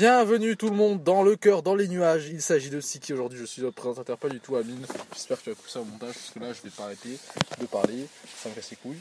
Bienvenue 0.00 0.56
tout 0.56 0.70
le 0.70 0.76
monde 0.76 1.02
dans 1.02 1.22
le 1.22 1.36
cœur, 1.36 1.62
dans 1.62 1.74
les 1.74 1.86
nuages. 1.86 2.28
Il 2.28 2.40
s'agit 2.40 2.70
de 2.70 2.80
Siki 2.80 3.12
aujourd'hui. 3.12 3.38
Je 3.38 3.44
suis 3.44 3.60
le 3.60 3.70
présentateur, 3.70 4.16
pas 4.16 4.30
du 4.30 4.40
tout 4.40 4.56
Amine. 4.56 4.86
J'espère 5.12 5.36
que 5.36 5.42
tu 5.42 5.50
vas 5.50 5.56
couper 5.56 5.68
ça 5.68 5.80
au 5.82 5.84
montage 5.84 6.14
parce 6.14 6.30
que 6.30 6.38
là 6.38 6.54
je 6.54 6.62
vais 6.62 6.70
pas 6.70 6.84
arrêter 6.84 7.18
de 7.60 7.66
parler. 7.66 8.06
Ça 8.38 8.48
me 8.48 8.54
casse 8.54 8.70
les 8.70 8.78
couilles. 8.78 9.00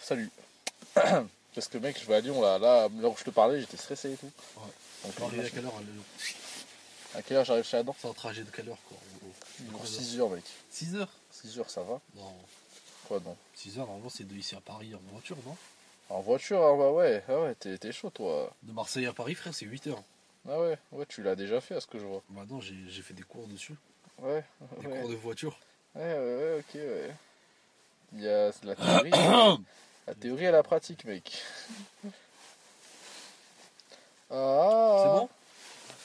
Salut. 0.00 0.30
parce 0.94 1.68
que 1.68 1.76
mec, 1.76 2.00
je 2.00 2.06
vais 2.06 2.14
à 2.14 2.20
Lyon 2.20 2.40
là. 2.40 2.58
Là, 2.58 2.88
où 2.88 3.14
je 3.18 3.24
te 3.24 3.28
parlais, 3.28 3.60
j'étais 3.60 3.76
stressé 3.76 4.12
et 4.12 4.16
tout. 4.16 4.30
Ouais. 4.56 5.10
Donc, 5.20 5.38
à 5.38 5.50
quelle 5.50 5.66
heure 5.66 5.82
à 7.14 7.20
quelle 7.20 7.36
heure 7.36 7.44
j'arrive 7.44 7.64
chez 7.64 7.76
Adam? 7.76 7.94
C'est 8.00 8.08
un 8.08 8.14
trajet 8.14 8.42
de 8.42 8.50
quelle 8.50 8.70
heure 8.70 8.78
quoi 8.88 8.96
Du 9.58 9.70
coup, 9.70 9.86
6 9.86 10.18
heures, 10.18 10.30
mec. 10.30 10.44
6 10.70 10.94
heures? 10.94 11.12
6 11.30 11.58
heures, 11.58 11.68
ça 11.68 11.82
va? 11.82 12.00
Non, 12.16 12.32
Quoi 13.06 13.20
non? 13.22 13.36
6 13.54 13.80
heures, 13.80 13.84
normalement 13.84 14.08
c'est 14.08 14.26
de 14.26 14.34
ici 14.34 14.54
à 14.54 14.62
Paris 14.62 14.94
en 14.94 15.12
voiture, 15.12 15.36
non? 15.44 15.58
En 16.08 16.22
voiture, 16.22 16.62
ah 16.62 16.74
bah 16.74 16.90
ouais. 16.90 17.22
Ah 17.28 17.38
ouais, 17.38 17.54
t'es 17.54 17.76
t'es 17.76 17.92
chaud 17.92 18.08
toi. 18.08 18.50
De 18.62 18.72
Marseille 18.72 19.04
à 19.04 19.12
Paris, 19.12 19.34
frère, 19.34 19.52
c'est 19.52 19.66
8 19.66 19.88
heures. 19.88 20.02
Ah 20.46 20.60
ouais, 20.60 20.78
ouais, 20.92 21.06
tu 21.06 21.22
l'as 21.22 21.36
déjà 21.36 21.60
fait 21.60 21.74
à 21.74 21.80
ce 21.80 21.86
que 21.86 21.98
je 21.98 22.04
vois. 22.04 22.22
Bah 22.30 22.42
non, 22.48 22.60
j'ai 22.60 23.02
fait 23.02 23.14
des 23.14 23.22
cours 23.22 23.46
dessus. 23.46 23.74
Ouais, 24.18 24.44
Des 24.80 24.86
ouais. 24.86 25.00
cours 25.00 25.10
de 25.10 25.14
voiture. 25.14 25.58
Ouais, 25.94 26.02
ouais, 26.02 26.18
ouais, 26.18 26.58
ok, 26.60 26.74
ouais. 26.74 27.14
Il 28.14 28.20
y 28.22 28.28
a 28.28 28.50
de 28.50 28.66
la 28.66 28.74
théorie. 28.74 29.10
la 30.06 30.14
théorie 30.14 30.44
et 30.44 30.50
la 30.50 30.62
pratique, 30.62 31.04
mec. 31.04 31.42
Ah, 34.30 35.02
C'est 35.02 35.08
bon? 35.08 35.28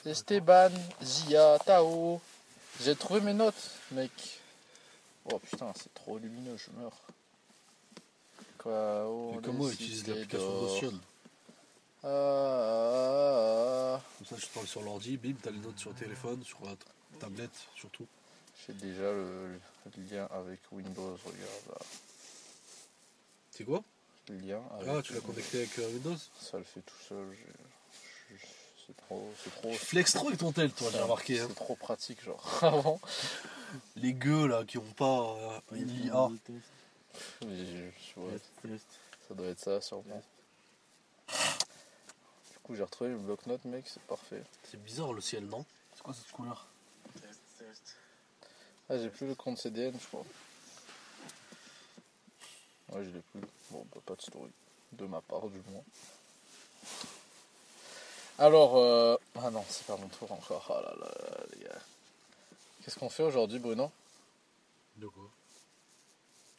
Esteban, 0.06 0.72
Zia, 1.02 1.58
Tao. 1.66 2.22
J'ai 2.82 2.96
trouvé 2.96 3.22
mes 3.22 3.34
notes, 3.34 3.72
mec. 3.92 4.12
Oh 5.32 5.40
putain, 5.40 5.72
c'est 5.76 5.94
trop 5.94 6.18
lumineux, 6.18 6.58
je 6.58 6.72
meurs. 6.78 7.02
Quoi 8.58 9.06
oh, 9.08 9.40
comment 9.44 9.68
cités 9.70 10.12
l'application. 10.12 10.62
Notion 10.62 11.00
Ah, 12.04 12.08
ah, 12.08 13.96
ah. 13.96 14.02
Comme 14.18 14.28
ça, 14.28 14.36
tu 14.46 14.52
parles 14.54 14.68
sur 14.68 14.82
l'ordi, 14.82 15.18
bim, 15.18 15.36
t'as 15.42 15.52
les 15.52 15.60
notes 15.60 15.80
sur 15.80 15.92
le 15.92 15.96
téléphone, 15.96 16.44
sur 16.44 16.60
la 16.66 16.76
tablette, 17.20 17.52
surtout. 17.76 18.08
J'ai 18.68 18.74
déjà 18.74 19.12
le, 19.12 19.60
le 19.96 20.04
lien 20.12 20.28
avec 20.32 20.60
Windows, 20.72 21.18
regarde 21.26 21.68
là. 21.70 21.78
C'est 23.52 23.64
quoi? 23.64 23.84
Le 24.30 24.36
lien 24.38 24.62
avec 24.80 24.90
Ah, 24.90 25.02
tu 25.02 25.14
l'as 25.14 25.22
connecté 25.22 25.58
avec 25.60 25.80
euh, 25.80 25.88
Windows? 25.90 26.18
Ça 26.40 26.58
le 26.58 26.64
fait 26.64 26.82
tout 26.82 26.96
seul. 27.08 27.28
C'est 28.88 28.98
trop, 28.98 29.32
c'est 29.44 29.52
trop. 29.62 29.72
Flex 29.74 30.12
trop 30.14 30.28
avec 30.28 30.40
ton 30.40 30.52
tel, 30.52 30.72
toi, 30.72 30.90
j'ai 30.92 31.00
remarqué. 31.02 31.40
hein. 31.40 31.46
C'est 31.50 31.56
trop 31.56 31.76
pratique, 31.76 32.22
genre. 32.24 32.44
Avant. 32.62 33.00
Les 33.96 34.14
gueux 34.14 34.48
là 34.48 34.66
qui 34.66 34.78
ont 34.78 34.92
pas 34.98 35.36
euh, 35.38 35.60
une 35.78 35.90
IA. 35.90 36.30
Mais 37.46 37.66
je- 37.66 37.90
je- 38.16 38.20
ouais, 38.20 38.80
ça 39.28 39.34
doit 39.36 39.48
être 39.48 39.60
ça, 39.60 39.80
sûrement. 39.82 40.22
Du 42.64 42.68
coup, 42.68 42.76
j'ai 42.76 42.84
retrouvé 42.84 43.10
le 43.10 43.18
bloc-notes, 43.18 43.66
mec, 43.66 43.84
c'est 43.90 44.02
parfait. 44.04 44.42
C'est 44.64 44.82
bizarre 44.82 45.12
le 45.12 45.20
ciel, 45.20 45.46
non? 45.48 45.66
C'est 45.94 46.02
quoi 46.02 46.14
cette 46.14 46.32
couleur? 46.32 46.66
Ah, 48.90 48.98
j'ai 48.98 49.10
plus 49.10 49.28
le 49.28 49.36
compte 49.36 49.58
CDN, 49.58 49.94
je 50.00 50.08
crois. 50.08 50.24
Ouais, 52.94 53.04
je 53.04 53.10
l'ai 53.10 53.20
plus. 53.20 53.42
Bon, 53.70 53.86
bah, 53.94 54.00
pas 54.06 54.16
de 54.16 54.22
story. 54.22 54.50
De 54.94 55.06
ma 55.06 55.20
part, 55.20 55.50
du 55.50 55.60
moins. 55.72 55.84
Alors, 58.40 58.78
euh... 58.78 59.18
ah 59.42 59.52
non, 59.52 59.66
c'est 59.68 59.86
pas 59.86 59.98
mon 59.98 60.08
tour 60.08 60.32
encore. 60.32 60.66
Oh 60.70 60.82
là 60.82 60.96
là, 60.98 61.12
là, 61.20 61.44
les 61.54 61.66
gars. 61.66 61.82
Qu'est-ce 62.82 62.98
qu'on 62.98 63.10
fait 63.10 63.24
aujourd'hui, 63.24 63.60
Bruno? 63.60 63.92
De 64.96 65.08
quoi? 65.08 65.30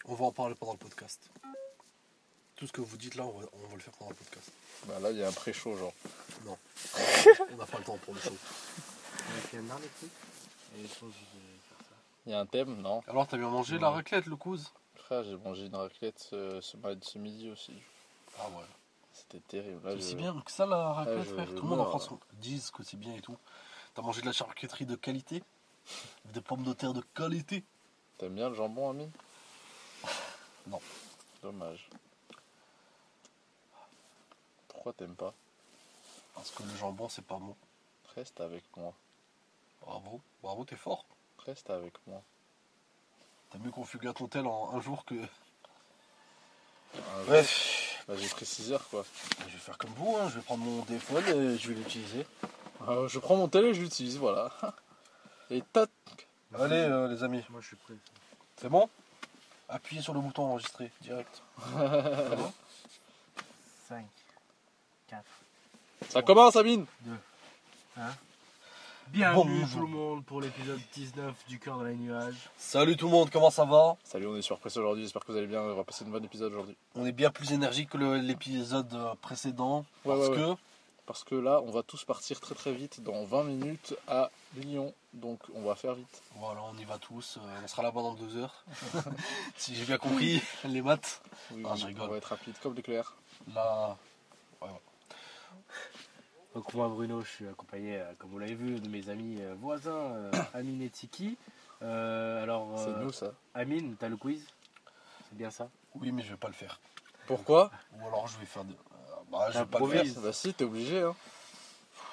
On 0.05 0.15
va 0.15 0.27
en 0.27 0.33
parler 0.33 0.55
pendant 0.55 0.73
le 0.73 0.79
podcast. 0.79 1.31
Tout 2.57 2.67
ce 2.67 2.73
que 2.73 2.81
vous 2.81 2.97
dites 2.97 3.15
là, 3.17 3.25
on 3.25 3.39
va, 3.39 3.47
on 3.53 3.67
va 3.69 3.75
le 3.75 3.81
faire 3.81 3.93
pendant 3.95 4.11
le 4.11 4.17
podcast. 4.17 4.51
Bah 4.87 4.99
là, 5.01 5.11
il 5.11 5.19
y 5.19 5.23
a 5.25 5.29
un 5.29 5.33
pré-show, 5.33 5.77
genre. 5.77 5.93
Non. 6.45 6.57
on 7.53 7.57
n'a 7.57 7.67
pas 7.67 7.79
le 7.79 7.85
temps 7.85 7.99
pour 7.99 8.15
le 8.15 8.21
show. 8.21 8.37
Il 12.27 12.33
y 12.33 12.35
a 12.35 12.41
un 12.41 12.47
thème, 12.47 12.81
non? 12.81 13.03
Alors, 13.09 13.27
t'as 13.27 13.37
bien 13.37 13.49
mangé 13.51 13.79
la 13.79 13.91
raclette, 13.91 14.27
le 14.27 14.37
couze? 14.37 14.71
Frère, 14.97 15.25
j'ai 15.25 15.37
mangé 15.37 15.67
une 15.67 15.75
raclette 15.77 16.19
ce, 16.19 16.61
ce, 16.61 17.19
midi 17.19 17.51
aussi. 17.51 17.75
Ah 18.39 18.49
ouais. 18.49 18.65
C'était 19.13 19.41
terrible. 19.41 19.85
Là, 19.85 19.91
C'est 19.93 19.97
je- 20.01 20.05
aussi 20.07 20.15
bien 20.17 20.41
que 20.45 20.51
ça 20.51 20.67
la 20.67 20.93
raclette, 20.93 21.25
je- 21.29 21.35
frère. 21.35 21.47
je 21.47 21.55
Tout 21.55 21.63
le 21.63 21.69
monde 21.69 21.81
en 21.81 21.85
meurs. 21.85 22.01
France 22.03 22.19
disent 22.35 22.71
que 22.71 22.83
c'est 22.83 22.97
bien 22.97 23.15
et 23.15 23.21
tout. 23.21 23.37
T'as 23.95 24.03
mangé 24.03 24.21
de 24.23 24.27
la 24.27 24.33
charcuterie 24.33 24.87
de 24.87 24.97
qualité? 24.97 25.43
Des 26.33 26.41
pommes 26.41 26.65
de 26.65 26.73
terre 26.73 26.95
de 26.95 27.03
qualité? 27.15 27.63
T'aimes 28.19 28.35
bien 28.35 28.49
le 28.49 28.55
jambon, 28.55 28.91
Amine 28.91 29.11
Non. 30.67 30.81
Dommage. 31.43 31.89
Pourquoi 34.85 35.07
t'aimes 35.07 35.17
pas 35.17 35.33
Parce 36.35 36.51
que 36.51 36.63
le 36.63 36.77
jambon, 36.77 37.09
c'est 37.09 37.25
pas 37.25 37.39
bon. 37.39 37.57
Reste 38.15 38.39
avec 38.43 38.65
moi. 38.77 38.93
Bravo, 39.81 40.21
bravo, 40.43 40.67
t'es 40.67 40.77
fort. 40.77 41.07
Reste 41.47 41.71
avec 41.71 41.95
moi. 42.07 42.21
T'as 43.51 43.59
mieux 43.61 43.71
configuré 43.71 44.13
ton 44.13 44.29
tel 44.29 44.47
en 44.47 44.75
un 44.75 44.81
jour 44.83 45.07
que. 45.07 45.15
Jour, 45.15 45.25
Bref, 47.25 48.05
bah, 48.07 48.15
j'ai 48.19 48.29
pris 48.29 48.45
6 48.45 48.73
heures, 48.73 48.87
quoi. 48.91 49.07
je 49.47 49.53
vais 49.55 49.59
faire 49.59 49.79
comme 49.79 49.95
vous, 49.95 50.19
hein. 50.19 50.29
je 50.29 50.35
vais 50.35 50.43
prendre 50.43 50.63
mon 50.63 50.83
téléphone 50.83 51.25
et 51.29 51.57
je 51.57 51.69
vais 51.73 51.77
l'utiliser. 51.77 52.27
Euh, 52.87 53.09
je 53.09 53.19
prends 53.19 53.37
mon 53.37 53.49
télé, 53.49 53.73
je 53.73 53.81
l'utilise, 53.81 54.19
voilà. 54.19 54.53
Et 55.51 55.63
tac 55.73 55.89
Allez, 56.59 56.77
euh, 56.77 57.09
les 57.09 57.23
amis, 57.25 57.43
Moi 57.49 57.63
je 57.63 57.69
suis 57.69 57.77
prêt. 57.77 57.95
c'est 58.59 58.69
bon? 58.69 58.91
Appuyez 59.71 60.03
sur 60.03 60.13
le 60.13 60.21
bouton 60.21 60.43
enregistrer 60.43 60.93
direct. 61.01 61.43
C'est 61.73 62.37
bon? 62.37 62.53
5, 63.89 64.07
4. 65.09 65.23
Ça 66.09 66.23
commence, 66.23 66.57
Amine 66.57 66.87
Bienvenue 69.09 69.61
Bonjour. 69.61 69.69
tout 69.81 69.87
le 69.87 69.93
monde 69.93 70.25
pour 70.25 70.41
l'épisode 70.41 70.81
19 70.95 71.35
du 71.47 71.59
cœur 71.59 71.79
de 71.79 71.85
la 71.85 71.93
nuage. 71.93 72.35
Salut 72.57 72.97
tout 72.97 73.07
le 73.07 73.13
monde, 73.13 73.31
comment 73.31 73.51
ça 73.51 73.65
va? 73.65 73.97
Salut, 74.03 74.27
on 74.27 74.37
est 74.37 74.43
sur 74.43 74.59
Presse 74.59 74.77
aujourd'hui, 74.77 75.05
j'espère 75.05 75.25
que 75.25 75.31
vous 75.31 75.39
allez 75.39 75.47
bien, 75.47 75.61
on 75.61 75.75
va 75.75 75.85
passer 75.85 76.05
une 76.05 76.11
bonne 76.11 76.25
épisode 76.25 76.53
aujourd'hui. 76.53 76.77
On 76.95 77.05
est 77.05 77.13
bien 77.13 77.31
plus 77.31 77.53
énergique 77.53 77.91
que 77.91 77.99
l'épisode 77.99 78.93
euh, 78.95 79.15
précédent. 79.21 79.85
Ouais, 80.05 80.17
parce 80.17 80.29
ouais, 80.31 80.37
que. 80.37 80.55
Parce 81.07 81.23
que 81.23 81.35
là, 81.35 81.61
on 81.61 81.71
va 81.71 81.83
tous 81.83 82.03
partir 82.05 82.41
très 82.41 82.55
très 82.55 82.73
vite 82.73 83.03
dans 83.03 83.25
20 83.25 83.45
minutes 83.45 83.95
à 84.09 84.31
Lyon, 84.57 84.95
donc 85.13 85.39
on 85.55 85.61
va 85.63 85.75
faire 85.75 85.95
vite. 85.95 86.23
Voilà, 86.37 86.63
on 86.63 86.79
y 86.79 86.85
va 86.85 86.97
tous. 86.99 87.37
euh, 87.37 87.61
on 87.63 87.69
sera 87.69 87.83
là 87.83 87.93
pendant 87.93 88.15
deux 88.15 88.37
heures. 88.39 88.65
si 89.57 89.75
j'ai 89.75 89.85
bien 89.85 89.99
compris, 89.99 90.43
les 90.65 90.81
maths. 90.81 91.21
Oui, 91.53 91.63
Ah, 91.67 91.73
oui, 91.75 91.81
je 91.81 91.87
rigole. 91.87 92.09
On 92.09 92.13
va 92.13 92.17
être 92.17 92.25
rapide 92.31 92.55
comme 92.63 92.75
l'éclair. 92.75 93.15
Là. 93.55 93.97
Donc 96.55 96.73
moi 96.75 96.89
Bruno, 96.89 97.21
je 97.23 97.29
suis 97.29 97.49
accompagné, 97.49 97.99
euh, 97.99 98.13
comme 98.19 98.31
vous 98.31 98.39
l'avez 98.39 98.55
vu, 98.55 98.79
de 98.79 98.89
mes 98.89 99.09
amis 99.09 99.39
euh, 99.41 99.55
voisins, 99.61 100.13
euh, 100.13 100.31
Amine 100.55 100.83
et 100.83 100.89
Tiki. 100.91 101.37
Euh, 101.83 102.43
alors, 102.43 102.79
C'est 102.79 102.97
nous 103.03 103.11
ça. 103.13 103.33
Amine, 103.55 103.97
t'as 103.99 104.09
le 104.09 104.17
quiz? 104.17 104.47
C'est 105.29 105.37
bien 105.37 105.51
ça? 105.51 105.69
Oui, 105.97 106.13
mais 106.13 106.23
je 106.23 106.31
vais 106.31 106.37
pas 106.37 106.49
le 106.49 106.55
faire. 106.55 106.81
Pourquoi? 107.27 107.71
Ou 107.99 108.07
alors 108.07 108.29
je 108.29 108.39
vais 108.39 108.47
faire 108.47 108.65
de. 108.65 108.75
bah, 109.31 109.49
je 109.51 109.59
vais 109.59 109.67
pas 109.67 109.81
le 109.81 109.87
faire. 109.87 110.05
Bah 110.23 110.33
si, 110.33 110.55
t'es 110.55 110.65
obligé. 110.65 111.03
Hein. 111.03 111.15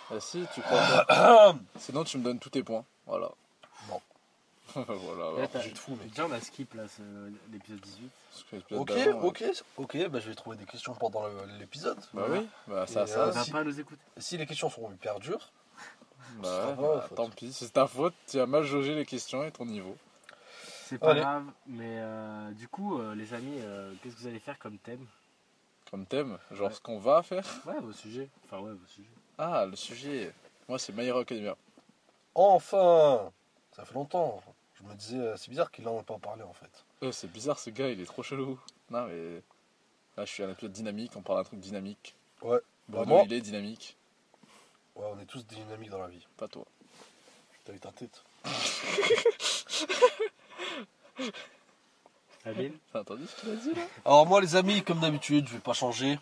Bah 0.10 0.20
si, 0.20 0.44
tu 0.54 0.62
crois. 0.62 1.56
Sinon, 1.78 2.04
tu 2.04 2.18
me 2.18 2.24
donnes 2.24 2.40
tous 2.40 2.50
tes 2.50 2.64
points. 2.64 2.86
Voilà. 3.06 3.30
Voilà. 4.76 4.86
Là, 5.26 5.30
voilà. 5.32 5.48
t'as- 5.48 5.62
je 5.62 5.70
te 5.70 5.78
fous, 5.80 5.96
mec. 5.96 6.10
Déjà 6.10 6.26
on 6.28 6.32
a 6.32 6.40
skip 6.40 6.74
là, 6.74 6.84
l'épisode 7.52 7.80
18. 7.82 8.10
Parce 8.32 8.44
que 8.44 8.56
l'épisode 8.56 8.82
Ok, 8.82 8.92
ok, 9.24 9.64
ok, 9.78 10.08
bah 10.10 10.20
je 10.20 10.30
vais 10.30 10.36
trouver 10.36 10.58
des 10.58 10.66
questions 10.66 10.94
pendant 10.96 11.24
l'épisode. 11.60 12.00
Bah 12.14 12.26
oui, 12.30 12.48
bah 12.68 12.86
ça, 12.88 13.04
Et, 13.04 13.08
ça. 13.08 13.28
euh, 13.28 13.32
T'as 13.32 13.44
si- 13.44 13.52
pas 13.52 13.60
à 13.60 13.64
nous 13.64 13.80
écouter. 13.80 14.02
Si 14.18 14.38
les 14.38 14.46
questions 14.46 14.70
sont 14.70 14.92
hyper 14.92 15.20
dures, 15.20 15.52
Bah, 16.42 16.76
bah, 16.80 17.08
tant 17.16 17.30
pis, 17.30 17.52
c'est 17.52 17.74
ta 17.74 17.88
faute. 17.88 18.14
Tu 18.28 18.40
as 18.40 18.46
mal 18.46 18.64
jaugé 18.64 18.96
les 18.96 19.06
questions 19.06 19.44
et 19.44 19.52
ton 19.52 19.66
niveau. 19.66 19.98
C'est 20.86 20.98
pas 20.98 21.12
Allez. 21.12 21.22
grave, 21.22 21.46
mais 21.68 21.98
euh, 22.00 22.52
du 22.52 22.68
coup, 22.68 23.00
euh, 23.00 23.16
les 23.16 23.34
amis, 23.34 23.60
euh, 23.62 23.94
qu'est-ce 24.02 24.16
que 24.16 24.20
vous 24.22 24.28
allez 24.28 24.40
faire 24.40 24.60
comme 24.60 24.78
thème? 24.78 25.06
Comme 25.90 26.06
thème, 26.06 26.38
genre 26.52 26.68
Ouais. 26.70 26.74
ce 26.74 26.80
qu'on 26.82 27.00
va 27.00 27.22
faire? 27.24 27.46
Ouais, 27.66 27.80
vos 27.82 27.92
sujets. 27.94 28.30
Enfin, 28.46 28.60
ouais, 28.60 28.72
vos 28.72 28.88
sujets. 28.88 29.10
Ah, 29.38 29.66
le 29.66 29.76
sujet. 29.76 30.34
Moi, 30.70 30.80
c'est 30.80 30.94
My 30.94 31.06
Hero 31.06 31.20
Academia. 31.20 31.56
enfin 32.36 33.32
Ça 33.76 33.86
fait 33.86 33.94
longtemps. 33.94 34.42
Je 34.84 34.90
me 34.90 34.96
disais, 34.96 35.18
euh, 35.20 35.38
c'est 35.38 35.50
bizarre 35.50 35.72
qu'il 35.72 35.88
en 35.88 36.00
ait 36.00 36.04
pas 36.04 36.18
parlé 36.18 36.44
en 36.44 36.54
fait. 36.54 36.84
Euh, 37.04 37.12
c'est 37.12 37.32
bizarre, 37.32 37.60
ce 37.60 37.70
gars, 37.70 37.90
il 37.90 38.00
est 38.02 38.06
trop 38.06 38.24
chelou. 38.24 38.60
Non, 38.90 39.06
mais. 39.08 39.42
Là, 40.18 40.26
je 40.26 40.32
suis 40.32 40.44
à 40.44 40.48
un 40.48 40.52
épisode 40.52 40.74
dynamique, 40.74 41.12
on 41.16 41.22
parle 41.22 41.40
d'un 41.40 41.44
truc 41.46 41.60
dynamique. 41.60 42.16
Ouais. 42.42 42.60
Bruno, 42.90 43.06
Bah, 43.06 43.10
moi- 43.10 43.24
il 43.26 43.34
est 43.34 43.42
dynamique. 43.42 43.96
Ouais, 44.96 45.06
on 45.10 45.18
est 45.20 45.26
tous 45.26 45.46
dynamiques 45.46 45.90
dans 45.90 46.02
la 46.02 46.10
vie. 46.10 46.26
Pas 46.36 46.48
toi. 46.50 46.66
T'as 47.64 47.74
eu 47.74 47.80
ta 47.80 47.92
tête. 47.92 48.24
Amine 52.46 52.74
T'as 52.92 53.02
entendu 53.02 53.26
ce 53.28 53.40
qu'il 53.40 53.52
a 53.52 53.56
dit 53.56 53.74
là? 53.76 53.84
Alors 54.04 54.26
moi 54.26 54.42
les 54.42 54.56
amis, 54.56 54.82
comme 54.84 55.00
d'habitude, 55.00 55.48
je 55.48 55.54
vais 55.54 55.60
pas 55.60 55.74
changer. 55.74 56.20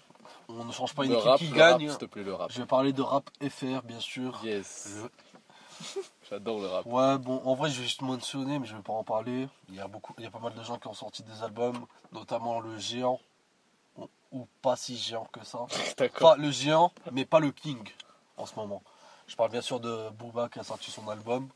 On 0.49 0.65
ne 0.65 0.71
change 0.71 0.93
pas 0.93 1.05
une 1.05 1.11
Le 1.11 1.17
équipe 1.17 1.27
rap, 1.29 1.39
qui 1.39 1.47
le 1.47 1.55
gagne. 1.55 1.89
s'il 1.89 1.97
te 1.97 2.05
plaît, 2.05 2.23
le 2.23 2.33
rap. 2.33 2.51
je 2.51 2.59
vais 2.59 2.65
parler 2.67 2.91
de 2.91 3.01
rap 3.01 3.29
FR 3.41 3.81
bien 3.83 3.99
sûr. 3.99 4.39
Yes. 4.43 4.97
Je- 5.81 5.99
J'adore 6.29 6.59
le 6.59 6.67
rap. 6.67 6.85
Ouais, 6.85 7.17
bon, 7.17 7.41
en 7.43 7.55
vrai, 7.55 7.69
je 7.69 7.77
vais 7.79 7.83
juste 7.83 8.01
mentionner, 8.01 8.59
mais 8.59 8.67
je 8.67 8.75
vais 8.75 8.81
pas 8.83 8.93
en 8.93 9.03
parler. 9.03 9.47
Il 9.69 9.75
y 9.75 9.79
a 9.79 9.87
beaucoup, 9.87 10.13
il 10.17 10.23
y 10.23 10.27
a 10.27 10.31
pas 10.31 10.39
mal 10.39 10.53
de 10.53 10.63
gens 10.63 10.77
qui 10.77 10.87
ont 10.87 10.93
sorti 10.93 11.23
des 11.23 11.41
albums, 11.43 11.85
notamment 12.11 12.59
le 12.59 12.77
géant, 12.77 13.19
ou, 13.97 14.07
ou 14.31 14.47
pas 14.61 14.75
si 14.75 14.97
géant 14.97 15.25
que 15.31 15.43
ça. 15.43 15.65
D'accord. 15.97 16.31
Enfin, 16.33 16.41
le 16.41 16.51
géant, 16.51 16.91
mais 17.11 17.25
pas 17.25 17.39
le 17.39 17.51
king 17.51 17.81
en 18.37 18.45
ce 18.45 18.55
moment. 18.55 18.83
Je 19.27 19.35
parle 19.35 19.51
bien 19.51 19.61
sûr 19.61 19.79
de 19.79 20.09
Booba 20.11 20.49
qui 20.49 20.59
a 20.59 20.63
sorti 20.63 20.91
son 20.91 21.07
album. 21.07 21.49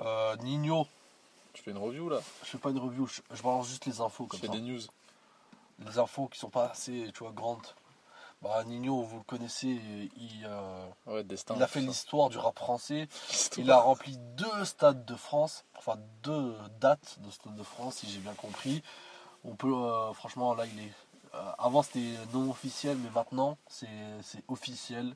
Euh, 0.00 0.36
Nino, 0.38 0.86
Tu 1.52 1.62
fais 1.62 1.70
une 1.70 1.78
review 1.78 2.08
là? 2.08 2.20
Je 2.42 2.48
fais 2.50 2.58
pas 2.58 2.70
une 2.70 2.78
review, 2.78 3.06
je, 3.06 3.20
je 3.30 3.42
balance 3.42 3.68
juste 3.68 3.86
les 3.86 4.00
infos 4.00 4.26
comme 4.26 4.40
fais 4.40 4.46
ça. 4.46 4.52
des 4.52 4.60
news. 4.60 4.80
Les 5.84 5.98
infos 5.98 6.26
qui 6.28 6.38
sont 6.38 6.50
pas 6.50 6.66
assez, 6.70 7.10
tu 7.12 7.20
vois, 7.24 7.32
grandes. 7.32 7.66
Bah, 8.42 8.64
Nino, 8.64 9.02
vous 9.02 9.18
le 9.18 9.22
connaissez, 9.24 9.68
il, 10.16 10.44
euh, 10.46 10.84
Ouais, 11.06 11.22
destin. 11.22 11.54
il 11.56 11.62
a 11.62 11.68
fait 11.68 11.80
l'histoire 11.80 12.28
du 12.28 12.38
rap 12.38 12.58
français. 12.58 13.06
ça. 13.12 13.50
Il 13.60 13.70
a 13.70 13.78
rempli 13.78 14.18
deux 14.36 14.64
stades 14.64 15.04
de 15.04 15.14
France, 15.14 15.64
enfin 15.76 15.96
deux 16.24 16.56
dates 16.80 17.18
de 17.20 17.30
stade 17.30 17.54
de 17.54 17.62
France, 17.62 17.96
si 17.98 18.10
j'ai 18.10 18.18
bien 18.18 18.34
compris. 18.34 18.82
On 19.44 19.54
peut, 19.54 19.72
euh, 19.72 20.12
franchement, 20.12 20.54
là, 20.54 20.66
il 20.66 20.80
est. 20.80 20.92
euh, 21.34 21.52
avant, 21.58 21.82
c'était 21.82 22.16
non 22.34 22.50
officiel, 22.50 22.96
mais 22.98 23.10
maintenant, 23.10 23.58
c'est 23.68 23.88
c'est 24.22 24.42
officiel. 24.48 25.14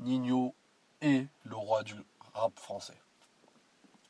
Nino 0.00 0.52
est 1.00 1.26
le 1.44 1.56
roi 1.56 1.84
du 1.84 1.94
rap 2.34 2.58
français. 2.58 3.00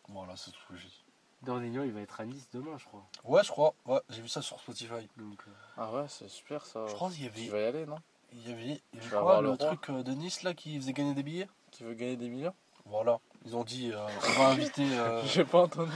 Voilà, 0.09 0.35
c'est 0.37 0.51
tout 0.51 0.59
ce 0.67 0.73
que 0.73 0.77
j'ai 0.79 0.89
dit. 0.89 1.03
Dornignon, 1.43 1.85
il 1.85 1.93
va 1.93 2.01
être 2.01 2.21
à 2.21 2.25
Nice 2.25 2.49
demain, 2.53 2.77
je 2.79 2.85
crois. 2.87 3.05
Ouais, 3.25 3.45
je 3.45 3.51
crois. 3.51 3.75
Ouais, 3.85 4.01
j'ai 4.09 4.23
vu 4.23 4.29
ça 4.29 4.41
sur 4.41 4.59
Spotify. 4.61 5.07
Donc, 5.17 5.41
euh, 5.47 5.51
Ah 5.77 5.93
ouais, 5.93 6.07
c'est 6.09 6.29
super 6.29 6.65
ça. 6.65 6.87
Je 6.89 6.95
crois 6.95 7.11
qu'il 7.11 7.25
y 7.27 7.31
Tu 7.31 7.39
avait, 7.41 7.49
vas 7.49 7.61
y 7.61 7.65
aller, 7.67 7.87
non? 7.87 7.99
Il 8.33 8.49
y 8.49 8.53
avait, 8.53 8.63
il 8.63 8.73
y 8.73 8.79
Tu 8.93 8.99
avait 8.99 9.09
vas 9.17 9.21
quoi, 9.23 9.41
le, 9.41 9.57
truc 9.57 9.91
euh, 9.91 10.03
de 10.03 10.13
Nice 10.13 10.43
là 10.43 10.55
qui 10.55 10.77
faisait 10.79 10.93
gagner 10.93 11.15
des 11.15 11.23
billets? 11.23 11.49
Qui 11.71 11.85
veut 11.85 11.95
gagner 11.95 12.17
des 12.17 12.29
millions? 12.29 12.55
Voilà, 12.87 13.19
ils 13.45 13.57
ont 13.57 13.65
dit, 13.65 13.91
euh, 13.93 13.99
on 14.29 14.41
va 14.41 14.49
inviter. 14.49 14.87
euh, 14.97 15.23
J'ai 15.27 15.45
pas 15.45 15.63
entendu. 15.63 15.93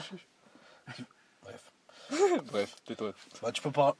Bref. 1.43 1.73
Bref, 2.47 2.77
tais-toi. 2.85 3.12
Bah, 3.43 3.53
tu 3.53 3.62
peux 3.62 3.71
pas. 3.71 3.94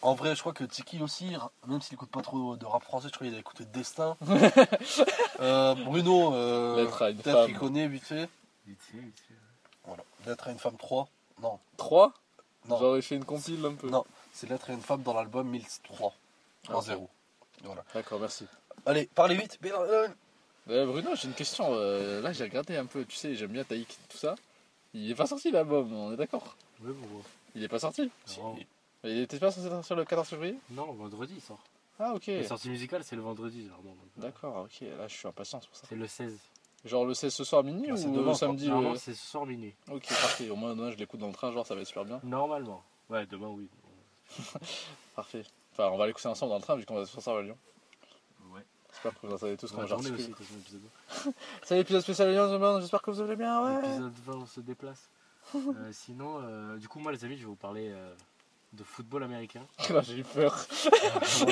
En 0.00 0.14
vrai, 0.14 0.36
je 0.36 0.40
crois 0.40 0.52
que 0.52 0.62
Tiki 0.64 1.02
aussi, 1.02 1.36
même 1.66 1.82
s'il 1.82 1.94
écoute 1.94 2.10
pas 2.10 2.22
trop 2.22 2.56
de 2.56 2.64
rap 2.64 2.84
français, 2.84 3.08
je 3.08 3.14
crois 3.14 3.26
qu'il 3.26 3.36
a 3.36 3.40
écouté 3.40 3.64
Destin. 3.66 4.16
Euh, 5.40 5.76
Bruno, 5.76 6.34
euh, 6.34 6.76
Lettre 6.82 7.02
à 7.02 7.10
une 7.10 7.18
peut-être 7.18 7.46
qu'il 7.46 7.56
connaît 7.56 7.86
vite 7.86 8.02
fait. 8.02 8.28
vite 8.66 8.80
fait, 8.80 8.98
vite 8.98 9.20
fait. 9.28 9.34
Voilà. 9.84 10.02
Lettre 10.26 10.48
à 10.48 10.50
une 10.50 10.58
femme 10.58 10.76
3. 10.76 11.08
Non, 11.40 11.60
3 11.76 12.12
non, 12.68 12.76
J'aurais 12.80 13.02
fait 13.02 13.14
une 13.14 13.24
compile 13.24 13.64
un 13.64 13.74
peu. 13.74 13.88
Non. 13.88 14.04
c'est 14.32 14.48
Lettre 14.50 14.70
à 14.70 14.72
une 14.72 14.80
femme 14.80 15.02
dans 15.02 15.14
l'album 15.14 15.48
1003. 15.48 16.12
En 16.68 16.78
Ok. 16.78 16.84
0. 16.84 17.08
Voilà. 17.64 17.84
D'accord, 17.94 18.20
merci. 18.20 18.46
Allez, 18.86 19.06
parlez 19.14 19.34
vite. 19.36 19.58
Euh, 19.64 20.08
Euh, 20.68 20.86
Bruno, 20.86 21.14
j'ai 21.14 21.28
une 21.28 21.34
question. 21.34 21.66
euh, 21.72 22.20
là, 22.20 22.32
j'ai 22.32 22.44
regardé 22.44 22.76
un 22.76 22.84
peu. 22.86 23.04
Tu 23.04 23.16
sais, 23.16 23.34
j'aime 23.34 23.52
bien 23.52 23.64
Taïk, 23.64 23.88
tout 24.08 24.18
ça. 24.18 24.34
Il 24.94 25.10
est 25.10 25.14
pas 25.14 25.26
sorti 25.26 25.50
l'album, 25.50 25.92
on 25.92 26.12
est 26.12 26.16
d'accord? 26.16 26.56
Ouais, 26.80 26.92
pourquoi 26.92 27.22
Il 27.54 27.62
est 27.64 27.68
pas 27.68 27.78
sorti? 27.78 28.10
Non. 28.36 28.58
Il 29.04 29.20
était 29.20 29.38
pas 29.38 29.50
censé 29.50 29.68
sortir 29.68 29.96
le 29.96 30.04
14 30.04 30.28
février? 30.28 30.56
Non, 30.70 30.92
vendredi, 30.92 31.34
il 31.36 31.40
sort. 31.40 31.62
Ah, 31.98 32.12
ok. 32.14 32.26
La 32.28 32.44
sortie 32.44 32.68
musicale, 32.70 33.02
c'est 33.04 33.16
le 33.16 33.22
vendredi, 33.22 33.64
donc, 33.64 33.84
euh, 33.86 34.20
D'accord, 34.20 34.64
ok. 34.64 34.80
Là, 34.98 35.08
je 35.08 35.14
suis 35.16 35.26
impatient 35.28 35.60
c'est 35.60 35.68
pour 35.68 35.76
ça. 35.76 35.86
C'est 35.88 35.96
le 35.96 36.06
16. 36.06 36.38
Genre 36.84 37.04
le 37.04 37.14
16 37.14 37.34
ce 37.34 37.44
soir 37.44 37.64
minuit 37.64 37.88
Ah, 37.90 37.96
c'est 37.96 38.06
ou 38.06 38.12
demain, 38.14 38.30
le 38.32 38.34
samedi 38.36 38.68
Normalement, 38.68 38.92
le- 38.92 38.98
c'est 38.98 39.14
ce 39.14 39.26
soir 39.26 39.46
minuit. 39.46 39.74
Ok, 39.90 40.06
parfait. 40.08 40.48
Au 40.50 40.56
moins, 40.56 40.74
demain, 40.76 40.90
je 40.90 40.96
l'écoute 40.96 41.18
dans 41.20 41.26
le 41.26 41.32
train, 41.32 41.50
genre 41.52 41.66
ça 41.66 41.74
va 41.74 41.80
être 41.80 41.86
super 41.88 42.04
bien. 42.04 42.20
Normalement. 42.22 42.82
Ouais, 43.10 43.26
demain, 43.26 43.48
oui. 43.48 43.68
Parfait. 45.16 45.42
Enfin, 45.78 45.92
on 45.92 45.96
va 45.96 46.08
l'écouter 46.08 46.26
ensemble 46.26 46.50
dans 46.50 46.56
le 46.56 46.62
train 46.62 46.76
vu 46.76 46.84
qu'on 46.84 46.96
va 46.96 47.06
sur 47.06 47.22
ça 47.22 47.30
à 47.30 47.40
Lyon. 47.40 47.56
Ouais. 48.52 48.64
J'espère 48.90 49.14
que 49.20 49.26
vous 49.26 49.32
entendez 49.32 49.56
tous 49.56 49.72
On 49.72 49.76
comme 49.76 49.86
va 49.86 49.96
aussi, 49.96 50.08
j'articule. 50.08 50.32
de 50.32 50.36
toute 50.36 50.46
façon, 50.46 50.58
l'épisode 50.58 51.34
C'est 51.62 51.76
l'épisode 51.76 52.02
spécial 52.02 52.30
Lyon 52.32 52.80
j'espère 52.80 53.00
que 53.00 53.10
vous 53.12 53.20
allez 53.20 53.36
bien, 53.36 53.62
ouais. 53.62 53.82
L'épisode 53.82 54.12
20, 54.26 54.34
on 54.34 54.46
se 54.46 54.60
déplace. 54.60 55.08
Euh, 55.54 55.92
sinon, 55.92 56.42
euh, 56.42 56.76
du 56.76 56.88
coup, 56.88 56.98
moi, 56.98 57.10
les 57.10 57.24
amis, 57.24 57.36
je 57.36 57.40
vais 57.40 57.46
vous 57.46 57.56
parler 57.56 57.88
euh, 57.90 58.12
de 58.74 58.84
football 58.84 59.22
américain. 59.22 59.62
Là, 59.90 60.00
j'ai 60.06 60.18
eu 60.18 60.24
peur. 60.24 60.54
aussi. 61.22 61.46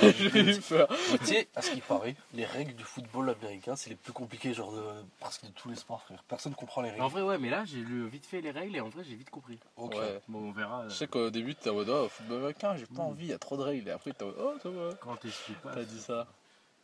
j'ai 0.18 0.56
eu 0.56 0.60
peur. 0.60 0.88
Tu 1.20 1.26
sais, 1.26 1.48
à 1.54 1.62
ce 1.62 1.70
qui 1.70 1.80
paraît, 1.80 2.16
les 2.34 2.44
règles 2.44 2.74
du 2.74 2.82
football 2.84 3.30
américain, 3.30 3.76
c'est 3.76 3.90
les 3.90 3.96
plus 3.96 4.12
compliquées, 4.12 4.52
genre 4.52 4.72
de 4.72 4.82
presque 5.20 5.44
de 5.44 5.50
tous 5.50 5.68
les 5.70 5.76
sports, 5.76 6.02
frère. 6.02 6.22
Personne 6.28 6.54
comprend 6.54 6.82
les 6.82 6.90
règles. 6.90 7.02
En 7.02 7.08
vrai, 7.08 7.22
ouais, 7.22 7.38
mais 7.38 7.50
là, 7.50 7.64
j'ai 7.64 7.78
lu 7.78 8.06
vite 8.08 8.26
fait 8.26 8.40
les 8.40 8.50
règles 8.50 8.74
et 8.76 8.80
en 8.80 8.88
vrai, 8.88 9.04
j'ai 9.04 9.14
vite 9.14 9.30
compris. 9.30 9.58
Ok. 9.76 9.94
Ouais. 9.94 10.20
Bon, 10.28 10.48
on 10.48 10.52
verra. 10.52 10.82
euh, 10.82 10.88
Je 10.88 10.94
sais 10.94 11.06
qu'au 11.06 11.30
début, 11.30 11.54
t'es 11.54 11.70
en 11.70 11.74
mode 11.74 11.88
oh, 11.88 12.08
football 12.08 12.38
américain, 12.38 12.76
j'ai 12.76 12.86
pas 12.86 13.02
Mm. 13.02 13.06
envie, 13.06 13.24
il 13.26 13.30
y 13.30 13.32
a 13.34 13.38
trop 13.38 13.56
de 13.56 13.62
règles. 13.62 13.88
Et 13.88 13.92
après, 13.92 14.12
t'es 14.12 14.24
en 14.24 14.28
mode 14.28 14.36
oh, 14.40 14.54
ça 14.62 14.68
va. 14.70 14.94
Quand 15.00 15.16
t'expliques 15.16 15.58
pas. 15.60 15.72
T'as 15.74 15.84
dit 15.84 16.00
ça. 16.00 16.26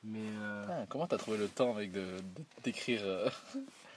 Mais 0.05 0.19
euh, 0.41 0.65
Ah, 0.69 0.87
comment 0.89 1.07
t'as 1.07 1.19
trouvé 1.19 1.39
le 1.39 1.49
temps, 1.49 1.75
mec, 1.75 1.91
de, 1.93 2.01
de- 2.01 2.45
d'écrire 2.65 3.01
euh, 3.05 3.29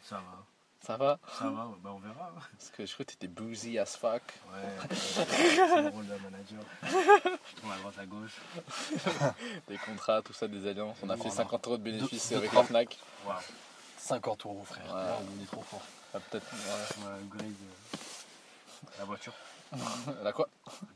ça 0.04 0.16
va. 0.16 0.46
Ça 0.86 0.98
va? 0.98 1.18
Ça 1.40 1.50
va, 1.50 1.66
ouais, 1.68 1.76
bah 1.84 1.92
on 1.96 2.00
verra. 2.00 2.32
Parce 2.58 2.70
que 2.70 2.86
je 2.86 2.94
crois 2.94 3.06
que 3.06 3.12
t'étais 3.12 3.28
boozy 3.28 3.80
as 3.80 3.98
fuck. 3.98 4.22
Ouais, 4.54 4.96
c'est 4.96 5.82
le 5.82 5.88
rôle 5.90 6.06
d'un 6.06 6.20
manager. 6.20 6.62
Je 6.84 7.60
tourne 7.60 7.72
à 7.74 7.78
droite 7.80 7.96
à 8.00 8.06
gauche. 8.06 8.38
Des 9.68 9.78
contrats, 9.80 10.22
tout 10.22 10.34
ça, 10.34 10.48
des 10.48 10.68
alliances. 10.68 10.98
On 11.02 11.10
a 11.10 11.16
fait 11.16 11.22
Voilà. 11.30 11.36
50 11.38 11.68
euros 11.68 11.78
de 11.78 11.84
bénéfices 11.84 12.32
avec 12.34 12.54
la 12.54 12.64
Fnac. 12.64 13.00
Waouh. 13.26 13.38
50 13.98 14.46
euros, 14.46 14.64
frère. 14.66 14.86
Ouais. 14.86 14.94
Là, 15.02 15.18
on 15.40 15.44
est 15.44 15.48
trop 15.48 15.64
fort. 15.64 15.82
Ah, 16.14 16.20
peut-être. 16.20 16.46
ouais. 16.52 17.20
Upgrade 17.20 17.46
euh, 17.48 17.98
la 19.00 19.06
voiture. 19.06 19.34
La 20.24 20.32
quoi? 20.32 20.48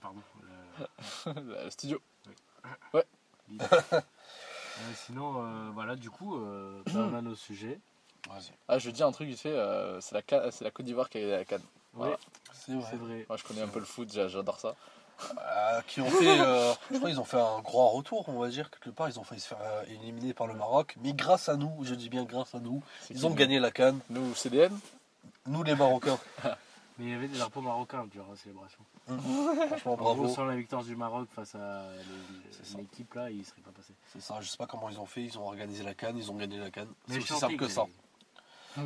Pardon. 0.01 0.21
le- 1.25 1.33
Le 1.63 1.69
studio. 1.71 1.99
Euh, 2.93 3.01
sinon, 4.93 5.43
euh, 5.43 5.69
voilà, 5.73 5.95
du 5.95 6.09
coup, 6.11 6.37
euh, 6.37 6.81
on 6.93 7.13
a 7.15 7.21
nos 7.21 7.35
sujets. 7.35 7.79
Ah, 8.67 8.77
je 8.79 8.85
veux 8.87 8.91
dire 8.91 9.07
un 9.07 9.11
truc 9.11 9.27
vite 9.29 9.39
fait. 9.39 9.49
euh, 9.49 9.99
c'est, 10.01 10.15
la, 10.15 10.51
c'est 10.51 10.63
la 10.63 10.71
Côte 10.71 10.85
d'Ivoire 10.85 11.09
qui 11.09 11.17
a 11.17 11.21
gagné 11.21 11.33
la 11.37 11.45
Cannes. 11.45 11.61
Voilà. 11.93 12.17
C'est 12.53 12.73
vrai. 12.73 12.87
c'est 12.91 12.95
vrai. 12.97 13.25
Moi, 13.27 13.37
je 13.37 13.43
connais 13.43 13.61
un 13.61 13.67
peu 13.67 13.79
le 13.79 13.85
foot, 13.85 14.11
j'a- 14.13 14.27
j'adore 14.27 14.59
ça. 14.59 14.75
Euh, 15.37 15.81
qui 15.87 15.99
ont 15.99 16.09
fait, 16.09 16.39
euh, 16.39 16.73
je 16.91 16.97
crois 16.97 17.09
qu'ils 17.09 17.19
ont 17.19 17.25
fait 17.25 17.39
un 17.41 17.59
grand 17.59 17.89
retour, 17.89 18.29
on 18.29 18.39
va 18.39 18.47
dire 18.47 18.69
quelque 18.69 18.89
part. 18.89 19.09
Ils 19.09 19.19
ont 19.19 19.23
failli 19.23 19.41
se 19.41 19.47
faire 19.49 19.57
euh, 19.61 19.83
éliminer 19.89 20.33
par 20.33 20.47
le 20.47 20.53
Maroc, 20.53 20.95
mais 21.01 21.11
grâce 21.13 21.49
à 21.49 21.57
nous, 21.57 21.83
je 21.83 21.93
dis 21.93 22.07
bien 22.09 22.23
grâce 22.23 22.55
à 22.55 22.59
nous, 22.59 22.81
C'est 23.01 23.15
ils 23.15 23.25
ont 23.25 23.29
nous 23.29 23.35
gagné 23.35 23.59
la 23.59 23.71
canne. 23.71 23.99
Nous, 24.09 24.33
CDN 24.35 24.77
Nous 25.47 25.63
les 25.63 25.75
Marocains. 25.75 26.19
Mais 26.99 27.05
il 27.05 27.11
y 27.11 27.13
avait 27.13 27.29
des 27.29 27.37
drapeaux 27.37 27.61
marocains 27.61 28.05
durant 28.11 28.29
la 28.31 28.35
célébration. 28.35 28.79
Franchement, 29.07 29.93
En 29.93 29.95
gros, 29.95 30.03
bravo. 30.15 30.27
sans 30.27 30.43
la 30.43 30.55
victoire 30.57 30.83
du 30.83 30.97
Maroc 30.97 31.29
face 31.33 31.55
à 31.55 31.83
C'est 32.51 32.65
ça. 32.65 32.75
les- 32.77 32.83
l'équipe 32.83 33.13
là, 33.13 33.29
il 33.29 33.45
serait 33.45 33.61
pas 33.61 33.71
passé. 33.71 33.93
C'est 34.11 34.21
ça. 34.21 34.35
Je 34.41 34.49
sais 34.49 34.57
pas 34.57 34.67
comment 34.67 34.89
ils 34.89 34.99
ont 34.99 35.05
fait. 35.05 35.23
Ils 35.23 35.37
ont 35.39 35.45
organisé 35.47 35.81
la 35.83 35.93
canne. 35.93 36.17
Ils 36.17 36.29
ont 36.29 36.35
gagné 36.35 36.57
la 36.57 36.69
canne. 36.71 36.89
C'est 37.07 37.13
Mais 37.15 37.19
aussi 37.23 37.33
simple 37.39 37.55
que 37.55 37.69
ça. 37.69 37.85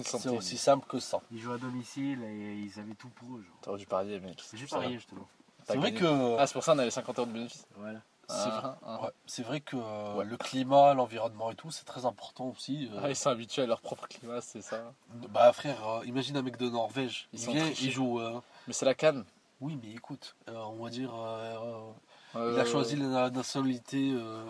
C'est 0.01 0.30
aussi 0.30 0.57
simple 0.57 0.85
que 0.88 1.00
ça. 1.00 1.21
Ils 1.31 1.40
jouent 1.40 1.54
à 1.54 1.57
domicile 1.57 2.21
et 2.23 2.56
ils 2.56 2.80
avaient 2.80 2.95
tout 2.95 3.09
pour 3.09 3.38
eux. 3.38 3.45
T'aurais 3.62 3.78
dû 3.80 3.85
parier, 3.85 4.19
mec. 4.19 4.42
J'ai 4.54 4.66
parié 4.68 4.95
justement. 4.95 5.28
C'est 5.68 5.78
vrai 5.78 5.94
que. 5.94 6.38
Ah, 6.40 6.47
c'est 6.47 6.54
pour 6.54 6.64
ça 6.64 6.73
qu'on 6.73 6.80
a 6.80 6.85
les 6.85 6.92
50 6.92 7.19
euros 7.19 7.28
de 7.28 7.33
bénéfices. 7.33 7.66
Voilà. 7.76 8.00
C'est 8.28 8.35
Ah, 8.35 8.59
vrai. 8.62 8.69
ah, 8.85 9.02
Ouais, 9.04 9.09
c'est 9.26 9.44
vrai 9.44 9.59
que 9.59 9.76
euh, 9.78 10.16
Ouais. 10.16 10.26
le 10.26 10.38
climat, 10.38 10.94
l'environnement 10.94 11.52
et 11.52 11.56
tout, 11.56 11.71
c'est 11.71 11.83
très 11.85 12.06
important 12.06 12.45
aussi. 12.50 12.90
euh. 12.94 13.00
Ah, 13.04 13.09
ils 13.09 13.16
sont 13.16 13.30
habitués 13.30 13.62
à 13.64 13.66
leur 13.66 13.81
propre 13.81 14.07
climat, 14.07 14.40
c'est 14.42 14.62
ça. 14.62 14.94
Bah 15.30 15.52
frère, 15.54 15.85
euh, 15.88 16.06
imagine 16.06 16.38
un 16.38 16.42
mec 16.42 16.57
de 16.57 16.69
Norvège, 16.69 17.28
Ils 17.33 17.40
il 17.40 17.45
sont 17.45 17.52
vient, 17.52 17.69
il 17.81 17.92
joue. 17.92 18.19
euh, 18.19 18.40
Mais 18.68 18.73
c'est 18.73 18.85
la 18.85 18.94
Cannes. 18.95 19.26
Oui, 19.62 19.78
mais 19.81 19.92
écoute, 19.92 20.35
euh, 20.50 20.56
on 20.56 20.83
va 20.83 20.90
dire, 20.90 21.14
euh, 21.14 21.56
euh, 21.56 21.59
Euh, 21.64 21.92
il 22.35 22.59
a 22.59 22.66
choisi 22.66 22.95
la 22.95 23.30
nationalité 23.30 24.11
euh, 24.13 24.44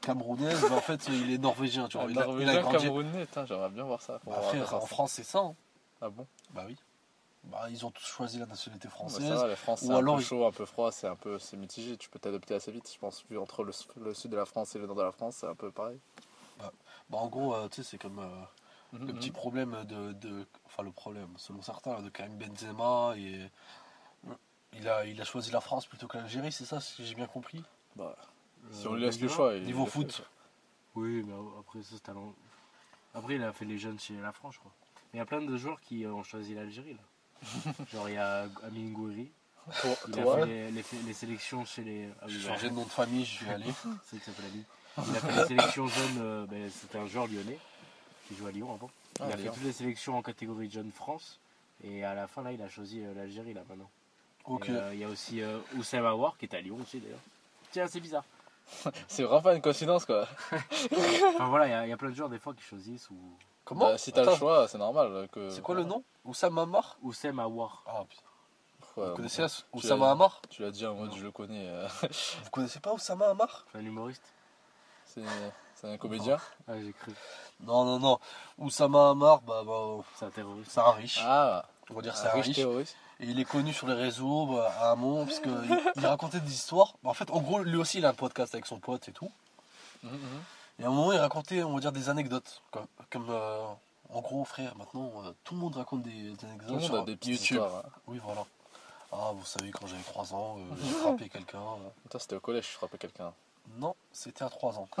camerounaise, 0.00 0.62
mais 0.68 0.74
en 0.74 0.80
fait 0.80 1.08
il 1.08 1.30
est 1.30 1.38
norvégien, 1.38 1.88
tu 1.88 1.98
vois. 1.98 2.06
Un 2.06 2.10
Il 2.10 2.18
a, 2.18 2.22
il 2.22 2.24
a 2.24 2.26
Norvégien 2.26 2.60
grandi. 2.62 2.84
Camerounais, 2.84 3.26
j'aimerais 3.46 3.68
bien 3.70 3.84
voir 3.84 4.00
ça. 4.02 4.20
Bah, 4.26 4.40
ça. 4.66 4.76
en 4.76 4.86
France 4.86 5.12
c'est 5.12 5.24
ça. 5.24 5.40
hein. 5.40 5.54
Ah 6.00 6.08
bon? 6.10 6.26
Bah 6.54 6.64
oui. 6.66 6.76
Bah 7.44 7.66
ils 7.70 7.84
ont 7.86 7.90
tous 7.90 8.04
choisi 8.06 8.38
la 8.38 8.46
nationalité 8.46 8.88
Bah, 8.88 8.94
française. 8.94 9.28
ça 9.28 9.34
va, 9.36 9.46
la 9.46 9.56
France, 9.56 9.80
c'est 9.80 9.90
un 9.92 9.98
alors 9.98 10.16
peu 10.16 10.22
chaud, 10.22 10.46
un 10.46 10.52
peu 10.52 10.64
froid, 10.64 10.90
c'est 10.92 11.06
un 11.06 11.16
peu 11.16 11.38
c'est 11.38 11.56
mitigé. 11.56 11.96
Tu 11.96 12.08
peux 12.08 12.18
t'adapter 12.18 12.54
assez 12.54 12.72
vite, 12.72 12.90
je 12.92 12.98
pense. 12.98 13.24
Vu 13.30 13.38
entre 13.38 13.62
le, 13.64 13.72
le 14.00 14.14
sud 14.14 14.30
de 14.30 14.36
la 14.36 14.44
France 14.46 14.74
et 14.76 14.78
le 14.78 14.86
nord 14.86 14.96
de 14.96 15.02
la 15.02 15.12
France, 15.12 15.36
c'est 15.40 15.46
un 15.46 15.54
peu 15.54 15.70
pareil. 15.70 15.98
Bah 16.58 17.18
en 17.18 17.28
gros, 17.28 17.54
euh, 17.54 17.68
tu 17.68 17.76
sais, 17.76 17.90
c'est 17.90 17.98
comme 17.98 18.18
euh, 18.18 18.98
le 19.06 19.12
Mhm, 19.12 19.14
petit 19.14 19.30
problème 19.30 19.76
de, 19.84 20.12
de- 20.12 20.46
Enfin 20.66 20.82
le 20.82 20.90
problème, 20.92 21.28
selon 21.36 21.62
certains, 21.62 22.00
de 22.02 22.08
Karim 22.10 22.36
Benzema 22.36 23.14
et. 23.16 23.50
Il 24.74 24.88
a, 24.88 25.04
il 25.04 25.20
a 25.20 25.24
choisi 25.24 25.50
la 25.50 25.60
France 25.60 25.86
plutôt 25.86 26.06
que 26.06 26.18
l'Algérie, 26.18 26.52
c'est 26.52 26.64
ça, 26.64 26.80
si 26.80 27.04
j'ai 27.06 27.14
bien 27.14 27.26
compris? 27.26 27.62
Bah, 27.96 28.16
si 28.70 28.86
Euh, 28.86 28.90
on 28.90 28.94
lui 28.94 29.02
laisse 29.02 29.20
le 29.20 29.28
choix. 29.28 29.54
il 29.56 29.64
Niveau 29.64 29.84
le 29.84 29.90
foot. 29.90 30.12
fait. 30.12 30.22
Oui, 30.94 31.22
mais 31.26 31.34
après 31.58 31.82
ça, 31.82 31.90
c'est 31.94 32.02
talent. 32.02 32.34
Après, 33.14 33.36
il 33.36 33.42
a 33.42 33.52
fait 33.52 33.64
les 33.64 33.78
jeunes 33.78 33.98
chez 33.98 34.14
la 34.14 34.32
France, 34.32 34.54
je 34.54 34.60
crois. 34.60 34.72
Mais 35.12 35.16
il 35.16 35.18
y 35.18 35.22
a 35.22 35.26
plein 35.26 35.40
de 35.40 35.56
joueurs 35.56 35.80
qui 35.80 36.06
ont 36.06 36.22
choisi 36.22 36.54
l'Algérie 36.54 36.94
là. 36.94 37.72
Genre, 37.92 38.08
il 38.08 38.14
y 38.14 38.18
a 38.18 38.42
Amin 38.64 38.90
Gouiri. 38.92 39.30
Toi, 39.80 39.96
Il 40.08 40.18
a 40.18 40.22
toi, 40.22 40.36
fait 40.40 40.46
les, 40.46 40.70
les- 40.70 40.84
les 41.06 41.12
sélections 41.12 41.64
chez 41.64 41.82
les. 41.84 42.08
Ah 42.20 42.24
oui, 42.26 42.32
J'ai 42.32 42.40
changé 42.48 42.68
de 42.68 42.74
nom 42.74 42.84
de 42.84 42.88
famille, 42.90 43.24
je 43.24 43.30
suis 43.36 43.50
allé. 43.50 43.66
C'est 44.04 44.16
vrai 44.16 44.18
que 44.18 44.24
ça 44.26 44.32
fait 44.32 44.42
la 44.42 44.48
vie. 44.48 44.64
Il 45.10 45.16
a 45.16 45.20
fait 45.20 45.32
les 45.32 45.44
sélections 45.46 45.86
jeunes, 45.86 46.18
euh, 46.18 46.46
ben, 46.46 46.70
c'était 46.70 46.98
un 46.98 47.06
joueur 47.06 47.26
lyonnais 47.28 47.58
qui 48.26 48.34
joue 48.36 48.46
à 48.46 48.50
Lyon 48.52 48.72
avant. 48.74 48.90
Il 49.20 49.22
Ah, 49.22 49.26
a 49.26 49.36
Lyon. 49.36 49.44
fait 49.44 49.50
toutes 49.58 49.64
les 49.66 49.72
sélections 49.72 50.16
en 50.18 50.22
catégorie 50.22 50.70
jeune 50.70 50.90
France. 50.92 51.38
Et 51.84 52.02
à 52.04 52.14
la 52.14 52.26
fin, 52.26 52.42
là, 52.42 52.52
il 52.52 52.60
a 52.62 52.68
choisi 52.68 53.00
euh, 53.04 53.14
l'Algérie, 53.14 53.54
là, 53.54 53.62
maintenant. 53.68 53.88
Et, 54.66 54.70
euh, 54.70 54.94
il 54.94 55.00
y 55.00 55.04
a 55.04 55.08
aussi 55.08 55.42
euh, 55.42 55.58
Oussem 55.76 56.04
Aouar, 56.04 56.36
qui 56.38 56.46
est 56.46 56.54
à 56.54 56.60
Lyon 56.60 56.78
aussi, 56.82 56.98
d'ailleurs. 57.00 57.18
Tiens, 57.70 57.86
c'est 57.88 58.00
bizarre. 58.00 58.24
c'est 59.08 59.22
vraiment 59.22 59.40
pas 59.42 59.54
une 59.54 59.62
coïncidence 59.62 60.04
quoi. 60.04 60.26
Enfin 60.52 61.48
voilà, 61.48 61.66
il 61.66 61.70
y 61.70 61.74
a- 61.74 61.86
il 61.86 61.90
y, 61.90 61.92
a 61.92 61.96
plein 61.96 62.10
de 62.10 62.14
joueurs, 62.14 62.28
des 62.28 62.38
fois, 62.38 62.52
qui 62.54 62.62
choisissent. 62.62 63.08
Ou... 63.10 63.16
Comment 63.64 63.86
Bah, 63.86 63.98
si 63.98 64.12
t'as 64.12 64.24
le 64.24 64.34
choix, 64.36 64.68
c'est 64.68 64.78
normal. 64.78 65.28
que 65.32 65.48
C'est 65.50 65.62
quoi 65.62 65.74
le 65.74 65.84
nom 65.84 66.02
Oussama 66.24 66.62
Hamar 66.62 66.96
Oussem 67.02 67.38
Aouar. 67.38 67.82
Ah 67.86 68.04
putain. 68.08 68.22
Vous 68.96 69.14
connaissez 69.14 69.44
Oussama 69.72 70.10
Hamar 70.10 70.40
Tu 70.50 70.62
l'as 70.62 70.70
dit 70.72 70.84
en 70.84 70.94
mode 70.94 71.14
je 71.14 71.22
le 71.22 71.30
connais. 71.30 71.68
euh, 71.68 71.86
Vous 72.44 72.50
connaissez 72.50 72.80
pas 72.80 72.92
Oussama 72.92 73.26
Hamar 73.28 73.64
C'est 73.70 73.78
un 73.78 73.82
humoriste. 73.84 74.32
c'est 75.06 75.22
C'est 75.76 75.88
un 75.92 75.96
comédien 75.96 76.38
Ah, 76.66 76.72
j'ai 76.82 76.92
cru. 76.92 77.12
Non, 77.60 77.84
non, 77.84 77.98
non. 78.00 78.18
Oussama 78.58 79.10
Hamar, 79.10 79.40
bah, 79.42 79.62
bah, 79.64 79.98
C'est 80.16 80.24
un 80.26 80.30
terroriste. 80.30 80.70
c'est 80.72 80.80
un 80.80 80.90
riche. 80.92 81.20
Ah, 81.22 81.64
On 81.90 81.94
va 81.94 82.02
dire 82.02 82.16
c'est 82.16 82.26
un 82.26 82.30
un 82.30 82.34
riche 82.34 82.46
riche. 82.46 82.56
terroriste. 82.56 82.96
Et 83.20 83.26
il 83.26 83.40
est 83.40 83.44
connu 83.44 83.72
sur 83.72 83.88
les 83.88 83.94
réseaux 83.94 84.46
bah, 84.46 84.72
à 84.80 84.92
un 84.92 84.96
moment 84.96 85.24
parce 85.26 85.40
qu'il 85.40 85.52
il 85.96 86.06
racontait 86.06 86.40
des 86.40 86.52
histoires. 86.52 86.94
Bah, 87.02 87.10
en 87.10 87.14
fait, 87.14 87.30
en 87.30 87.40
gros, 87.40 87.58
lui 87.60 87.76
aussi, 87.76 87.98
il 87.98 88.06
a 88.06 88.10
un 88.10 88.14
podcast 88.14 88.54
avec 88.54 88.66
son 88.66 88.78
pote 88.78 89.08
et 89.08 89.12
tout. 89.12 89.30
Mhm, 90.04 90.12
mhm. 90.12 90.18
Et 90.80 90.84
à 90.84 90.86
un 90.86 90.90
moment, 90.90 91.12
il 91.12 91.18
racontait, 91.18 91.62
on 91.64 91.74
va 91.74 91.80
dire, 91.80 91.90
des 91.92 92.08
anecdotes. 92.08 92.62
Comme, 92.70 92.86
comme, 93.10 93.26
euh, 93.30 93.64
en 94.10 94.20
gros, 94.20 94.44
frère, 94.44 94.76
maintenant, 94.76 95.10
euh, 95.24 95.32
tout 95.42 95.54
le 95.54 95.60
monde 95.60 95.74
raconte 95.74 96.02
des, 96.02 96.10
des 96.30 96.44
anecdotes 96.46 96.68
Tout 96.68 96.74
le 96.74 96.78
monde 96.80 96.82
sur 96.82 96.94
a 97.00 97.04
des 97.04 97.16
petites 97.16 97.40
YouTube. 97.40 97.56
histoires. 97.56 97.84
hein. 97.86 97.90
Oui, 98.06 98.20
voilà. 98.22 98.44
Ah, 99.10 99.32
vous 99.34 99.44
savez, 99.44 99.70
quand 99.72 99.86
j'avais 99.88 100.02
3 100.02 100.34
ans, 100.34 100.56
euh, 100.58 100.74
j'ai 100.80 100.88
frappé 101.02 101.28
quelqu'un. 101.28 101.58
euh. 101.58 101.88
Toi, 102.10 102.20
c'était 102.20 102.36
au 102.36 102.40
collège, 102.40 102.66
je 102.66 102.76
frappais 102.76 102.98
quelqu'un. 102.98 103.32
Non, 103.78 103.96
c'était 104.12 104.44
à 104.44 104.48
3 104.48 104.78
ans. 104.78 104.88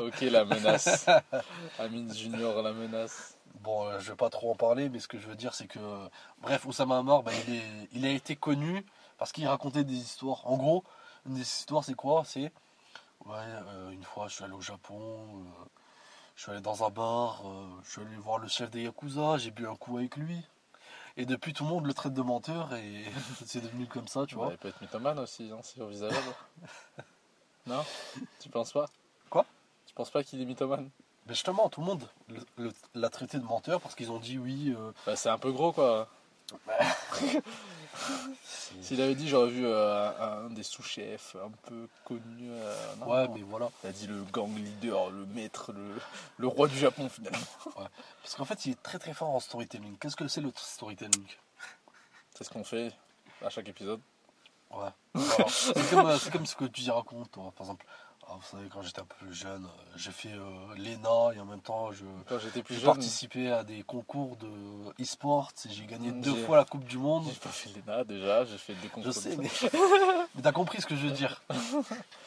ok, 0.00 0.20
la 0.22 0.44
menace. 0.44 1.06
Amine 1.78 2.14
Junior, 2.14 2.62
la 2.62 2.72
menace. 2.72 3.34
Bon, 3.64 3.86
euh, 3.86 3.98
je 4.00 4.10
vais 4.10 4.16
pas 4.16 4.28
trop 4.30 4.50
en 4.52 4.54
parler, 4.54 4.90
mais 4.90 4.98
ce 5.00 5.08
que 5.08 5.18
je 5.18 5.26
veux 5.26 5.36
dire, 5.36 5.54
c'est 5.54 5.66
que, 5.66 5.78
bref, 6.42 6.66
Oussama 6.66 6.98
Hamar, 6.98 7.22
bah, 7.22 7.32
il, 7.48 7.54
est, 7.54 7.88
il 7.92 8.04
a 8.06 8.10
été 8.10 8.36
connu 8.36 8.84
parce 9.18 9.32
qu'il 9.32 9.46
racontait 9.48 9.84
des 9.84 9.94
histoires. 9.94 10.46
En 10.46 10.56
gros, 10.58 10.84
une 11.26 11.34
des 11.34 11.40
histoires, 11.40 11.82
c'est 11.84 11.94
quoi? 11.94 12.24
C'est, 12.26 12.52
ouais, 13.26 13.32
euh, 13.36 13.90
une 13.90 14.04
fois, 14.04 14.28
je 14.28 14.34
suis 14.34 14.44
allé 14.44 14.52
au 14.54 14.60
Japon, 14.60 15.44
euh, 15.46 15.64
je 16.36 16.42
suis 16.42 16.52
allé 16.52 16.60
dans 16.60 16.84
un 16.84 16.90
bar, 16.90 17.42
euh, 17.46 17.66
je 17.84 17.90
suis 17.92 18.00
allé 18.02 18.16
voir 18.16 18.38
le 18.38 18.48
chef 18.48 18.70
des 18.70 18.82
Yakuza, 18.84 19.38
j'ai 19.38 19.50
bu 19.50 19.66
un 19.66 19.76
coup 19.76 19.98
avec 19.98 20.16
lui. 20.16 20.38
Et 21.16 21.26
depuis, 21.26 21.52
tout 21.54 21.64
le 21.64 21.70
monde 21.70 21.86
le 21.86 21.94
traite 21.94 22.14
de 22.14 22.22
menteur 22.22 22.74
et 22.74 23.04
c'est 23.46 23.62
devenu 23.62 23.86
comme 23.86 24.08
ça, 24.08 24.26
tu 24.26 24.36
Ouais, 24.36 24.42
vois. 24.42 24.52
il 24.52 24.58
peut 24.58 24.68
être 24.68 24.80
mythomane 24.80 25.18
aussi, 25.20 25.50
hein, 25.52 25.60
c'est 25.62 25.80
envisageable. 25.82 26.34
non? 27.66 27.84
Tu 28.40 28.48
penses 28.48 28.72
pas? 28.72 28.86
Quoi? 29.30 29.46
Tu 29.86 29.94
penses 29.94 30.10
pas 30.10 30.22
qu'il 30.24 30.40
est 30.40 30.44
mythomane? 30.46 30.90
Mais 31.26 31.34
justement, 31.34 31.68
tout 31.68 31.80
le 31.80 31.86
monde 31.86 32.08
l'a 32.94 33.08
traité 33.08 33.38
de 33.38 33.44
menteur 33.44 33.80
parce 33.80 33.94
qu'ils 33.94 34.10
ont 34.12 34.18
dit 34.18 34.38
oui. 34.38 34.74
euh, 34.78 34.92
bah, 35.06 35.16
C'est 35.16 35.30
un 35.30 35.38
peu 35.38 35.52
gros, 35.52 35.72
quoi. 35.72 36.08
S'il 38.82 39.00
avait 39.00 39.14
dit, 39.14 39.28
j'aurais 39.28 39.50
vu 39.50 39.64
euh, 39.64 40.44
un, 40.46 40.50
des 40.50 40.62
sous-chefs 40.62 41.36
un 41.36 41.50
peu 41.68 41.88
connu. 42.04 42.50
euh, 42.50 42.94
non, 42.96 43.10
ouais, 43.10 43.26
non. 43.28 43.34
mais 43.34 43.42
voilà. 43.42 43.70
Il 43.82 43.88
a 43.88 43.92
dit 43.92 44.06
le 44.06 44.22
gang 44.24 44.54
leader, 44.54 45.10
le 45.10 45.24
maître, 45.26 45.72
le, 45.72 45.94
le 46.36 46.46
roi 46.48 46.68
du 46.68 46.76
Japon, 46.76 47.08
finalement. 47.08 47.38
Parce 48.22 48.34
qu'en 48.36 48.44
fait, 48.44 48.66
il 48.66 48.72
est 48.72 48.82
très 48.82 48.98
très 48.98 49.14
fort 49.14 49.30
en 49.30 49.40
storytelling. 49.40 49.96
Qu'est-ce 49.98 50.16
que 50.16 50.28
c'est 50.28 50.40
le 50.40 50.52
storytelling? 50.56 51.24
C'est 52.34 52.44
ce 52.44 52.50
qu'on 52.50 52.64
fait 52.64 52.92
à 53.42 53.48
chaque 53.48 53.68
épisode. 53.68 54.00
Ouais. 54.70 54.90
C'est 55.48 55.90
comme, 55.90 56.06
euh, 56.06 56.18
c'est 56.18 56.32
comme 56.32 56.46
ce 56.46 56.56
que 56.56 56.64
tu 56.64 56.82
y 56.82 56.90
racontes, 56.90 57.30
toi. 57.30 57.52
Par 57.56 57.64
exemple, 57.66 57.86
ah, 58.28 58.34
vous 58.36 58.42
savez, 58.56 58.68
quand 58.68 58.82
j'étais 58.82 59.00
un 59.00 59.04
peu 59.04 59.14
plus 59.26 59.34
jeune, 59.34 59.64
euh, 59.64 59.92
j'ai 59.96 60.10
fait 60.10 60.32
euh, 60.32 60.74
l'ENA 60.76 61.34
et 61.36 61.40
en 61.40 61.44
même 61.44 61.60
temps, 61.60 61.92
je, 61.92 62.04
Quand 62.28 62.38
j'étais 62.38 62.62
plus 62.62 62.76
j'ai 62.76 62.84
participé 62.86 63.50
à 63.50 63.64
des 63.64 63.82
concours 63.82 64.36
de 64.36 64.48
e-sport 65.02 65.52
et 65.66 65.72
j'ai 65.72 65.86
gagné 65.86 66.12
deux 66.12 66.34
fois 66.44 66.56
la 66.56 66.64
Coupe 66.64 66.84
du 66.84 66.98
Monde. 66.98 67.24
j'ai 67.28 67.38
pas 67.40 67.48
fait 67.50 67.70
l'ENA 67.70 68.04
déjà, 68.04 68.44
j'ai 68.44 68.58
fait 68.58 68.74
des 68.74 68.88
Je 68.88 68.92
concours. 68.92 69.12
sais, 69.12 69.36
de 69.36 69.42
mais, 70.34 70.42
t'as 70.42 70.52
compris 70.52 70.80
ce 70.80 70.86
que 70.86 70.96
je 70.96 71.06
veux 71.06 71.12
dire. 71.12 71.42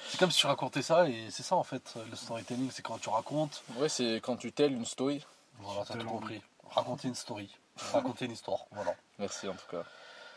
C'est 0.10 0.18
comme 0.20 0.32
si 0.32 0.40
tu 0.40 0.48
racontais 0.48 0.82
ça 0.82 1.08
et 1.10 1.28
c'est 1.30 1.44
ça 1.44 1.56
en 1.56 1.64
fait, 1.64 1.96
le 2.10 2.16
storytelling, 2.16 2.70
c'est 2.72 2.82
quand 2.84 3.00
tu 3.00 3.10
racontes. 3.10 3.64
Ouais, 3.78 3.90
c'est 3.90 4.16
quand 4.18 4.38
tu 4.38 4.52
telles 4.52 4.74
une 4.74 4.86
story. 4.86 5.26
Voilà, 5.60 5.84
t'as 5.86 5.96
tout 5.96 6.08
compris. 6.08 6.42
Raconter 6.72 7.08
une 7.08 7.16
story. 7.16 7.50
Raconter 7.94 8.26
une 8.26 8.32
histoire. 8.32 8.66
Voilà. 8.72 8.94
Merci 9.20 9.48
en 9.48 9.54
tout 9.54 9.68
cas, 9.72 9.84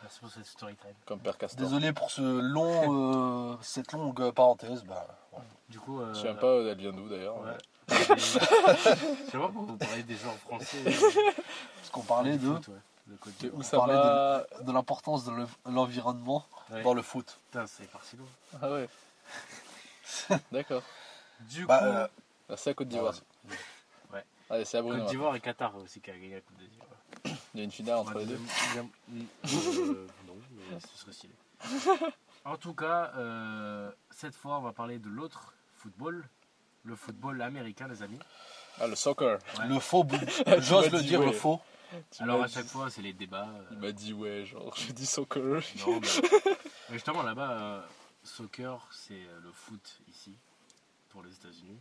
Merci 0.02 0.20
pour 0.20 0.30
cette 0.30 0.46
story 0.46 0.74
time. 0.76 0.94
comme 1.04 1.20
Père 1.20 1.36
Castor. 1.36 1.58
Désolé 1.60 1.92
pour 1.92 2.10
ce 2.10 2.22
long, 2.22 3.52
euh, 3.52 3.56
cette 3.60 3.92
longue 3.92 4.30
parenthèse. 4.32 4.82
Bah, 4.84 5.04
voilà. 5.06 5.18
Du 5.68 5.78
coup. 5.78 6.00
Euh, 6.00 6.12
Je 6.14 6.20
sais 6.20 6.26
même 6.28 6.38
pas 6.38 6.56
elle 6.62 6.78
vient 6.78 6.92
d'où 6.92 7.08
d'ailleurs. 7.08 7.40
Ouais. 7.40 7.56
Je 8.16 8.20
sais 8.20 8.38
pas 8.40 9.48
pourquoi 9.48 9.62
vous 9.66 9.76
parlez 9.76 10.02
des 10.02 10.16
joueurs 10.16 10.36
français. 10.36 10.82
Parce 10.84 11.90
qu'on 11.90 12.02
parlait 12.02 12.36
de, 12.38 12.46
foot, 12.54 12.68
ouais. 12.68 13.16
Côte 13.20 13.50
où 13.54 13.62
ça 13.62 13.78
parlait 13.78 13.94
va 13.94 14.46
de 14.62 14.72
l'importance 14.72 15.24
de 15.24 15.32
l'env- 15.32 15.56
l'environnement 15.66 16.44
Ouais. 16.70 16.82
dans 16.82 16.94
le 16.94 17.02
foot. 17.02 17.38
Putain, 17.50 17.66
c'est 17.66 17.90
parti 17.90 18.16
loin. 18.16 18.26
Ah 18.62 18.70
ouais. 18.70 18.88
D'accord. 20.52 20.82
Du 21.40 21.66
Bah, 21.66 21.78
coup, 21.78 21.84
euh, 21.84 22.06
Ah, 22.48 22.56
C'est 22.56 22.70
à 22.70 22.74
Côte 22.74 22.88
d'Ivoire. 22.88 23.14
Ouais. 24.12 24.24
Allez, 24.50 24.64
c'est 24.64 24.78
à 24.78 24.82
Bruno. 24.82 24.98
Côte 25.02 25.08
d'Ivoire 25.10 25.34
et 25.36 25.40
Qatar 25.40 25.74
aussi 25.76 26.00
qui 26.00 26.10
a 26.10 26.14
gagné 26.14 26.34
la 26.34 26.40
Coupe 26.40 26.56
d'Ivoire. 26.58 26.88
Il 27.54 27.58
y 27.58 27.60
a 27.60 27.64
une 27.64 27.70
finale 27.72 27.96
entre 27.96 28.18
les 28.18 28.26
deux. 28.26 28.38
Euh, 28.38 30.06
non, 30.28 30.34
mais 30.70 30.78
ce 30.80 30.96
serait 30.98 31.12
stylé. 31.12 31.32
En 32.44 32.56
tout 32.56 32.74
cas, 32.74 33.12
euh, 33.16 33.90
cette 34.10 34.34
fois, 34.34 34.58
on 34.58 34.62
va 34.62 34.72
parler 34.72 34.98
de 34.98 35.08
l'autre 35.08 35.52
football, 35.74 36.26
le 36.84 36.96
football 36.96 37.40
américain, 37.42 37.86
les 37.88 38.02
amis. 38.02 38.18
Ah, 38.80 38.86
le 38.86 38.94
soccer. 38.96 39.38
Ouais. 39.58 39.68
Le 39.68 39.78
faux, 39.78 40.04
bout- 40.04 40.16
j'ose 40.60 40.90
le 40.90 41.02
dire, 41.02 41.20
ouais. 41.20 41.26
le 41.26 41.32
faux. 41.32 41.60
Tu 42.12 42.22
Alors 42.22 42.42
à 42.42 42.46
dit- 42.46 42.54
chaque 42.54 42.66
fois, 42.66 42.88
c'est 42.88 43.02
les 43.02 43.12
débats. 43.12 43.48
euh, 43.48 43.64
Il 43.72 43.78
m'a 43.78 43.92
dit 43.92 44.12
ouais, 44.12 44.44
genre, 44.46 44.74
j'ai 44.76 44.92
dit 44.92 45.06
soccer. 45.06 45.60
non, 45.86 46.00
mais 46.00 46.08
justement, 46.92 47.22
là-bas, 47.22 47.50
euh, 47.50 47.82
soccer, 48.22 48.86
c'est 48.90 49.20
le 49.42 49.50
foot 49.52 50.00
ici, 50.08 50.36
pour 51.10 51.22
les 51.22 51.32
États-Unis. 51.32 51.78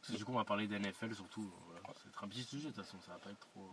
Parce 0.00 0.12
que 0.14 0.16
du 0.18 0.24
coup, 0.24 0.32
on 0.32 0.38
va 0.38 0.44
parler 0.44 0.66
d'NFL 0.66 1.14
surtout. 1.14 1.52
Voilà. 1.66 1.80
C'est 2.02 2.24
un 2.24 2.28
petit 2.28 2.42
sujet, 2.42 2.68
de 2.70 2.72
toute 2.74 2.84
façon, 2.84 2.96
ça 3.06 3.12
va 3.12 3.18
pas 3.18 3.30
être 3.30 3.38
trop. 3.38 3.68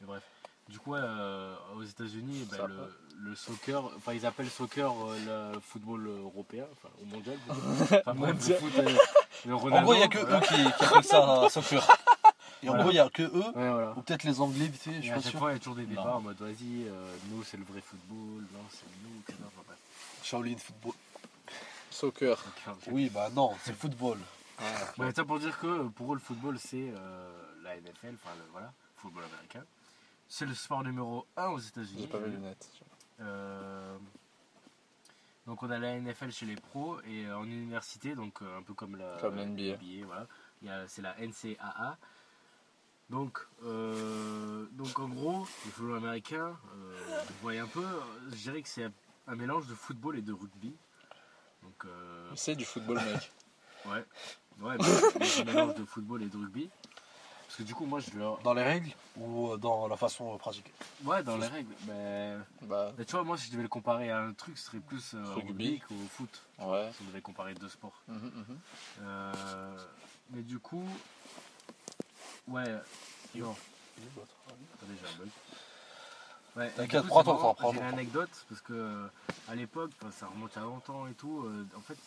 Mais 0.00 0.06
bref. 0.06 0.22
Du 0.68 0.78
coup, 0.78 0.92
ouais, 0.92 1.00
euh, 1.02 1.54
aux 1.76 1.82
États-Unis, 1.82 2.46
ben, 2.50 2.56
Ça 2.56 2.62
va 2.64 2.68
le, 2.68 3.30
le 3.30 3.34
soccer, 3.34 3.82
enfin, 3.96 4.12
ils 4.12 4.26
appellent 4.26 4.50
soccer 4.50 4.92
euh, 4.92 5.52
le 5.54 5.60
football 5.60 6.06
européen, 6.08 6.66
enfin, 6.72 6.88
au 7.02 7.06
mondial. 7.06 7.36
Enfin, 8.04 8.14
bref, 8.14 8.48
le 8.48 8.54
foot, 8.56 8.72
euh, 8.78 8.96
le 9.46 9.54
En 9.54 9.58
gros, 9.82 9.94
il 9.94 9.98
n'y 9.98 10.02
a 10.02 10.08
que 10.08 10.18
voilà. 10.18 10.36
eux 10.38 10.40
qui, 10.42 10.54
qui 10.72 10.84
appellent 10.84 11.04
ça 11.04 11.24
un 11.44 11.48
soccer. 11.48 11.86
Et 12.62 12.68
en 12.68 12.76
gros, 12.76 12.90
il 12.90 12.94
n'y 12.94 12.98
a 12.98 13.08
que 13.08 13.22
eux, 13.22 13.30
Ouais, 13.54 13.70
voilà. 13.70 13.94
ou 13.96 14.02
peut-être 14.02 14.24
les 14.24 14.40
Anglais, 14.40 14.68
tu 14.70 14.76
sais, 14.78 14.96
je 14.96 15.00
suis 15.02 15.10
à 15.10 15.14
pas 15.14 15.20
sûr. 15.22 15.38
fois, 15.38 15.50
il 15.50 15.54
y 15.54 15.56
a 15.56 15.58
toujours 15.60 15.76
des 15.76 15.86
débats 15.86 16.04
Non. 16.04 16.12
en 16.14 16.20
mode 16.20 16.36
vas-y, 16.38 16.86
euh, 16.86 17.16
nous 17.30 17.42
c'est 17.44 17.56
le 17.56 17.64
vrai 17.64 17.80
football, 17.80 18.42
non, 18.52 18.64
c'est 18.70 18.84
nous, 19.04 19.20
etc. 19.20 19.38
Enfin, 19.46 19.62
bref. 19.66 19.78
Shaolin 20.22 20.56
football. 20.58 20.92
Soccer. 21.90 22.36
Oui, 22.88 23.08
bah 23.10 23.30
non, 23.34 23.52
c'est 23.64 23.74
football. 23.74 24.18
Ouais, 24.98 25.12
ça 25.14 25.24
pour 25.24 25.38
dire 25.38 25.58
que 25.60 25.88
pour 25.88 26.12
eux, 26.12 26.16
le 26.16 26.20
football, 26.20 26.58
c'est 26.58 26.92
euh, 26.94 27.30
la 27.62 27.76
NFL, 27.76 28.14
enfin 28.22 28.34
le, 28.36 28.44
voilà, 28.52 28.72
football 28.96 29.22
américain. 29.32 29.62
C'est 30.28 30.46
le 30.46 30.54
sport 30.54 30.82
numéro 30.84 31.26
1 31.36 31.48
aux 31.48 31.58
États-Unis. 31.58 32.02
J'ai 32.02 32.06
pas 32.06 32.20
mes 32.20 32.28
lunettes. 32.28 32.68
Euh, 33.20 33.96
donc 35.46 35.62
on 35.62 35.70
a 35.70 35.78
la 35.78 35.98
NFL 35.98 36.30
chez 36.30 36.46
les 36.46 36.56
pros 36.56 37.00
et 37.02 37.26
euh, 37.26 37.38
en 37.38 37.44
université, 37.44 38.14
donc 38.14 38.42
euh, 38.42 38.58
un 38.58 38.62
peu 38.62 38.74
comme 38.74 38.96
la 38.96 39.16
Comme 39.20 39.36
NBA. 39.36 39.78
voilà. 40.06 40.26
C'est 40.86 41.02
la 41.02 41.14
NCAA. 41.18 41.96
Donc, 43.10 43.38
euh, 43.64 44.66
donc 44.72 44.98
en 44.98 45.08
gros, 45.08 45.40
le 45.40 45.70
football 45.70 45.96
américain, 45.96 46.58
euh, 46.74 47.20
vous 47.26 47.34
voyez 47.40 47.60
un 47.60 47.66
peu, 47.66 47.84
je 48.30 48.36
dirais 48.36 48.60
que 48.60 48.68
c'est 48.68 48.90
un 49.26 49.34
mélange 49.34 49.66
de 49.66 49.74
football 49.74 50.18
et 50.18 50.22
de 50.22 50.32
rugby. 50.32 50.74
Donc, 51.62 51.84
euh, 51.86 52.30
C'est 52.34 52.54
du 52.54 52.66
football, 52.66 52.96
mec. 52.96 53.32
ouais, 53.86 54.04
ouais, 54.60 54.76
mais 54.78 55.24
c'est 55.24 55.40
un 55.40 55.44
mélange 55.44 55.74
de 55.74 55.84
football 55.86 56.22
et 56.22 56.26
de 56.28 56.36
rugby. 56.36 56.68
Parce 57.58 57.64
que 57.66 57.72
du 57.72 57.74
coup, 57.74 57.86
moi, 57.86 57.98
je 57.98 58.16
leur. 58.16 58.38
Dans 58.42 58.54
les 58.54 58.62
règles 58.62 58.90
ou 59.16 59.50
euh, 59.50 59.56
dans 59.56 59.88
la 59.88 59.96
façon 59.96 60.32
euh, 60.32 60.36
pratiquée 60.38 60.72
Ouais, 61.02 61.24
dans 61.24 61.36
les 61.36 61.48
règles. 61.48 61.74
Mais, 61.88 62.36
Bah, 62.62 62.92
mais 62.96 63.04
tu 63.04 63.10
vois, 63.16 63.24
moi, 63.24 63.36
si 63.36 63.46
je 63.46 63.50
devais 63.50 63.64
le 63.64 63.68
comparer 63.68 64.12
à 64.12 64.20
un 64.20 64.32
truc, 64.32 64.56
ce 64.56 64.66
serait 64.66 64.78
plus 64.78 65.14
euh, 65.14 65.24
au 65.34 65.40
Rugby. 65.40 65.80
qu'au 65.80 65.96
foot. 66.08 66.40
ouais. 66.60 66.88
Si 66.92 67.02
on 67.02 67.08
devait 67.08 67.20
comparer 67.20 67.54
deux 67.54 67.68
sports. 67.68 68.00
Mhm, 68.06 68.16
mhm. 68.16 68.58
Euh, 69.02 69.76
mais 70.30 70.42
du 70.42 70.60
coup. 70.60 70.84
Ouais. 72.46 72.62
Non. 73.34 73.56
Attendez, 74.76 74.94
j'ai 75.02 75.14
un 75.14 75.18
bug. 75.18 75.28
Ouais, 76.56 76.70
T'inquiète, 76.70 77.06
prends 77.06 77.24
ton 77.24 77.54
temps, 77.54 77.72
J'ai 77.72 77.78
une 77.78 77.84
anecdote 77.84 78.30
parce 78.48 78.60
que 78.60 79.08
à 79.48 79.54
l'époque, 79.56 79.90
ça 80.12 80.26
remonte 80.28 80.56
à 80.56 80.60
longtemps 80.60 81.08
et 81.08 81.14
tout. 81.14 81.42
euh, 81.44 81.66
en 81.76 81.80
fait, 81.80 81.98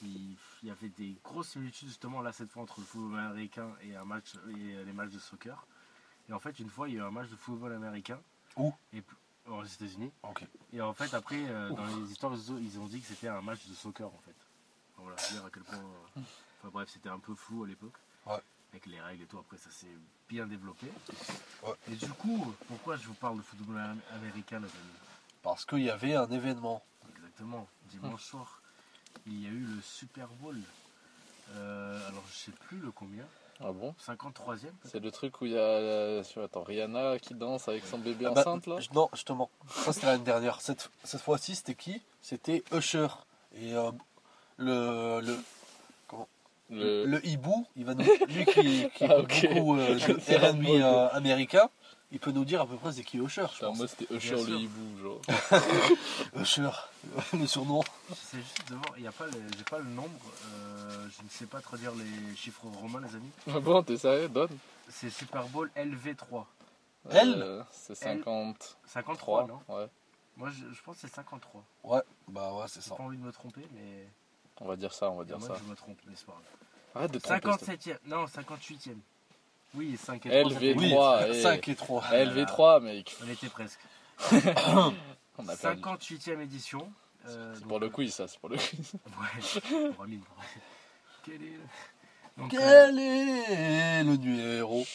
avait 0.82 0.90
des 0.98 1.16
grosses 1.24 1.50
similitudes 1.50 1.88
justement 1.90 2.22
là 2.22 2.32
cette 2.32 2.50
fois 2.52 2.64
entre 2.64 2.80
le 2.80 2.86
football 2.86 3.20
américain 3.20 3.70
et 3.84 3.96
un 3.96 4.04
match 4.06 4.34
et 4.50 4.76
euh, 4.76 4.84
les 4.84 4.94
matchs 4.94 5.12
de 5.12 5.20
soccer. 5.20 5.66
Et 6.30 6.34
en 6.34 6.40
fait, 6.40 6.60
une 6.60 6.70
fois, 6.70 6.88
il 6.88 6.96
y 6.96 6.98
a 6.98 7.02
eu 7.02 7.04
un 7.06 7.12
match 7.12 7.30
de 7.30 7.36
football 7.36 7.74
américain. 7.74 8.20
Où? 8.56 8.74
Et, 8.94 9.04
Aux 9.48 9.64
États-Unis. 9.64 10.12
Ok. 10.24 10.46
Et 10.72 10.82
en 10.82 10.94
fait, 10.94 11.14
après, 11.14 11.44
euh, 11.50 11.70
dans 11.72 11.86
les 11.86 12.12
histoires, 12.12 12.34
ils 12.34 12.80
ont- 12.80 12.86
dit 12.88 13.02
que 13.02 13.08
c'était 13.08 13.28
un 13.28 13.42
match 13.42 13.66
de 13.68 13.74
soccer 13.74 14.08
en 14.08 14.20
fait. 14.26 14.36
Voilà, 14.98 15.16
dire 15.32 15.44
à 15.46 15.50
quel 15.50 15.64
point. 15.64 15.78
euh, 15.80 16.22
Enfin 16.60 16.70
bref, 16.72 16.90
c'était 16.92 17.10
un 17.10 17.18
peu 17.20 17.34
flou 17.34 17.64
à 17.64 17.68
l'époque. 17.68 17.96
Ouais. 18.28 18.40
Avec 18.72 18.86
les 18.86 19.02
règles 19.02 19.24
et 19.24 19.26
tout, 19.26 19.40
après 19.40 19.58
ça 19.58 19.72
s'est 19.72 19.88
bien 20.30 20.46
développé. 20.46 20.88
Ouais. 21.64 21.74
Et 21.92 21.96
du 21.96 22.10
coup, 22.14 22.54
pourquoi 22.68 22.98
je 22.98 23.08
vous 23.08 23.16
parle 23.16 23.38
de 23.38 23.42
football 23.42 23.80
am- 23.80 24.00
américain, 24.14 24.60
les 24.60 24.66
amis 24.66 25.00
Parce 25.42 25.66
qu'il 25.66 25.80
y 25.82 25.90
avait 25.90 26.16
un 26.16 26.30
événement. 26.30 26.84
Exactement, 27.18 27.68
dimanche 27.90 28.24
soir, 28.24 28.61
il 29.28 29.42
y 29.44 29.46
a 29.48 29.50
eu 29.50 29.66
le 29.76 29.82
Super 29.82 30.28
Bowl. 30.42 30.58
Euh, 31.56 32.08
alors 32.08 32.24
je 32.32 32.36
sais 32.46 32.52
plus 32.68 32.78
le 32.78 32.92
combien, 32.92 33.26
Ah 33.60 33.72
bon? 33.74 33.94
53e 34.08 34.34
peut-être 34.46 34.70
C'est 34.86 35.00
le 35.00 35.12
truc 35.12 35.42
où 35.42 35.46
il 35.46 35.52
y 35.52 35.58
a 35.58 35.60
euh, 35.62 36.24
attends, 36.44 36.64
Rihanna 36.64 37.20
qui 37.20 37.34
danse 37.34 37.68
avec 37.68 37.86
son 37.86 37.98
bébé 37.98 38.26
Ah 38.28 38.32
bah, 38.32 38.42
enceinte 38.42 38.68
là? 38.68 38.80
je- 38.80 38.88
Non, 38.94 39.10
justement. 39.14 39.50
Ça, 39.70 39.92
c'était 39.92 40.08
l'année 40.08 40.24
dernière. 40.24 40.62
Cette, 40.62 40.90
cette 41.04 41.22
fois-ci, 41.22 41.56
c'était 41.56 41.76
qui? 41.76 42.02
C'était 42.22 42.64
Usher. 42.72 43.08
Et 43.56 43.76
euh, 43.76 43.92
le, 44.58 45.20
le, 45.22 45.38
Le- 46.72 47.06
Le 47.06 47.26
hibou, 47.28 47.68
il 47.76 47.86
va 47.86 47.94
nous, 47.94 48.04
lui 48.28 48.46
qui, 48.46 48.88
qui 48.96 49.04
Ah, 49.10 49.18
écoute 49.20 49.24
ok. 49.26 49.48
beaucoup 49.50 49.76
euh, 49.78 49.96
de 49.96 50.52
R&B 50.52 50.66
euh, 50.82 51.10
américain, 51.12 51.70
il 52.12 52.20
peut 52.20 52.32
nous 52.32 52.46
dire 52.46 52.62
à 52.62 52.66
peu 52.68 52.76
près 52.78 52.92
c'est 52.94 53.04
qui 53.04 53.18
Usher, 53.18 53.46
je 53.54 53.60
pense. 53.66 53.78
moi 53.78 53.88
c'était 53.88 54.14
Usher 54.14 54.36
Bien 54.36 54.38
le 54.38 54.46
sûr. 54.46 54.60
hibou, 54.60 55.02
genre. 55.02 55.22
Usher, 56.42 56.70
le 57.34 57.46
surnom. 57.48 57.82
C'est 58.16 58.38
juste 58.38 58.70
devant, 58.70 58.82
il 58.98 59.04
y 59.04 59.08
a 59.08 59.12
pas 59.12 59.26
le, 59.26 59.34
j'ai 59.58 59.64
pas 59.64 59.80
le 59.80 59.86
nombre, 59.86 60.10
euh, 60.46 61.08
je 61.18 61.24
ne 61.24 61.30
sais 61.30 61.46
pas 61.46 61.60
traduire 61.62 61.92
les 61.96 62.36
chiffres 62.36 62.66
romains 62.80 63.02
les 63.02 63.16
amis. 63.16 63.32
Ah 63.54 63.60
bon, 63.60 63.84
t'es 63.84 63.98
sérieux 63.98 64.30
Donne 64.30 64.58
C'est 64.90 65.10
Super 65.10 65.46
Bowl 65.48 65.70
LV3. 65.76 66.46
Elle 67.10 67.42
Euh, 67.42 67.64
C'est 67.72 67.96
50. 67.96 68.78
53 68.86 69.16
3, 69.18 69.48
non? 69.48 69.60
Ouais. 69.76 69.88
Moi 70.38 70.50
je, 70.52 70.74
je 70.74 70.82
pense 70.84 70.96
que 70.96 71.02
c'est 71.08 71.14
53. 71.16 71.64
Ouais, 71.84 72.02
bah 72.28 72.54
ouais, 72.54 72.66
c'est 72.68 72.82
J'ai 72.84 72.90
ça. 72.90 72.96
pas 72.96 73.04
envie 73.04 73.18
de 73.18 73.24
me 73.24 73.32
tromper 73.32 73.62
mais 73.74 74.08
On 74.62 74.68
va 74.68 74.76
dire 74.76 74.94
ça, 74.94 75.10
on 75.10 75.16
va 75.18 75.24
dire 75.26 75.38
moi 75.40 75.48
ça. 75.48 75.56
je 75.64 75.70
me 75.70 75.76
trompe, 75.76 75.98
mais. 76.08 76.14
Arrête 76.96 77.12
de 77.12 77.20
te 77.20 77.24
tromper. 77.28 77.66
s'il 77.66 77.78
te 77.78 77.90
57e, 77.90 77.98
non 78.06 78.26
58e. 78.26 78.96
Oui 79.74 79.98
5 79.98 80.26
et 80.26 80.30
3. 80.30 80.42
LV. 80.42 80.54
ça 80.54 80.60
fait- 80.60 80.74
Oui, 80.78 80.90
3, 80.92 81.28
et- 81.30 81.42
5 81.42 81.68
et 81.70 81.76
3. 81.76 82.02
plaît. 82.02 82.26
LV3, 82.26 82.80
mec. 82.82 83.16
On 83.26 83.30
était 83.30 83.50
presque. 83.50 83.80
On 85.38 85.48
a 85.48 85.56
perdu. 85.56 85.82
58e 85.82 86.42
édition. 86.42 86.92
euh, 87.28 87.56
C'est 87.56 87.66
pour 87.66 87.80
le 87.80 87.88
euh, 87.88 87.90
quiz, 87.90 88.14
ça, 88.14 88.28
c'est 88.28 88.40
pour 88.40 88.50
le 88.50 88.58
quiz. 88.58 88.92
Ouais, 89.06 89.92
pour 89.94 90.04
Amine. 90.04 90.22
Quel 91.24 91.36
est 91.36 91.38
le... 91.38 91.60
Donc, 92.38 92.54
euh, 92.54 92.58
Quel 92.60 93.00
est 93.00 94.04
le 94.04 94.16
numéro 94.18 94.86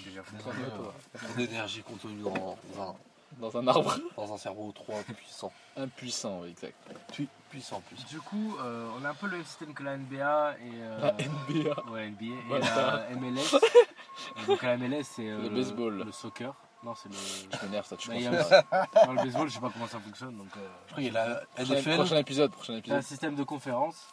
euh, 0.00 1.34
d'énergie 1.36 1.82
contenue 1.82 2.22
dans 2.22 2.56
un, 2.78 2.94
Dans 3.38 3.56
un 3.56 3.66
arbre. 3.66 3.94
dans 4.16 4.32
un 4.32 4.38
cerveau 4.38 4.70
3 4.72 5.02
puissant 5.02 5.52
Impuissant, 5.76 6.40
oui, 6.42 6.50
exact. 6.50 6.74
Pu- 7.12 7.28
Puissant, 7.50 7.80
puissant. 7.82 8.06
Du 8.08 8.20
coup, 8.20 8.56
euh, 8.60 8.88
on 9.00 9.04
a 9.04 9.10
un 9.10 9.14
peu 9.14 9.26
le 9.26 9.36
même 9.36 9.44
système 9.46 9.74
que 9.74 9.82
la 9.82 9.96
NBA 9.96 10.56
et 10.58 10.70
euh, 10.74 11.00
La 11.00 11.12
NBA. 11.12 11.90
ouais, 11.92 12.10
NBA 12.10 12.24
et 12.24 12.34
Voilà. 12.48 13.06
la 13.10 13.16
MLS. 13.16 13.54
Donc 14.46 14.62
la 14.62 14.76
MLS 14.76 15.02
c'est 15.04 15.28
euh, 15.28 15.42
Le 15.42 15.48
baseball. 15.50 16.02
le 16.04 16.12
soccer. 16.12 16.54
Non, 16.82 16.94
c'est 16.94 17.08
le 17.08 17.14
Je 17.14 17.64
m'énerve, 17.66 17.86
ça, 17.86 17.96
tu 17.96 18.08
Bah, 18.08 18.14
penses 18.16 18.52
a- 18.52 18.62
pas. 18.62 18.86
dans 19.06 19.12
le 19.12 19.22
baseball, 19.22 19.48
je 19.48 19.54
sais 19.54 19.60
pas 19.60 19.70
comment 19.70 19.86
ça 19.86 19.98
fonctionne 20.00 20.36
donc 20.36 20.48
euh, 20.56 20.60
Je 20.86 20.92
crois 20.92 21.02
qu'il 21.02 21.12
y 21.12 21.16
a 21.16 21.26
la 21.28 21.36
Prochain, 21.46 21.74
NFL. 21.74 21.94
prochain 21.96 22.16
épisode, 22.18 22.50
prochain 22.52 22.66
c'est 22.66 22.72
un 22.74 22.78
épisode. 22.78 23.02
système 23.02 23.34
de 23.36 23.42
conférence, 23.44 24.08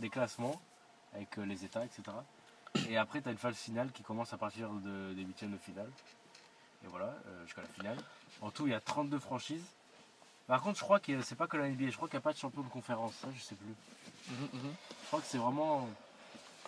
des 0.00 0.08
classements 0.08 0.60
avec 1.14 1.36
euh, 1.38 1.44
les 1.44 1.64
états, 1.64 1.84
etc. 1.84 2.02
Et 2.88 2.96
après, 2.96 3.20
tu 3.20 3.28
as 3.28 3.32
une 3.32 3.38
phase 3.38 3.56
finale 3.56 3.90
qui 3.92 4.02
commence 4.02 4.32
à 4.32 4.36
partir 4.38 4.70
de, 4.70 5.12
des 5.14 5.22
huitièmes 5.22 5.52
de 5.52 5.58
finale. 5.58 5.90
Et 6.84 6.86
voilà, 6.88 7.06
euh, 7.26 7.44
jusqu'à 7.44 7.62
la 7.62 7.68
finale. 7.68 7.96
En 8.40 8.50
tout, 8.50 8.66
il 8.66 8.70
y 8.70 8.74
a 8.74 8.80
32 8.80 9.18
franchises. 9.18 9.64
Par 10.46 10.62
contre, 10.62 10.78
je 10.78 10.84
crois 10.84 11.00
que 11.00 11.20
c'est 11.22 11.34
pas 11.34 11.46
que 11.46 11.56
la 11.56 11.68
NBA, 11.68 11.90
je 11.90 11.96
crois 11.96 12.08
qu'il 12.08 12.16
n'y 12.16 12.22
a 12.22 12.22
pas 12.22 12.32
de 12.32 12.38
champion 12.38 12.62
de 12.62 12.68
conférence, 12.68 13.14
ça 13.20 13.28
je 13.36 13.40
sais 13.42 13.54
plus. 13.54 13.74
Mhm, 14.30 14.48
mhm. 14.52 14.74
Je 15.02 15.06
crois 15.08 15.20
que 15.20 15.26
c'est 15.26 15.38
vraiment. 15.38 15.88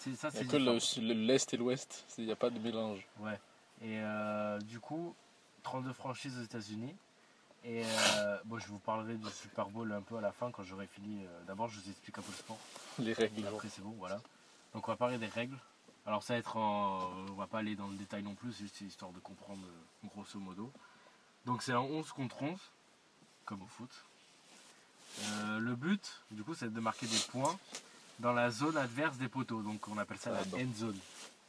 c'est- 0.00 0.14
Ça, 0.16 0.28
Il 0.28 0.32
c'est 0.32 0.44
n'y 0.44 0.48
a 0.48 0.52
que 0.52 1.00
l'Est 1.12 1.54
et 1.54 1.56
l'Ouest, 1.56 2.04
il 2.18 2.26
n'y 2.26 2.32
a 2.32 2.36
pas 2.36 2.50
de 2.50 2.58
mélange. 2.58 3.06
Ouais. 3.20 3.38
Et 3.82 3.98
euh, 4.00 4.58
du 4.60 4.80
coup, 4.80 5.14
32 5.62 5.92
franchises 5.92 6.36
aux 6.38 6.42
États-Unis. 6.42 6.94
Et 7.64 7.82
euh, 7.84 8.38
bon, 8.46 8.58
je 8.58 8.66
vous 8.68 8.78
parlerai 8.78 9.14
du 9.16 9.28
Super 9.30 9.66
Bowl 9.68 9.90
un 9.92 10.00
peu 10.02 10.16
à 10.16 10.20
la 10.22 10.32
fin 10.32 10.50
quand 10.50 10.62
j'aurai 10.64 10.86
fini. 10.86 11.24
euh, 11.24 11.44
D'abord, 11.46 11.68
je 11.68 11.78
vous 11.78 11.90
explique 11.90 12.16
un 12.18 12.22
peu 12.22 12.30
le 12.32 12.36
sport. 12.36 12.58
Les 12.98 13.12
règles. 13.12 13.40
Et 13.40 13.46
après, 13.46 13.68
c'est 13.68 13.82
bon, 13.82 13.94
voilà. 13.98 14.20
Donc, 14.74 14.86
on 14.88 14.90
va 14.92 14.96
parler 14.96 15.18
des 15.18 15.26
règles. 15.26 15.56
Alors, 16.06 16.22
ça 16.22 16.34
va 16.34 16.38
être 16.38 16.56
en. 16.56 17.10
On 17.30 17.34
va 17.34 17.46
pas 17.46 17.58
aller 17.58 17.76
dans 17.76 17.88
le 17.88 17.96
détail 17.96 18.22
non 18.22 18.34
plus, 18.34 18.52
c'est 18.52 18.64
juste 18.64 18.80
histoire 18.80 19.12
de 19.12 19.18
comprendre 19.20 19.60
grosso 20.14 20.38
modo. 20.38 20.70
Donc, 21.50 21.64
c'est 21.64 21.72
un 21.72 21.80
11 21.80 22.12
contre 22.12 22.40
11, 22.44 22.56
comme 23.44 23.60
au 23.62 23.66
foot. 23.66 23.90
Euh, 25.20 25.58
le 25.58 25.74
but, 25.74 26.08
du 26.30 26.44
coup, 26.44 26.54
c'est 26.54 26.72
de 26.72 26.78
marquer 26.78 27.06
des 27.08 27.18
points 27.32 27.58
dans 28.20 28.32
la 28.32 28.52
zone 28.52 28.76
adverse 28.76 29.16
des 29.18 29.26
poteaux. 29.26 29.60
Donc, 29.60 29.88
on 29.88 29.98
appelle 29.98 30.18
ça 30.18 30.30
Ah, 30.32 30.38
la 30.38 30.44
bon. 30.44 30.58
end 30.60 30.72
zone. 30.76 30.96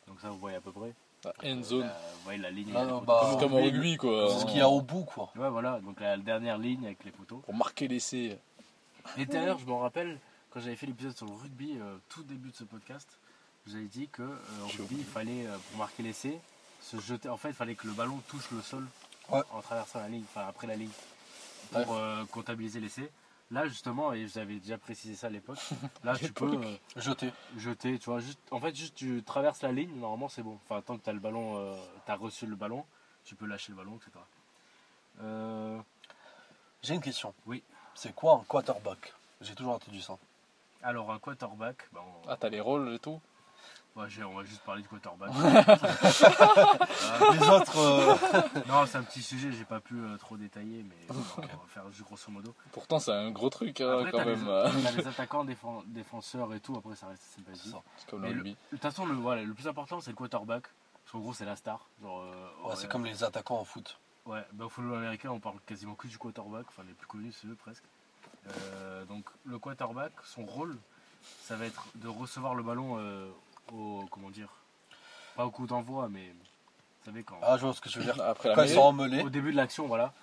Donc, 0.07 0.19
ça, 0.19 0.29
vous 0.31 0.39
voyez 0.39 0.57
à 0.57 0.61
peu 0.61 0.71
près. 0.71 0.91
La 1.23 1.33
end 1.53 1.61
zone. 1.61 1.83
Euh, 1.83 2.11
vous 2.15 2.23
voyez 2.23 2.39
la 2.39 2.49
ligne. 2.49 2.73
Ah, 2.75 2.85
non, 2.85 3.03
bah, 3.03 3.19
Comme- 3.29 3.39
comme 3.41 3.53
au 3.53 3.61
rugby, 3.61 3.95
quoi. 3.97 4.27
C'est 4.31 4.39
ce 4.39 4.45
qu'il 4.47 4.57
y 4.57 4.61
a 4.61 4.67
au 4.67 4.81
bout, 4.81 5.03
quoi. 5.03 5.31
Ouais, 5.35 5.49
voilà, 5.51 5.79
donc 5.81 5.99
la 5.99 6.17
dernière 6.17 6.57
ligne 6.57 6.83
avec 6.83 7.03
les 7.05 7.11
poteaux. 7.11 7.37
Pour 7.45 7.53
marquer 7.53 7.87
l'essai. 7.87 8.39
Et 9.17 9.27
d'ailleurs, 9.27 9.59
je 9.59 9.65
me 9.67 9.73
rappelle, 9.73 10.19
quand 10.49 10.61
j'avais 10.61 10.75
fait 10.75 10.87
l'épisode 10.87 11.15
sur 11.15 11.27
le 11.27 11.33
rugby, 11.33 11.77
euh, 11.79 11.95
tout 12.09 12.23
début 12.23 12.49
de 12.49 12.55
ce 12.55 12.63
podcast, 12.63 13.07
vous 13.67 13.75
avais 13.75 13.85
dit 13.85 14.07
que 14.11 14.23
euh, 14.23 14.35
en 14.63 14.67
rugby, 14.67 14.95
il 14.97 15.05
fallait, 15.05 15.45
euh, 15.45 15.55
pour 15.69 15.77
marquer 15.77 16.01
l'essai, 16.01 16.39
se 16.81 16.99
jeter. 16.99 17.29
En 17.29 17.37
fait, 17.37 17.49
il 17.49 17.53
fallait 17.53 17.75
que 17.75 17.85
le 17.85 17.93
ballon 17.93 18.19
touche 18.27 18.49
le 18.49 18.61
sol 18.63 18.87
Ouais. 19.31 19.43
en 19.51 19.61
traversant 19.61 19.99
la 19.99 20.07
ligne, 20.09 20.23
enfin 20.23 20.45
après 20.47 20.67
la 20.67 20.75
ligne, 20.75 20.91
pour 21.71 21.93
euh, 21.95 22.23
comptabiliser 22.25 22.79
l'essai. 22.79 23.09
Là, 23.51 23.67
justement, 23.67 24.13
et 24.13 24.27
j'avais 24.27 24.55
déjà 24.59 24.77
précisé 24.77 25.15
ça 25.15 25.27
à 25.27 25.29
l'époque, 25.29 25.59
là, 26.05 26.17
tu 26.17 26.31
peux 26.31 26.55
euh, 26.55 26.77
Jeté. 26.95 27.31
jeter, 27.57 27.99
tu 27.99 28.09
vois, 28.09 28.19
juste, 28.19 28.39
en 28.51 28.59
fait, 28.61 28.73
juste 28.75 28.95
tu 28.95 29.21
traverses 29.23 29.61
la 29.61 29.71
ligne, 29.73 29.93
normalement, 29.99 30.29
c'est 30.29 30.41
bon. 30.43 30.57
Enfin, 30.65 30.81
tant 30.81 30.97
que 30.97 31.03
tu 31.03 31.09
as 31.09 31.13
le 31.13 31.19
ballon, 31.19 31.75
tu 32.05 32.11
as 32.11 32.15
reçu 32.15 32.45
le 32.45 32.55
ballon, 32.55 32.85
tu 33.25 33.35
peux 33.35 33.45
lâcher 33.45 33.71
le 33.73 33.77
ballon, 33.77 33.97
etc. 33.97 34.11
Euh, 35.21 35.79
J'ai 36.81 36.93
une 36.95 37.01
question. 37.01 37.33
Oui. 37.45 37.61
C'est 37.93 38.15
quoi 38.15 38.35
un 38.35 38.43
quarterback? 38.47 39.13
J'ai 39.41 39.53
toujours 39.55 39.73
entendu 39.73 40.01
ça. 40.01 40.17
alors, 40.83 41.11
un 41.11 41.19
quarterback, 41.19 41.77
ben, 41.91 41.99
on- 41.99 42.29
Ah, 42.29 42.37
t'as 42.39 42.49
les 42.49 42.61
rôles 42.61 42.93
et 42.93 42.99
tout? 42.99 43.19
Ouais, 43.95 44.09
j'ai- 44.09 44.23
on 44.23 44.33
va 44.35 44.43
juste 44.45 44.61
parler 44.63 44.81
du 44.83 44.87
quarterback. 44.87 45.31
Les 47.33 47.49
autres. 47.49 47.77
euh, 47.77 48.15
non, 48.67 48.85
c'est 48.85 48.97
un 48.97 49.03
petit 49.03 49.21
sujet, 49.21 49.51
j'ai 49.51 49.65
pas 49.65 49.79
pu 49.81 49.95
euh, 49.99 50.15
trop 50.17 50.37
détailler, 50.37 50.83
mais 50.83 50.95
bon, 51.13 51.21
on 51.37 51.41
va 51.41 51.47
faire 51.67 51.89
juste 51.91 52.03
grosso 52.05 52.31
modo. 52.31 52.53
Pourtant, 52.71 52.99
c'est 52.99 53.11
un 53.11 53.31
gros 53.31 53.49
truc, 53.49 53.81
hein, 53.81 53.97
Après, 53.99 54.11
quand 54.11 54.17
t'as 54.19 54.25
même. 54.25 54.43
les, 54.45 54.49
euh. 54.49 54.69
t'as 54.83 54.91
les 54.91 55.07
attaquants, 55.09 55.45
défenseurs 55.87 56.53
et 56.53 56.59
tout, 56.61 56.75
après 56.77 56.95
ça 56.95 57.07
reste 57.07 57.23
assez 57.33 57.41
basique. 57.41 57.71
Ça. 57.73 57.81
C'est 57.97 58.09
comme 58.09 58.21
le 58.23 58.29
rugby. 58.29 58.51
De 58.51 58.57
toute 58.71 58.81
façon, 58.81 59.05
le, 59.05 59.13
voilà, 59.15 59.43
le 59.43 59.53
plus 59.53 59.67
important 59.67 59.99
c'est 59.99 60.11
le 60.11 60.15
quarterback. 60.15 60.63
Parce 61.03 61.11
qu'en 61.13 61.19
gros, 61.19 61.33
c'est 61.33 61.45
la 61.45 61.55
star. 61.55 61.87
Genre, 62.01 62.21
euh, 62.21 62.69
ouais, 62.69 62.75
c'est 62.77 62.87
comme 62.89 63.03
les 63.05 63.23
attaquants 63.23 63.57
en 63.59 63.65
foot. 63.65 63.99
Ouais, 64.25 64.45
bah, 64.53 64.65
au 64.65 64.69
football 64.69 64.99
américain, 64.99 65.31
on 65.31 65.39
parle 65.39 65.57
quasiment 65.65 65.95
que 65.95 66.07
du 66.07 66.17
quarterback. 66.17 66.65
Enfin, 66.69 66.83
les 66.87 66.93
plus 66.93 67.07
connus, 67.07 67.33
c'est 67.33 67.47
eux 67.47 67.55
presque. 67.55 67.83
Euh, 68.47 69.03
donc, 69.05 69.25
le 69.45 69.57
quarterback, 69.57 70.11
son 70.23 70.45
rôle, 70.45 70.77
ça 71.43 71.55
va 71.55 71.65
être 71.65 71.87
de 71.95 72.07
recevoir 72.07 72.53
le 72.53 72.61
ballon 72.63 72.97
euh, 72.99 73.27
au. 73.73 74.05
Comment 74.11 74.29
dire 74.29 74.49
Pas 75.35 75.45
au 75.45 75.51
coup 75.51 75.67
d'envoi, 75.67 76.07
mais. 76.09 76.27
Vous 76.29 77.05
savez, 77.05 77.23
quand. 77.23 77.39
Ah, 77.41 77.57
je 77.57 77.65
vois 77.65 77.73
ce 77.73 77.81
que 77.81 77.89
tu 77.89 77.97
veux 77.99 78.03
dire. 78.05 78.21
Après 78.21 78.49
la 78.49 78.55
Quand 78.55 78.61
ils 78.61 78.65
mêlée, 78.65 78.75
sont 78.75 78.81
emmêlés. 78.81 79.21
au 79.23 79.29
début 79.29 79.51
de 79.51 79.57
l'action, 79.57 79.87
voilà. 79.87 80.13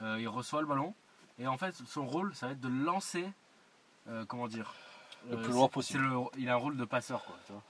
Euh, 0.00 0.18
il 0.20 0.28
reçoit 0.28 0.60
le 0.60 0.66
ballon. 0.66 0.94
Et 1.38 1.46
en 1.46 1.56
fait, 1.56 1.74
son 1.86 2.06
rôle, 2.06 2.34
ça 2.34 2.46
va 2.46 2.52
être 2.52 2.60
de 2.60 2.68
lancer. 2.68 3.26
euh, 4.08 4.24
comment 4.26 4.46
dire 4.46 4.72
Le 5.28 5.36
Euh, 5.36 5.42
plus 5.42 5.52
loin 5.52 5.64
c'est- 5.66 5.72
possible. 5.72 6.04
c'est 6.04 6.08
le- 6.38 6.40
il 6.42 6.48
a 6.48 6.52
un 6.54 6.56
rôle 6.58 6.76
de 6.76 6.84
passeur, 6.84 7.24
quoi. 7.24 7.34
Tu 7.46 7.52
vois 7.52 7.62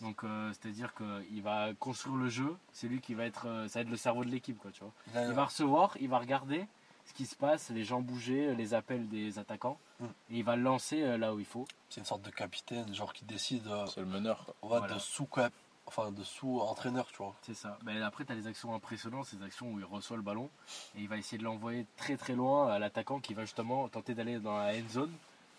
Donc, 0.00 0.24
euh, 0.24 0.50
c'est-à-dire 0.52 0.94
qu'il 0.94 1.42
va 1.42 1.74
construire 1.74 2.16
le 2.16 2.28
jeu. 2.30 2.56
C'est 2.72 2.88
lui 2.88 3.00
qui 3.02 3.12
va 3.14 3.24
être. 3.26 3.46
euh, 3.46 3.68
ça 3.68 3.78
va 3.78 3.82
être 3.82 3.90
le 3.90 3.96
cerveau 3.98 4.24
de 4.24 4.30
l'équipe, 4.30 4.58
quoi. 4.58 4.70
Tu 4.72 4.80
vois 4.80 4.92
Il 5.12 5.18
a- 5.18 5.26
il 5.26 5.32
va 5.32 5.44
recevoir, 5.44 5.94
il 6.00 6.08
va 6.08 6.18
regarder 6.18 6.66
ce 7.06 7.12
qui 7.14 7.26
se 7.26 7.34
passe, 7.36 7.70
les 7.70 7.84
gens 7.84 8.00
bouger, 8.00 8.54
les 8.54 8.74
appels 8.74 9.08
des 9.08 9.38
attaquants. 9.38 9.78
Mm. 10.00 10.04
Et 10.04 10.38
il 10.38 10.44
va 10.44 10.56
le 10.56 10.62
lancer 10.62 11.02
euh, 11.02 11.18
là 11.18 11.34
où 11.34 11.38
il 11.40 11.44
faut. 11.46 11.66
C'est 11.90 12.00
une 12.00 12.06
sorte 12.06 12.22
de 12.22 12.30
capitaine, 12.30 12.94
genre 12.94 13.12
qui 13.12 13.24
décide 13.24 13.66
euh, 13.66 13.86
c'est 13.86 14.00
le 14.00 14.06
meneur. 14.06 14.46
ouais, 14.62 14.78
Voilà. 14.78 14.94
de 14.94 14.98
sous 14.98 15.26
cap- 15.26 15.52
enfin 15.86 16.10
de 16.12 16.22
sous 16.22 16.60
entraîneur, 16.60 17.06
tu 17.10 17.18
vois. 17.18 17.34
C'est 17.42 17.54
ça. 17.54 17.76
Ben, 17.82 18.00
après, 18.02 18.24
tu 18.24 18.32
as 18.32 18.34
les 18.36 18.46
actions 18.46 18.72
impressionnantes, 18.74 19.26
ces 19.26 19.42
actions 19.42 19.70
où 19.72 19.78
il 19.78 19.84
reçoit 19.84 20.16
le 20.16 20.22
ballon 20.22 20.48
et 20.96 21.00
il 21.00 21.08
va 21.08 21.16
essayer 21.18 21.38
de 21.38 21.44
l'envoyer 21.44 21.86
très 21.96 22.16
très 22.16 22.34
loin 22.34 22.68
à 22.68 22.78
l'attaquant 22.78 23.20
qui 23.20 23.34
va 23.34 23.42
justement 23.42 23.88
tenter 23.88 24.14
d'aller 24.14 24.38
dans 24.38 24.56
la 24.56 24.74
end 24.74 24.88
zone. 24.88 25.12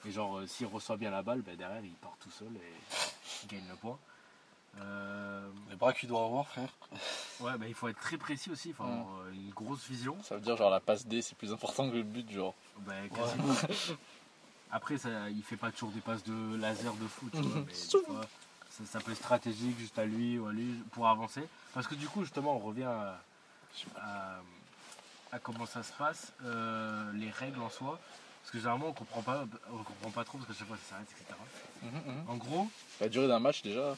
Et 0.06 0.12
genre, 0.12 0.38
euh, 0.39 0.47
s'il 0.47 0.67
reçoit 0.67 0.97
bien 0.97 1.12
la 1.12 1.21
balle, 1.23 1.41
ben, 1.41 1.56
derrière 1.56 1.84
il 1.84 1.91
part 1.93 2.15
tout 2.19 2.32
seul 2.32 2.49
et 2.56 3.43
il 3.43 3.47
gagne 3.49 3.67
le 3.69 3.75
point. 3.75 3.97
Euh, 4.81 5.47
Les 5.69 5.75
bras 5.75 5.93
qu'il 5.93 6.09
doit 6.09 6.23
avoir, 6.25 6.47
frère. 6.47 6.69
ouais, 7.41 7.57
ben, 7.57 7.67
il 7.67 7.73
faut 7.75 7.88
être 7.88 7.99
très 7.99 8.17
précis 8.17 8.49
aussi, 8.49 8.69
il 8.69 8.73
faut 8.75 8.83
avoir 8.83 9.19
euh, 9.19 9.31
une 9.33 9.49
grosse 9.51 9.86
vision. 9.88 10.17
Ça 10.23 10.36
veut 10.36 10.41
dire, 10.41 10.57
genre, 10.57 10.69
la 10.71 10.79
passe 10.79 11.05
D, 11.05 11.21
c'est 11.21 11.38
plus 11.38 11.51
important 11.53 11.89
que 11.89 11.95
le 11.95 12.03
but, 12.03 12.29
genre. 12.31 12.55
Ben, 12.79 13.07
quasiment. 13.09 13.53
Après, 14.71 14.97
ça, 14.97 15.29
il 15.29 15.43
fait 15.43 15.57
pas 15.57 15.71
toujours 15.71 15.91
des 15.91 16.01
passes 16.01 16.23
de 16.23 16.55
laser 16.55 16.93
de 16.95 17.07
foot, 17.07 17.31
tu 17.33 17.41
vois, 17.41 17.62
mais 17.67 17.71
des 17.73 18.05
fois, 18.05 18.21
ça, 18.71 18.83
ça 18.86 18.99
peut 18.99 19.12
être 19.12 19.17
stratégique 19.19 19.77
juste 19.77 19.99
à 19.99 20.05
lui 20.05 20.39
ou 20.39 20.47
à 20.47 20.51
lui 20.51 20.73
pour 20.91 21.07
avancer. 21.07 21.43
Parce 21.75 21.86
que 21.86 21.93
du 21.93 22.07
coup, 22.07 22.21
justement, 22.23 22.55
on 22.55 22.59
revient 22.59 22.83
à, 22.86 23.21
à- 23.97 24.39
à 25.31 25.39
comment 25.39 25.65
ça 25.67 25.83
se 25.83 25.93
passe, 25.93 26.33
euh, 26.43 27.12
les 27.13 27.29
règles 27.29 27.62
en 27.62 27.69
soi. 27.69 27.99
Parce 28.41 28.51
que 28.51 28.57
généralement, 28.57 28.88
on 28.88 28.93
comprend 28.93 29.21
pas, 29.21 29.45
on 29.71 29.77
comprend 29.83 30.09
pas 30.12 30.23
trop 30.25 30.38
parce 30.39 30.49
que 30.49 30.53
chaque 30.57 30.67
fois 30.67 30.77
ça 30.77 30.89
s'arrête, 30.95 31.07
etc. 31.12 31.38
En 32.27 32.36
gros, 32.36 32.67
La 32.99 33.09
durée 33.09 33.27
d'un 33.27 33.39
match, 33.39 33.62
déjà, 33.62 33.95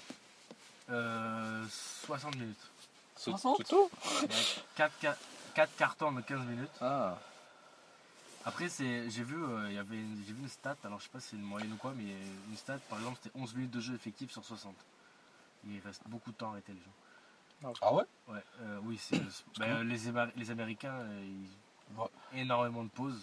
euh, 0.89 1.65
60 2.05 2.35
minutes. 2.35 2.71
c'est 3.15 3.31
60? 3.31 3.57
c'est 3.57 3.67
tout 3.67 3.89
4, 4.75 5.75
cartons 5.77 6.11
de 6.11 6.21
15 6.21 6.39
minutes. 6.45 6.69
Ah, 6.81 7.17
Après, 8.45 8.69
c'est, 8.69 9.09
j'ai 9.09 9.23
vu, 9.23 9.35
euh, 9.43 9.69
il 9.69 9.75
y 9.75 9.77
avait 9.77 9.95
une, 9.97 10.23
j'ai 10.27 10.33
vu 10.33 10.41
une 10.41 10.49
stat, 10.49 10.75
alors 10.83 10.99
je 10.99 11.05
sais 11.05 11.09
pas 11.09 11.19
si 11.19 11.29
c'est 11.29 11.35
une 11.37 11.41
moyenne 11.43 11.71
ou 11.73 11.77
quoi, 11.77 11.93
mais 11.95 12.03
une 12.49 12.57
stat, 12.57 12.77
par 12.89 12.99
exemple, 12.99 13.17
c'était 13.21 13.37
11 13.39 13.55
minutes 13.55 13.71
de 13.71 13.79
jeu 13.79 13.95
effectif 13.95 14.31
sur 14.31 14.43
60. 14.43 14.75
Il 15.67 15.79
reste 15.79 16.01
beaucoup 16.07 16.31
de 16.31 16.35
temps 16.37 16.49
à 16.49 16.51
arrêter 16.51 16.73
les 16.73 16.79
gens. 16.79 17.73
Ah 17.81 17.93
ouais 17.93 18.03
Ouais, 18.27 18.43
euh, 18.61 18.79
oui, 18.83 18.99
c'est, 19.01 19.19
ben, 19.59 19.77
euh, 19.77 19.83
les, 20.35 20.51
Américains, 20.51 20.93
euh, 20.93 21.23
ils 21.23 21.49
Ouais. 21.97 22.07
énormément 22.33 22.83
de 22.83 22.89
pauses, 22.89 23.21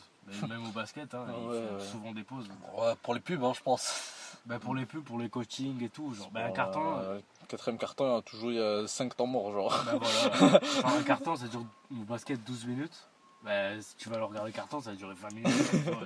même 0.48 0.64
au 0.66 0.70
basket, 0.70 1.12
hein, 1.14 1.26
Ah 1.28 1.32
ils 1.36 1.48
ouais, 1.48 1.68
font 1.68 1.74
ouais. 1.78 1.86
souvent 1.90 2.12
des 2.12 2.22
pauses. 2.22 2.48
Ouais, 2.76 2.94
pour 3.02 3.12
les 3.12 3.20
pubs, 3.20 3.42
hein, 3.42 3.52
je 3.54 3.60
pense. 3.60 4.12
Bah, 4.46 4.58
pour 4.58 4.74
les 4.74 4.86
pubs, 4.86 5.04
pour 5.04 5.18
les 5.18 5.28
coachings 5.28 5.82
et 5.82 5.88
tout. 5.88 6.12
Genre, 6.14 6.30
bah, 6.30 6.44
un 6.44 6.48
Bon, 6.48 6.54
carton. 6.54 6.98
euh, 6.98 7.20
quatrième 7.48 7.78
carton, 7.78 8.06
il 8.10 8.14
y 8.14 8.18
a 8.18 8.22
toujours 8.22 8.50
il 8.50 8.56
y 8.56 8.60
a 8.60 8.86
5 8.88 9.16
temps 9.16 9.26
morts, 9.26 9.52
genre. 9.52 9.82
bah, 9.86 9.92
voilà. 10.00 10.60
Un 10.98 11.02
carton, 11.04 11.36
ça 11.36 11.46
dure 11.46 11.64
au 11.92 12.04
basket 12.04 12.42
12 12.44 12.66
minutes. 12.66 13.08
Bah, 13.44 13.80
si 13.80 13.94
tu 13.96 14.08
vas 14.08 14.18
le 14.18 14.24
regarder 14.24 14.50
le 14.50 14.54
carton, 14.56 14.80
ça 14.80 14.90
va 14.90 14.96
durer 14.96 15.14
20 15.14 15.28
minutes. 15.34 15.84
genre, 15.84 16.02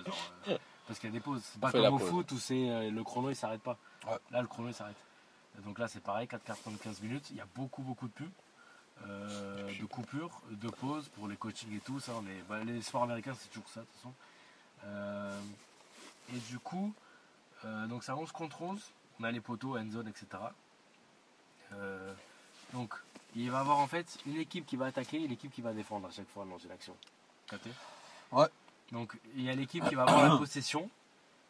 euh, 0.48 0.58
parce 0.86 0.98
qu'il 0.98 1.08
y 1.08 1.12
a 1.12 1.14
des 1.14 1.20
pauses. 1.20 1.42
C'est 1.44 1.60
pas 1.60 1.72
comme 1.72 1.94
au 1.94 1.98
pause. 1.98 2.08
foot 2.10 2.32
où 2.32 2.38
c'est 2.38 2.68
euh, 2.70 2.90
le 2.90 3.04
chrono 3.04 3.30
il 3.30 3.36
s'arrête 3.36 3.62
pas. 3.62 3.78
Ouais. 4.06 4.18
Là, 4.30 4.42
le 4.42 4.48
chrono 4.48 4.68
il 4.68 4.74
s'arrête. 4.74 4.96
Donc 5.64 5.78
là, 5.78 5.88
c'est 5.88 6.00
pareil, 6.02 6.28
4 6.28 6.44
cartons 6.44 6.70
de 6.70 6.76
15 6.76 7.00
minutes. 7.00 7.28
Il 7.30 7.36
y 7.36 7.40
a 7.40 7.46
beaucoup, 7.54 7.82
beaucoup 7.82 8.06
de 8.08 8.12
pubs. 8.12 8.30
euh, 9.06 9.70
de 9.80 9.84
coupures, 9.86 10.42
de 10.50 10.68
pauses 10.68 11.08
pour 11.08 11.26
les 11.28 11.36
coachings 11.36 11.74
et 11.74 11.80
tout. 11.80 12.00
Ça, 12.00 12.12
on 12.16 12.26
est, 12.26 12.42
bah, 12.48 12.62
les 12.64 12.82
sports 12.82 13.02
américains, 13.04 13.32
c'est 13.38 13.48
toujours 13.48 13.68
ça, 13.70 13.80
de 13.80 13.86
toute 13.86 13.94
façon. 13.96 14.12
Euh, 14.84 15.38
et 16.34 16.38
du 16.50 16.58
coup, 16.58 16.92
euh, 17.64 17.86
donc 17.86 18.04
c'est 18.04 18.12
un 18.12 18.16
11 18.16 18.32
contre 18.32 18.62
11. 18.62 18.80
On 19.20 19.24
a 19.24 19.30
les 19.32 19.40
poteaux, 19.40 19.76
end 19.78 19.90
zone, 19.90 20.08
etc. 20.08 20.26
Euh, 21.72 22.12
donc, 22.72 22.94
il 23.34 23.50
va 23.50 23.58
y 23.58 23.60
avoir 23.60 23.78
en 23.78 23.86
fait 23.86 24.18
une 24.26 24.36
équipe 24.36 24.66
qui 24.66 24.76
va 24.76 24.86
attaquer 24.86 25.18
et 25.18 25.24
une 25.24 25.32
équipe 25.32 25.52
qui 25.52 25.62
va 25.62 25.72
défendre 25.72 26.06
à 26.08 26.10
chaque 26.10 26.28
fois 26.28 26.44
dans 26.44 26.58
une 26.58 26.70
action. 26.70 26.94
Capté? 27.48 27.70
Ouais. 28.32 28.46
Donc, 28.92 29.16
il 29.34 29.42
y 29.42 29.50
a 29.50 29.54
l'équipe 29.54 29.84
qui 29.88 29.94
va 29.94 30.02
avoir 30.02 30.28
la 30.28 30.36
possession. 30.38 30.88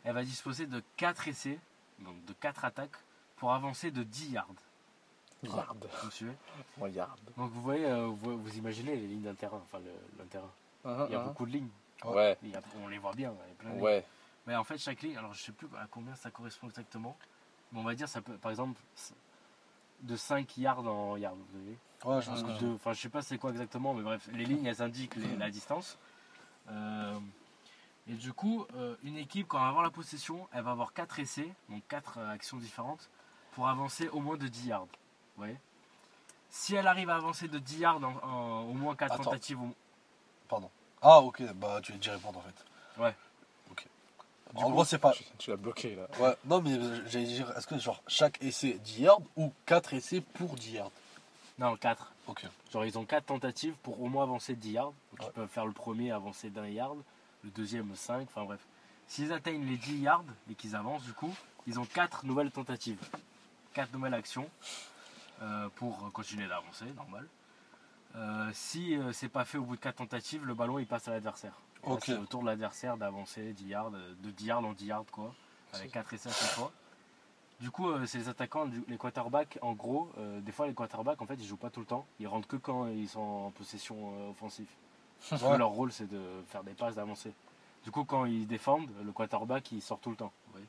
Elle 0.04 0.14
va 0.14 0.22
disposer 0.24 0.66
de 0.66 0.82
4 0.96 1.28
essais, 1.28 1.58
donc 1.98 2.24
de 2.24 2.32
4 2.34 2.64
attaques, 2.64 2.96
pour 3.36 3.52
avancer 3.52 3.90
de 3.90 4.02
10 4.04 4.30
yards. 4.32 4.46
Yard. 5.42 5.76
Vous 6.00 6.06
me 6.06 6.10
suivez? 6.10 6.32
Moi, 6.78 6.88
yard. 6.90 7.18
Donc, 7.36 7.50
vous 7.50 7.60
voyez, 7.62 7.84
euh, 7.86 8.06
vous, 8.06 8.38
vous 8.38 8.56
imaginez 8.56 8.96
les 8.96 9.06
lignes 9.06 9.22
d'un 9.22 9.34
terrain, 9.34 9.60
enfin 9.64 9.78
le, 9.84 9.92
le 10.22 10.24
terrain. 10.28 10.50
Il 11.08 11.12
y 11.12 11.16
a 11.16 11.18
beaucoup 11.24 11.46
de 11.46 11.50
lignes. 11.52 11.68
Ouais, 12.04 12.38
a- 12.54 12.60
on 12.82 12.88
les 12.88 12.98
voit 12.98 13.12
bien. 13.12 13.32
il 13.46 13.48
y 13.48 13.52
a 13.52 13.54
plein 13.56 13.70
de 13.70 13.74
lignes. 13.74 13.82
Mais 14.46 14.54
en 14.54 14.64
fait, 14.64 14.78
chaque 14.78 15.02
ligne, 15.02 15.16
alors 15.16 15.35
je 15.35 15.42
sais 15.42 15.52
plus 15.52 15.68
à 15.76 15.87
combien 15.90 16.14
ça 16.14 16.30
correspond 16.30 16.68
exactement, 16.68 17.16
mais 17.72 17.80
on 17.80 17.85
va 17.85 17.94
dire, 17.94 18.09
ça 18.09 18.20
peut, 18.20 18.37
par 18.37 18.50
exemple, 18.50 18.80
de 20.02 20.16
5 20.16 20.56
yards 20.59 20.87
en 20.87 21.16
yards. 21.16 21.35
Vous 21.35 21.61
voyez 21.61 21.78
Ouais, 22.04 22.22
je 22.22 22.30
que 22.42 22.61
de- 22.64 22.74
Enfin, 22.74 22.92
je 22.92 23.00
sais 23.00 23.09
pas 23.09 23.22
c'est 23.22 23.38
quoi 23.38 23.50
exactement, 23.50 23.94
mais 23.94 24.02
bref, 24.02 24.28
les 24.32 24.44
lignes 24.44 24.66
elles 24.66 24.82
indiquent 24.82 25.16
les- 25.16 25.37
la 25.37 25.50
distance. 25.50 25.98
Euh, 26.70 27.18
et 28.06 28.12
du 28.14 28.32
coup, 28.32 28.66
euh, 28.76 28.94
une 29.02 29.16
équipe, 29.16 29.48
quand 29.48 29.56
elle 29.59 29.64
va 29.64 29.68
avoir 29.68 29.82
la 29.82 29.90
possession, 29.90 30.46
elle 30.52 30.62
va 30.62 30.72
avoir 30.72 30.92
4 30.92 31.18
essais, 31.18 31.48
donc 31.68 31.82
4 31.88 32.18
actions 32.18 32.59
différentes, 32.59 33.09
pour 33.52 33.68
avancer 33.68 34.09
au 34.11 34.20
moins 34.20 34.37
de 34.37 34.46
10 34.46 34.66
yards. 34.68 34.82
Vous 35.37 35.42
voyez 35.42 35.59
Si 36.50 36.74
elle 36.76 36.87
arrive 36.87 37.11
à 37.11 37.16
avancer 37.16 37.48
de 37.48 37.59
10 37.59 37.78
yards 37.80 37.96
en, 38.04 38.28
en 38.28 38.62
au 38.64 38.74
moins 38.74 38.94
4 38.94 39.14
Attends. 39.14 39.24
tentatives, 39.24 39.61
au- 39.61 39.74
Pardon. 40.48 40.70
Ah, 41.02 41.20
ok, 41.20 41.42
bah 41.54 41.80
tu 41.82 41.92
déjà 41.94 42.12
répondre 42.12 42.38
en 42.38 42.42
fait. 42.42 42.64
Ouais. 43.02 43.14
Du 44.54 44.62
en 44.62 44.66
coup, 44.66 44.72
gros, 44.72 44.85
c'est 44.85 44.98
pas. 44.98 45.12
Tu, 45.12 45.24
tu 45.38 45.50
l'as 45.50 45.56
bloqué, 45.56 45.96
là. 45.96 46.06
Ouais, 46.20 46.37
non, 46.44 46.61
mais 46.62 46.78
j'allais 47.09 47.26
dire, 47.26 47.52
est-ce 47.56 47.66
que 47.66 47.78
genre 47.78 48.02
chaque 48.06 48.42
essai 48.42 48.78
10 48.85 49.00
yards 49.02 49.20
ou 49.37 49.52
4 49.66 49.94
essais 49.94 50.20
pour 50.20 50.54
10 50.54 50.72
yards 50.72 50.90
non, 51.59 51.74
4. 51.74 52.12
Ok. 52.26 52.44
Genre, 52.70 52.85
ils 52.85 52.98
ont 52.98 53.06
4 53.06 53.24
tentatives 53.24 53.72
pour 53.82 54.02
au 54.02 54.09
moins 54.09 54.24
avancer 54.24 54.54
de 54.54 54.61
10 54.61 54.72
yards. 54.72 54.92
Donc, 55.12 55.20
Ouais. 55.20 55.26
ils 55.28 55.32
peuvent 55.32 55.48
faire 55.48 55.64
le 55.64 55.72
premier 55.72 56.11
avancer 56.12 56.50
d'un 56.50 56.66
yard, 56.68 56.98
le 57.44 57.48
deuxième 57.50 57.94
5, 57.96 58.28
enfin 58.28 58.44
bref. 58.44 58.61
S'ils 59.09 59.32
atteignent 59.32 59.64
les 59.66 59.78
10 59.78 60.00
yards 60.00 60.24
et 60.50 60.54
qu'ils 60.54 60.76
avancent, 60.76 61.04
du 61.04 61.14
coup, 61.14 61.35
ils 61.66 61.80
ont 61.80 61.87
4 61.87 62.26
nouvelles 62.26 62.50
tentatives. 62.50 62.98
4 63.72 63.90
nouvelles 63.94 64.12
actions 64.12 64.46
euh, 65.40 65.68
pour 65.76 66.12
continuer 66.12 66.46
d'avancer, 66.46 66.85
normal. 66.94 67.26
Euh, 68.16 68.50
si 68.52 68.94
euh, 68.96 69.12
c'est 69.12 69.28
pas 69.30 69.44
fait 69.46 69.56
au 69.59 69.64
bout 69.64 69.76
de 69.76 69.80
4 69.80 69.96
tentatives, 69.96 70.44
le 70.44 70.54
ballon 70.54 70.78
il 70.78 70.87
passe 70.87 71.09
à 71.09 71.12
l'adversaire. 71.12 71.54
Là, 71.87 71.92
Ok. 71.92 72.03
C'est 72.07 72.16
au 72.16 72.27
tour 72.27 72.40
de 72.42 72.46
l'adversaire 72.46 72.96
d'avancer 72.96 73.53
10 73.53 73.66
yards, 73.68 73.90
euh, 73.94 74.14
de 74.22 74.31
10 74.31 74.46
yards 74.46 74.64
en 74.64 74.72
10 74.72 74.87
yards, 74.87 75.05
quoi. 75.12 75.35
Avec 75.72 75.92
4 75.92 76.12
essais 76.14 76.29
à 76.29 76.33
chaque 76.33 76.51
fois. 76.51 76.72
Du 77.61 77.70
coup, 77.70 77.88
euh, 77.88 78.05
c'est 78.07 78.18
les 78.18 78.29
attaquants, 78.29 78.68
les 78.88 78.99
quarterbacks, 78.99 79.59
en 79.62 79.72
gros, 79.72 80.11
euh, 80.18 80.40
des 80.40 80.53
fois 80.53 80.66
les 80.66 80.75
quarterbacks, 80.75 81.20
en 81.22 81.27
fait, 81.27 81.37
ils 81.37 81.46
jouent 81.46 81.57
pas 81.57 81.70
tout 81.70 81.81
le 81.81 81.87
temps. 81.87 82.07
Ils 82.20 82.27
rentrent 82.29 82.49
que 82.49 82.57
quand 82.57 82.87
ils 82.88 83.09
sont 83.09 83.20
en 83.20 83.51
possession 83.51 83.96
euh, 84.14 84.31
offensive. 84.31 84.68
Parce 85.31 85.40
que 85.42 85.46
Ouais. 85.49 85.57
leur 85.59 85.70
rôle, 85.70 85.90
c'est 85.92 86.07
de 86.07 86.20
faire 86.49 86.62
des 86.64 86.75
passes, 86.75 86.96
d'avancer. 86.96 87.33
Du 87.85 87.90
coup, 87.90 88.05
quand 88.05 88.27
ils 88.27 88.46
défendent, 88.46 88.90
le 89.05 89.12
quarterback, 89.12 89.72
il 89.72 89.81
sort 89.81 89.99
tout 90.01 90.11
le 90.11 90.16
temps. 90.16 90.33
vous 90.46 90.53
voyez. 90.53 90.66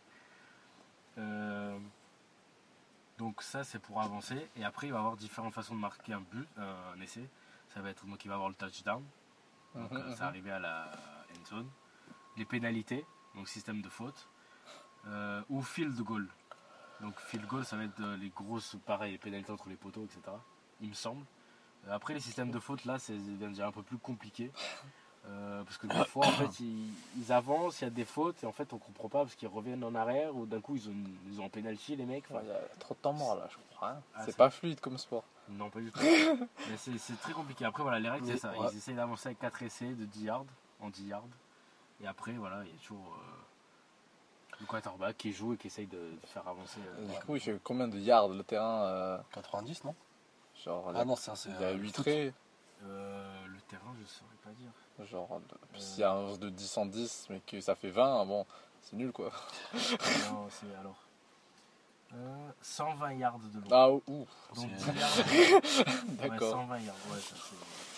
Donc 3.18 3.42
ça, 3.42 3.64
c'est 3.64 3.80
pour 3.80 4.00
avancer. 4.02 4.48
Et 4.56 4.64
après, 4.64 4.88
il 4.88 4.92
va 4.92 4.98
y 4.98 5.00
avoir 5.00 5.18
différentes 5.18 5.54
façons 5.54 5.74
de 5.76 5.80
marquer 5.80 6.14
un 6.14 6.22
but, 6.22 6.48
un 6.58 7.02
essai. 7.02 7.28
Ça 7.74 7.82
va 7.82 7.90
être 7.90 8.06
donc 8.06 8.24
il 8.24 8.28
va 8.28 8.36
avoir 8.36 8.50
le 8.50 8.56
touchdown. 8.56 9.04
Donc 9.78 9.92
Mhm, 9.92 9.98
euh, 9.98 10.16
c'est 10.16 10.24
arrivé 10.24 10.52
à 10.52 10.60
la 10.60 10.92
end 11.32 11.46
zone. 11.46 11.70
Les 12.36 12.46
pénalités, 12.46 13.06
donc 13.36 13.48
système 13.48 13.82
de 13.82 13.90
faute. 13.90 14.30
Euh, 15.08 15.42
ou 15.50 15.62
field 15.62 15.96
goal. 16.02 16.28
Donc 17.02 17.18
field 17.20 17.46
goal, 17.46 17.64
ça 17.64 17.78
va 17.78 17.84
être 17.84 18.00
euh, 18.00 18.18
les 18.18 18.30
grosses, 18.30 18.76
pareil, 18.86 19.14
les 19.14 19.18
pénalités 19.18 19.52
entre 19.52 19.70
les 19.70 19.76
poteaux, 19.76 20.04
etc. 20.04 20.22
Il 20.82 20.90
me 20.90 20.94
semble. 20.94 21.26
Après 21.90 22.14
les 22.14 22.20
systèmes 22.20 22.52
de 22.52 22.60
faute, 22.60 22.84
là, 22.86 23.00
c'est 23.00 23.14
un 23.62 23.72
peu 23.72 23.84
plus 23.84 23.98
compliqué. 23.98 24.52
Euh, 25.30 25.62
parce 25.64 25.78
que 25.78 25.88
des 25.88 26.06
fois, 26.06 26.26
en 26.26 26.32
fait, 26.32 26.60
ils, 26.62 26.88
ils 27.18 27.32
avancent, 27.34 27.82
il 27.82 27.84
y 27.84 27.88
a 27.88 27.90
des 27.90 28.06
fautes, 28.06 28.42
et 28.44 28.46
en 28.48 28.52
fait, 28.54 28.72
on 28.72 28.78
comprend 28.78 29.10
pas 29.10 29.20
parce 29.24 29.36
qu'ils 29.36 29.50
reviennent 29.50 29.84
en 29.84 29.94
arrière, 29.94 30.34
ou 30.36 30.46
d'un 30.46 30.62
coup, 30.62 30.76
ils 30.78 30.88
ont, 30.90 30.94
ils 31.30 31.42
ont 31.42 31.46
un 31.46 31.50
penalty, 31.50 31.96
les 31.98 32.06
mecs. 32.06 32.24
Enfin, 32.32 32.40
Il 32.44 32.50
y 32.50 32.52
a 32.52 32.60
trop 32.80 32.94
de 32.94 33.00
temps 33.00 33.12
mort, 33.14 33.36
là, 33.36 33.48
je 33.52 33.58
comprends 33.58 33.88
rien. 33.88 34.02
Ah, 34.16 34.22
c'est 34.26 34.38
pas 34.38 34.50
fluide 34.50 34.80
comme 34.80 34.98
sport. 34.98 35.26
non, 35.50 35.70
pas 35.70 35.80
du 35.82 35.92
tout. 35.92 36.00
Mais 36.70 36.78
c'est 36.78 36.98
c'est 36.98 37.20
très 37.20 37.34
compliqué. 37.34 37.66
Après, 37.66 37.84
voilà, 37.84 38.00
les 38.00 38.10
règles, 38.10 38.26
c'est 38.28 38.38
ça. 38.38 38.52
ouais. 38.52 38.70
Ils 38.72 38.78
essayent 38.78 38.96
d'avancer 38.96 39.28
avec 39.28 39.40
4 39.40 39.64
essais 39.64 39.90
de 39.94 40.06
10 40.06 40.24
yards, 40.24 40.46
en 40.80 40.90
10 40.90 41.08
yards. 41.08 41.24
Et 42.02 42.08
après, 42.08 42.32
voilà, 42.34 42.62
il 42.64 42.72
y 42.72 42.76
a 42.76 42.80
toujours 42.80 43.18
euh, 43.18 44.56
le 44.62 44.66
quarterback 44.66 45.18
qui 45.18 45.34
joue 45.34 45.54
et 45.56 45.58
qui 45.58 45.68
essaye 45.68 45.88
de, 45.88 45.98
de 45.98 46.20
faire 46.28 46.48
avancer. 46.48 46.80
euh, 47.00 47.06
Du 47.08 47.20
coup, 47.26 47.36
il 47.36 47.42
fait 47.42 47.60
combien 47.64 47.88
de 47.90 47.98
yards 48.00 48.30
le 48.30 48.44
terrain 48.44 48.84
euh, 48.86 49.18
90, 49.34 49.84
non? 49.84 49.96
Genre, 50.64 50.92
Ah 50.96 51.04
non, 51.06 51.16
c'est 51.16 51.36
c'est, 51.36 51.50
il 51.50 51.60
y 51.62 51.64
a 51.66 51.68
euh, 51.68 51.74
8 51.76 51.88
foot. 51.96 52.04
traits. 52.06 52.34
Euh, 52.84 53.46
le 53.48 53.60
terrain, 53.62 53.94
je 54.00 54.06
saurais 54.06 54.36
pas 54.44 54.52
dire. 54.52 54.72
Genre, 55.10 55.40
de- 55.74 55.80
s'il 55.80 56.00
y 56.00 56.04
a 56.04 56.12
un 56.12 56.36
de 56.38 56.50
10 56.50 56.78
en 56.78 56.86
10, 56.86 57.28
mais 57.30 57.40
que 57.46 57.60
ça 57.62 57.76
fait 57.76 57.90
20, 57.90 58.26
bon, 58.26 58.46
c'est 58.84 58.96
nul 58.96 59.12
quoi. 59.12 59.32
non, 59.74 60.48
c'est 60.50 60.74
alors. 60.80 60.98
euh, 62.14 62.50
120 62.62 63.14
yards 63.14 63.40
de 63.40 63.60
long. 63.60 63.68
Ah, 63.72 63.90
ouf, 63.92 64.04
Donc 64.56 64.70
c'est- 64.80 64.92
10 64.92 65.00
yards. 65.00 65.18
Ouais, 66.22 66.30
d'accord. 66.30 66.52
120 66.52 66.80
yards, 66.80 66.96
ouais, 67.12 67.20
ça, 67.20 67.36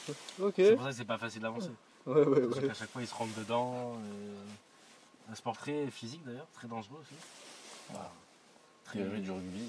c'est- 0.08 0.42
ok. 0.44 0.54
C'est 0.58 0.74
pour 0.76 0.84
ça 0.84 0.90
que 0.90 0.96
c'est 0.96 1.06
pas 1.06 1.18
facile 1.18 1.42
d'avancer. 1.42 1.72
Ouais, 2.06 2.26
ouais, 2.26 2.48
Parce 2.48 2.60
qu'à 2.62 2.74
chaque 2.74 2.90
fois, 2.90 3.02
ils 3.02 3.08
se 3.08 3.14
rentrent 3.16 3.38
dedans. 3.38 3.94
et 3.96 5.32
Un 5.32 5.36
sport 5.36 5.56
très 5.58 5.92
physique 5.92 6.24
d'ailleurs, 6.26 6.48
très 6.54 6.68
dangereux 6.68 7.00
aussi. 7.02 7.14
Voilà. 7.90 8.10
Il 8.96 9.02
y 9.02 9.04
Très- 9.04 9.12
avait 9.12 9.20
du 9.20 9.30
rugby. 9.32 9.68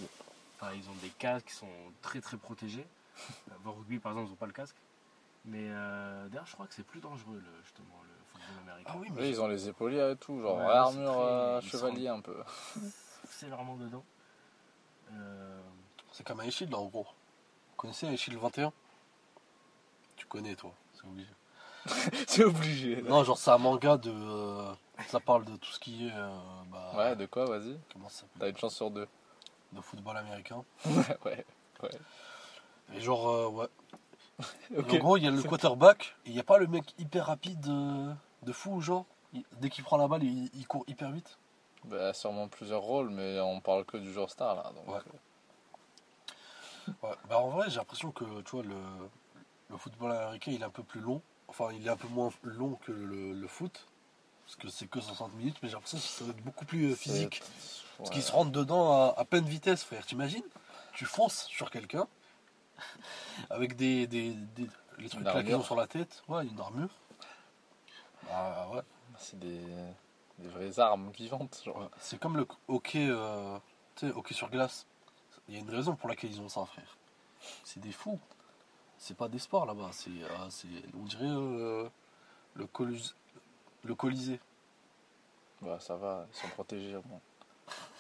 Enfin, 0.57 0.73
ils 0.75 0.89
ont 0.89 0.95
des 1.03 1.11
casques 1.11 1.47
qui 1.49 1.55
sont 1.55 1.69
très 2.01 2.21
très 2.21 2.37
protégés. 2.39 2.87
Euh, 3.51 3.69
Au 3.69 3.73
rugby, 3.73 3.99
par 3.99 4.13
exemple, 4.13 4.29
ils 4.29 4.31
n'ont 4.31 4.37
pas 4.37 4.47
le 4.47 4.53
casque. 4.53 4.77
Mais 5.47 5.67
euh, 5.71 6.29
d'ailleurs, 6.29 6.47
je 6.47 6.53
crois 6.53 6.67
que 6.67 6.75
c'est 6.75 6.83
plus 6.87 7.01
dangereux, 7.01 7.43
le, 7.43 7.63
justement, 7.63 8.01
le 8.03 8.11
football 8.27 8.63
américain. 8.63 8.91
Ah 8.93 8.99
oui, 8.99 9.09
Oui, 9.11 9.15
mais 9.17 9.29
ils 9.31 9.41
ont 9.41 9.49
les 9.49 9.69
épauliers 9.69 10.11
et 10.13 10.17
tout, 10.17 10.41
genre 10.41 10.59
Ouais, 10.59 10.65
armure 10.67 11.13
très- 11.13 11.21
euh, 11.23 11.61
chevalier 11.63 12.09
un 12.09 12.21
peu. 12.21 12.37
C'est 13.29 13.47
vraiment 13.47 13.77
dedans. 13.77 14.05
Euh, 15.13 15.61
c'est 16.13 16.25
comme 16.27 16.41
un 16.41 16.51
Shield 16.51 16.71
là 16.73 16.79
en 16.79 16.87
gros. 16.87 17.05
Vous 17.05 17.77
connaissez 17.77 18.07
un 18.07 18.15
Shield 18.17 18.39
21 18.39 18.73
Tu 20.17 20.27
connais 20.27 20.55
toi, 20.55 20.73
c'est 20.95 21.05
obligé. 21.07 21.31
c'est 22.29 22.45
obligé. 22.45 23.03
Non, 23.03 23.25
genre 23.25 23.39
c'est 23.39 23.51
un 23.51 23.59
manga 23.59 23.97
de. 23.97 24.11
euh, 24.13 24.73
ça 25.09 25.19
parle 25.21 25.45
de 25.47 25.57
tout 25.57 25.71
ce 25.71 25.81
qui 25.81 26.07
est. 26.09 26.13
euh, 26.15 26.39
bah, 26.71 26.93
Ouais, 26.97 27.17
de 27.17 27.27
quoi, 27.27 27.45
vas-y 27.47 27.79
Comment 27.93 28.09
ça 28.09 28.27
T'as 28.39 28.49
une 28.51 28.57
chance 28.57 28.75
sur 28.77 28.91
deux. 28.91 29.09
De 29.73 29.81
football 29.81 30.17
américain. 30.17 30.65
ouais. 31.25 31.45
Et 32.93 33.01
genre, 33.01 33.29
euh, 33.29 33.49
ouais. 33.49 33.69
En 34.79 34.97
gros, 34.99 35.17
il 35.17 35.25
y 35.25 35.27
a 35.27 35.31
le 35.31 35.43
quarterback, 35.43 36.17
et 36.25 36.31
il 36.31 36.35
n'y 36.35 36.41
a 36.41 36.45
pas 36.45 36.59
le 36.59 36.67
mec 36.67 36.95
hyper 36.99 37.27
rapide 37.27 37.67
euh, 37.69 38.13
de 38.43 38.53
fou, 38.53 38.81
genre. 38.81 39.05
Il- 39.33 39.45
dès 39.61 39.71
qu'il 39.71 39.85
prend 39.85 39.97
la 39.97 40.09
balle, 40.09 40.23
il, 40.25 40.51
il 40.55 40.67
court 40.67 40.85
hyper 40.89 41.11
vite. 41.11 41.39
Bah, 41.85 42.13
sûrement 42.13 42.49
plusieurs 42.49 42.83
rôles, 42.83 43.11
mais 43.11 43.41
on 43.41 43.61
parle 43.61 43.85
que 43.85 43.97
du 43.97 44.13
joueur 44.13 44.31
star 44.31 44.55
là. 44.57 44.73
Donc, 44.75 44.89
Ouais. 44.89 45.01
euh, 45.07 45.19
Ouais. 47.03 47.15
Bah, 47.29 47.39
en 47.39 47.49
vrai, 47.51 47.71
j'ai 47.71 47.77
l'impression 47.77 48.11
que 48.11 48.25
tu 48.43 48.51
vois, 48.51 48.63
le, 48.65 48.75
le 49.69 49.77
football 49.77 50.13
américain 50.13 50.51
il 50.53 50.61
est 50.61 50.65
un 50.65 50.71
peu 50.71 50.83
plus 50.83 51.01
long. 51.01 51.23
Enfin, 51.49 51.69
il 51.73 51.87
est 51.87 51.91
un 51.91 51.97
peu 51.97 52.09
moins 52.09 52.31
long 52.43 52.77
que 52.85 52.93
le, 52.93 53.33
le 53.33 53.49
foot. 53.49 53.87
Parce 54.45 54.57
que 54.57 54.69
c'est 54.69 54.87
que 54.89 55.01
60 55.01 55.35
minutes, 55.35 55.57
mais 55.63 55.69
j'ai 55.69 55.75
l'impression 55.75 55.99
que 55.99 56.05
ça 56.05 56.25
va 56.25 56.31
être 56.31 56.43
beaucoup 56.43 56.65
plus 56.65 56.91
euh, 56.93 56.97
physique. 56.97 57.43
Parce 57.99 58.11
qu'ils 58.11 58.23
se 58.23 58.33
rentrent 58.33 58.51
dedans 58.51 58.93
à, 58.93 59.15
à 59.17 59.25
pleine 59.25 59.45
vitesse, 59.45 59.85
frère. 59.85 60.05
T'imagines? 60.05 60.43
Tu 60.95 61.05
fonces 61.05 61.45
sur 61.45 61.71
quelqu'un 61.71 62.09
avec 63.51 63.77
des, 63.77 64.07
des, 64.07 64.33
des- 64.33 64.69
les 64.99 65.09
trucs 65.09 65.25
là 65.25 65.43
qu'ils 65.43 65.55
ont 65.55 65.63
sur 65.63 65.77
la 65.77 65.87
tête. 65.87 66.23
Ouais, 66.29 66.47
une 66.47 66.61
armure. 66.61 66.91
Bah 68.27 68.69
ouais. 68.73 68.83
C'est 69.19 69.39
des... 69.39 69.61
des 70.39 70.49
vraies 70.49 70.79
armes 70.79 71.11
vivantes. 71.11 71.61
Genre. 71.65 71.77
Ouais. 71.79 71.87
C'est 71.99 72.19
comme 72.19 72.37
le 72.37 72.47
hockey, 72.69 73.07
euh, 73.09 73.59
tu 73.97 74.07
sais, 74.09 74.13
hockey 74.15 74.35
sur 74.35 74.51
glace. 74.51 74.87
Il 75.49 75.55
y 75.55 75.57
a 75.57 75.61
une 75.61 75.71
raison 75.71 75.97
pour 75.97 76.09
laquelle 76.09 76.31
ils 76.31 76.41
ont 76.41 76.49
ça, 76.49 76.65
frère. 76.65 76.97
C'est 77.65 77.81
des 77.81 77.93
fous. 77.93 78.21
C'est 78.99 79.17
pas 79.17 79.29
des 79.29 79.39
sports 79.39 79.65
là-bas. 79.67 79.89
C'est, 79.93 80.11
euh, 80.11 80.51
c'est, 80.51 80.69
on 80.95 81.05
dirait 81.05 81.25
euh, 81.27 81.89
le, 82.55 82.67
colis- 82.67 83.15
le 83.85 83.95
Colisée. 83.95 84.41
Ouais, 85.63 85.79
ça 85.81 85.97
va, 85.97 86.27
ils 86.33 86.37
sont 86.37 86.49
protégés 86.49 86.97
au 86.97 87.03
moins. 87.09 87.21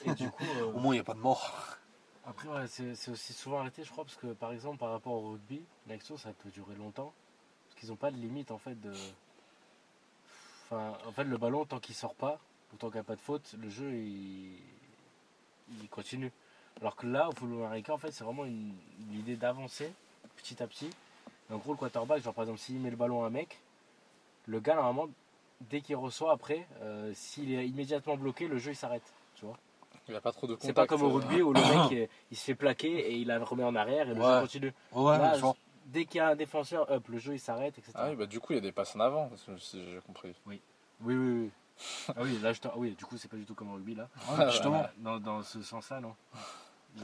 Et 0.04 0.14
du 0.14 0.30
coup, 0.30 0.44
euh, 0.58 0.72
Au 0.72 0.78
moins, 0.78 0.94
il 0.94 0.96
n'y 0.98 1.00
a 1.00 1.04
pas 1.04 1.14
de 1.14 1.18
mort. 1.20 1.76
Après, 2.30 2.48
ouais, 2.48 2.66
c'est 2.68 3.10
aussi 3.10 3.32
souvent 3.32 3.58
arrêté, 3.58 3.82
je 3.82 3.90
crois, 3.90 4.04
parce 4.04 4.16
que 4.16 4.28
par 4.28 4.52
exemple, 4.52 4.78
par 4.78 4.90
rapport 4.90 5.14
au 5.14 5.32
rugby, 5.32 5.60
l'action, 5.88 6.16
ça 6.16 6.32
peut 6.32 6.50
durer 6.50 6.76
longtemps. 6.76 7.12
Parce 7.66 7.80
qu'ils 7.80 7.88
n'ont 7.90 7.96
pas 7.96 8.12
de 8.12 8.16
limite, 8.16 8.52
en 8.52 8.58
fait, 8.58 8.80
de. 8.80 8.92
En 10.70 11.12
fait, 11.12 11.24
le 11.24 11.36
ballon, 11.36 11.64
tant 11.64 11.80
qu'il 11.80 11.96
sort 11.96 12.14
pas, 12.14 12.38
ou 12.72 12.76
tant 12.76 12.86
qu'il 12.86 12.94
n'y 12.94 13.00
a 13.00 13.04
pas 13.04 13.16
de 13.16 13.20
faute, 13.20 13.56
le 13.60 13.68
jeu, 13.68 13.92
il, 13.92 14.58
continue. 15.90 16.30
Alors 16.80 16.94
que 16.94 17.06
là, 17.06 17.28
au 17.28 17.32
football 17.32 17.64
américain, 17.64 17.94
en 17.94 17.98
fait, 17.98 18.12
c'est 18.12 18.22
vraiment 18.22 18.44
une, 18.44 18.72
une 19.00 19.18
idée 19.18 19.34
d'avancer 19.34 19.92
petit 20.36 20.62
à 20.62 20.68
petit. 20.68 20.90
Et 21.50 21.52
en 21.52 21.58
gros, 21.58 21.72
le 21.72 21.78
quarterback, 21.78 22.22
genre 22.22 22.34
par 22.34 22.44
exemple, 22.44 22.60
s'il 22.60 22.78
met 22.78 22.90
le 22.90 22.96
ballon 22.96 23.24
à 23.24 23.26
un 23.26 23.30
mec, 23.30 23.60
le 24.46 24.60
gars, 24.60 24.76
normalement, 24.76 25.08
dès 25.62 25.80
qu'il 25.80 25.96
reçoit 25.96 26.32
après, 26.32 26.66
euh, 26.82 27.12
s'il 27.14 27.52
est 27.52 27.66
immédiatement 27.66 28.16
bloqué, 28.16 28.46
le 28.46 28.58
jeu 28.58 28.70
il 28.70 28.76
s'arrête. 28.76 29.12
Tu 29.34 29.44
vois 29.44 29.58
Il 30.10 30.14
n'y 30.14 30.18
a 30.18 30.20
pas 30.20 30.32
trop 30.32 30.46
de 30.48 30.54
contact. 30.54 30.66
C'est 30.66 30.72
pas 30.72 30.86
comme 30.88 31.02
au 31.02 31.08
euh, 31.10 31.14
rugby 31.20 31.40
où 31.40 31.52
le 31.52 31.60
mec 31.60 32.10
il, 32.32 32.36
se 32.36 32.44
fait 32.44 32.56
plaquer 32.56 32.88
et 33.12 33.14
il 33.16 33.28
la 33.28 33.38
remet 33.44 33.62
en 33.62 33.76
arrière 33.76 34.08
et 34.10 34.14
le 34.14 34.20
Ouais. 34.20 34.34
jeu 34.34 34.40
continue. 34.40 34.74
Ouais, 34.92 35.18
Là, 35.18 35.34
je 35.36 35.40
vois. 35.40 35.54
dès 35.86 36.04
qu'il 36.04 36.18
y 36.18 36.20
a 36.20 36.28
un 36.28 36.34
défenseur, 36.34 36.90
hop, 36.90 37.06
le 37.08 37.18
jeu 37.18 37.34
il 37.34 37.38
s'arrête, 37.38 37.78
etc. 37.78 37.92
Ah 37.94 38.08
oui, 38.10 38.16
bah 38.16 38.26
du 38.26 38.40
coup, 38.40 38.52
il 38.52 38.56
y 38.56 38.58
a 38.58 38.62
des 38.62 38.72
passes 38.72 38.96
en 38.96 39.00
avant, 39.00 39.30
si 39.58 39.80
j'ai 39.84 40.00
compris. 40.04 40.34
Oui, 40.46 40.60
oui, 41.02 41.14
oui. 41.14 41.50
ah 42.08 42.12
oui, 42.22 42.38
là, 42.42 42.52
je 42.52 42.60
t'en- 42.60 42.70
ah 42.70 42.76
oui, 42.78 42.90
du 42.98 43.04
coup, 43.04 43.16
c'est 43.18 43.28
pas 43.28 43.36
du 43.36 43.44
tout 43.44 43.54
comme 43.54 43.70
au 43.70 43.74
rugby 43.76 43.94
là. 43.94 44.08
Ouais, 44.36 44.50
justement. 44.50 44.84
Dans, 44.98 45.18
dans 45.20 45.42
ce 45.44 45.62
sens-là, 45.62 46.00
non. 46.00 46.14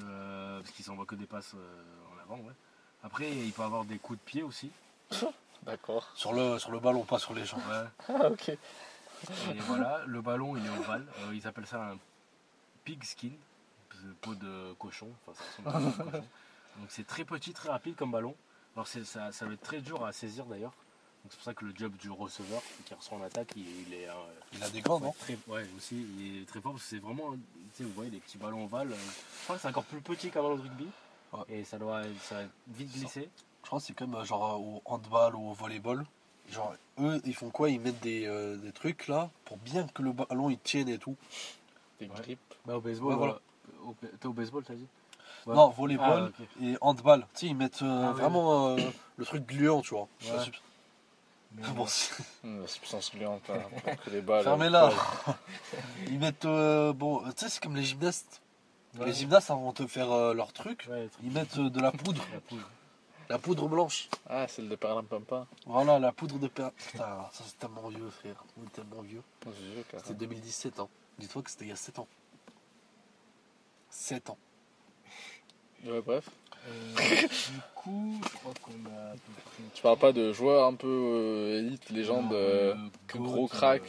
Euh, 0.02 0.58
parce 0.60 0.72
qu'ils 0.72 0.84
s'envoient 0.84 1.06
que 1.06 1.14
des 1.14 1.26
passes 1.26 1.54
euh, 1.54 1.82
en 2.16 2.20
avant, 2.22 2.42
ouais. 2.42 2.52
Après, 3.04 3.30
il 3.30 3.52
peut 3.52 3.62
avoir 3.62 3.84
des 3.84 3.98
coups 3.98 4.18
de 4.18 4.24
pied 4.24 4.42
aussi. 4.42 4.70
D'accord. 5.62 6.10
Sur 6.16 6.32
le, 6.32 6.58
sur 6.58 6.72
le 6.72 6.80
ballon, 6.80 7.04
pas 7.04 7.20
sur 7.20 7.34
les 7.34 7.44
gens. 7.44 7.58
Ouais. 7.58 7.84
Ah, 8.08 8.30
ok. 8.30 8.48
Et 8.48 8.58
voilà, 9.60 10.02
le 10.06 10.20
ballon 10.20 10.56
il 10.56 10.66
est 10.66 10.78
ovale. 10.78 11.06
Euh, 11.20 11.34
ils 11.34 11.46
appellent 11.46 11.66
ça 11.66 11.82
un 11.92 11.96
pig 12.86 13.04
skin, 13.04 13.32
peau 14.22 14.34
de 14.34 14.72
cochon. 14.78 15.08
Enfin, 15.26 15.42
ça 15.62 15.80
de 15.80 15.90
cochon. 16.10 16.10
Donc 16.78 16.86
c'est 16.88 17.06
très 17.06 17.24
petit, 17.24 17.52
très 17.52 17.68
rapide 17.68 17.96
comme 17.96 18.12
ballon. 18.12 18.34
Alors 18.74 18.86
c'est- 18.86 19.04
ça, 19.04 19.32
ça 19.32 19.44
va 19.46 19.52
être 19.54 19.62
très 19.62 19.80
dur 19.82 20.04
à 20.04 20.12
saisir 20.12 20.46
d'ailleurs. 20.46 20.72
Donc 21.24 21.32
c'est 21.32 21.36
pour 21.36 21.44
ça 21.44 21.54
que 21.54 21.64
le 21.64 21.74
job 21.74 21.92
du 21.96 22.08
receveur 22.10 22.62
qui 22.84 22.94
reçoit 22.94 23.18
en 23.18 23.22
attaque, 23.22 23.48
il, 23.56 23.64
il 23.88 23.94
est 23.94 24.08
euh, 24.08 24.12
Il 24.52 24.62
a 24.62 24.70
des 24.70 24.78
ouais, 24.80 25.00
non 25.00 25.12
très, 25.18 25.36
ouais, 25.48 25.66
aussi, 25.76 26.06
il 26.18 26.42
est 26.42 26.46
très 26.46 26.60
fort 26.60 26.72
parce 26.72 26.84
que 26.84 26.88
c'est 26.90 26.98
vraiment, 27.02 27.32
tu 27.32 27.38
sais, 27.74 27.84
vous 27.84 27.92
voyez 27.92 28.10
les 28.10 28.20
petits 28.20 28.38
ballons 28.38 28.64
ovales. 28.64 28.92
euh, 28.92 28.96
je 28.96 29.44
crois 29.44 29.56
que 29.56 29.62
c'est 29.62 29.68
encore 29.68 29.84
plus 29.84 30.00
petit 30.00 30.30
qu'un 30.30 30.42
ballon 30.42 30.56
de 30.56 30.62
rugby. 30.62 30.86
Ouais. 31.32 31.40
Et 31.48 31.64
ça 31.64 31.78
doit, 31.78 32.02
ça 32.22 32.42
vite 32.68 32.92
glisser. 32.92 33.28
Je 33.64 33.68
pense 33.70 33.82
que 33.82 33.86
c'est 33.88 33.94
comme 33.94 34.14
euh, 34.14 34.24
genre 34.24 34.60
au 34.60 34.82
handball 34.84 35.34
ou 35.34 35.50
au 35.50 35.54
volleyball. 35.54 36.06
Genre, 36.52 36.76
eux, 37.00 37.20
ils 37.24 37.34
font 37.34 37.50
quoi? 37.50 37.70
Ils 37.70 37.80
mettent 37.80 37.98
des, 38.00 38.28
des 38.62 38.70
trucs 38.70 39.08
là 39.08 39.28
pour 39.46 39.56
bien 39.56 39.84
que 39.88 40.02
le 40.02 40.12
ballon 40.12 40.48
il 40.48 40.58
tienne 40.60 40.88
et 40.88 40.98
tout. 40.98 41.16
Des 42.00 42.06
Ouais. 42.06 42.14
grippes. 42.22 42.54
Bah, 42.66 42.76
au 42.76 42.80
baseball, 42.80 43.10
Ouais, 43.12 43.16
voilà. 43.16 43.32
euh, 43.34 43.88
au- 43.88 43.94
t'es 44.20 44.26
au 44.26 44.32
baseball, 44.32 44.62
t'as 44.64 44.74
dit 44.74 44.86
Ouais. 45.46 45.54
Non, 45.54 45.68
volleyball 45.70 46.32
Ah, 46.38 46.42
et 46.62 46.76
handball. 46.80 47.20
Tu 47.34 47.40
sais, 47.40 47.46
ils 47.46 47.54
mettent 47.56 47.82
euh, 47.82 48.08
Ah, 48.08 48.12
vraiment 48.12 48.70
euh, 48.76 48.76
le 49.16 49.24
truc 49.24 49.46
gluant, 49.46 49.80
tu 49.80 49.94
vois. 49.94 50.08
Bon, 51.74 51.86
Hum, 52.44 52.60
la 52.60 52.66
substance 52.66 53.10
gluante, 53.14 53.48
hein, 53.48 53.94
que 54.04 54.10
les 54.10 54.20
balles. 54.20 54.44
Fermez-la. 54.44 54.90
Ils 56.08 56.18
mettent. 56.18 56.44
euh, 56.44 56.92
bon, 56.92 57.20
tu 57.20 57.30
sais, 57.36 57.48
c'est 57.48 57.62
comme 57.62 57.76
les 57.76 57.82
gymnastes. 57.84 58.42
Ouais. 58.98 59.06
Les 59.06 59.12
gymnastes, 59.14 59.50
avant 59.50 59.72
de 59.72 59.86
faire 59.86 60.10
euh, 60.12 60.34
leur 60.34 60.52
truc, 60.52 60.86
ils 61.22 61.30
mettent 61.30 61.56
euh, 61.56 61.70
de 61.70 61.80
la 61.80 61.92
poudre. 61.92 62.22
La 62.32 62.40
poudre. 62.40 62.70
La 63.30 63.38
poudre 63.38 63.68
blanche. 63.68 64.08
Ah, 64.28 64.46
c'est 64.48 64.60
le 64.62 64.68
de 64.68 64.76
Paralimpampa. 64.76 65.46
Voilà, 65.66 65.98
la 65.98 66.12
poudre 66.12 66.38
de 66.38 66.46
per... 66.48 66.68
Putain, 66.92 67.26
ça 67.32 67.44
c'est 67.46 67.58
tellement 67.58 67.88
vieux, 67.88 68.10
frère. 68.10 68.36
On 68.60 68.66
est 68.66 68.72
tellement 68.72 69.00
vieux. 69.02 69.22
C'était 69.96 70.14
2017, 70.14 70.78
hein. 70.80 70.88
Dis-toi 71.18 71.42
que 71.42 71.50
c'était 71.50 71.64
il 71.64 71.68
y 71.68 71.72
a 71.72 71.76
7 71.76 71.98
ans. 71.98 72.08
7 73.90 74.30
ans. 74.30 74.38
Ouais, 75.84 76.00
bref. 76.02 76.28
Euh, 76.68 76.94
du 77.28 77.60
coup, 77.74 78.20
je 78.22 78.36
crois 78.38 78.52
qu'on 78.62 78.72
a. 78.90 79.10
à 79.10 79.12
peu 79.12 79.32
près- 79.44 79.62
Tu 79.74 79.82
parles 79.82 79.98
pas 79.98 80.12
de 80.12 80.32
joueurs 80.32 80.66
un 80.66 80.74
peu 80.74 80.86
euh, 80.88 81.58
élite, 81.60 81.90
légende, 81.90 82.32
euh, 82.32 82.74
que 83.06 83.18
GOAT, 83.18 83.24
gros 83.24 83.44
euh, 83.44 83.48
crack. 83.48 83.82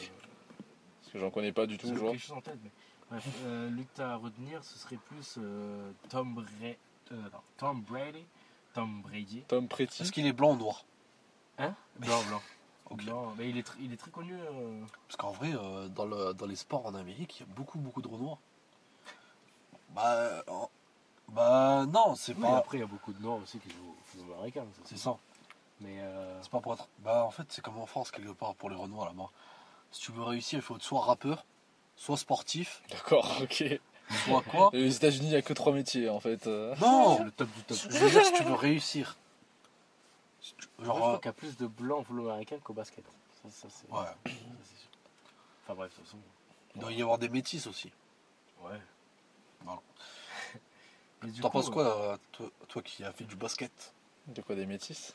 Parce 1.02 1.12
que 1.12 1.18
j'en 1.18 1.30
connais 1.30 1.52
pas 1.52 1.66
du 1.66 1.76
tout, 1.76 1.88
J'ai 1.88 1.96
genre. 1.96 2.10
quelque 2.12 2.20
chose 2.20 2.36
en 2.36 2.40
tête, 2.40 2.58
mais. 2.62 2.70
Bref, 3.10 3.24
euh, 3.44 3.70
lui 3.70 3.84
que 3.84 3.90
t'as 3.94 4.10
à 4.12 4.16
retenir, 4.16 4.62
ce 4.62 4.78
serait 4.78 4.98
plus 5.08 5.36
euh, 5.38 5.90
Tom, 6.10 6.34
Bra... 6.34 6.44
euh, 7.12 7.16
non, 7.32 7.38
Tom 7.56 7.80
Brady. 7.82 8.24
Tom 8.74 9.00
Brady. 9.02 9.42
Tom 9.48 9.66
Pretty. 9.66 10.02
Est-ce 10.02 10.12
qu'il 10.12 10.26
est 10.26 10.32
blanc 10.34 10.52
ou 10.52 10.56
noir? 10.58 10.84
Hein? 11.58 11.74
Blanc, 11.98 12.22
blanc. 12.28 12.42
Blanc. 12.96 13.32
Mais 13.38 13.48
il 13.50 13.58
est, 13.58 13.66
il 13.80 13.92
est 13.92 13.96
très 13.96 14.10
connu. 14.10 14.34
euh, 14.34 14.80
Parce 15.06 15.16
qu'en 15.16 15.30
vrai, 15.32 15.50
euh, 15.54 15.88
dans, 15.88 16.04
le, 16.06 16.32
dans 16.34 16.46
les 16.46 16.56
sports 16.56 16.86
en 16.86 16.94
Amérique, 16.94 17.38
il 17.40 17.46
y 17.46 17.50
a 17.50 17.54
beaucoup, 17.54 17.78
beaucoup 17.78 18.02
de 18.02 18.08
noirs. 18.08 18.38
Bah, 19.90 20.12
euh, 20.14 20.42
bah 21.28 21.86
non, 21.86 22.14
c'est 22.14 22.34
Oui, 22.34 22.42
pas. 22.42 22.58
après, 22.58 22.78
il 22.78 22.80
y 22.80 22.84
a 22.84 22.86
beaucoup 22.86 23.12
de 23.12 23.20
Noirs 23.22 23.38
aussi 23.42 23.58
qui 23.58 23.70
jouent 23.70 23.90
au 23.90 23.96
football 24.04 24.34
américain. 24.36 24.64
ça, 24.76 24.82
C'est 24.84 24.98
ça. 24.98 25.16
Mais 25.80 25.96
euh, 26.00 26.38
C'est 26.42 26.50
pas 26.50 26.60
pour 26.60 26.74
être. 26.74 26.88
Bah, 27.00 27.24
en 27.24 27.30
fait, 27.30 27.44
c'est 27.50 27.62
comme 27.62 27.78
en 27.78 27.86
France, 27.86 28.10
quelque 28.10 28.32
part, 28.32 28.54
pour 28.54 28.70
les 28.70 28.76
renois 28.76 29.06
là-bas. 29.06 29.28
Si 29.90 30.00
tu 30.02 30.12
veux 30.12 30.22
réussir, 30.22 30.58
il 30.58 30.62
faut 30.62 30.76
être 30.76 30.82
soit 30.82 31.00
rappeur, 31.00 31.44
soit 31.96 32.16
sportif, 32.18 32.82
D'accord, 32.90 33.26
ok. 33.42 33.64
soit 34.24 34.42
quoi 34.42 34.70
Et 34.74 34.86
aux 34.86 34.90
États-Unis, 34.90 35.26
il 35.26 35.30
n'y 35.30 35.36
a 35.36 35.42
que 35.42 35.52
trois 35.54 35.72
métiers 35.72 36.08
en 36.10 36.20
fait. 36.20 36.46
euh. 36.46 36.74
c'est 36.78 36.84
Non 36.84 37.24
le 37.24 37.30
top 37.30 37.48
du 37.54 37.62
top. 37.62 37.76
Je 37.90 37.98
veux 37.98 38.10
dire, 38.10 38.24
si 38.24 38.32
tu 38.34 38.42
veux 38.44 38.54
réussir. 38.54 39.16
Genre. 40.80 40.94
je 40.96 41.00
crois 41.00 41.14
euh, 41.14 41.16
qu'il 41.18 41.26
y 41.26 41.28
a 41.28 41.32
plus 41.32 41.56
de 41.56 41.66
blancs 41.66 42.06
américain 42.10 42.58
qu'au 42.62 42.72
basket. 42.72 43.04
Ça, 43.42 43.50
ça, 43.50 43.68
c'est 43.70 43.90
Ouais. 43.92 44.04
ça, 44.04 44.14
c'est 44.64 44.76
sûr. 44.76 44.88
Enfin 45.64 45.74
bref, 45.74 45.90
de 45.92 45.96
toute 45.96 46.04
façon. 46.06 46.18
Il 46.74 46.80
doit 46.80 46.92
y 46.92 47.02
avoir 47.02 47.18
des 47.18 47.28
métis 47.28 47.66
aussi. 47.66 47.92
Ouais. 48.62 48.80
Voilà. 49.62 49.80
Du 51.22 51.40
T'en 51.40 51.48
coup, 51.48 51.54
penses 51.58 51.70
quoi, 51.70 52.12
euh, 52.12 52.16
toi, 52.30 52.48
toi 52.68 52.80
qui 52.82 53.02
as 53.02 53.10
fait 53.12 53.24
du 53.24 53.34
basket? 53.34 53.92
De 54.28 54.40
quoi 54.40 54.54
des 54.54 54.66
métis? 54.66 55.14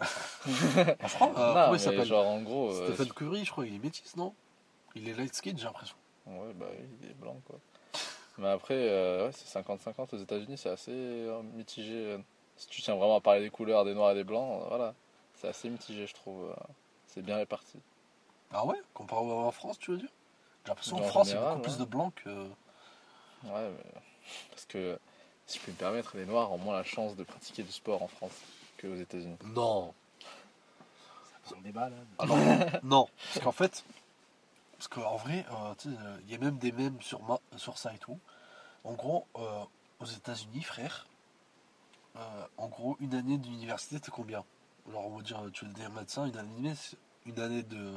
Je 0.46 1.14
crois. 1.14 1.28
euh, 1.28 1.32
Non, 1.32 1.34
comment 1.36 1.66
il 1.66 1.72
mais 1.72 1.78
s'appelle? 1.78 2.04
genre 2.06 2.26
en 2.26 2.40
gros. 2.42 2.70
euh, 2.72 2.86
Stephen 2.94 3.12
Curry, 3.12 3.44
je 3.44 3.50
crois, 3.50 3.66
il 3.66 3.74
est 3.74 3.78
métis, 3.78 4.16
non? 4.16 4.34
Il 4.94 5.06
est 5.08 5.12
light 5.12 5.34
skin, 5.34 5.52
j'ai 5.56 5.64
l'impression. 5.64 5.96
Ouais, 6.26 6.52
bah 6.54 6.66
oui, 6.70 6.86
il 7.02 7.10
est 7.10 7.14
blanc 7.14 7.38
quoi. 7.46 7.58
Mais 8.38 8.48
après, 8.48 8.74
euh, 8.88 9.26
ouais, 9.26 9.32
c'est 9.32 9.46
50-50 9.60 10.14
aux 10.14 10.18
États-Unis, 10.18 10.56
c'est 10.56 10.70
assez 10.70 10.90
euh, 10.92 11.42
mitigé. 11.42 12.16
Si 12.64 12.70
tu 12.70 12.80
tiens 12.80 12.94
vraiment 12.94 13.16
à 13.16 13.20
parler 13.20 13.42
des 13.42 13.50
couleurs, 13.50 13.84
des 13.84 13.92
noirs 13.92 14.12
et 14.12 14.14
des 14.14 14.24
blancs, 14.24 14.62
euh, 14.62 14.68
voilà, 14.68 14.94
c'est 15.34 15.48
assez 15.48 15.68
mitigé, 15.68 16.06
je 16.06 16.14
trouve. 16.14 16.50
euh. 16.50 16.54
C'est 17.08 17.20
bien 17.20 17.36
réparti. 17.36 17.78
Ah 18.52 18.64
ouais 18.64 18.80
Comparé 18.94 19.20
en 19.20 19.50
France, 19.50 19.78
tu 19.78 19.90
veux 19.90 19.98
dire? 19.98 20.08
J'ai 20.64 20.70
l'impression 20.70 20.96
En 20.96 21.00
qu'en 21.00 21.04
France, 21.08 21.28
il 21.28 21.34
y 21.34 21.36
a 21.36 21.40
beaucoup 21.42 21.60
plus 21.60 21.76
de 21.76 21.84
blancs 21.84 22.14
que. 22.24 22.30
Ouais, 22.30 23.70
mais... 23.70 24.00
parce 24.50 24.64
que 24.64 24.98
si 25.46 25.58
je 25.58 25.62
puis 25.62 25.72
me 25.72 25.76
permettre, 25.76 26.16
les 26.16 26.24
noirs 26.24 26.50
ont 26.52 26.56
moins 26.58 26.74
la 26.74 26.84
chance 26.84 27.16
de 27.16 27.22
pratiquer 27.22 27.64
du 27.64 27.70
sport 27.72 28.02
en 28.02 28.08
France 28.08 28.40
qu'aux 28.80 28.94
États-Unis. 28.94 29.36
Non 29.44 29.92
c'est 31.44 31.56
un 31.56 31.60
débat 31.60 31.90
là. 31.90 31.96
Alors, 32.18 32.38
non, 32.82 33.06
parce 33.26 33.44
qu'en 33.44 33.52
fait, 33.52 33.84
parce 34.78 34.88
qu'en 34.88 35.16
vrai, 35.16 35.44
euh, 35.50 35.74
euh, 35.86 36.18
il 36.24 36.32
y 36.32 36.34
a 36.34 36.38
même 36.38 36.56
des 36.56 36.72
mèmes 36.72 36.98
sur, 37.02 37.22
ma- 37.24 37.38
sur 37.58 37.76
ça 37.76 37.92
et 37.92 37.98
tout. 37.98 38.18
En 38.84 38.94
gros, 38.94 39.26
euh, 39.36 39.62
aux 40.00 40.06
États-Unis, 40.06 40.62
frère, 40.62 41.06
euh, 42.16 42.46
en 42.58 42.68
gros, 42.68 42.96
une 43.00 43.14
année 43.14 43.38
d'université, 43.38 43.98
c'est 44.02 44.10
combien? 44.10 44.44
Genre, 44.90 45.06
on 45.06 45.16
va 45.16 45.22
dire, 45.22 45.42
tu 45.52 45.64
veux 45.64 45.70
devenir 45.72 45.90
médecin, 45.90 46.26
une 46.26 46.36
année, 46.36 46.74
une 47.26 47.40
année 47.40 47.62
de 47.62 47.92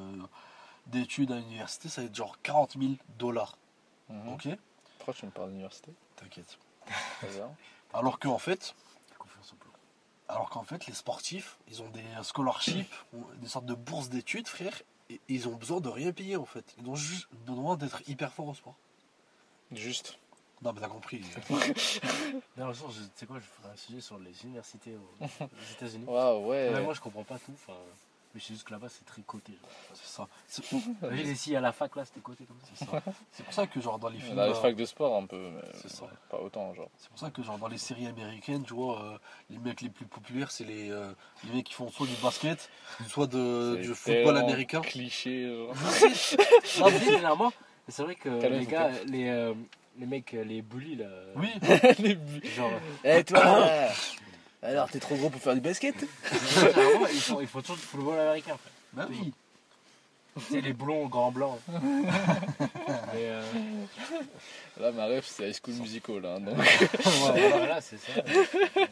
d'études 0.88 1.32
à 1.34 1.36
l'université, 1.36 1.89
ça 1.89 2.01
va 2.01 2.08
être 2.08 2.15
genre 2.15 2.38
40 2.41 2.77
000 2.80 2.93
dollars. 3.19 3.58
Mhm. 4.10 4.30
Ok? 4.30 4.47
Pourquoi 4.97 5.13
tu 5.13 5.25
me 5.25 5.32
parles 5.32 5.49
d'université? 5.49 5.91
T'inquiète. 6.15 6.58
Très 7.19 7.27
bien. 7.27 7.49
Alors 7.93 8.19
qu'en 8.19 8.38
fait. 8.38 8.73
Alors 10.30 10.49
qu'en 10.49 10.63
fait, 10.63 10.88
les 10.88 10.93
sportifs, 10.93 11.58
ils 11.69 11.82
ont 11.82 11.89
des 11.89 12.03
scholarships, 12.23 12.93
des 13.41 13.47
sortes 13.47 13.65
de 13.65 13.73
bourses 13.73 14.10
d'études, 14.10 14.47
frère, 14.47 14.82
et 15.10 15.21
ils 15.30 15.47
ont 15.47 15.56
besoin 15.56 15.80
de 15.80 15.89
rien 15.89 16.12
payer 16.12 16.36
en 16.36 16.45
fait. 16.45 16.75
Ils 16.80 16.89
ont 16.89 16.95
juste 16.95 17.27
besoin 17.45 17.77
d'être 17.77 18.01
hyper 18.10 18.34
forts 18.34 18.49
au 18.49 18.53
sport. 18.53 18.75
Juste. 19.71 20.17
Non, 20.61 20.73
mais 20.73 20.81
t'as 20.81 20.87
compris. 20.87 21.21
D'ailleurs, 22.57 22.73
tu 22.73 22.79
sais 23.15 23.25
quoi, 23.25 23.37
je 23.39 23.45
ferai 23.45 23.73
un 23.73 23.77
sujet 23.77 24.01
sur 24.01 24.17
les 24.19 24.33
universités 24.43 24.95
aux, 24.95 25.23
aux 25.23 25.71
États-Unis. 25.73 26.05
Waouh, 26.07 26.47
ouais. 26.47 26.69
Ouais, 26.73 26.81
moi, 26.81 26.93
je 26.93 26.99
comprends 27.01 27.23
pas 27.23 27.37
tout. 27.37 27.51
Enfin, 27.53 27.77
mais 28.33 28.41
c'est 28.41 28.53
juste 28.53 28.65
que 28.67 28.71
là-bas, 28.73 28.87
c'est 28.89 29.05
très 29.05 29.21
coté. 29.21 29.53
genre. 29.53 29.69
C'est 29.93 30.07
ça. 30.07 30.27
C'est 30.47 30.71
Imagine 31.03 31.35
si 31.35 31.55
à 31.55 31.61
la 31.61 31.71
fac, 31.71 31.95
là, 31.95 32.05
c'était 32.05 32.19
coté 32.21 32.45
comme 32.45 32.57
ça. 32.61 32.67
c'est 32.75 32.85
ça. 32.85 33.03
C'est 33.31 33.43
pour 33.43 33.53
ça 33.53 33.67
que 33.67 33.79
genre 33.79 33.99
dans 33.99 34.09
les 34.09 34.19
films, 34.19 34.35
Dans 34.35 34.45
les 34.45 34.51
euh, 34.51 34.55
facs 34.55 34.75
de 34.75 34.85
sport 34.85 35.15
un 35.15 35.25
peu, 35.27 35.37
mais 35.51 35.61
C'est 35.75 35.89
ça. 35.91 36.05
pas 36.29 36.39
autant, 36.39 36.73
genre. 36.73 36.89
c'est 36.97 37.09
pour 37.09 37.19
ça 37.19 37.29
que 37.31 37.41
genre 37.41 37.57
dans 37.57 37.67
les 37.67 37.77
séries 37.77 38.07
américaines, 38.07 38.63
tu 38.63 38.73
vois, 38.73 39.01
euh, 39.01 39.17
les 39.49 39.57
mecs 39.59 39.81
les 39.81 39.89
plus 39.89 40.05
populaires, 40.05 40.51
c'est 40.51 40.65
les, 40.65 40.91
euh, 40.91 41.11
les 41.45 41.51
mecs 41.55 41.65
qui 41.67 41.73
font 41.73 41.89
soit 41.89 42.05
du 42.07 42.15
basket, 42.21 42.69
soit 43.07 43.27
de, 43.27 43.77
du 43.77 43.93
football 43.95 44.37
américain. 44.37 44.81
Cliché, 44.81 45.47
genre. 45.47 45.73
Non, 46.79 46.91
mais 46.91 46.99
généralement, 46.99 47.53
c'est 47.87 48.03
vrai 48.03 48.15
que 48.15 48.29
les 48.29 48.65
gars, 48.65 48.89
les, 49.05 49.29
euh, 49.29 49.53
les 49.99 50.05
mecs, 50.05 50.33
euh, 50.33 50.43
les 50.43 50.62
bullies, 50.62 50.95
là. 50.97 51.07
Oui, 51.36 51.49
Les 51.99 52.15
buts. 52.15 52.41
Genre, 52.55 52.71
Eh 53.03 53.23
toi 53.25 53.67
Alors, 54.63 54.89
t'es 54.89 54.99
trop 54.99 55.15
gros 55.15 55.29
pour 55.29 55.41
faire 55.41 55.53
du 55.53 55.62
basket 55.62 55.95
généralement, 56.55 57.07
ils 57.07 57.19
font, 57.21 57.39
ils 57.41 57.47
font 57.47 57.62
toujours 57.62 57.75
du 57.77 57.81
football 57.83 58.19
américain. 58.19 58.57
frère. 58.57 58.71
bah 58.93 59.07
oui. 59.10 59.33
Sais, 60.51 60.62
les 60.62 60.73
blonds 60.73 61.07
grands 61.07 61.31
blancs. 61.31 61.60
Mais 61.69 61.75
euh, 63.15 63.41
Là, 64.79 64.91
ma 64.91 65.05
ref, 65.07 65.25
c'est 65.25 65.49
High 65.49 65.55
School 65.63 65.73
Musical. 65.75 66.23
Hein, 66.25 66.39
donc. 66.41 66.57
ouais, 66.57 67.49
voilà, 67.49 67.81
c'est 67.81 67.97
ça. 67.97 68.12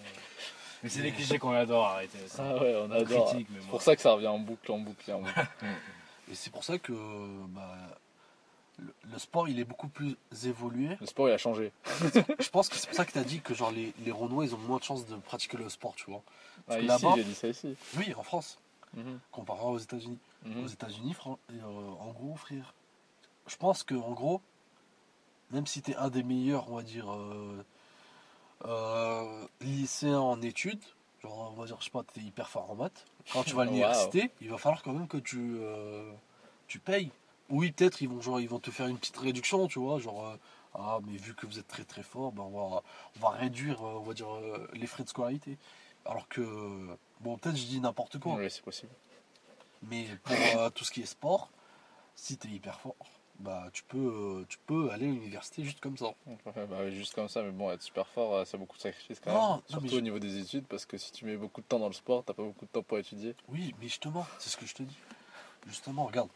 Mais 0.84 0.89
c'est 0.89 1.02
des 1.02 1.12
clichés 1.12 1.38
qu'on 1.39 1.52
adore, 1.54 1.86
arrêtez. 1.86 2.18
ça. 2.28 2.44
Ah 2.48 2.62
ouais, 2.62 2.76
on 2.76 2.86
On 2.86 2.91
adore. 2.91 3.28
critique, 3.30 3.48
mais 3.52 3.60
C'est 3.62 3.70
pour 3.70 3.82
ça 3.82 3.96
que 3.96 4.02
ça 4.02 4.12
revient 4.13 4.28
en 4.28 4.39
boucle, 4.39 4.72
en 4.72 4.80
boucle, 4.80 5.12
en 5.12 5.20
boucle. 5.22 5.48
Et 6.32 6.36
c'est 6.36 6.52
pour 6.52 6.63
ça 6.63 6.78
que 6.80 6.94
bah, 7.50 7.76
le, 8.80 9.18
sport 9.20 9.48
il 9.50 9.60
est 9.60 9.64
beaucoup 9.66 9.88
plus 9.88 10.16
évolué. 10.46 10.98
Le 11.00 11.06
sport, 11.06 11.30
il 11.30 11.34
a 11.34 11.38
changé. 11.38 11.72
Je 12.40 12.50
pense 12.50 12.70
que 12.70 12.76
c'est 12.78 12.88
pour 12.88 12.96
ça 12.96 13.06
que 13.06 13.12
tu 13.12 13.18
as 13.18 13.24
dit 13.24 13.42
que 13.42 13.54
genre 13.54 13.72
les, 13.72 13.94
les 14.06 14.12
Renois 14.12 14.46
ils 14.46 14.54
ont 14.56 14.60
moins 14.60 14.78
de 14.80 14.84
chances 14.84 15.06
de 15.06 15.16
pratiquer 15.18 15.58
le 15.58 15.70
sport, 15.70 15.96
tu 15.96 16.10
vois. 16.10 16.22
Ah, 16.68 16.76
que 16.76 16.80
ici, 16.82 16.88
là-bas- 16.88 17.14
j'ai 17.16 17.24
dit 17.24 17.36
ça 17.36 17.48
ici. 17.48 17.76
Oui, 17.98 18.14
en 18.16 18.24
France, 18.24 18.58
Mhm. 18.94 19.20
comparé 19.32 19.62
aux 19.66 19.78
États-Unis. 19.78 20.20
Mhm. 20.44 20.64
Aux 20.64 20.68
États-Unis, 20.68 21.16
euh, 21.28 21.62
en 22.00 22.12
gros, 22.12 22.36
frère, 22.36 22.74
je 23.48 23.56
pense 23.58 23.84
que 23.84 23.96
en 23.96 24.12
gros, 24.14 24.42
même 25.52 25.66
si 25.68 25.82
tu 25.82 25.92
es 25.92 25.96
un 25.96 26.10
des 26.10 26.24
meilleurs, 26.24 26.72
on 26.72 26.76
va 26.78 26.84
dire, 26.84 27.12
euh, 27.12 27.64
euh, 28.66 29.48
lycéens 29.62 30.20
en 30.20 30.42
études, 30.42 30.82
genre, 31.22 31.54
on 31.56 31.60
va 31.60 31.66
dire, 31.66 31.78
je 31.80 31.86
sais 31.86 31.92
pas, 31.92 32.04
tu 32.14 32.20
es 32.20 32.24
hyper 32.24 32.50
fort 32.50 32.70
en 32.72 32.76
maths, 32.76 33.06
quand 33.32 33.44
tu 33.44 33.54
vas 33.56 33.64
à 33.64 33.66
Wow. 33.66 33.72
l'université, 33.72 34.32
il 34.42 34.50
va 34.50 34.58
falloir 34.58 34.82
quand 34.84 34.94
même 34.94 35.08
que 35.08 35.18
tu, 35.18 35.58
euh, 35.60 36.12
tu 36.68 36.80
payes. 36.80 37.12
Oui, 37.50 37.72
peut-être 37.72 38.02
ils 38.02 38.10
vont, 38.10 38.22
genre, 38.22 38.40
ils 38.40 38.50
vont 38.50 38.60
te 38.60 38.72
faire 38.72 38.88
une 38.88 38.98
petite 38.98 39.18
réduction, 39.18 39.68
tu 39.68 39.80
vois, 39.80 40.00
genre, 40.00 40.26
euh, 40.28 40.38
ah, 40.74 41.00
mais 41.06 41.18
vu 41.18 41.36
que 41.36 41.46
vous 41.46 41.60
êtes 41.60 41.68
très 41.68 41.84
très 41.84 42.04
fort, 42.04 42.32
ben, 42.32 42.44
on, 42.44 42.70
va, 42.70 42.82
on 43.16 43.20
va 43.20 43.30
réduire, 43.30 43.82
euh, 43.86 44.00
on 44.00 44.04
va 44.04 44.14
dire, 44.14 44.34
euh, 44.34 44.68
les 44.74 44.88
frais 44.88 45.04
de 45.04 45.10
scolarité. 45.10 45.58
Alors 46.06 46.28
que, 46.28 46.42
bon, 47.22 47.38
peut-être 47.38 47.56
je 47.58 47.66
dis 47.66 47.80
n'importe 47.80 48.20
quoi. 48.20 48.36
Oui, 48.36 48.50
c'est 48.50 48.64
possible. 48.64 48.92
Mais 49.84 50.06
pour 50.24 50.72
tout 50.74 50.84
ce 50.84 50.92
qui 50.92 51.02
est 51.02 51.06
sport, 51.06 51.50
si 52.16 52.38
tu 52.38 52.48
es 52.48 52.52
hyper 52.52 52.80
fort, 52.80 52.96
bah 53.40 53.68
tu 53.74 53.84
peux, 53.84 54.46
tu 54.48 54.58
peux 54.66 54.90
aller 54.92 55.06
à 55.06 55.10
l'université 55.12 55.64
juste 55.64 55.80
comme 55.82 55.98
ça. 55.98 56.14
Ouais, 56.26 56.66
bah, 56.68 56.90
juste 56.90 57.14
comme 57.14 57.28
ça, 57.28 57.44
mais 57.44 57.52
bon, 57.52 57.70
être 57.72 57.82
super 57.82 58.08
fort, 58.08 58.34
euh, 58.34 58.46
c'est 58.46 58.58
beaucoup 58.58 58.78
de 58.78 58.82
sacrifices 58.82 59.20
quand 59.20 59.32
Non, 59.34 59.40
même. 59.40 59.50
non, 59.58 59.64
Surtout 59.68 59.88
je- 59.90 59.96
au 59.98 60.02
niveau 60.02 60.18
des 60.20 60.40
études, 60.40 60.66
parce 60.68 60.86
que 60.86 60.98
si 60.98 61.12
tu 61.12 61.26
mets 61.26 61.36
beaucoup 61.38 61.62
de 61.62 61.66
temps 61.66 61.78
dans 61.80 61.88
le 61.88 61.94
sport, 61.94 62.24
t'as 62.24 62.34
pas 62.34 62.44
beaucoup 62.44 62.66
de 62.66 62.72
temps 62.72 62.84
pour 62.84 62.98
étudier. 62.98 63.36
Oui, 63.50 63.76
mais 63.80 63.88
justement, 63.88 64.26
c'est 64.40 64.50
ce 64.50 64.58
que 64.58 64.66
je 64.66 64.74
te 64.74 64.84
dis. 64.84 64.98
Justement, 65.68 66.06
regarde. 66.06 66.30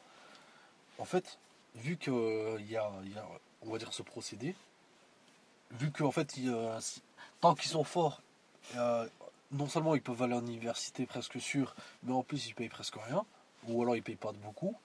En 0.99 1.05
fait, 1.05 1.39
vu 1.75 1.97
qu'il 1.97 2.13
y 2.13 2.77
a, 2.77 2.91
il 3.03 3.13
y 3.13 3.17
a, 3.17 3.25
on 3.61 3.71
va 3.71 3.77
dire, 3.77 3.93
ce 3.93 4.03
procédé, 4.03 4.55
vu 5.71 5.91
qu'en 5.91 6.11
fait, 6.11 6.35
euh, 6.39 6.79
tant 7.41 7.55
qu'ils 7.55 7.71
sont 7.71 7.83
forts, 7.83 8.21
euh, 8.75 9.07
non 9.51 9.67
seulement 9.67 9.95
ils 9.95 10.01
peuvent 10.01 10.21
aller 10.21 10.33
en 10.33 10.45
université 10.45 11.05
presque 11.05 11.39
sûr, 11.39 11.75
mais 12.03 12.13
en 12.13 12.23
plus 12.23 12.47
ils 12.47 12.53
payent 12.53 12.69
presque 12.69 12.95
rien, 12.97 13.25
ou 13.67 13.81
alors 13.81 13.95
ils 13.95 14.03
payent 14.03 14.15
pas 14.15 14.31
beaucoup, 14.33 14.75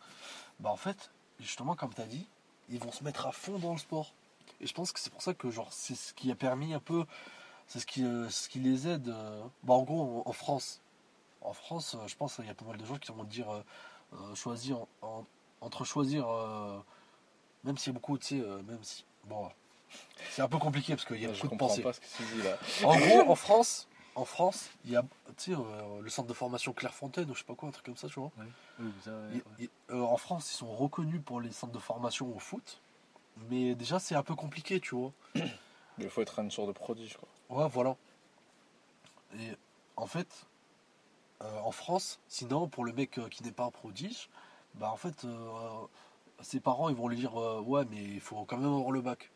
bah 0.61 0.70
en 0.70 0.77
fait, 0.77 1.11
justement, 1.40 1.74
comme 1.74 1.92
tu 1.92 2.00
as 2.00 2.07
dit, 2.07 2.27
ils 2.70 2.79
vont 2.79 2.92
se 2.92 3.05
mettre 3.05 3.27
à 3.27 3.33
fond 3.33 3.59
dans 3.59 3.72
le 3.72 3.79
sport. 3.79 4.12
Et 4.61 4.66
je 4.66 4.74
pense 4.74 4.92
que 4.92 5.00
c'est 5.00 5.11
pour 5.11 5.20
ça 5.22 5.35
que 5.35 5.50
genre 5.50 5.72
c'est 5.72 5.94
ce 5.96 6.14
qui 6.14 6.31
a 6.31 6.35
permis 6.35 6.74
un 6.74 6.81
peu, 6.81 7.05
c'est 7.66 7.81
ce 7.81 7.87
qui, 7.87 8.05
euh, 8.05 8.29
les 8.55 8.88
aide. 8.88 9.09
euh, 9.09 9.42
bah 9.64 9.74
en 9.74 9.83
gros, 9.83 10.22
en, 10.24 10.33
France, 10.33 10.81
en 11.42 11.53
France, 11.53 11.96
euh, 11.96 12.07
je 12.07 12.16
pense 12.16 12.37
qu'il 12.37 12.46
y 12.46 12.50
a 12.50 12.55
pas 12.55 12.64
mal 12.64 12.77
de 12.77 12.85
gens 12.85 12.98
qui 12.98 13.11
vont 13.12 13.24
dire 13.24 13.50
euh, 13.50 13.62
euh, 14.14 14.35
choisir 14.35 14.79
en- 15.03 15.24
entre 15.64 15.85
choisir, 15.85 16.29
euh, 16.29 16.79
même 17.64 17.79
s'il 17.79 17.88
y 17.88 17.90
a 17.90 17.94
beaucoup, 17.94 18.18
tu 18.18 18.27
sais, 18.27 18.40
euh, 18.40 18.62
même 18.62 18.83
si 18.83 19.05
bon, 19.24 19.50
c'est 20.31 20.42
un 20.42 20.48
peu 20.48 20.59
compliqué 20.59 20.94
parce 20.94 21.07
qu'il 21.07 21.20
y 21.20 21.27
a 21.27 21.31
beaucoup 21.33 21.48
de 21.48 21.57
pensées. 21.57 21.83
pas 21.83 21.92
ce 21.92 22.00
que 22.00 22.07
tu 22.16 22.22
dis 22.24 22.42
là. 22.42 22.59
En 22.85 22.96
gros, 22.98 23.29
en 23.31 23.35
France, 23.35 23.88
en 24.14 24.24
France, 24.24 24.68
il 24.85 24.92
y 24.92 24.96
a, 24.96 25.05
euh, 25.48 26.00
le 26.00 26.11
centre 26.11 26.29
de 26.29 26.35
formation 26.35 26.72
Clairefontaine 26.72 27.31
ou 27.31 27.35
je 27.35 27.40
sais 27.40 27.44
pas 27.44 27.55
quoi, 27.55 27.68
un 27.68 27.72
truc 27.72 27.87
comme 27.87 27.96
ça, 27.96 28.09
tu 28.09 28.20
vois. 28.20 28.31
Oui, 28.79 28.92
ça, 29.05 29.11
ouais, 29.11 29.16
Il- 29.31 29.37
ouais. 29.37 29.42
il- 29.61 29.70
euh, 29.90 30.03
en 30.03 30.16
France, 30.16 30.53
ils 30.53 30.57
sont 30.57 30.72
reconnus 30.74 31.20
pour 31.24 31.40
les 31.40 31.50
centres 31.50 31.72
de 31.72 31.79
formation 31.79 32.35
au 32.35 32.38
foot, 32.38 32.81
mais 33.48 33.74
déjà 33.74 33.98
c'est 33.98 34.14
un 34.14 34.22
peu 34.22 34.35
compliqué, 34.35 34.81
tu 34.81 34.94
vois. 34.94 35.12
Il 35.98 36.11
faut 36.11 36.22
être 36.22 36.40
une 36.40 36.50
sorte 36.50 36.68
de 36.68 36.72
prodige, 36.72 37.16
quoi. 37.16 37.29
Ouais, 37.57 37.68
voilà. 37.68 37.96
Et 39.38 39.53
en 39.96 40.07
fait, 40.07 40.46
euh, 41.42 41.59
en 41.61 41.70
France, 41.70 42.18
sinon, 42.29 42.68
pour 42.68 42.85
le 42.85 42.92
mec 42.92 43.20
qui 43.31 43.42
n'est 43.44 43.53
pas 43.53 43.64
un 43.64 43.70
prodige, 43.70 44.29
bah 44.75 44.91
en 44.91 44.97
fait, 44.97 45.25
euh, 45.25 45.87
ses 46.43 46.61
parents 46.61 46.89
ils 46.89 46.97
vont 46.97 47.09
lui 47.09 47.17
dire 47.17 47.37
euh, 47.41 47.61
Ouais, 47.63 47.85
mais 47.91 48.03
il 48.03 48.21
faut 48.21 48.45
quand 48.45 48.57
même 48.59 48.73
avoir 48.73 48.91
le 48.91 49.01
bac. 49.01 49.31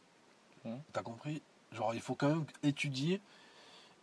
T'as 0.92 1.02
compris? 1.02 1.42
Genre, 1.72 1.94
il 1.94 2.00
faut 2.00 2.14
quand 2.14 2.28
même 2.28 2.46
étudier 2.62 3.20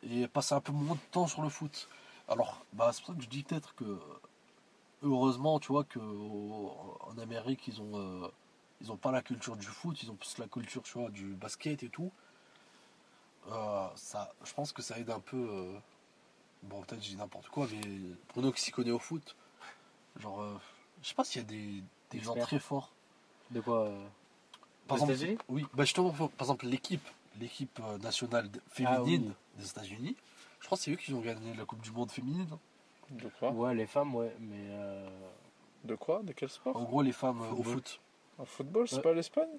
et 0.04 0.28
passer 0.28 0.56
un 0.56 0.62
peu 0.62 0.72
moins 0.74 0.96
de 0.96 1.02
temps 1.12 1.28
sur 1.28 1.42
le 1.42 1.50
foot. 1.50 1.90
Alors, 2.28 2.66
bah, 2.74 2.92
c'est 2.94 3.02
pour 3.04 3.14
ça 3.14 3.18
que 3.20 3.24
je 3.24 3.30
dis 3.30 3.44
peut-être 3.44 3.76
que, 3.76 4.00
heureusement, 5.04 5.60
tu 5.60 5.68
vois, 5.70 5.84
que 5.84 6.00
au- 6.00 6.98
en 7.02 7.18
Amérique, 7.18 7.68
ils 7.68 7.82
ont. 7.82 7.92
euh, 7.98 8.28
ils 8.82 8.92
ont 8.92 8.98
pas 8.98 9.12
la 9.12 9.22
culture 9.22 9.56
du 9.56 9.66
foot, 9.66 10.04
ils 10.04 10.12
ont 10.12 10.16
plus 10.16 10.38
la 10.38 10.48
culture, 10.48 10.84
tu 10.84 11.00
vois, 11.00 11.10
du 11.10 11.28
basket 11.34 11.82
et 11.84 11.90
tout. 11.90 12.12
Euh, 13.52 13.88
ça, 13.96 14.34
je 14.44 14.54
pense 14.54 14.72
que 14.72 14.82
ça 14.82 14.98
aide 15.00 15.10
un 15.10 15.20
peu. 15.20 15.38
euh, 15.38 15.78
bon, 16.64 16.82
peut-être 16.84 17.04
je 17.04 17.10
dis 17.12 17.18
n'importe 17.18 17.50
quoi, 17.50 17.68
mais 17.72 17.82
nous 18.42 18.52
qui 18.52 18.62
s'y 18.62 18.72
connaît 18.72 18.92
au 18.92 19.00
foot, 19.00 19.36
genre, 20.20 20.42
euh, 20.42 20.58
je 21.06 21.10
sais 21.10 21.16
pas 21.16 21.24
s'il 21.24 21.44
y 21.44 21.46
a 21.46 21.48
des, 21.48 21.84
des 22.10 22.20
gens 22.20 22.36
très 22.36 22.58
forts. 22.58 22.92
De 23.52 23.62
quoi 23.62 23.82
euh, 23.86 24.06
Par 24.88 24.98
exemple, 24.98 25.38
oui, 25.50 25.68
bah 25.76 25.84
justement, 25.84 26.12
par 26.12 26.30
exemple, 26.40 26.66
l'équipe, 26.66 27.08
l'équipe 27.40 27.80
euh, 27.84 28.00
nationale 28.00 28.50
féminine 28.72 29.28
Ah 29.28 29.36
oui. 29.60 29.62
des 29.64 29.70
États-Unis, 29.70 30.16
je 30.60 30.66
crois 30.66 30.80
que 30.80 30.84
c'est 30.84 30.92
eux 30.92 30.96
qui 30.96 31.14
ont 31.14 31.22
gagné 31.22 31.54
la 31.54 31.64
Coupe 31.66 31.82
du 31.82 31.92
Monde 31.92 32.10
féminine. 32.10 32.48
hein. 32.52 32.60
De 33.12 33.30
quoi? 33.40 33.52
Ouais, 33.52 33.76
les 33.76 33.86
femmes, 33.86 34.16
ouais, 34.16 34.36
mais. 34.40 34.66
euh, 34.72 35.08
De 35.84 35.94
quoi? 35.94 36.24
De 36.24 36.34
quel 36.34 36.50
sport? 36.50 36.76
En 36.76 36.84
gros, 36.86 37.04
les 37.04 37.12
femmes 37.12 37.40
euh, 37.44 37.52
au 37.52 37.58
Football. 37.58 37.74
foot. 37.74 38.00
En 38.40 38.46
football, 38.46 38.88
c'est 38.88 38.96
Ouais. 38.96 39.02
pas 39.04 39.14
l'Espagne? 39.14 39.58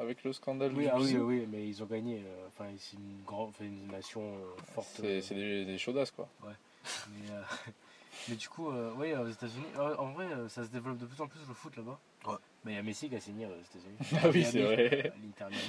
Avec 0.00 0.24
le 0.24 0.32
scandale 0.32 0.72
Oui, 0.74 0.84
du 0.84 0.90
ah 0.90 0.98
oui, 0.98 1.16
oui, 1.18 1.46
mais 1.48 1.68
ils 1.68 1.80
ont 1.84 1.86
gagné. 1.86 2.24
Enfin, 2.48 2.66
c'est 2.78 2.96
une 2.96 3.22
grande, 3.24 3.52
une 3.60 3.86
nation 3.86 4.36
forte. 4.74 4.90
C'est 4.96 5.32
euh, 5.32 5.34
des, 5.34 5.64
des 5.66 5.78
chaudasses, 5.78 6.10
quoi. 6.10 6.28
Mais, 6.42 7.30
euh, 7.30 7.42
mais 8.28 8.36
du 8.36 8.48
coup, 8.48 8.70
euh, 8.70 8.92
ouais, 8.94 9.14
aux 9.16 9.28
États-Unis, 9.28 9.64
euh, 9.76 9.96
en 9.96 10.12
vrai, 10.12 10.26
euh, 10.26 10.48
ça 10.48 10.64
se 10.64 10.68
développe 10.68 10.98
de 10.98 11.06
plus 11.06 11.20
en 11.20 11.26
plus 11.28 11.40
le 11.48 11.54
foot 11.54 11.76
là-bas. 11.76 11.98
Ouais. 12.26 12.34
Mais 12.64 12.72
il 12.72 12.76
y 12.76 12.78
a 12.78 12.82
Messi 12.82 13.08
qui 13.08 13.16
a 13.16 13.20
signé 13.20 13.46
aux 13.46 13.50
États-Unis. 13.50 13.98
Ah 14.22 14.28
oui, 14.32 14.44
c'est 14.44 14.62
vrai. 14.62 15.12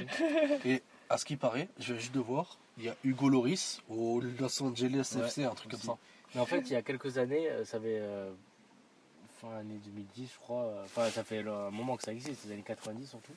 Et 0.66 0.82
à 1.10 1.18
ce 1.18 1.26
qui 1.26 1.36
paraît, 1.38 1.70
je 1.78 1.94
viens 1.94 2.02
juste 2.02 2.14
de 2.16 2.20
voir, 2.20 2.58
il 2.78 2.86
y 2.86 2.90
a 2.90 2.96
Hugo 3.04 3.30
Loris 3.30 3.82
au 3.90 4.22
Los 4.22 4.64
Angeles 4.64 5.14
Ouais, 5.16 5.22
FC, 5.26 5.44
un 5.46 5.54
truc 5.54 5.74
aussi. 5.74 5.88
comme 5.88 5.96
ça. 5.96 6.02
Mais 6.36 6.42
en 6.42 6.46
fait, 6.46 6.60
il 6.62 6.72
y 6.72 6.76
a 6.76 6.82
quelques 6.82 7.18
années, 7.18 7.50
euh, 7.50 7.66
ça 7.66 7.78
avait. 7.78 8.00
euh, 8.00 8.32
fin 9.42 9.56
année 9.58 9.80
2010, 9.86 10.30
je 10.34 10.38
crois. 10.40 10.64
euh, 10.64 10.84
Enfin, 10.86 11.10
ça 11.10 11.24
fait 11.24 11.40
un 11.48 11.72
moment 11.72 11.96
que 11.98 12.04
ça 12.04 12.12
existe, 12.12 12.46
les 12.46 12.52
années 12.54 12.64
90 12.66 13.08
surtout. 13.10 13.32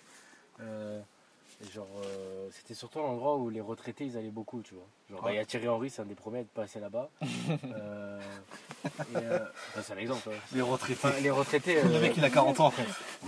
Et 1.62 1.70
genre, 1.70 1.86
euh, 2.04 2.48
c'était 2.52 2.74
surtout 2.74 2.98
un 3.00 3.04
endroit 3.04 3.36
où 3.36 3.48
les 3.48 3.60
retraités 3.60 4.04
ils 4.04 4.16
allaient 4.16 4.30
beaucoup, 4.30 4.62
tu 4.62 4.74
vois. 4.74 4.86
Genre, 5.10 5.22
bah, 5.22 5.32
il 5.32 5.36
y 5.36 5.38
a 5.38 5.44
Thierry 5.44 5.68
Henry, 5.68 5.90
c'est 5.90 6.02
un 6.02 6.06
des 6.06 6.14
premiers 6.16 6.38
à 6.38 6.40
être 6.42 6.50
passé 6.50 6.80
là-bas. 6.80 7.10
Euh, 7.64 8.20
euh, 9.14 9.46
c'est 9.80 9.92
un 9.92 9.98
exemple. 9.98 10.28
hein. 10.32 10.38
Les 10.52 10.60
retraités. 10.60 10.98
Enfin, 11.04 11.20
les 11.20 11.30
retraités. 11.30 11.82
Le 11.82 12.00
mec, 12.00 12.16
il 12.16 12.24
a 12.24 12.30
40 12.30 12.58
ans. 12.60 12.72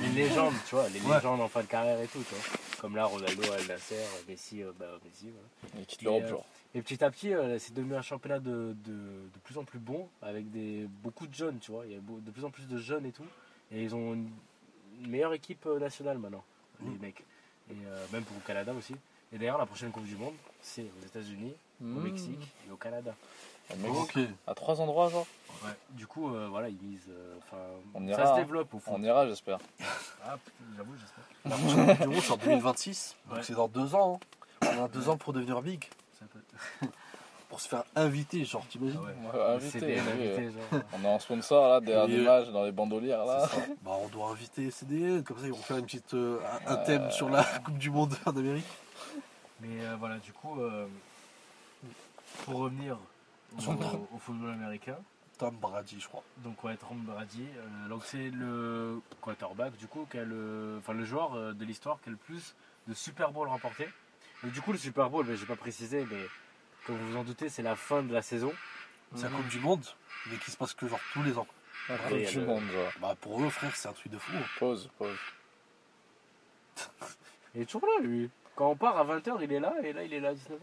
les 0.01 0.09
légendes, 0.09 0.53
tu 0.69 0.75
vois, 0.75 0.89
les 0.89 1.01
Ouais. 1.03 1.15
légendes 1.15 1.41
en 1.41 1.49
fin 1.49 1.61
de 1.63 1.67
carrière 1.67 2.01
et 2.01 2.09
tout, 2.09 2.19
tu 2.29 2.35
vois. 2.35 2.45
Comme 2.81 2.97
là, 2.97 3.05
Ronaldo, 3.07 3.43
Al 3.53 3.67
Nasser, 3.67 4.03
Messi, 4.29 4.63
euh, 4.63 4.73
bah, 4.79 4.87
Messi, 5.05 5.31
voilà. 5.31 5.85
Et, 5.89 6.05
l'Europe, 6.05 6.27
genre. 6.27 6.45
Et 6.75 6.83
petit 6.83 7.03
à 7.05 7.11
petit, 7.11 7.33
euh, 7.33 7.59
c'est 7.61 7.73
devenu 7.73 7.95
un 7.95 8.03
championnat 8.03 8.41
de, 8.41 8.75
de, 8.85 8.93
de 8.93 9.39
plus 9.45 9.57
en 9.59 9.65
plus 9.65 9.79
bon, 9.79 10.09
avec 10.23 10.51
des, 10.51 10.87
beaucoup 11.03 11.27
de 11.29 11.35
jeunes, 11.35 11.59
tu 11.61 11.71
vois. 11.71 11.87
Il 11.87 11.93
y 11.93 11.97
a 11.97 12.01
de 12.01 12.31
plus 12.33 12.45
en 12.45 12.51
plus 12.51 12.67
de 12.67 12.79
jeunes 12.79 13.07
et 13.07 13.13
tout. 13.13 13.27
Et 13.71 13.83
ils 13.83 13.95
ont 13.95 14.15
une, 14.15 14.31
meilleure 15.07 15.35
équipe 15.35 15.67
nationale 15.67 16.19
maintenant, 16.19 16.45
les 16.81 16.89
Mm. 16.91 16.99
mecs. 17.01 17.25
Et 17.71 17.75
euh, 17.87 18.07
même 18.13 18.23
pour 18.25 18.37
le 18.37 18.43
Canada 18.47 18.73
aussi. 18.73 18.95
Et 19.33 19.39
d'ailleurs, 19.39 19.59
la 19.59 19.67
prochaine 19.67 19.91
Coupe 19.91 20.05
du 20.05 20.17
Monde, 20.17 20.35
c'est 20.63 20.83
aux 21.01 21.07
États-Unis, 21.07 21.55
au 21.81 21.85
Mmh. 21.85 22.03
Mexique 22.05 22.55
et 22.69 22.71
au 22.73 22.77
Canada. 22.77 23.15
Au 23.73 23.77
Mexique. 23.77 24.17
Ok. 24.17 24.29
À 24.47 24.55
trois 24.55 24.81
endroits, 24.81 25.09
genre 25.09 25.27
Du 25.91 26.07
coup, 26.07 26.33
euh, 26.35 26.47
voilà, 26.49 26.69
ils 26.69 26.77
misent. 26.81 27.09
euh, 27.11 27.37
ça 27.51 28.01
ira, 28.01 28.27
se 28.27 28.33
hein. 28.33 28.37
développe 28.37 28.73
au 28.75 28.79
fond. 28.79 28.93
On 28.97 29.03
ira, 29.03 29.27
j'espère. 29.27 29.59
Ah, 30.25 30.37
putain, 30.45 30.65
j'avoue, 30.77 30.95
j'espère. 30.97 31.25
La 31.45 31.57
prochaine 31.57 31.87
Coupe 31.97 32.01
du 32.09 32.15
Monde, 32.15 32.23
c'est 32.23 32.33
en 32.33 32.37
2026. 32.45 33.17
Donc 33.29 33.37
Ouais. 33.39 33.43
c'est 33.43 33.55
dans 33.55 33.69
deux 33.69 33.95
ans. 33.95 34.21
hein. 34.63 34.67
On 34.79 34.85
a 34.85 34.89
deux 34.89 35.09
ans 35.09 35.17
pour 35.17 35.33
devenir 35.33 35.61
big. 35.63 35.85
Ça 36.19 36.27
peut- 36.27 36.89
Pour 37.49 37.61
se 37.61 37.69
faire 37.69 37.85
inviter, 37.95 38.45
genre, 38.45 38.67
t'imagines 38.67 38.99
Ah 39.33 39.55
ouais. 39.55 39.61
C'est 39.61 39.77
inviter, 39.77 40.37
des 40.37 40.51
genre. 40.51 40.83
On 40.93 41.05
est 41.05 41.09
en 41.09 41.19
sponsor, 41.19 41.69
là, 41.69 41.81
derrière 41.81 42.07
Oui. 42.07 42.17
l'image, 42.17 42.51
dans 42.51 42.65
les 42.65 42.73
bandolières, 42.73 43.25
là. 43.25 43.49
Bah, 43.83 43.93
on 44.01 44.09
doit 44.09 44.31
inviter 44.31 44.71
CDN, 44.71 45.23
comme 45.23 45.39
ça 45.39 45.47
ils 45.47 45.53
vont 45.53 45.59
faire 45.59 45.77
une 45.77 45.85
petite, 45.87 46.15
euh, 46.15 46.41
un, 46.67 46.77
thème 46.77 47.11
sur 47.11 47.29
la 47.29 47.45
Coupe 47.65 47.79
du 47.79 47.91
Monde 47.91 48.15
en 48.27 48.37
Amérique. 48.37 48.65
Mais 49.61 49.85
euh, 49.85 49.95
voilà, 49.99 50.19
du 50.19 50.33
coup, 50.33 50.61
euh, 50.61 50.87
pour 52.45 52.61
revenir 52.61 52.99
au, 53.57 53.71
au 54.15 54.19
football 54.19 54.51
américain, 54.51 54.97
Tom 55.39 55.55
Brady, 55.61 56.01
je 56.01 56.07
crois. 56.09 56.23
donc 56.39 56.63
ouais, 56.65 56.77
Tom 56.77 56.97
Brady, 57.05 57.45
euh, 57.57 57.89
donc 57.89 58.05
c'est 58.05 58.31
le 58.31 59.01
quarterback 59.21 59.77
du 59.77 59.87
coup, 59.87 60.07
qui 60.11 60.19
a 60.19 60.25
le, 60.25 60.77
enfin 60.79 60.93
le 60.93 61.05
joueur 61.05 61.35
euh, 61.35 61.53
de 61.53 61.65
l'histoire 61.65 62.01
qui 62.01 62.09
a 62.09 62.13
le 62.13 62.19
plus 62.19 62.55
de 62.89 62.95
Super 62.95 63.33
Bowl 63.33 63.49
remporté. 63.49 63.89
Donc 64.43 64.53
du 64.53 64.61
coup, 64.61 64.73
le 64.73 64.79
Super 64.79 65.11
Bowl, 65.11 65.27
ben, 65.27 65.37
j'ai 65.37 65.47
pas 65.47 65.57
précisé, 65.57 66.07
mais 66.11 66.21
comme 66.87 66.97
vous 66.97 67.13
vous 67.13 67.17
en 67.19 67.25
doutez, 67.25 67.49
c'est 67.49 67.63
la 67.63 67.77
fin 67.77 68.03
de 68.03 68.13
la 68.13 68.23
saison. 68.23 68.53
C'est 69.15 69.25
la 69.25 69.31
Coupe 69.31 69.49
du 69.49 69.61
Monde, 69.61 69.85
mais 70.31 70.37
qui 70.39 70.51
se 70.51 70.57
passe 70.57 70.75
que 70.75 70.89
genre 70.89 70.99
tous 71.13 71.23
les 71.23 71.37
ans. 71.39 71.47
La 71.89 71.97
Coupe 71.99 72.19
y 72.19 72.27
du 72.27 72.41
le- 72.41 72.47
monde, 72.47 72.65
genre. 72.73 72.93
Bah 73.01 73.15
pour 73.21 73.43
eux, 73.43 73.49
frère, 73.51 73.75
c'est 73.77 73.89
un 73.89 73.93
truc 73.93 74.11
de 74.11 74.19
fou. 74.19 74.33
Pause, 74.59 74.91
pause. 74.99 75.17
Il 77.55 77.63
est 77.63 77.67
toujours 77.67 77.87
là, 77.87 78.03
lui. 78.05 78.31
Quand 78.57 78.71
on 78.71 78.77
part 78.77 78.97
à 78.99 79.05
20h, 79.05 79.39
il 79.43 79.53
est 79.53 79.61
là, 79.61 79.75
et 79.83 79.93
là, 79.93 80.03
il 80.03 80.13
est 80.13 80.21
là 80.21 80.31
à 80.31 80.35
19h. 80.35 80.59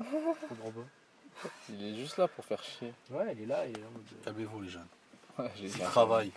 Je 0.00 0.04
comprends 0.48 0.70
pas. 0.72 1.50
Il 1.68 1.84
est 1.84 1.96
juste 1.96 2.16
là 2.18 2.28
pour 2.28 2.44
faire 2.44 2.62
chier. 2.62 2.92
Ouais, 3.10 3.32
il 3.36 3.42
est 3.42 3.46
là, 3.46 3.66
il 3.66 3.76
est 3.76 3.80
là. 3.80 3.86
en 3.88 3.90
mode, 3.92 4.02
euh, 4.12 4.24
Calmez-vous, 4.24 4.62
les 4.62 4.68
jeunes. 4.68 4.86
Ouais, 5.38 5.50
j'ai 5.56 5.64
Ils 5.66 5.72
dit 5.72 5.82
un 5.82 5.86
travaillent. 5.86 6.32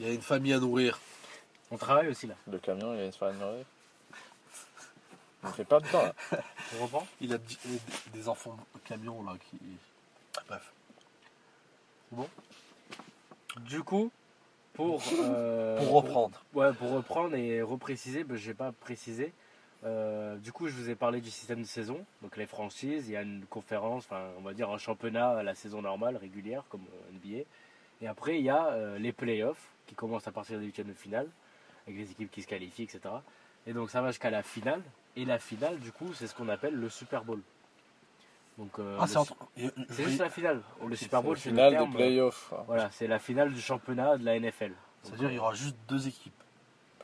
Il 0.00 0.06
y 0.06 0.10
a 0.10 0.12
une 0.12 0.22
famille 0.22 0.52
à 0.54 0.58
nourrir. 0.58 0.98
On 1.70 1.76
travaille 1.76 2.08
aussi, 2.08 2.26
là. 2.26 2.34
Le 2.50 2.58
camion, 2.58 2.94
il 2.94 3.00
a 3.00 3.04
une 3.06 3.12
fan 3.12 3.36
nourrir. 3.38 3.64
Il 5.44 5.48
me 5.48 5.52
fait 5.52 5.64
pas 5.64 5.80
de 5.80 5.86
temps, 5.86 6.02
là. 6.02 6.14
On 6.78 6.84
reprend? 6.84 7.06
Il 7.20 7.32
a 7.32 7.36
euh, 7.36 7.76
des 8.12 8.28
enfants 8.28 8.56
camions 8.84 9.22
là 9.22 9.34
qui. 9.50 9.58
Bref. 10.48 10.72
Du 13.60 13.82
coup, 13.82 14.10
pour... 14.72 15.02
euh, 15.20 15.78
Pour 15.78 15.92
reprendre. 15.92 16.42
Ouais, 16.54 16.72
pour 16.72 16.90
reprendre 16.90 17.34
et 17.36 17.62
repréciser, 17.62 18.24
ben, 18.24 18.36
je 18.36 18.46
vais 18.46 18.54
pas 18.54 18.72
préciser. 18.72 19.32
Euh, 19.84 20.36
du 20.36 20.50
coup, 20.50 20.68
je 20.68 20.74
vous 20.74 20.88
ai 20.88 20.94
parlé 20.94 21.20
du 21.20 21.30
système 21.30 21.60
de 21.60 21.66
saison, 21.66 22.04
donc 22.22 22.36
les 22.38 22.46
franchises, 22.46 23.06
il 23.08 23.12
y 23.12 23.16
a 23.16 23.22
une 23.22 23.44
conférence, 23.44 24.04
enfin, 24.06 24.28
on 24.38 24.40
va 24.40 24.54
dire 24.54 24.70
un 24.70 24.78
championnat 24.78 25.30
à 25.30 25.42
la 25.42 25.54
saison 25.54 25.82
normale, 25.82 26.16
régulière, 26.16 26.64
comme 26.70 26.84
euh, 26.94 27.12
NBA. 27.12 27.44
Et 28.00 28.06
après, 28.06 28.38
il 28.38 28.44
y 28.44 28.50
a 28.50 28.68
euh, 28.68 28.98
les 28.98 29.12
playoffs 29.12 29.68
qui 29.86 29.94
commencent 29.94 30.26
à 30.26 30.32
partir 30.32 30.58
des 30.58 30.64
huitièmes 30.64 30.88
de 30.88 30.94
finale, 30.94 31.28
avec 31.86 31.98
les 31.98 32.10
équipes 32.10 32.30
qui 32.30 32.40
se 32.40 32.46
qualifient, 32.46 32.84
etc. 32.84 33.00
Et 33.66 33.74
donc, 33.74 33.90
ça 33.90 34.00
va 34.00 34.08
jusqu'à 34.08 34.30
la 34.30 34.42
finale. 34.42 34.82
Et 35.16 35.24
la 35.24 35.38
finale, 35.38 35.78
du 35.78 35.92
coup, 35.92 36.12
c'est 36.14 36.26
ce 36.26 36.34
qu'on 36.34 36.48
appelle 36.48 36.74
le 36.74 36.88
Super 36.88 37.24
Bowl. 37.24 37.40
Donc, 38.58 38.78
euh, 38.78 38.96
Ah, 39.00 39.06
c'est 39.06 39.16
entre. 39.16 39.34
juste 39.56 40.18
la 40.20 40.30
finale. 40.30 40.60
Le 40.86 40.94
Super 40.96 41.22
Bowl, 41.22 41.36
C'est 41.36 41.44
c'est 41.44 41.50
le 41.50 41.56
le 41.56 41.62
final 41.62 41.72
terme, 41.72 41.90
des 41.90 41.96
playoffs. 41.96 42.46
quoi. 42.48 42.64
Voilà, 42.66 42.90
c'est 42.92 43.06
la 43.06 43.18
finale 43.18 43.52
du 43.52 43.60
championnat 43.60 44.16
de 44.16 44.24
la 44.24 44.38
NFL. 44.38 44.72
C'est-à-dire 45.02 45.30
il 45.30 45.36
y 45.36 45.38
aura 45.38 45.54
juste 45.54 45.76
deux 45.88 46.06
équipes. 46.08 46.32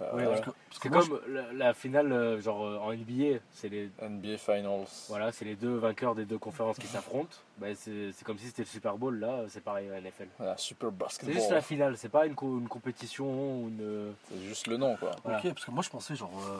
Bah, 0.00 0.10
Oui, 0.14 0.24
voilà. 0.24 0.40
C'est 0.80 0.88
comme 0.88 1.20
la, 1.28 1.52
la 1.52 1.74
finale, 1.74 2.10
euh, 2.10 2.40
genre 2.40 2.64
euh, 2.64 2.78
en 2.78 2.92
NBA, 2.94 3.38
c'est 3.52 3.68
les, 3.68 3.90
NBA 4.00 4.38
Finals. 4.38 4.86
voilà, 5.08 5.30
c'est 5.30 5.44
les 5.44 5.56
deux 5.56 5.76
vainqueurs 5.76 6.14
des 6.14 6.24
deux 6.24 6.38
conférences 6.38 6.78
qui 6.78 6.86
s'affrontent. 6.86 7.36
Bah, 7.58 7.66
c'est 7.74 8.10
c'est 8.12 8.24
comme 8.24 8.38
si 8.38 8.46
c'était 8.46 8.62
le 8.62 8.68
Super 8.68 8.96
Bowl, 8.96 9.18
là, 9.18 9.44
c'est 9.48 9.62
pareil 9.62 9.90
à 9.90 10.00
NFL. 10.00 10.28
Voilà, 10.38 10.56
Super 10.56 10.88
C'est 10.90 10.96
Basketball. 10.96 11.34
juste 11.34 11.50
la 11.50 11.60
finale, 11.60 11.96
c'est 11.98 12.08
pas 12.08 12.24
une, 12.26 12.34
co- 12.34 12.58
une 12.58 12.68
compétition 12.68 13.26
ou 13.26 13.68
une. 13.68 14.14
C'est 14.30 14.40
juste 14.48 14.66
le 14.68 14.78
nom, 14.78 14.96
quoi. 14.96 15.10
Voilà. 15.22 15.38
Ok, 15.38 15.48
parce 15.52 15.64
que 15.66 15.70
moi 15.70 15.82
je 15.82 15.90
pensais 15.90 16.16
genre. 16.16 16.32
euh, 16.48 16.56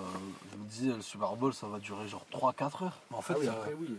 je 0.53 0.59
me 0.59 0.64
disais 0.68 0.93
le 0.95 1.01
Super 1.01 1.34
Bowl 1.36 1.55
ça 1.55 1.66
va 1.66 1.78
durer 1.78 2.07
genre 2.09 2.26
3-4 2.32 2.84
heures. 2.84 2.99
Mais 3.11 3.16
en 3.16 3.22
fait, 3.22 3.32
Ah 3.36 3.41
oui, 3.41 3.49
euh, 3.49 3.53
après, 3.53 3.72
oui. 3.80 3.97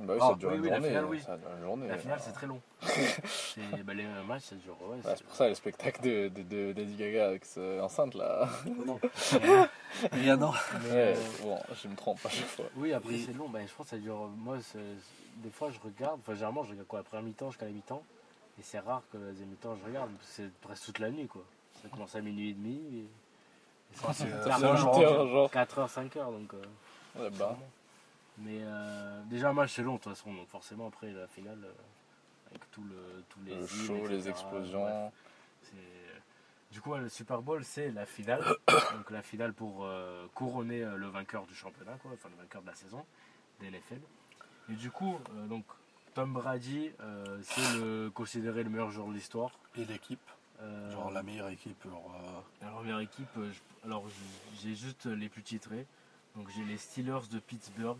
Bah 0.00 0.14
oui, 0.14 0.18
Ah, 0.20 0.28
ça 0.30 0.34
dure 0.34 0.48
oui, 0.50 0.54
une 0.56 0.60
oui, 0.62 0.68
la 0.68 0.74
journée. 0.76 0.88
finale, 0.88 1.04
oui. 1.06 1.20
Ça 1.24 1.36
dure 1.36 1.48
une 1.56 1.62
journée. 1.62 1.88
La 1.88 1.98
finale, 1.98 2.18
euh. 2.18 2.22
c'est 2.24 2.32
très 2.32 2.46
long. 2.48 2.60
C'est- 2.82 3.82
bah, 3.84 3.94
les 3.94 4.04
matchs, 4.26 4.42
ça 4.42 4.56
dure. 4.56 4.76
Ouais, 4.82 4.96
c'est- 5.04 5.22
pour 5.24 5.34
ça 5.36 5.48
le 5.48 5.54
spectacle 5.54 6.02
de, 6.02 6.28
de, 6.28 6.42
de 6.42 6.72
Lady 6.76 6.96
Gaga 6.96 7.28
avec 7.28 7.44
ce 7.44 7.80
enceinte 7.80 8.14
là. 8.14 8.48
il 10.12 10.24
y 10.24 10.30
a. 10.30 10.36
Mais, 10.36 10.44
Ouais, 10.44 10.50
euh, 10.92 11.14
bon, 11.42 11.58
je 11.80 11.88
me 11.88 11.94
trompe 11.96 12.18
à 12.24 12.28
chaque 12.28 12.46
fois. 12.46 12.64
oui, 12.76 12.92
après, 12.92 13.10
Oui. 13.10 13.22
c'est 13.26 13.32
long. 13.36 13.48
Bah, 13.48 13.60
je 13.66 13.72
pense 13.72 13.86
que 13.86 13.90
ça 13.90 13.98
dure. 13.98 14.28
Moi, 14.36 14.58
des 15.36 15.50
fois, 15.50 15.70
je 15.70 15.78
regarde. 15.80 16.18
Enfin, 16.20 16.34
généralement, 16.34 16.64
je 16.64 16.70
regarde 16.70 16.88
quoi, 16.88 16.98
la 17.00 17.04
première 17.04 17.24
mi-temps 17.24 17.50
jusqu'à 17.50 17.66
la 17.66 17.72
mi-temps. 17.72 18.02
Et 18.58 18.62
c'est 18.62 18.78
rare 18.80 19.02
que 19.12 19.16
la 19.18 19.26
deuxième 19.30 19.48
mi-temps, 19.48 19.76
je 19.80 19.86
regarde. 19.88 20.10
C'est 20.22 20.52
presque 20.60 20.84
toute 20.86 20.98
la 20.98 21.10
nuit, 21.10 21.26
quoi. 21.26 21.42
Ça 21.82 21.88
commence 21.88 22.14
à 22.16 22.20
minuit 22.20 22.50
et 22.50 22.54
demi. 22.54 22.80
Et... 22.94 23.00
et 23.02 23.96
ça, 23.96 24.12
c'est- 24.12 24.24
c'est 24.24 24.30
c'est 24.42 24.48
tard, 24.48 24.64
un 24.64 24.76
genre, 24.76 25.00
genre- 25.00 25.28
genre. 25.28 25.50
4h, 25.50 25.88
5h. 25.88 26.14
Donc, 26.32 26.54
euh, 26.54 26.64
Ouais, 27.22 27.30
bah. 27.38 27.56
Mais 28.38 28.58
euh, 28.62 29.22
déjà, 29.26 29.50
un 29.50 29.52
match, 29.52 29.72
c'est 29.74 29.82
long, 29.82 29.94
de 29.94 30.00
toute 30.00 30.12
façon. 30.14 30.32
Donc, 30.34 30.48
forcément, 30.48 30.88
après 30.88 31.12
la 31.12 31.26
finale, 31.28 31.58
euh, 31.64 31.72
avec 32.50 32.70
tout 32.72 32.82
le, 32.84 33.24
tous 33.28 33.40
les, 33.42 33.54
Le 33.56 33.66
show, 33.66 34.06
les 34.06 34.28
explosions. 34.28 34.82
bref, 34.82 35.12
du 36.72 36.80
coup, 36.80 36.94
le 36.96 37.08
Super 37.08 37.40
Bowl, 37.40 37.64
c'est 37.64 37.90
la 37.92 38.04
finale. 38.06 38.44
donc, 38.68 39.10
la 39.10 39.22
finale 39.22 39.52
pour 39.52 39.84
euh, 39.84 40.26
couronner 40.34 40.80
le 40.84 41.06
vainqueur 41.06 41.46
du 41.46 41.54
championnat, 41.54 41.92
quoi, 42.02 42.10
enfin 42.14 42.28
le 42.30 42.36
vainqueur 42.42 42.62
de 42.62 42.66
la 42.66 42.74
saison 42.74 43.04
des 43.60 43.70
NFL. 43.70 44.00
Et 44.70 44.74
du 44.74 44.90
coup, 44.90 45.16
euh, 45.36 45.46
donc, 45.46 45.64
Tom 46.14 46.32
Brady, 46.32 46.90
euh, 47.00 47.38
c'est 47.42 47.78
le, 47.78 48.10
considéré 48.12 48.64
le 48.64 48.70
meilleur 48.70 48.90
joueur 48.90 49.06
de 49.08 49.12
l'histoire. 49.14 49.50
Et 49.76 49.84
l'équipe, 49.84 50.20
Euh, 50.60 50.90
genre 50.92 51.10
la 51.10 51.22
meilleure 51.22 51.48
équipe. 51.48 51.82
Genre, 51.84 52.12
euh, 52.24 52.64
la 52.64 52.70
première 52.72 53.00
équipe, 53.00 53.28
je- 53.36 53.84
alors 53.86 54.04
j'ai 54.60 54.74
juste 54.76 55.06
les 55.06 55.28
plus 55.28 55.42
titrés. 55.42 55.84
Donc 56.36 56.48
j'ai 56.50 56.64
les 56.64 56.78
Steelers 56.78 57.26
de 57.30 57.38
Pittsburgh 57.40 57.98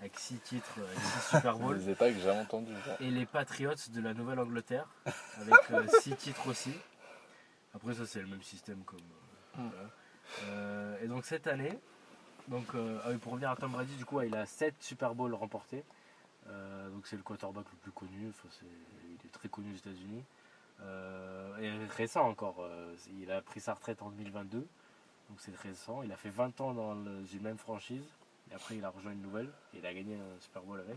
avec 0.00 0.18
6 0.18 0.36
titres, 0.40 0.78
euh, 0.78 0.94
6 1.30 1.36
Super 1.36 1.58
Bowl. 1.58 1.78
Des 1.78 1.90
états 1.90 2.08
que 2.08 2.14
j'ai 2.16 2.22
jamais 2.22 2.40
entendus. 2.40 2.72
genre. 2.86 2.96
Et 3.00 3.10
les 3.10 3.26
Patriots 3.26 3.74
de 3.92 4.00
la 4.00 4.14
Nouvelle-Angleterre 4.14 4.88
avec 5.40 5.90
6 6.00 6.16
titres 6.16 6.48
aussi. 6.48 6.72
Après 7.74 7.94
ça 7.94 8.06
c'est 8.06 8.20
le 8.20 8.26
même 8.26 8.42
système 8.42 8.82
comme... 8.84 8.98
euh, 9.58 9.62
voilà. 9.72 9.88
Euh, 10.44 11.02
et 11.02 11.08
donc 11.08 11.24
cette 11.24 11.46
année, 11.46 11.78
donc, 12.48 12.74
euh, 12.74 12.98
ah 13.04 13.10
pour 13.20 13.32
revenir 13.32 13.50
à 13.50 13.56
Tom 13.56 13.72
Brady, 13.72 13.94
du 13.96 14.04
coup 14.04 14.20
il 14.22 14.34
a 14.34 14.46
7 14.46 14.74
Super 14.80 15.14
Bowls 15.14 15.34
remportés. 15.34 15.84
Euh, 16.48 16.88
donc 16.90 17.06
c'est 17.06 17.16
le 17.16 17.22
quarterback 17.22 17.66
le 17.70 17.76
plus 17.78 17.92
connu, 17.92 18.28
enfin, 18.30 18.48
il 19.08 19.26
est 19.26 19.30
très 19.32 19.48
connu 19.48 19.72
aux 19.72 19.76
États-Unis. 19.76 20.24
Euh, 20.82 21.58
et 21.58 21.86
récent 21.94 22.26
encore, 22.26 22.56
euh, 22.60 22.94
il 23.20 23.30
a 23.30 23.42
pris 23.42 23.60
sa 23.60 23.74
retraite 23.74 24.00
en 24.02 24.08
2022, 24.10 24.58
donc 24.60 25.38
c'est 25.38 25.54
récent. 25.56 26.02
Il 26.02 26.10
a 26.10 26.16
fait 26.16 26.30
20 26.30 26.60
ans 26.62 26.72
dans 26.72 26.94
le- 26.94 27.22
une 27.32 27.42
même 27.42 27.58
franchise, 27.58 28.02
et 28.50 28.54
après 28.54 28.76
il 28.76 28.84
a 28.84 28.90
rejoint 28.90 29.12
une 29.12 29.22
nouvelle, 29.22 29.48
et 29.74 29.78
il 29.78 29.86
a 29.86 29.92
gagné 29.94 30.14
un 30.16 30.40
Super 30.40 30.62
Bowl 30.62 30.80
avec. 30.80 30.96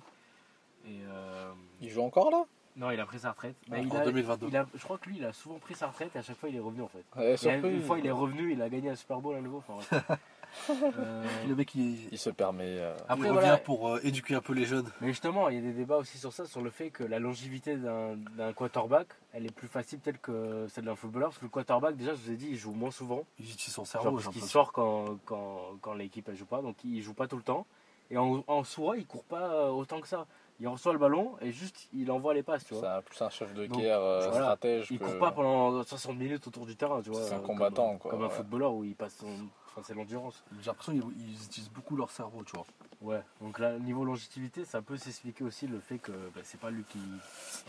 Et 0.85 0.99
euh, 1.07 1.51
Il 1.81 1.89
joue 1.89 2.01
encore 2.01 2.29
là? 2.31 2.43
Non, 2.75 2.89
il 2.91 2.99
a 2.99 3.05
pris 3.05 3.19
sa 3.19 3.31
retraite. 3.31 3.55
Bah, 3.67 3.77
En 3.77 3.83
il 3.83 3.95
a- 3.95 4.03
2022. 4.03 4.47
il 4.47 4.57
a- 4.57 4.65
je 4.73 4.83
crois 4.83 4.97
que 4.97 5.07
lui, 5.07 5.17
il 5.17 5.25
a 5.25 5.31
souvent 5.31 5.59
pris 5.59 5.75
sa 5.75 5.87
retraite 5.87 6.15
et 6.15 6.19
à 6.19 6.21
chaque 6.23 6.37
fois 6.37 6.49
il 6.49 6.55
est 6.55 6.59
revenu 6.59 6.81
en 6.81 6.87
fait. 6.87 7.03
Ouais, 7.15 7.35
une 7.69 7.81
fois 7.83 7.99
il 7.99 8.05
est 8.07 8.11
revenu, 8.11 8.51
il 8.53 8.61
a 8.61 8.67
gagné 8.69 8.89
un 8.89 8.95
Super 8.95 9.19
Bowl 9.19 9.35
à 9.35 9.41
nouveau. 9.41 9.63
Enfin. 9.67 9.95
Euh, 10.69 11.23
le 11.47 11.55
mec 11.55 11.73
il, 11.75 12.07
Il 12.11 12.17
se 12.17 12.29
permet. 12.29 12.77
euh, 12.79 12.93
il 12.97 13.03
après 13.07 13.29
revient 13.29 13.39
voilà. 13.41 13.57
pour 13.57 13.89
euh, 13.89 13.99
éduquer 14.03 14.35
un 14.35 14.41
peu 14.41 14.53
les 14.53 14.65
jeunes. 14.65 14.89
Mais 15.01 15.07
justement, 15.09 15.49
il 15.49 15.55
y 15.55 15.59
a 15.59 15.61
des 15.61 15.73
débats 15.73 15.97
aussi 15.97 16.17
sur 16.17 16.31
ça, 16.33 16.45
sur 16.45 16.61
le 16.61 16.69
fait 16.69 16.89
que 16.89 17.03
la 17.03 17.19
longévité 17.19 17.75
d'un 17.77 18.15
d'un 18.37 18.53
quarterback, 18.53 19.07
elle 19.33 19.45
est 19.45 19.51
plus 19.53 19.67
facile 19.67 19.99
peut-être 19.99 20.21
que 20.21 20.67
celle 20.69 20.85
d'un 20.85 20.95
footballeur. 20.95 21.29
Parce 21.29 21.39
que 21.39 21.45
le 21.45 21.49
quarterback, 21.49 21.95
déjà, 21.95 22.13
je 22.13 22.19
vous 22.21 22.31
ai 22.31 22.35
dit, 22.35 22.47
il 22.51 22.57
joue 22.57 22.73
moins 22.73 22.91
souvent. 22.91 23.23
Il 23.39 23.45
utilise 23.45 23.73
son 23.73 23.83
Genre 23.83 24.01
cerveau. 24.03 24.11
parce 24.17 24.27
qu'il 24.29 24.41
sort 24.43 24.71
quand, 24.71 25.17
quand, 25.25 25.59
quand 25.81 25.93
l'équipe 25.93 26.27
elle 26.29 26.35
joue 26.37 26.45
pas, 26.45 26.61
donc 26.61 26.75
il 26.83 27.01
joue 27.01 27.13
pas 27.13 27.27
tout 27.27 27.37
le 27.37 27.43
temps. 27.43 27.65
Et 28.11 28.17
en, 28.17 28.43
en 28.47 28.63
soi, 28.63 28.97
il 28.97 29.05
court 29.07 29.23
pas 29.23 29.71
autant 29.71 29.99
que 30.01 30.07
ça. 30.07 30.27
Il 30.59 30.67
reçoit 30.67 30.93
le 30.93 30.99
ballon 30.99 31.31
et 31.41 31.51
juste 31.51 31.89
il 31.93 32.11
envoie 32.11 32.33
les 32.35 32.43
passes, 32.43 32.63
tu 32.63 32.75
C'est 32.75 32.79
vois. 32.79 32.97
un, 32.97 33.01
plus 33.01 33.19
un 33.21 33.29
chef 33.29 33.53
de 33.55 33.65
Donc, 33.65 33.79
guerre 33.81 33.99
euh, 33.99 34.19
voilà. 34.29 34.43
stratège. 34.45 34.87
Il 34.91 34.99
que- 34.99 35.05
court 35.05 35.17
pas 35.17 35.31
pendant 35.31 35.83
60 35.83 36.15
minutes 36.15 36.45
autour 36.47 36.65
du 36.67 36.75
terrain, 36.75 37.01
tu 37.01 37.09
vois. 37.09 37.23
C'est 37.23 37.33
un 37.33 37.39
combattant, 37.39 37.89
comme, 37.91 37.97
quoi, 37.97 38.11
Comme 38.11 38.21
un 38.21 38.27
ouais. 38.27 38.33
footballeur 38.33 38.73
où 38.73 38.83
il 38.83 38.95
passe 38.95 39.15
son. 39.15 39.27
Enfin, 39.75 39.81
c'est 39.87 39.95
l'endurance. 39.95 40.43
J'ai 40.61 40.67
l'impression 40.67 40.93
qu'ils 40.93 41.29
ils 41.29 41.43
utilisent 41.45 41.71
beaucoup 41.71 41.95
leur 41.95 42.11
cerveau, 42.11 42.43
tu 42.43 42.55
vois. 42.55 42.65
Ouais, 43.01 43.21
donc 43.41 43.57
là, 43.59 43.77
niveau 43.79 44.05
longévité, 44.05 44.65
ça 44.65 44.81
peut 44.81 44.97
s'expliquer 44.97 45.43
aussi 45.43 45.67
le 45.67 45.79
fait 45.79 45.97
que 45.97 46.11
bah, 46.35 46.41
c'est 46.43 46.59
pas 46.59 46.69
lui 46.69 46.83
qui, 46.83 46.99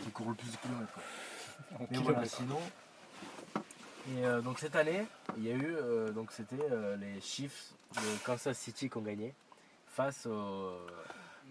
qui 0.03 0.09
court 0.11 0.29
le 0.29 0.35
plus 0.35 0.51
de 0.51 0.57
kilomètres. 0.57 0.93
quoi. 0.93 1.03
Mais 1.91 1.97
voilà, 1.97 2.25
sinon. 2.25 2.59
Et 4.13 4.23
euh, 4.25 4.41
donc 4.41 4.59
cette 4.59 4.75
année, 4.75 5.05
il 5.37 5.43
y 5.43 5.51
a 5.51 5.55
eu, 5.55 5.75
euh, 5.75 6.11
donc 6.11 6.31
c'était 6.31 6.55
euh, 6.71 6.95
les 6.97 7.19
Chiefs 7.21 7.73
de 7.95 8.23
Kansas 8.23 8.57
City 8.57 8.89
qui 8.89 8.97
ont 8.97 9.01
gagné 9.01 9.33
face 9.87 10.27
aux 10.27 10.31
euh, 10.31 10.87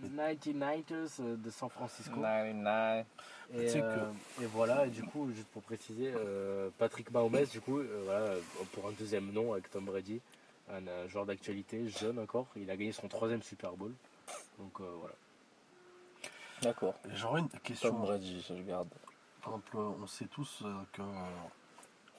99ers 0.04 1.20
de 1.20 1.50
San 1.50 1.68
Francisco. 1.68 2.20
99. 2.20 3.06
Et, 3.54 3.76
et 3.76 4.46
voilà, 4.46 4.86
et 4.86 4.90
du 4.90 5.02
coup, 5.02 5.30
juste 5.34 5.48
pour 5.48 5.62
préciser, 5.62 6.12
Patrick 6.78 7.10
Mahomes, 7.10 7.44
du 7.44 7.60
coup, 7.60 7.80
voilà, 8.04 8.34
pour 8.72 8.88
un 8.88 8.92
deuxième 8.98 9.30
nom 9.32 9.52
avec 9.52 9.70
Tom 9.70 9.84
Brady, 9.84 10.20
un, 10.70 10.86
un 10.86 11.06
joueur 11.08 11.26
d'actualité, 11.26 11.88
jeune 11.88 12.18
encore, 12.18 12.46
il 12.56 12.70
a 12.70 12.76
gagné 12.76 12.92
son 12.92 13.08
troisième 13.08 13.42
Super 13.42 13.72
Bowl. 13.72 13.92
Donc 14.58 14.80
euh, 14.80 14.90
voilà. 15.00 15.14
D'accord. 16.62 16.94
Et 17.10 17.14
J'aurais 17.16 17.40
une 17.40 17.48
question. 17.48 17.90
Tom 17.90 18.02
Brady, 18.02 18.44
je 18.48 18.54
garde. 18.62 18.88
Par 19.42 19.52
exemple, 19.52 19.76
on 19.76 20.06
sait 20.06 20.26
tous 20.26 20.62
euh, 20.64 20.72
que 20.92 21.02
euh, 21.02 21.04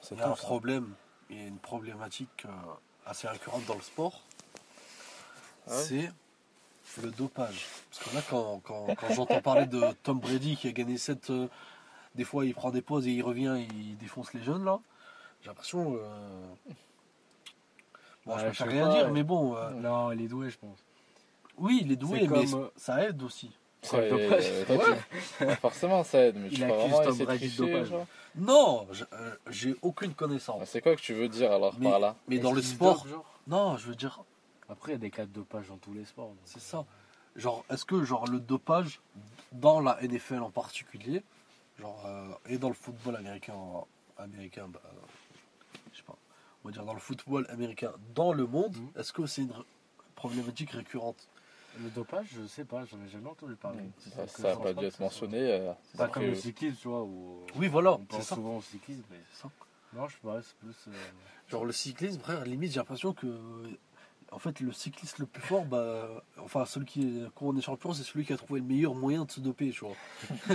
C'est 0.00 0.14
il 0.14 0.18
y 0.18 0.22
a 0.22 0.28
un 0.28 0.36
ça. 0.36 0.42
problème 0.42 0.94
et 1.30 1.46
une 1.46 1.58
problématique 1.58 2.44
euh, 2.44 2.50
assez 3.06 3.26
récurrente 3.26 3.64
dans 3.66 3.74
le 3.74 3.80
sport. 3.80 4.22
Ah 5.68 5.72
C'est 5.72 6.12
le 7.02 7.10
dopage. 7.10 7.66
Parce 7.90 8.04
que 8.08 8.14
là, 8.14 8.22
quand, 8.30 8.60
quand, 8.60 8.94
quand 8.94 9.12
j'entends 9.12 9.40
parler 9.42 9.66
de 9.66 9.82
Tom 10.04 10.20
Brady 10.20 10.56
qui 10.56 10.68
a 10.68 10.72
gagné 10.72 10.96
7. 10.98 11.32
des 12.14 12.24
fois, 12.24 12.46
il 12.46 12.54
prend 12.54 12.70
des 12.70 12.82
pauses 12.82 13.08
et 13.08 13.10
il 13.10 13.22
revient 13.22 13.56
et 13.58 13.66
il 13.74 13.98
défonce 13.98 14.32
les 14.32 14.42
jeunes, 14.44 14.64
là. 14.64 14.78
J'ai 15.42 15.48
l'impression. 15.48 15.96
euh, 15.96 16.46
Bon, 18.26 18.32
Ouais, 18.34 18.40
je 18.40 18.44
préfère 18.46 18.66
rien 18.68 18.86
pas, 18.88 18.94
dire, 18.94 19.04
ouais. 19.06 19.10
mais 19.12 19.22
bon. 19.22 19.56
euh, 19.56 19.70
Non, 19.70 20.12
il 20.12 20.20
est 20.22 20.28
doué, 20.28 20.50
je 20.50 20.58
pense. 20.58 20.78
oui, 21.58 21.80
il 21.84 21.92
est 21.92 21.96
doué, 21.96 22.22
mais 22.22 22.26
comme, 22.26 22.62
euh, 22.62 22.68
ça 22.76 23.02
aide 23.04 23.22
aussi. 23.22 23.50
Ouais, 23.92 24.10
euh, 24.12 24.64
toi, 24.64 24.84
tu- 25.38 25.56
Forcément, 25.60 26.02
ça 26.02 26.18
aide, 26.26 26.36
mais 26.36 26.48
tu 26.48 26.60
peux 26.60 26.66
vraiment 26.66 26.98
Tom 27.02 27.08
essayer 27.10 27.20
de 27.20 27.24
Brady 27.24 27.48
de 27.48 27.54
tricher, 27.62 27.84
genre 27.84 28.06
Non, 28.34 28.86
je- 28.90 29.04
euh, 29.12 29.36
j'ai 29.48 29.76
aucune 29.80 30.12
connaissance. 30.14 30.58
Ah, 30.60 30.66
C'est 30.66 30.80
quoi 30.80 30.96
que 30.96 31.00
tu 31.00 31.14
veux 31.14 31.28
dire 31.28 31.52
alors 31.52 31.74
Mais- 31.78 31.88
par 31.90 32.00
là? 32.00 32.16
Mais 32.26 32.38
dans 32.38 32.52
le 32.52 32.62
sport, 32.62 33.06
dope, 33.08 33.24
non, 33.46 33.76
je 33.76 33.86
veux 33.88 33.94
dire, 33.94 34.20
Après, 34.68 34.90
il 34.90 34.94
y 34.94 34.96
a 34.96 34.98
des 34.98 35.10
cas 35.10 35.24
de 35.26 35.30
dopage 35.30 35.68
dans 35.68 35.76
tous 35.76 35.92
les 35.94 36.04
sports. 36.04 36.32
c'est 36.44 36.60
ça. 36.60 36.84
Genre, 37.36 37.64
est-ce 37.70 37.84
que 37.84 38.02
genre 38.02 38.26
le 38.26 38.40
dopage 38.40 39.00
dans 39.52 39.78
la 39.80 39.96
NFL 40.02 40.40
en 40.42 40.50
particulier, 40.50 41.22
genre 41.78 42.02
euh, 42.06 42.26
et 42.48 42.58
dans 42.58 42.66
le 42.68 42.74
football 42.74 43.14
américain 43.14 43.54
américain, 44.18 44.66
bah, 44.68 44.80
on 46.66 46.70
va 46.70 46.72
dire 46.72 46.84
dans 46.84 46.94
le 46.94 47.00
football 47.00 47.46
américain, 47.48 47.92
dans 48.16 48.32
le 48.32 48.44
monde, 48.44 48.76
Mhm. 48.76 48.90
est-ce 48.96 49.12
que 49.12 49.24
c'est 49.26 49.42
une 49.42 49.52
problématique 50.16 50.70
récurrente? 50.72 51.28
Le 51.78 51.90
dopage, 51.90 52.26
je 52.34 52.44
sais 52.46 52.64
pas, 52.64 52.84
j'en 52.86 53.00
ai 53.04 53.08
jamais 53.08 53.28
entendu 53.28 53.54
parler. 53.54 53.84
Ça 54.16 54.26
ça 54.26 54.48
n'a 54.48 54.56
pas 54.56 54.74
dû 54.74 54.84
être 54.84 54.98
mentionné. 54.98 55.38
euh, 55.38 55.72
C'est 55.84 55.98
pas 55.98 56.08
comme 56.08 56.24
le 56.24 56.34
cyclisme, 56.34 56.76
tu 56.80 56.88
vois, 56.88 57.02
où 57.04 57.46
Oui, 57.54 57.68
voilà, 57.68 57.92
on 57.92 57.98
c'est 57.98 58.06
pense 58.16 58.28
ça. 58.28 58.34
souvent 58.34 58.56
au 58.56 58.62
cyclisme, 58.62 59.04
mais 59.10 59.20
C'est 59.32 59.42
ça. 59.42 59.50
non, 59.92 60.08
je 60.08 60.14
sais 60.14 60.20
pas, 60.22 60.42
c'est 60.42 60.56
plus. 60.56 60.74
euh, 60.88 60.90
Genre 61.48 61.64
le 61.64 61.72
cyclisme, 61.72 62.18
frère, 62.18 62.44
limite 62.44 62.72
j'ai 62.72 62.80
l'impression 62.80 63.12
que 63.12 63.28
en 64.32 64.38
fait 64.38 64.60
le 64.60 64.72
cycliste 64.72 65.18
le 65.18 65.26
plus 65.26 65.42
fort, 65.42 65.64
bah 65.64 66.08
enfin 66.42 66.64
celui 66.66 66.86
qui 66.86 67.02
est, 67.02 67.22
quand 67.34 67.46
on 67.46 67.56
est 67.56 67.60
champion, 67.60 67.92
c'est 67.92 68.02
celui 68.02 68.24
qui 68.24 68.32
a 68.32 68.36
trouvé 68.36 68.60
le 68.60 68.66
meilleur 68.66 68.94
moyen 68.94 69.24
de 69.24 69.30
se 69.30 69.40
doper, 69.40 69.70
tu 69.70 69.84
vois. 69.84 69.94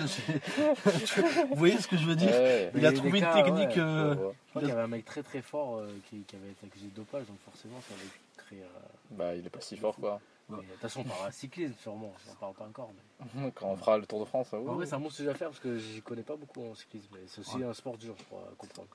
Vous 1.50 1.56
voyez 1.56 1.78
ce 1.80 1.88
que 1.88 1.98
je 1.98 2.06
veux 2.06 2.16
dire? 2.16 2.30
Ouais. 2.32 2.72
Il 2.76 2.86
a 2.86 2.92
trouvé 2.92 3.20
une 3.20 3.26
cas, 3.26 3.34
technique. 3.44 3.70
ouais, 3.76 3.80
euh, 3.80 4.14
Je 4.16 4.20
vois. 4.20 4.34
Je 4.46 4.50
crois 4.50 4.62
qu'il 4.62 4.70
y 4.70 4.74
avait 4.74 4.82
un 4.82 4.88
mec 4.88 5.06
très 5.06 5.24
très 5.24 5.42
fort 5.42 5.78
euh, 5.78 5.88
qui, 6.10 6.20
qui 6.22 6.36
avait 6.36 6.50
été 6.52 6.66
accusé 6.66 6.88
de 6.88 6.96
dopage, 6.96 7.26
donc 7.28 7.38
forcément 7.46 7.80
ça 7.88 7.94
avait 7.94 8.10
créé. 8.46 8.62
euh, 8.62 8.68
Bah, 9.12 9.36
il 9.36 9.46
est 9.46 9.50
pas 9.50 9.62
si 9.62 9.78
fort, 9.78 9.96
quoi. 9.96 10.20
De 10.50 10.58
toute 10.58 10.66
façon, 10.82 11.06
par 11.06 11.24
un 11.26 11.32
cyclisme, 11.32 11.74
sûrement, 11.82 12.12
on 12.28 12.30
n'en 12.30 12.36
parle 12.36 12.54
pas 12.56 12.66
encore. 12.66 12.92
Mais... 13.36 13.52
Quand 13.56 13.68
on 13.68 13.78
fera 13.78 13.98
le 13.98 14.06
Tour 14.06 14.20
de 14.20 14.26
France, 14.26 14.50
ça 14.50 14.58
En 14.58 14.64
vrai, 14.74 14.86
c'est 14.86 14.96
un 14.96 15.00
bon 15.00 15.10
sujet 15.10 15.30
à 15.30 15.34
faire 15.34 15.48
parce 15.48 15.62
que 15.62 15.78
j'y 15.78 16.02
connais 16.02 16.24
pas 16.24 16.36
beaucoup 16.36 16.62
en 16.70 16.76
cyclisme, 16.76 17.08
mais 17.14 17.22
c'est 17.28 17.40
aussi 17.40 17.56
Ouais. 17.58 17.64
un 17.64 17.74
sport 17.74 17.98
dur, 17.98 18.14
je 18.20 18.24
crois, 18.26 18.42
à 18.52 18.56
comprendre. 18.58 18.90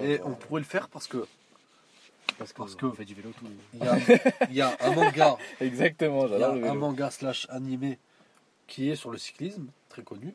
Et 0.02 0.18
on 0.24 0.32
pourrait 0.34 0.62
le 0.62 0.66
faire 0.66 0.88
parce 0.88 1.06
que 1.06 1.26
Parce 2.38 2.52
que, 2.52 2.58
Parce 2.58 2.74
que- 2.76 2.86
on 2.86 2.92
fait 2.92 3.04
du 3.04 3.14
vélo 3.14 3.30
tous 3.38 3.46
les 3.46 3.50
il 3.74 3.84
y 3.84 3.88
a, 3.88 3.98
il 4.50 4.54
y 4.54 4.60
a 4.60 4.76
un 4.80 4.92
manga, 4.94 5.36
Exactement, 5.60 6.26
il 6.26 6.30
y 6.32 6.34
a 6.34 6.38
j'adore 6.38 6.54
le 6.54 6.64
un 6.64 6.68
vélo. 6.68 6.80
manga 6.80 7.10
slash 7.10 7.46
animé 7.50 7.98
qui 8.68 8.90
est 8.90 8.96
sur 8.96 9.10
le 9.10 9.18
cyclisme, 9.18 9.66
très 9.88 10.02
connu. 10.02 10.34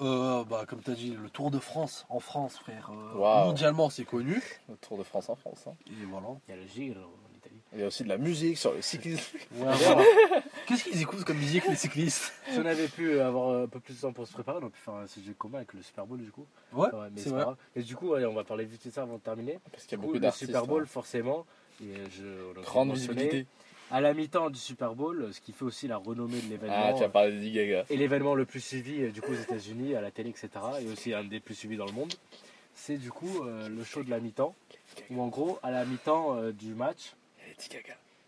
Euh, 0.00 0.44
bah, 0.44 0.64
comme 0.68 0.80
tu 0.82 0.90
as 0.90 0.94
dit, 0.94 1.16
le 1.20 1.28
Tour 1.30 1.50
de 1.50 1.58
France 1.58 2.06
en 2.08 2.20
France, 2.20 2.56
frère. 2.56 2.90
euh. 2.92 3.44
Mondialement, 3.46 3.90
c'est 3.90 4.04
connu. 4.04 4.40
Le 4.68 4.76
Tour 4.76 4.96
de 4.98 5.02
France 5.02 5.28
en 5.28 5.34
France. 5.36 5.64
hein. 5.66 5.74
Et 5.88 6.04
voilà. 6.04 6.28
Il 6.48 6.54
y 6.54 6.58
a 6.58 6.60
le 6.60 6.66
Giro. 6.68 7.00
Il 7.74 7.80
y 7.80 7.82
a 7.82 7.86
aussi 7.86 8.02
de 8.02 8.08
la 8.08 8.16
musique 8.18 8.56
sur 8.56 8.72
le 8.72 8.80
cyclisme. 8.80 9.36
Ouais, 9.56 9.66
voilà. 9.74 10.02
Qu'est-ce 10.66 10.84
qu'ils 10.84 11.02
écoutent 11.02 11.24
comme 11.24 11.36
musique, 11.36 11.66
les 11.68 11.76
cyclistes 11.76 12.32
si 12.50 12.58
on 12.58 12.64
avait 12.66 12.88
pu 12.88 13.20
avoir 13.20 13.62
un 13.62 13.66
peu 13.66 13.78
plus 13.78 13.94
de 13.94 14.00
temps 14.00 14.12
pour 14.12 14.26
se 14.26 14.32
préparer, 14.32 14.58
on 14.58 14.62
aurait 14.62 14.70
pu 14.70 14.80
faire 14.80 14.94
un 14.94 15.06
sujet 15.06 15.32
commun 15.36 15.58
avec 15.58 15.74
le 15.74 15.82
Super 15.82 16.06
Bowl 16.06 16.18
du 16.18 16.30
coup. 16.30 16.46
Ouais, 16.72 16.88
Ouais, 16.94 17.08
mais 17.12 17.20
c'est 17.20 17.28
vrai. 17.28 17.38
pas 17.40 17.44
grave. 17.44 17.56
Et 17.76 17.82
du 17.82 17.94
coup, 17.94 18.14
allez, 18.14 18.24
on 18.26 18.32
va 18.34 18.44
parler 18.44 18.64
vite 18.64 18.86
de 18.86 18.90
ça 18.90 19.02
avant 19.02 19.16
de 19.16 19.20
terminer. 19.22 19.58
Parce 19.70 19.84
qu'il 19.84 19.92
y 19.92 20.00
a 20.00 20.02
beaucoup 20.02 20.14
le 20.14 20.20
d'artistes. 20.20 20.46
Super 20.46 20.66
Bowl, 20.66 20.82
hein. 20.82 20.86
forcément. 20.86 21.44
Et 21.82 21.94
je, 22.10 22.60
Grande 22.62 22.92
visibilité. 22.94 23.46
À 23.90 24.00
la 24.00 24.12
mi-temps 24.12 24.50
du 24.50 24.58
Super 24.58 24.94
Bowl, 24.94 25.28
ce 25.32 25.40
qui 25.40 25.52
fait 25.52 25.64
aussi 25.64 25.88
la 25.88 25.96
renommée 25.96 26.40
de 26.40 26.48
l'événement. 26.50 26.74
Ah, 26.76 26.92
tu 26.94 27.02
as 27.04 27.08
parlé 27.08 27.32
de 27.32 27.54
Gaga. 27.54 27.84
Et 27.88 27.96
l'événement 27.96 28.34
le 28.34 28.44
plus 28.44 28.60
suivi 28.60 29.02
euh, 29.02 29.10
du 29.10 29.20
coup 29.22 29.32
aux 29.32 29.34
États-Unis, 29.40 29.94
à 29.94 30.00
la 30.02 30.10
télé, 30.10 30.28
etc. 30.30 30.48
Et 30.82 30.86
aussi 30.90 31.14
un 31.14 31.24
des 31.24 31.40
plus 31.40 31.54
suivis 31.54 31.76
dans 31.78 31.86
le 31.86 31.92
monde. 31.92 32.12
C'est 32.74 32.96
du 32.98 33.10
coup 33.10 33.42
euh, 33.44 33.68
le 33.68 33.84
show 33.84 34.02
de 34.02 34.10
la 34.10 34.20
mi-temps. 34.20 34.54
Où 35.10 35.22
en 35.22 35.28
gros, 35.28 35.58
à 35.62 35.70
la 35.70 35.84
mi-temps 35.86 36.36
euh, 36.36 36.52
du 36.52 36.74
match, 36.74 37.14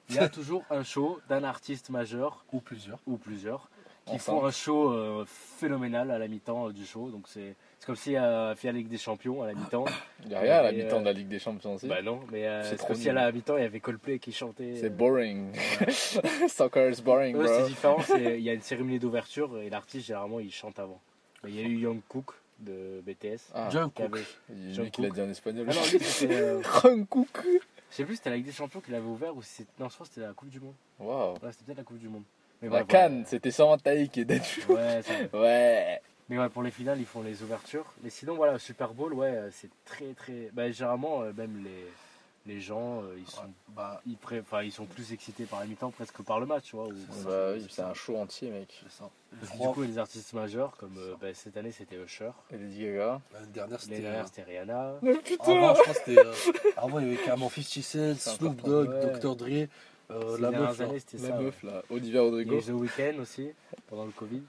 Il 0.08 0.16
y 0.16 0.18
a 0.18 0.28
toujours 0.28 0.64
un 0.70 0.82
show 0.82 1.20
d'un 1.28 1.44
artiste 1.44 1.90
majeur 1.90 2.44
Ou 2.52 2.60
plusieurs. 2.60 2.98
ou 3.06 3.16
plusieurs 3.16 3.68
qui 4.06 4.18
font 4.18 4.44
un 4.44 4.50
show 4.50 4.90
euh, 4.92 5.24
phénoménal 5.26 6.10
à 6.10 6.18
la 6.18 6.26
mi-temps 6.26 6.68
euh, 6.68 6.72
du 6.72 6.84
show. 6.84 7.10
Donc 7.10 7.26
c'est 7.28 7.54
c'est 7.78 7.86
comme 7.86 7.94
si 7.94 8.16
euh, 8.16 8.56
fait 8.56 8.68
la 8.68 8.72
Ligue 8.72 8.88
des 8.88 8.98
Champions 8.98 9.40
à 9.42 9.46
la 9.46 9.54
mi-temps. 9.54 9.84
Il 10.24 10.30
n'y 10.30 10.34
a 10.34 10.40
rien 10.40 10.56
à 10.56 10.62
la 10.62 10.72
Et, 10.72 10.82
mi-temps 10.82 10.96
euh, 10.96 11.00
de 11.00 11.04
la 11.04 11.12
Ligue 11.12 11.28
des 11.28 11.38
Champions 11.38 11.74
aussi. 11.74 11.86
bah 11.86 12.02
non, 12.02 12.18
mais 12.32 12.44
euh, 12.48 12.64
C'est 12.64 12.84
comme 12.84 12.96
si 12.96 13.08
à 13.08 13.12
la 13.12 13.30
mi-temps 13.30 13.56
il 13.56 13.62
y 13.62 13.66
avait 13.66 13.78
Coldplay 13.78 14.18
qui 14.18 14.32
chantait. 14.32 14.74
C'est 14.80 14.86
euh, 14.86 14.88
boring. 14.90 15.52
ouais. 15.52 15.92
Soccer 16.48 16.90
is 16.90 17.00
boring, 17.02 17.36
Eux, 17.36 17.46
c'est 17.46 17.58
bro. 17.60 17.68
différent, 17.68 18.04
il 18.18 18.40
y 18.40 18.50
a 18.50 18.52
une 18.54 18.62
cérémonie 18.62 18.98
d'ouverture 18.98 19.60
et 19.60 19.70
l'artiste 19.70 20.06
généralement 20.08 20.40
il 20.40 20.50
chante 20.50 20.80
avant. 20.80 21.00
Mais 21.44 21.50
Il 21.50 21.60
y 21.60 21.62
a 21.62 21.68
eu 21.68 21.76
Young 21.78 22.00
Cook 22.08 22.32
de 22.58 23.00
BTS. 23.06 23.52
Ah, 23.54 23.68
Jungkook. 23.70 23.94
qui 23.94 24.02
avait- 24.02 24.24
il 24.50 24.74
John 24.74 24.84
lui 24.86 24.90
qui 24.90 25.02
l'a 25.02 25.08
Cook. 25.08 25.16
dit 25.18 25.22
en 25.22 25.30
espagnol. 25.30 25.66
Ah 25.70 25.74
non, 25.74 25.80
lui 25.82 26.00
c'était. 26.00 26.34
euh, 26.34 26.62
Jungkook. 26.82 27.38
Je 27.90 27.96
sais 27.96 28.04
plus, 28.04 28.16
c'était 28.16 28.30
la 28.30 28.36
Ligue 28.36 28.46
des 28.46 28.52
Champions 28.52 28.80
qu'il 28.80 28.94
avait 28.94 29.06
ouvert 29.06 29.34
ou 29.36 29.42
si 29.42 29.52
c'était. 29.54 29.70
Non, 29.78 29.88
je 29.88 29.94
crois 29.94 30.06
que 30.06 30.12
c'était 30.14 30.26
la 30.26 30.32
Coupe 30.32 30.48
du 30.50 30.60
Monde. 30.60 30.74
Waouh. 30.98 31.32
Ouais, 31.34 31.38
c'était 31.52 31.64
peut-être 31.64 31.78
la 31.78 31.84
Coupe 31.84 31.98
du 31.98 32.08
Monde. 32.08 32.22
Mais 32.62 32.68
La 32.68 32.78
ouais, 32.80 32.84
Cannes, 32.84 33.12
voilà. 33.12 33.26
c'était 33.28 33.50
sûrement 33.50 33.78
Taï 33.78 34.08
qui 34.08 34.20
est 34.20 34.24
dead. 34.24 34.42
Ouais, 34.68 35.02
ça- 35.02 35.12
Ouais. 35.38 36.00
Mais 36.28 36.38
ouais, 36.38 36.48
pour 36.48 36.62
les 36.62 36.70
finales, 36.70 37.00
ils 37.00 37.06
font 37.06 37.22
les 37.22 37.42
ouvertures. 37.42 37.92
Mais 38.04 38.10
sinon, 38.10 38.36
voilà, 38.36 38.58
Super 38.58 38.94
Bowl, 38.94 39.14
ouais, 39.14 39.30
euh, 39.30 39.50
c'est 39.50 39.70
très 39.84 40.12
très. 40.14 40.50
Bah, 40.52 40.70
généralement, 40.70 41.22
euh, 41.22 41.32
même 41.32 41.64
les, 41.64 41.86
les 42.52 42.60
gens, 42.60 43.02
euh, 43.02 43.14
ils 43.18 43.26
sont. 43.30 43.42
Bah, 43.68 44.00
Ils, 44.06 44.16
pré- 44.16 44.40
enfin, 44.40 44.62
ils 44.62 44.72
sont 44.72 44.84
plus 44.86 45.12
excités 45.12 45.44
par 45.44 45.60
la 45.60 45.66
mi-temps 45.66 45.90
presque 45.90 46.16
que 46.16 46.22
par 46.22 46.40
le 46.40 46.46
match, 46.46 46.64
tu 46.64 46.76
vois. 46.76 46.86
ou- 46.88 46.94
Bah 47.24 47.52
c'est 47.68 47.82
un 47.82 47.94
show 47.94 48.16
entier, 48.16 48.50
mec. 48.50 48.82
c'est 48.82 48.98
ça. 48.98 49.10
Du 49.56 49.68
coup, 49.68 49.84
il 49.84 49.92
des 49.92 49.98
artistes 49.98 50.32
majeurs, 50.32 50.76
comme 50.76 50.96
euh, 50.98 51.14
bah, 51.20 51.28
cette 51.34 51.56
année 51.56 51.70
c'était 51.72 51.96
Usher. 51.96 52.30
Et 52.52 52.58
Lady 52.58 52.82
Gaga. 52.84 53.20
l'année 53.32 53.46
dernière, 53.54 53.70
L'année 53.70 53.78
c'était. 53.80 54.00
dernière 54.00 54.26
c'était 54.26 54.42
Rihanna. 54.42 54.88
Avant, 55.40 55.74
je 55.74 55.80
crois 55.82 55.94
c'était. 55.94 56.18
euh, 56.18 56.32
avant, 56.76 56.98
il 56.98 57.06
y 57.08 57.14
avait 57.14 57.22
carrément 57.24 57.48
50 57.48 57.64
Cent, 57.64 57.82
C'est 57.84 58.14
Snoop. 58.36 58.62
Dogg, 58.62 58.88
Ouais. 58.90 59.18
Dr. 59.20 59.36
Dre, 59.36 59.68
euh, 60.10 60.38
la 60.40 60.50
meuf. 60.50 60.78
là. 60.78 60.84
années, 60.86 60.98
c'était 60.98 61.18
La 61.22 61.28
ça. 61.28 61.40
meuf, 61.40 61.62
là. 61.62 61.82
Olivier 61.90 62.10
Il 62.10 62.14
y 62.14 62.18
a 62.18 62.22
Rodrigo. 62.22 62.58
eu 62.58 62.62
The 62.62 62.68
Weeknd 62.70 63.18
aussi, 63.20 63.50
pendant 63.88 64.04
le 64.06 64.10
Covid. 64.12 64.42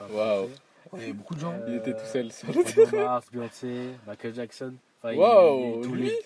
Enfin, 0.00 0.14
Waouh. 0.14 0.48
Il 0.92 1.00
y 1.00 1.02
avait 1.04 1.12
beaucoup 1.12 1.34
de 1.34 1.40
gens. 1.40 1.52
Euh, 1.52 1.64
Il 1.68 1.74
était 1.76 1.92
tout 1.94 2.04
seul 2.06 2.30
sur 2.30 2.46
Bruno 2.52 2.86
Mars, 3.04 3.26
Beyoncé, 3.32 3.90
Michael 4.06 4.34
Jackson. 4.34 4.74
Enfin, 5.02 5.12
il- 5.14 5.18
Waouh, 5.18 5.76
il- 5.80 5.80
tous, 5.88 5.92
lui 5.94 6.02
les, 6.04 6.18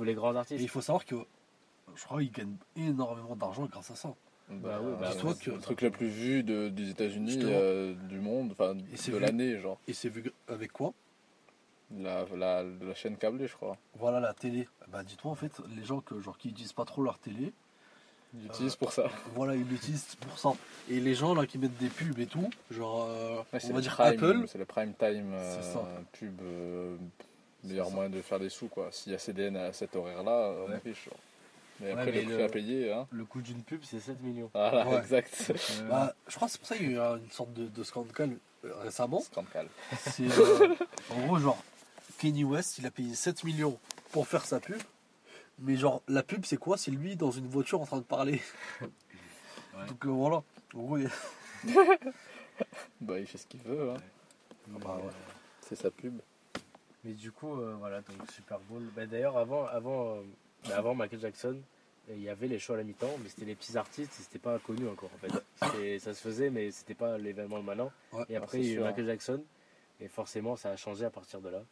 tous 0.00 0.04
les 0.04 0.14
grands 0.14 0.32
Et 0.34 0.38
artistes. 0.38 0.62
il 0.62 0.68
faut 0.68 0.80
savoir 0.80 1.04
que 1.04 1.16
je 1.94 2.04
crois 2.04 2.20
qu'il 2.20 2.32
gagne 2.32 2.56
énormément 2.74 3.36
d'argent 3.36 3.66
grâce 3.66 3.90
à 3.90 3.94
ça. 3.96 4.14
Bah 4.48 4.80
bah 4.98 5.10
Dis-toi 5.12 5.34
c'est 5.34 5.44
que- 5.44 5.50
le 5.50 5.58
truc 5.60 5.82
le 5.82 5.90
plus 5.90 6.08
vu 6.08 6.42
de, 6.42 6.70
des 6.70 6.88
États-Unis, 6.88 7.38
euh, 7.42 7.92
du 8.08 8.18
monde, 8.18 8.52
enfin 8.52 8.74
Et 8.92 8.96
c'est 8.96 9.12
de 9.12 9.18
l'année, 9.18 9.58
genre. 9.58 9.78
Et 9.86 9.92
c'est 9.92 10.08
vu 10.08 10.32
avec 10.48 10.72
quoi? 10.72 10.94
La, 11.98 12.24
la, 12.34 12.62
la 12.62 12.94
chaîne 12.94 13.16
câblée, 13.18 13.46
je 13.46 13.54
crois. 13.56 13.76
Voilà 13.98 14.20
la 14.20 14.32
télé. 14.32 14.66
Bah 14.88 15.02
dis-toi 15.02 15.30
en 15.30 15.34
fait, 15.34 15.60
les 15.76 15.84
gens 15.84 16.00
que, 16.00 16.18
genre, 16.18 16.38
qui 16.38 16.48
utilisent 16.48 16.72
pas 16.72 16.86
trop 16.86 17.02
leur 17.02 17.18
télé, 17.18 17.52
Ils 18.34 18.44
l'utilisent 18.44 18.76
pour 18.76 18.92
ça. 18.92 19.10
voilà, 19.34 19.54
ils 19.54 19.68
l'utilisent 19.68 20.16
pour 20.20 20.38
ça. 20.38 20.52
Et 20.88 20.98
les 20.98 21.14
gens 21.14 21.34
là 21.34 21.44
qui 21.46 21.58
mettent 21.58 21.76
des 21.76 21.90
pubs 21.90 22.18
et 22.18 22.26
tout, 22.26 22.48
genre, 22.70 23.06
euh, 23.10 23.36
Ouais, 23.52 23.60
on 23.64 23.68
va 23.68 23.74
le 23.74 23.80
dire 23.82 23.92
prime, 23.94 24.14
Apple, 24.14 24.44
C'est 24.48 24.58
le 24.58 24.64
prime 24.64 24.94
time 24.94 25.32
euh, 25.34 26.00
pub. 26.12 26.40
Euh, 27.64 27.68
meilleur 27.68 27.90
moyen 27.90 28.10
de 28.10 28.20
faire 28.22 28.38
des 28.40 28.48
sous, 28.48 28.68
quoi. 28.68 28.88
S'il 28.92 29.12
y 29.12 29.14
a 29.14 29.18
CDN 29.18 29.56
à 29.56 29.72
cet 29.72 29.96
horaire-là, 29.96 30.54
on 30.66 30.70
Ouais. 30.70 30.76
est 30.76 30.88
riche. 30.88 31.04
genre. 31.04 31.14
Mais 31.80 31.86
Ouais, 31.86 31.92
après, 31.92 32.06
mais 32.12 32.20
le 32.22 32.26
prix 32.26 32.36
le- 32.36 32.44
à 32.44 32.48
payer, 32.48 32.92
hein. 32.92 33.06
Le 33.10 33.24
coût 33.24 33.40
d'une 33.40 33.62
pub, 33.62 33.80
c'est 33.84 34.00
7 34.00 34.20
millions. 34.22 34.50
Voilà, 34.52 34.86
Ouais. 34.86 34.98
exact. 34.98 35.50
Euh, 35.80 35.88
bah, 35.88 36.14
je 36.28 36.36
crois 36.36 36.46
que 36.48 36.52
c'est 36.52 36.58
pour 36.58 36.68
ça 36.68 36.76
qu'il 36.76 36.86
y 36.86 36.88
a 36.90 36.92
eu 36.92 36.98
euh, 37.00 37.16
une 37.16 37.30
sorte 37.30 37.52
de, 37.54 37.66
de 37.68 37.82
scandale 37.84 38.36
euh, 38.66 38.74
récemment. 38.82 39.20
Scandale. 39.20 39.68
Euh, 40.20 40.74
en 41.10 41.26
gros 41.26 41.38
genre 41.38 41.62
Kenny 42.18 42.44
West, 42.44 42.76
il 42.78 42.84
a 42.86 42.90
payé 42.90 43.14
7 43.14 43.44
millions 43.44 43.78
pour 44.12 44.28
faire 44.28 44.44
sa 44.44 44.60
pub. 44.60 44.76
Mais 45.58 45.76
genre 45.76 46.02
la 46.08 46.22
pub 46.22 46.44
c'est 46.44 46.58
quoi? 46.58 46.76
C'est 46.76 46.90
lui 46.90 47.16
dans 47.16 47.30
une 47.30 47.46
voiture 47.46 47.80
en 47.80 47.86
train 47.86 47.96
de 47.98 48.02
parler. 48.02 48.42
Ouais. 48.82 49.86
Donc 49.88 50.04
euh, 50.04 50.10
voilà. 50.10 50.42
En 50.74 50.78
gros, 50.78 50.98
il 50.98 51.04
y 51.04 51.06
a- 51.06 51.10
Bah, 53.00 53.18
il 53.18 53.26
fait 53.26 53.38
ce 53.38 53.46
qu'il 53.46 53.60
veut, 53.62 53.90
hein. 53.90 53.96
bah 54.68 54.96
ouais. 54.96 55.02
euh, 55.06 55.10
C'est 55.66 55.76
sa 55.76 55.90
pub. 55.90 56.20
Mais 57.04 57.12
du 57.12 57.32
coup, 57.32 57.54
euh, 57.60 57.74
voilà, 57.78 58.00
donc 58.02 58.16
Super 58.32 58.58
Bowl. 58.60 58.82
Bah, 58.94 59.06
D'ailleurs, 59.06 59.36
avant, 59.38 59.66
avant, 59.66 60.16
euh, 60.16 60.22
bah, 60.68 60.76
avant 60.78 60.94
Michael 60.94 61.20
Jackson, 61.20 61.56
euh, 62.10 62.14
il 62.16 62.22
y 62.22 62.28
avait 62.28 62.48
les 62.48 62.58
shows 62.58 62.74
à 62.74 62.78
la 62.78 62.82
mi-temps, 62.84 63.16
mais 63.22 63.28
c'était 63.28 63.44
les 63.46 63.54
petits 63.54 63.76
artistes 63.78 64.12
et 64.18 64.22
c'était 64.22 64.38
pas 64.38 64.58
connu 64.58 64.88
encore 64.88 65.10
en 65.14 65.18
fait. 65.18 65.98
Ça 65.98 66.14
se 66.14 66.20
faisait, 66.20 66.50
mais 66.50 66.70
c'était 66.70 66.94
pas 66.94 67.16
l'événement 67.18 67.62
maintenant. 67.62 67.92
Ouais. 68.12 68.24
Et 68.28 68.36
après, 68.36 68.58
il 68.60 68.66
y 68.66 68.72
a 68.72 68.80
eu. 68.80 68.80
Michael 68.80 69.06
Jackson, 69.06 69.42
et 70.00 70.08
forcément, 70.08 70.56
ça 70.56 70.70
a 70.70 70.76
changé 70.76 71.04
à 71.04 71.10
partir 71.10 71.40
de 71.40 71.48
là. 71.50 71.62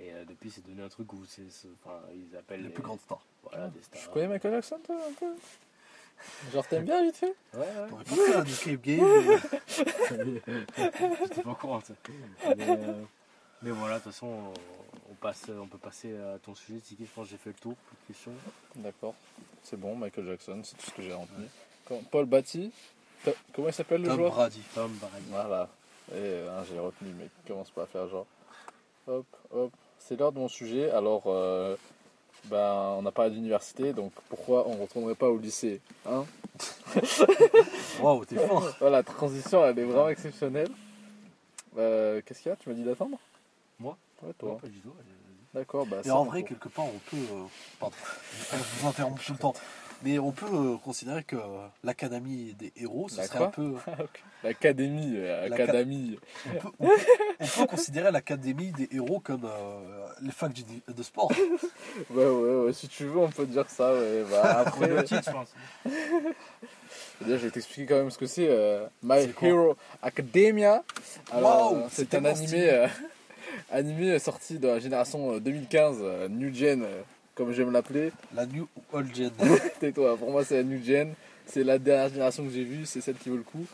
Et 0.00 0.12
euh, 0.12 0.24
depuis, 0.24 0.50
c'est 0.50 0.64
devenu 0.64 0.82
un 0.82 0.88
truc 0.88 1.12
où 1.12 1.24
c'est, 1.26 1.50
c'est- 1.50 1.68
enfin, 1.84 1.98
ils 2.14 2.36
appellent 2.36 2.60
les 2.60 2.68
les, 2.68 2.72
plus 2.74 2.82
grandes 2.84 3.00
stars. 3.00 3.24
voilà, 3.42 3.68
des 3.68 3.82
stars. 3.82 4.00
Tu 4.00 4.08
connais 4.10 4.28
Michael 4.28 4.52
Jackson, 4.52 4.78
toi, 4.84 4.96
un 5.08 5.12
peu? 5.14 5.34
Genre, 6.52 6.66
t'aimes 6.66 6.84
bien, 6.84 7.02
vite 7.04 7.16
fait? 7.16 7.34
Ouais, 7.54 7.60
ouais. 7.60 7.88
T'aurais 7.88 8.04
pas 8.04 8.38
un 8.40 8.44
escape 8.44 8.80
game 8.80 9.40
J'étais 10.08 11.42
pas 11.42 11.50
au 11.50 11.54
courant 11.54 11.78
de 11.78 11.84
ça. 11.84 11.94
Mais, 12.56 12.64
euh, 12.68 13.02
mais 13.62 13.70
voilà, 13.70 13.98
de 13.98 14.04
toute 14.04 14.12
façon, 14.12 14.52
on, 15.10 15.14
passe, 15.14 15.46
on 15.48 15.66
peut 15.66 15.78
passer 15.78 16.16
à 16.16 16.38
ton 16.38 16.54
sujet. 16.54 16.78
Tiki, 16.78 17.06
je 17.06 17.10
pense 17.10 17.26
que 17.26 17.30
j'ai 17.32 17.36
fait 17.36 17.50
le 17.50 17.56
tour. 17.56 17.74
Plus 17.74 17.96
de 17.96 18.12
questions. 18.12 18.32
D'accord. 18.76 19.14
C'est 19.62 19.78
bon, 19.78 19.96
Michael 19.96 20.26
Jackson, 20.26 20.60
c'est 20.62 20.76
tout 20.76 20.86
ce 20.86 20.94
que 20.94 21.02
j'ai 21.02 21.12
retenu. 21.12 21.48
Paul 22.10 22.26
Batty, 22.26 22.70
comment 23.52 23.68
il 23.68 23.74
s'appelle 23.74 24.02
le 24.02 24.08
Tom 24.08 24.16
joueur 24.16 24.32
Brady. 24.32 24.62
Tom 24.74 24.92
Brady. 24.92 25.26
Voilà. 25.30 25.68
Et 26.10 26.14
euh, 26.14 26.50
hein, 26.50 26.64
j'ai 26.68 26.78
retenu, 26.78 27.10
mais 27.18 27.28
commence 27.46 27.70
pas 27.70 27.82
à 27.82 27.86
faire 27.86 28.08
genre. 28.08 28.26
Hop, 29.06 29.26
hop. 29.52 29.72
C'est 29.98 30.18
l'heure 30.18 30.32
de 30.32 30.38
mon 30.38 30.48
sujet. 30.48 30.90
Alors, 30.90 31.24
euh, 31.26 31.76
ben, 32.44 32.96
on 32.98 33.04
a 33.06 33.12
parlé 33.12 33.32
d'université, 33.32 33.92
donc 33.92 34.12
pourquoi 34.28 34.66
on 34.68 34.76
retournerait 34.76 35.14
pas 35.14 35.28
au 35.28 35.38
lycée 35.38 35.80
hein 36.06 36.24
Waouh, 38.00 38.24
t'es 38.24 38.36
fort. 38.36 38.74
Voilà, 38.80 38.98
la 38.98 39.02
transition, 39.02 39.64
elle 39.64 39.78
est 39.78 39.84
vraiment 39.84 40.08
exceptionnelle. 40.08 40.70
Euh, 41.76 42.22
Qu'est-ce 42.24 42.42
qu'il 42.42 42.50
y 42.50 42.52
a? 42.52 42.56
Tu 42.56 42.68
m'as 42.68 42.74
dit 42.74 42.84
d'attendre? 42.84 43.18
Moi 43.78 43.96
Ouais, 44.22 44.28
Non, 44.28 44.34
toi. 44.38 44.58
pas 44.60 44.66
du 44.66 44.78
tout. 44.80 44.92
D'accord, 45.54 45.86
bah 45.86 45.98
Et 46.04 46.10
en 46.10 46.24
vrai, 46.24 46.42
quelque 46.42 46.68
part, 46.68 46.84
on 46.86 46.98
peut. 47.10 47.16
euh, 47.16 47.44
Pardon, 47.80 47.96
je 48.52 48.80
vous 48.80 48.88
interromps 48.88 49.24
tout 49.24 49.32
le 49.32 49.38
temps. 49.38 49.54
Mais 50.04 50.18
on 50.20 50.30
peut 50.30 50.46
euh, 50.52 50.76
considérer 50.76 51.24
que 51.24 51.34
euh, 51.36 51.66
l'académie 51.82 52.54
des 52.54 52.72
héros, 52.76 53.08
ce 53.08 53.20
serait 53.22 53.44
un 53.44 53.48
peu. 53.48 53.74
L'académie, 54.44 55.14
euh, 55.16 55.48
L'aca- 55.48 55.64
académie. 55.64 56.18
On 56.46 56.58
peut, 56.58 56.68
on 56.78 56.86
peut- 56.86 56.94
on 57.40 57.46
peut 57.46 57.66
considérer 57.66 58.12
l'académie 58.12 58.70
des 58.72 58.88
héros 58.92 59.18
comme 59.18 59.44
euh, 59.44 60.06
les 60.22 60.30
facs 60.30 60.52
du- 60.52 60.64
de 60.86 61.02
sport. 61.02 61.32
Ouais, 62.10 62.24
ouais, 62.26 62.54
ouais, 62.66 62.72
si 62.72 62.86
tu 62.88 63.06
veux, 63.06 63.18
on 63.18 63.30
peut 63.30 63.46
dire 63.46 63.68
ça, 63.68 63.92
ouais. 63.94 64.24
Bah, 64.30 64.60
après, 64.60 64.86
Le 64.88 65.02
titre, 65.04 65.22
je 65.24 65.30
pense. 65.32 65.48
Déjà, 67.20 67.36
je 67.38 67.44
vais 67.46 67.50
t'expliquer 67.50 67.86
quand 67.86 67.96
même 67.96 68.10
ce 68.10 68.18
que 68.18 68.26
c'est. 68.26 68.46
euh, 68.48 68.86
My 69.02 69.28
Hero 69.42 69.76
Academia. 70.02 70.84
Alors, 71.32 71.72
euh, 71.74 71.82
c'est 71.90 72.14
un 72.14 72.24
animé, 72.24 72.70
euh, 72.70 72.86
animé 73.70 74.18
sorti 74.18 74.58
de 74.58 74.66
la 74.68 74.78
génération 74.78 75.32
euh, 75.34 75.40
2015, 75.40 75.96
euh, 76.00 76.28
New 76.28 76.52
Gen, 76.54 76.82
euh, 76.82 77.02
comme 77.34 77.52
j'aime 77.52 77.70
l'appeler. 77.72 78.12
La 78.34 78.46
New 78.46 78.66
Old 78.92 79.14
Gen. 79.14 79.30
Tais-toi, 79.80 80.16
pour 80.16 80.30
moi, 80.30 80.44
c'est 80.44 80.56
la 80.56 80.62
New 80.64 80.82
Gen. 80.82 81.14
C'est 81.46 81.64
la 81.64 81.78
dernière 81.78 82.08
génération 82.10 82.44
que 82.44 82.50
j'ai 82.50 82.64
vue, 82.64 82.84
c'est 82.86 83.00
celle 83.00 83.16
qui 83.16 83.28
vaut 83.30 83.36
le 83.36 83.42
coup. 83.42 83.64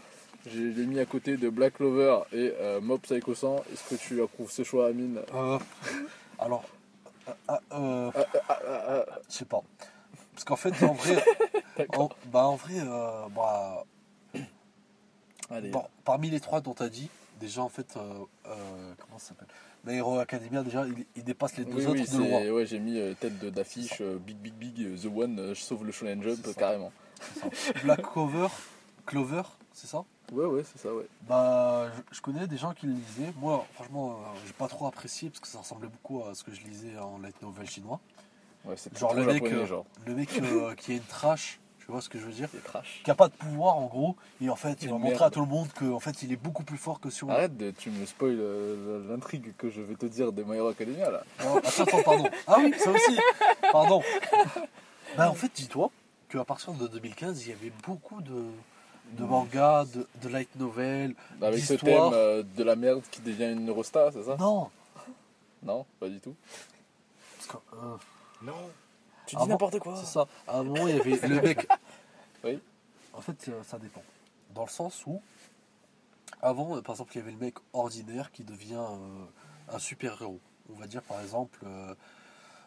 Je 0.46 0.58
l'ai 0.60 0.86
mis 0.86 1.00
à 1.00 1.06
côté 1.06 1.36
de 1.36 1.48
Black 1.48 1.74
Clover 1.74 2.18
et 2.32 2.52
euh, 2.60 2.80
Mob 2.80 3.00
Psycho 3.00 3.34
100. 3.34 3.64
Est-ce 3.72 3.94
que 3.94 4.00
tu 4.00 4.22
approuves 4.22 4.50
ce 4.50 4.62
choix, 4.62 4.88
Amine? 4.88 5.20
Euh, 5.34 5.58
alors, 6.38 6.64
euh, 7.28 7.32
euh, 7.48 7.56
euh, 7.72 8.10
Ah, 8.48 8.58
ah, 8.66 8.84
ah, 8.88 9.04
je 9.28 9.34
sais 9.34 9.44
pas. 9.46 9.62
Parce 10.34 10.44
qu'en 10.44 10.56
fait, 10.56 10.74
en 10.84 10.92
vrai, 10.92 11.24
en, 11.96 12.10
bah, 12.26 12.44
en 12.44 12.56
vrai, 12.56 12.74
euh, 12.78 13.26
bah, 13.34 13.84
Allez. 15.50 15.70
parmi 16.04 16.30
les 16.30 16.40
trois 16.40 16.60
dont 16.60 16.74
tu 16.74 16.82
as 16.82 16.88
dit, 16.88 17.08
déjà 17.40 17.62
en 17.62 17.68
fait, 17.68 17.86
euh, 17.96 18.00
euh, 18.46 18.92
comment 18.98 19.18
ça 19.18 19.28
s'appelle? 19.28 19.48
My 19.86 19.94
Hero 19.96 20.18
Academia, 20.18 20.62
déjà, 20.62 20.86
il, 20.86 21.04
il 21.14 21.24
dépasse 21.24 21.56
les 21.58 21.64
deux 21.64 21.76
Oui, 21.76 21.86
autres 21.86 22.00
oui, 22.00 22.18
de 22.18 22.30
loin. 22.30 22.50
ouais, 22.54 22.66
j'ai 22.66 22.78
mis 22.78 22.98
euh, 22.98 23.14
tête 23.14 23.38
d'affiche, 23.38 23.98
euh, 24.00 24.16
Big 24.18 24.36
Big 24.38 24.54
Big, 24.54 24.80
euh, 24.80 24.96
The 24.96 25.06
One, 25.14 25.38
euh, 25.38 25.54
je 25.54 25.60
sauve 25.60 25.84
le 25.84 25.92
Shonen 25.92 26.22
Jump, 26.22 26.46
carrément. 26.56 26.90
Black 27.82 28.02
Clover, 28.02 28.48
Clover, 29.04 29.42
c'est 29.72 29.86
ça? 29.86 30.04
Ouais, 30.32 30.46
ouais, 30.46 30.62
c'est 30.64 30.80
ça, 30.80 30.94
ouais. 30.94 31.06
Bah, 31.28 31.90
je, 32.10 32.16
je 32.16 32.20
connais 32.22 32.46
des 32.46 32.56
gens 32.56 32.72
qui 32.72 32.86
le 32.86 32.92
lisaient. 32.94 33.32
Moi, 33.36 33.66
franchement, 33.74 34.20
j'ai 34.46 34.54
pas 34.54 34.68
trop 34.68 34.86
apprécié 34.86 35.28
parce 35.28 35.40
que 35.40 35.48
ça 35.48 35.58
ressemblait 35.58 35.88
beaucoup 35.88 36.24
à 36.24 36.34
ce 36.34 36.42
que 36.44 36.52
je 36.54 36.62
lisais 36.62 36.96
en 36.98 37.18
light 37.18 37.40
novel 37.42 37.68
chinois. 37.68 38.00
Ouais, 38.64 38.74
c'est 38.78 38.96
Genre 38.96 39.12
le 39.12 39.26
mec, 39.26 39.44
japonais, 39.44 39.66
genre. 39.66 39.84
Le 40.06 40.14
mec 40.14 40.28
qui 40.78 40.92
a 40.92 40.94
une 40.94 41.00
trash, 41.02 41.60
tu 41.84 41.92
vois 41.92 42.00
ce 42.00 42.08
que 42.08 42.18
je 42.18 42.24
veux 42.24 42.32
dire. 42.32 42.48
Qui 43.04 43.10
a 43.10 43.14
pas 43.14 43.28
de 43.28 43.34
pouvoir 43.34 43.76
en 43.76 43.86
gros, 43.86 44.16
et 44.40 44.48
en 44.48 44.56
fait, 44.56 44.82
il 44.82 44.88
va 44.90 44.96
montrer 44.98 45.24
à 45.24 45.30
tout 45.30 45.40
le 45.40 45.46
monde 45.46 45.68
qu'en 45.78 46.00
fait, 46.00 46.22
il 46.22 46.32
est 46.32 46.36
beaucoup 46.36 46.62
plus 46.64 46.78
fort 46.78 46.98
que 47.00 47.10
sur. 47.10 47.30
Arrête, 47.30 47.56
de, 47.56 47.70
tu 47.72 47.90
me 47.90 48.06
spoil 48.06 48.36
euh, 48.38 49.06
l'intrigue 49.08 49.52
que 49.58 49.68
je 49.70 49.80
vais 49.82 49.94
te 49.96 50.06
dire 50.06 50.32
de 50.32 50.42
My 50.44 50.56
Hero 50.56 50.68
Academia 50.68 51.10
là. 51.10 51.22
Non, 51.44 51.56
attends, 51.58 51.82
attends, 51.82 52.02
pardon. 52.02 52.28
Ah 52.46 52.56
oui, 52.58 52.72
ça 52.78 52.90
aussi. 52.90 53.18
Pardon. 53.72 54.02
Bah, 55.16 55.30
en 55.30 55.34
fait, 55.34 55.50
dis-toi 55.54 55.90
qu'à 56.28 56.44
partir 56.44 56.72
de 56.72 56.86
2015, 56.88 57.44
il 57.46 57.50
y 57.50 57.52
avait 57.52 57.72
beaucoup 57.86 58.20
de, 58.22 58.44
de 59.12 59.24
mangas, 59.24 59.84
de, 59.94 60.06
de 60.22 60.28
light 60.28 60.48
novels. 60.56 61.14
Avec 61.42 61.60
ce 61.62 61.74
thème 61.74 61.78
D'histoire. 61.90 62.10
euh, 62.14 62.42
de 62.56 62.64
la 62.64 62.76
merde 62.76 63.02
qui 63.10 63.20
devient 63.20 63.52
une 63.52 63.68
Eurostar, 63.68 64.10
c'est 64.12 64.24
ça? 64.24 64.36
Non 64.38 64.70
Non, 65.62 65.84
pas 66.00 66.08
du 66.08 66.20
tout. 66.20 66.34
parce 67.36 67.46
que, 67.48 67.56
euh, 67.76 67.96
Non. 68.42 68.54
Tu 69.26 69.36
dis 69.36 69.42
Ah 69.44 69.46
n'importe 69.46 69.78
quoi. 69.78 69.96
C'est 69.96 70.06
ça. 70.06 70.26
À 70.46 70.58
un 70.58 70.62
moment, 70.62 70.86
il 70.86 70.96
y 70.96 71.00
avait 71.00 71.28
le 71.28 71.40
mec. 71.40 71.68
Oui. 72.44 72.60
En 73.14 73.22
fait, 73.22 73.48
euh, 73.48 73.62
ça 73.62 73.78
dépend. 73.78 74.02
Dans 74.54 74.64
le 74.64 74.70
sens 74.70 75.06
où, 75.06 75.22
avant, 76.42 76.76
euh, 76.76 76.82
par 76.82 76.94
exemple, 76.94 77.12
il 77.14 77.18
y 77.20 77.22
avait 77.22 77.30
le 77.30 77.38
mec 77.38 77.54
ordinaire 77.72 78.30
qui 78.32 78.44
devient 78.44 78.74
euh, 78.74 79.24
un 79.74 79.78
super-héros. 79.78 80.40
On 80.70 80.78
va 80.78 80.86
dire, 80.86 81.02
par 81.02 81.22
exemple, 81.22 81.60
euh, 81.64 81.94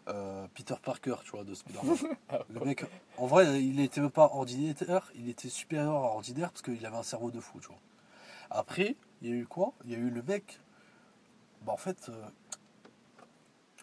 euh, 0.10 0.48
Peter 0.54 0.76
Parker, 0.82 1.16
tu 1.24 1.32
vois, 1.32 1.44
de 1.44 1.54
Spider-Man. 1.54 1.98
le 2.50 2.60
mec, 2.62 2.86
en 3.18 3.26
vrai, 3.26 3.62
il 3.62 3.76
n'était 3.76 4.02
même 4.02 4.12
pas 4.12 4.30
ordinaire, 4.34 5.12
il 5.16 5.30
était 5.30 5.50
supérieur 5.50 5.96
à 5.96 6.14
ordinaire 6.14 6.50
parce 6.52 6.62
qu'il 6.62 6.86
avait 6.86 6.98
un 6.98 7.04
cerveau 7.04 7.30
de 7.32 7.40
fou, 7.40 7.60
tu 7.60 7.68
vois. 7.68 7.80
Après, 8.50 8.96
il 9.22 9.30
y 9.30 9.32
a 9.32 9.36
eu 9.36 9.46
quoi? 9.46 9.74
Il 9.84 9.92
y 9.92 9.96
a 9.96 9.98
eu 9.98 10.10
le 10.10 10.22
mec, 10.24 10.60
bah, 11.64 11.74
en 11.74 11.78
fait, 11.78 12.10
euh, 12.10 12.26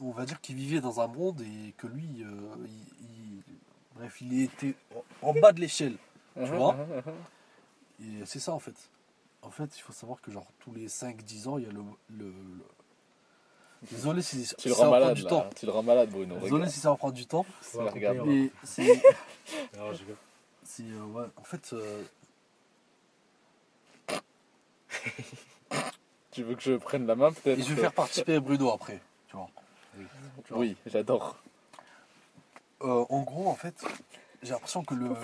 on 0.00 0.10
va 0.12 0.24
dire 0.26 0.40
qu'il 0.40 0.56
vivait 0.56 0.80
dans 0.80 1.00
un 1.00 1.06
monde 1.06 1.40
et 1.42 1.72
que 1.76 1.86
lui, 1.86 2.22
euh, 2.22 2.26
il, 2.66 3.04
il- 3.06 3.42
bref, 3.96 4.20
il 4.20 4.42
était 4.42 4.74
en 5.22 5.28
en 5.28 5.32
bas 5.34 5.52
de 5.52 5.60
l'échelle. 5.60 5.96
Tu 6.36 6.44
vois 6.46 6.76
Et 8.00 8.24
c'est 8.26 8.40
ça 8.40 8.52
en 8.52 8.58
fait. 8.58 8.74
En 9.42 9.50
fait, 9.50 9.76
il 9.76 9.80
faut 9.80 9.92
savoir 9.92 10.20
que 10.20 10.30
genre 10.32 10.46
tous 10.58 10.72
les 10.72 10.88
5-10 10.88 11.48
ans, 11.48 11.58
il 11.58 11.64
y 11.64 11.68
a 11.68 11.72
le... 11.72 11.82
le- 12.10 12.26
le- 12.30 12.64
Désolé 13.90 14.22
si, 14.22 14.48
Tu 14.58 14.68
le 14.68 14.74
si 14.74 14.80
ça 14.80 14.86
rends 14.86 14.90
prendre 14.90 14.90
malade 14.92 15.14
du 15.16 15.22
là. 15.24 15.28
temps. 15.28 15.50
Tu 15.54 15.66
le 15.66 15.72
rends 15.72 15.82
malade, 15.82 16.08
Bruno. 16.10 16.34
Désolé 16.36 16.52
regarde. 16.54 16.70
si 16.72 16.80
ça 16.80 16.88
va 16.90 16.96
prendre 16.96 17.12
du 17.12 17.26
temps. 17.26 17.44
Ouais, 17.74 17.88
regarde. 17.90 18.18
Mais 18.26 18.50
c'est... 18.64 18.88
Euh, 20.80 21.02
ouais, 21.12 21.26
en 21.36 21.44
fait... 21.44 21.72
euh, 21.74 22.02
Tu 26.30 26.42
veux 26.42 26.54
que 26.56 26.62
je 26.62 26.72
prenne 26.76 27.06
la 27.06 27.14
main 27.14 27.30
peut-être? 27.32 27.58
Et 27.58 27.62
je 27.62 27.74
vais 27.74 27.82
faire 27.82 27.92
participer 27.92 28.40
Bruno 28.40 28.70
après. 28.72 29.00
Tu 29.28 29.36
vois. 29.36 29.48
Oui, 30.50 30.76
j'adore. 30.86 31.36
Euh, 32.82 33.04
en 33.08 33.22
gros, 33.22 33.48
en 33.48 33.54
fait, 33.54 33.74
j'ai 34.42 34.50
l'impression 34.52 34.84
que 34.84 34.94
le, 34.94 35.14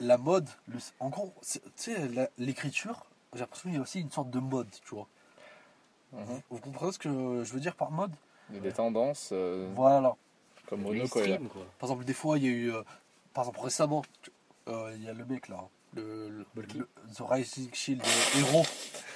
la 0.00 0.16
mode, 0.18 0.48
le- 0.68 0.78
en 1.00 1.08
gros, 1.08 1.34
tu 1.42 1.60
sais, 1.74 1.96
l'écriture, 2.38 3.04
j'ai 3.34 3.40
l'impression 3.40 3.68
qu'il 3.68 3.76
y 3.76 3.78
a 3.78 3.82
aussi 3.82 4.00
une 4.00 4.10
sorte 4.10 4.30
de 4.30 4.38
mode, 4.38 4.68
tu 4.70 4.94
vois. 4.94 5.06
Mhm. 6.12 6.40
Vous 6.50 6.58
comprenez 6.60 6.92
ce 6.92 6.98
que 6.98 7.08
je 7.44 7.52
veux 7.52 7.60
dire 7.60 7.74
par 7.74 7.90
mode? 7.90 8.12
Il 8.50 8.56
y 8.56 8.58
a 8.58 8.62
des 8.62 8.72
tendances 8.72 9.30
euh, 9.32 9.68
Voilà. 9.74 10.14
comme 10.68 10.82
Bruno 10.82 11.06
quoi. 11.08 11.22
Par 11.78 11.88
exemple, 11.90 12.04
des 12.04 12.14
fois, 12.14 12.38
il 12.38 12.44
y 12.44 12.48
a 12.48 12.50
eu, 12.50 12.72
euh, 12.72 12.82
par 13.34 13.42
exemple, 13.44 13.60
récemment, 13.60 14.02
euh, 14.68 14.92
il 14.96 15.02
y 15.04 15.08
a 15.08 15.12
le 15.12 15.24
mec 15.26 15.48
là, 15.48 15.58
le, 15.94 16.28
le- 16.30 16.46
Bulky. 16.54 16.78
le- 16.78 16.88
The 17.14 17.20
Rising 17.20 17.74
Shield 17.74 18.02
héros. 18.38 18.64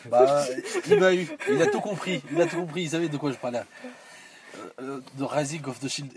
Bah, 0.06 0.44
il 0.86 0.98
m'a 0.98 1.14
eu, 1.14 1.28
il 1.48 1.62
a 1.62 1.66
tout 1.68 1.80
compris, 1.80 2.22
il 2.32 2.40
a 2.40 2.46
tout 2.46 2.56
compris, 2.60 2.82
il 2.82 2.90
savait 2.90 3.08
de 3.08 3.16
quoi 3.16 3.30
je 3.32 3.36
parlais. 3.36 3.62
Euh, 4.80 5.00
The 5.18 5.22
Rising 5.22 5.64
of 5.66 5.78
the 5.80 5.88
Shield. 5.88 6.12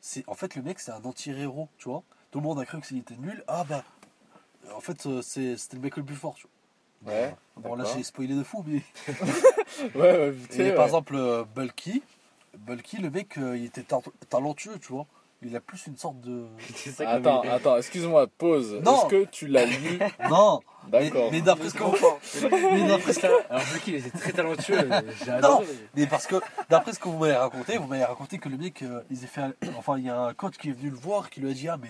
C'est, 0.00 0.24
en 0.28 0.34
fait, 0.34 0.54
le 0.56 0.62
mec, 0.62 0.80
c'est 0.80 0.90
un 0.92 1.02
anti-héros, 1.04 1.68
tu 1.78 1.88
vois. 1.88 2.02
Tout 2.30 2.40
le 2.40 2.44
monde 2.44 2.58
a 2.60 2.64
cru 2.64 2.80
qu'il 2.80 2.98
était 2.98 3.16
nul. 3.16 3.42
Ah 3.48 3.64
bah, 3.68 3.82
en 4.74 4.80
fait, 4.80 5.06
euh, 5.06 5.22
c'est, 5.22 5.56
c'était 5.56 5.76
le 5.76 5.82
mec 5.82 5.96
le 5.96 6.02
plus 6.02 6.16
fort. 6.16 6.34
tu 6.34 6.46
vois. 7.04 7.12
Ouais. 7.12 7.34
Bon, 7.56 7.74
là, 7.76 7.84
j'ai 7.96 8.02
spoilé 8.02 8.34
de 8.34 8.42
fou, 8.42 8.64
mais. 8.66 8.82
Ouais, 9.94 10.00
ouais, 10.30 10.34
Et 10.58 10.72
par 10.72 10.86
exemple, 10.86 11.14
euh, 11.14 11.44
Bulky, 11.54 12.02
Bulky, 12.58 12.96
le 12.98 13.10
mec, 13.10 13.38
euh, 13.38 13.56
il 13.56 13.66
était 13.66 13.82
ta- 13.84 14.00
talentueux, 14.28 14.78
tu 14.80 14.92
vois. 14.92 15.06
Il 15.40 15.54
a 15.54 15.60
plus 15.60 15.86
une 15.86 15.96
sorte 15.96 16.20
de. 16.20 16.46
Attends, 17.06 17.42
attends, 17.42 17.76
excuse-moi, 17.76 18.26
pause. 18.38 18.80
Non. 18.84 18.96
Est-ce 18.96 19.06
que 19.06 19.24
tu 19.30 19.46
l'as 19.46 19.66
lu 19.66 19.98
Non 20.30 20.60
Mais, 20.90 21.04
D'accord. 21.10 21.28
mais 21.30 21.40
d'après 21.40 21.68
ce 21.70 21.74
qu'on 21.78 21.92
mais 22.72 22.88
d'après 22.88 23.12
ce 23.12 23.20
que- 23.20 23.26
Alors, 23.48 23.62
Bucky, 23.72 23.92
il 23.92 23.94
était 23.96 24.18
très 24.18 24.32
talentueux. 24.32 24.88
J'ai 25.24 25.30
Non, 25.30 25.36
adoré. 25.36 25.66
mais 25.94 26.06
parce 26.08 26.26
que 26.26 26.36
d'après 26.68 26.92
ce 26.92 26.98
que 26.98 27.08
vous 27.08 27.18
m'avez 27.18 27.36
raconté, 27.36 27.76
vous 27.78 27.86
m'avez 27.86 28.04
raconté 28.04 28.38
que 28.38 28.48
le 28.48 28.56
mec, 28.56 28.82
euh, 28.82 29.00
il 29.10 29.16
s'est 29.16 29.26
fait, 29.28 29.42
un- 29.42 29.52
enfin 29.76 29.96
il 29.98 30.06
y 30.06 30.10
a 30.10 30.18
un 30.18 30.34
coach 30.34 30.56
qui 30.56 30.70
est 30.70 30.72
venu 30.72 30.90
le 30.90 30.96
voir, 30.96 31.30
qui 31.30 31.40
lui 31.40 31.50
a 31.50 31.54
dit 31.54 31.68
ah 31.68 31.76
mais 31.80 31.88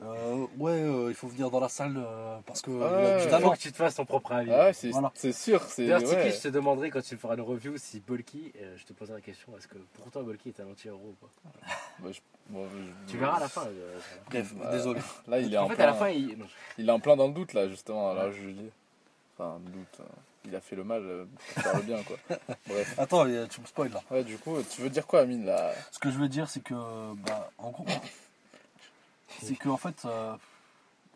euh, 0.00 0.46
ouais 0.58 0.70
euh, 0.82 1.06
il 1.08 1.14
faut 1.14 1.26
venir 1.26 1.50
dans 1.50 1.58
la 1.60 1.68
salle 1.68 1.94
euh, 1.96 2.38
parce 2.46 2.62
que 2.62 2.70
il 2.70 2.82
a 2.82 2.86
Ouais. 2.86 3.26
du 3.26 3.34
Il 3.34 3.40
faut 3.42 3.50
que 3.50 3.58
tu 3.58 3.72
te 3.72 3.76
fasses 3.76 3.96
ton 3.96 4.04
propre 4.04 4.32
avis. 4.32 4.52
Ah 4.52 4.66
ouais, 4.66 4.72
c'est 4.72 4.90
Voilà. 4.90 5.10
c'est 5.14 5.32
sûr, 5.32 5.60
c'est 5.64 5.86
D'ailleurs, 5.88 6.08
ouais. 6.08 6.30
Je 6.30 6.40
te 6.40 6.48
demanderai 6.48 6.90
quand 6.90 7.02
tu 7.02 7.16
feras 7.16 7.34
le 7.34 7.42
review 7.42 7.76
si 7.76 8.00
Bulky, 8.00 8.52
euh, 8.60 8.76
je 8.76 8.84
te 8.84 8.92
poserai 8.92 9.16
la 9.16 9.20
question 9.22 9.52
est-ce 9.58 9.66
que 9.66 9.78
pour 9.94 10.10
toi 10.10 10.22
Bulky 10.22 10.50
est 10.50 10.60
un 10.60 10.66
anti-héros 10.70 11.14
ou 11.20 11.26
pas? 11.26 11.50
Bah, 12.00 12.10
je- 12.12 12.20
bon, 12.48 12.64
je- 12.68 13.10
Tu 13.10 13.18
verras 13.18 13.38
à 13.38 13.40
la 13.40 13.48
fin. 13.48 13.66
euh, 13.66 13.98
Bref, 14.30 14.54
Bah, 14.54 14.70
désolé. 14.70 15.00
Là, 15.26 15.40
il 15.40 15.52
est 15.52 15.58
en, 15.58 15.64
en, 15.64 15.68
fait, 15.68 15.74
plein, 15.74 15.84
à 15.84 15.86
la 15.88 15.94
fin, 15.94 16.08
il. 16.10 16.38
non. 16.38 16.46
il 16.78 16.88
est 16.88 16.92
en 16.92 17.00
plein 17.00 17.16
dans 17.16 17.26
le 17.26 17.32
doute 17.34 17.52
là, 17.54 17.68
justement. 17.68 18.14
Là, 18.14 18.30
je 18.30 18.48
dis. 18.50 18.70
Enfin, 19.36 19.58
le 19.64 19.70
doute. 19.72 19.98
Il 20.44 20.54
a 20.56 20.60
fait 20.60 20.76
le 20.76 20.84
mal 20.84 21.02
euh, 21.04 21.24
pour 21.54 21.62
faire 21.64 21.76
le 21.76 21.82
bien, 21.82 22.02
quoi. 22.04 22.16
Bref. 22.68 22.94
Attends, 22.98 23.24
tu 23.24 23.60
me 23.60 23.66
spoil 23.66 23.90
là. 23.92 24.00
Ouais, 24.12 24.22
du 24.24 24.38
coup, 24.38 24.56
tu 24.70 24.80
veux 24.80 24.88
dire 24.90 25.06
quoi, 25.08 25.20
Amine 25.22 25.44
là? 25.44 25.72
Ce 25.90 25.98
que 25.98 26.10
je 26.10 26.16
veux 26.18 26.28
dire 26.28 26.48
c'est 26.48 26.60
que 26.62 26.74
bah 27.26 27.50
en 27.58 27.70
gros 27.70 27.84
c'est 29.42 29.56
que 29.56 29.68
en 29.68 29.76
fait 29.76 30.04
euh, 30.04 30.34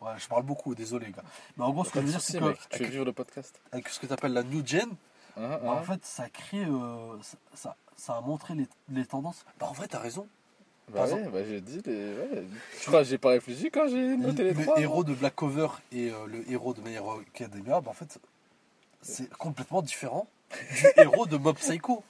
ouais, 0.01 0.11
je 0.17 0.27
parle 0.27 0.43
beaucoup, 0.43 0.75
désolé 0.75 1.11
gars. 1.11 1.23
Mais 1.57 1.63
en 1.63 1.71
gros 1.71 1.83
ce 1.83 1.91
que 1.91 1.99
je 1.99 2.05
veux 2.05 2.11
dire 2.11 2.21
c'est 2.21 2.39
que 2.39 2.45
mec, 2.45 2.59
Tu 2.69 2.83
veux 2.83 2.89
vivre 2.89 3.05
le 3.05 3.13
podcast 3.13 3.59
avec 3.71 3.89
ce 3.89 3.99
que 3.99 4.05
tu 4.05 4.13
appelles 4.13 4.33
la 4.33 4.43
new 4.43 4.65
gen, 4.65 4.89
Hein, 5.35 5.47
bah, 5.47 5.61
en 5.63 5.71
hein 5.79 5.81
fait 5.81 6.05
ça 6.05 6.29
crée 6.29 6.63
euh, 6.63 7.17
ça, 7.23 7.37
ça, 7.55 7.75
ça 7.97 8.17
a 8.17 8.21
montré 8.21 8.53
les, 8.53 8.67
les 8.89 9.05
tendances. 9.05 9.45
Bah 9.59 9.67
en 9.67 9.73
vrai 9.73 9.87
t'as 9.87 9.99
raison. 9.99 10.27
Bah 10.91 11.05
ouais, 11.05 11.27
bah 11.29 11.39
j'ai 11.47 11.61
dit 11.61 11.81
les. 11.85 12.13
Ouais. 12.13 12.43
Je 12.79 12.85
crois 12.85 12.99
que 13.01 13.07
j'ai 13.07 13.17
pas 13.17 13.29
réfléchi 13.29 13.71
quand 13.71 13.87
j'ai 13.87 14.17
noté 14.17 14.43
les 14.43 14.53
le 14.53 14.63
trois. 14.63 14.79
héros 14.79 15.03
de 15.03 15.13
Black 15.13 15.35
Cover 15.35 15.67
et 15.91 16.11
euh, 16.11 16.27
le 16.27 16.49
héros 16.51 16.73
de 16.73 16.81
My 16.81 16.93
Hero 16.93 17.19
Academia, 17.19 17.79
bah, 17.79 17.89
en 17.89 17.93
fait, 17.93 18.19
c'est 19.01 19.29
complètement 19.37 19.81
différent 19.81 20.27
du 20.51 20.87
héros 20.97 21.25
de 21.25 21.37
Mob 21.37 21.55
Psycho. 21.55 22.03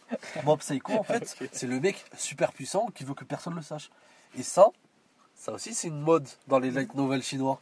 Mob 0.43 0.59
Psycho, 0.59 0.93
en 0.93 1.03
fait, 1.03 1.37
c'est 1.51 1.67
le 1.67 1.79
mec 1.79 2.03
super 2.17 2.51
puissant 2.51 2.87
qui 2.87 3.03
veut 3.03 3.13
que 3.13 3.23
personne 3.23 3.55
le 3.55 3.61
sache. 3.61 3.91
Et 4.37 4.43
ça, 4.43 4.67
ça 5.43 5.51
aussi, 5.51 5.73
c'est 5.73 5.89
une 5.89 5.99
mode 5.99 6.27
dans 6.47 6.57
les 6.59 6.71
light 6.71 6.93
novels 6.95 7.21
chinois 7.23 7.59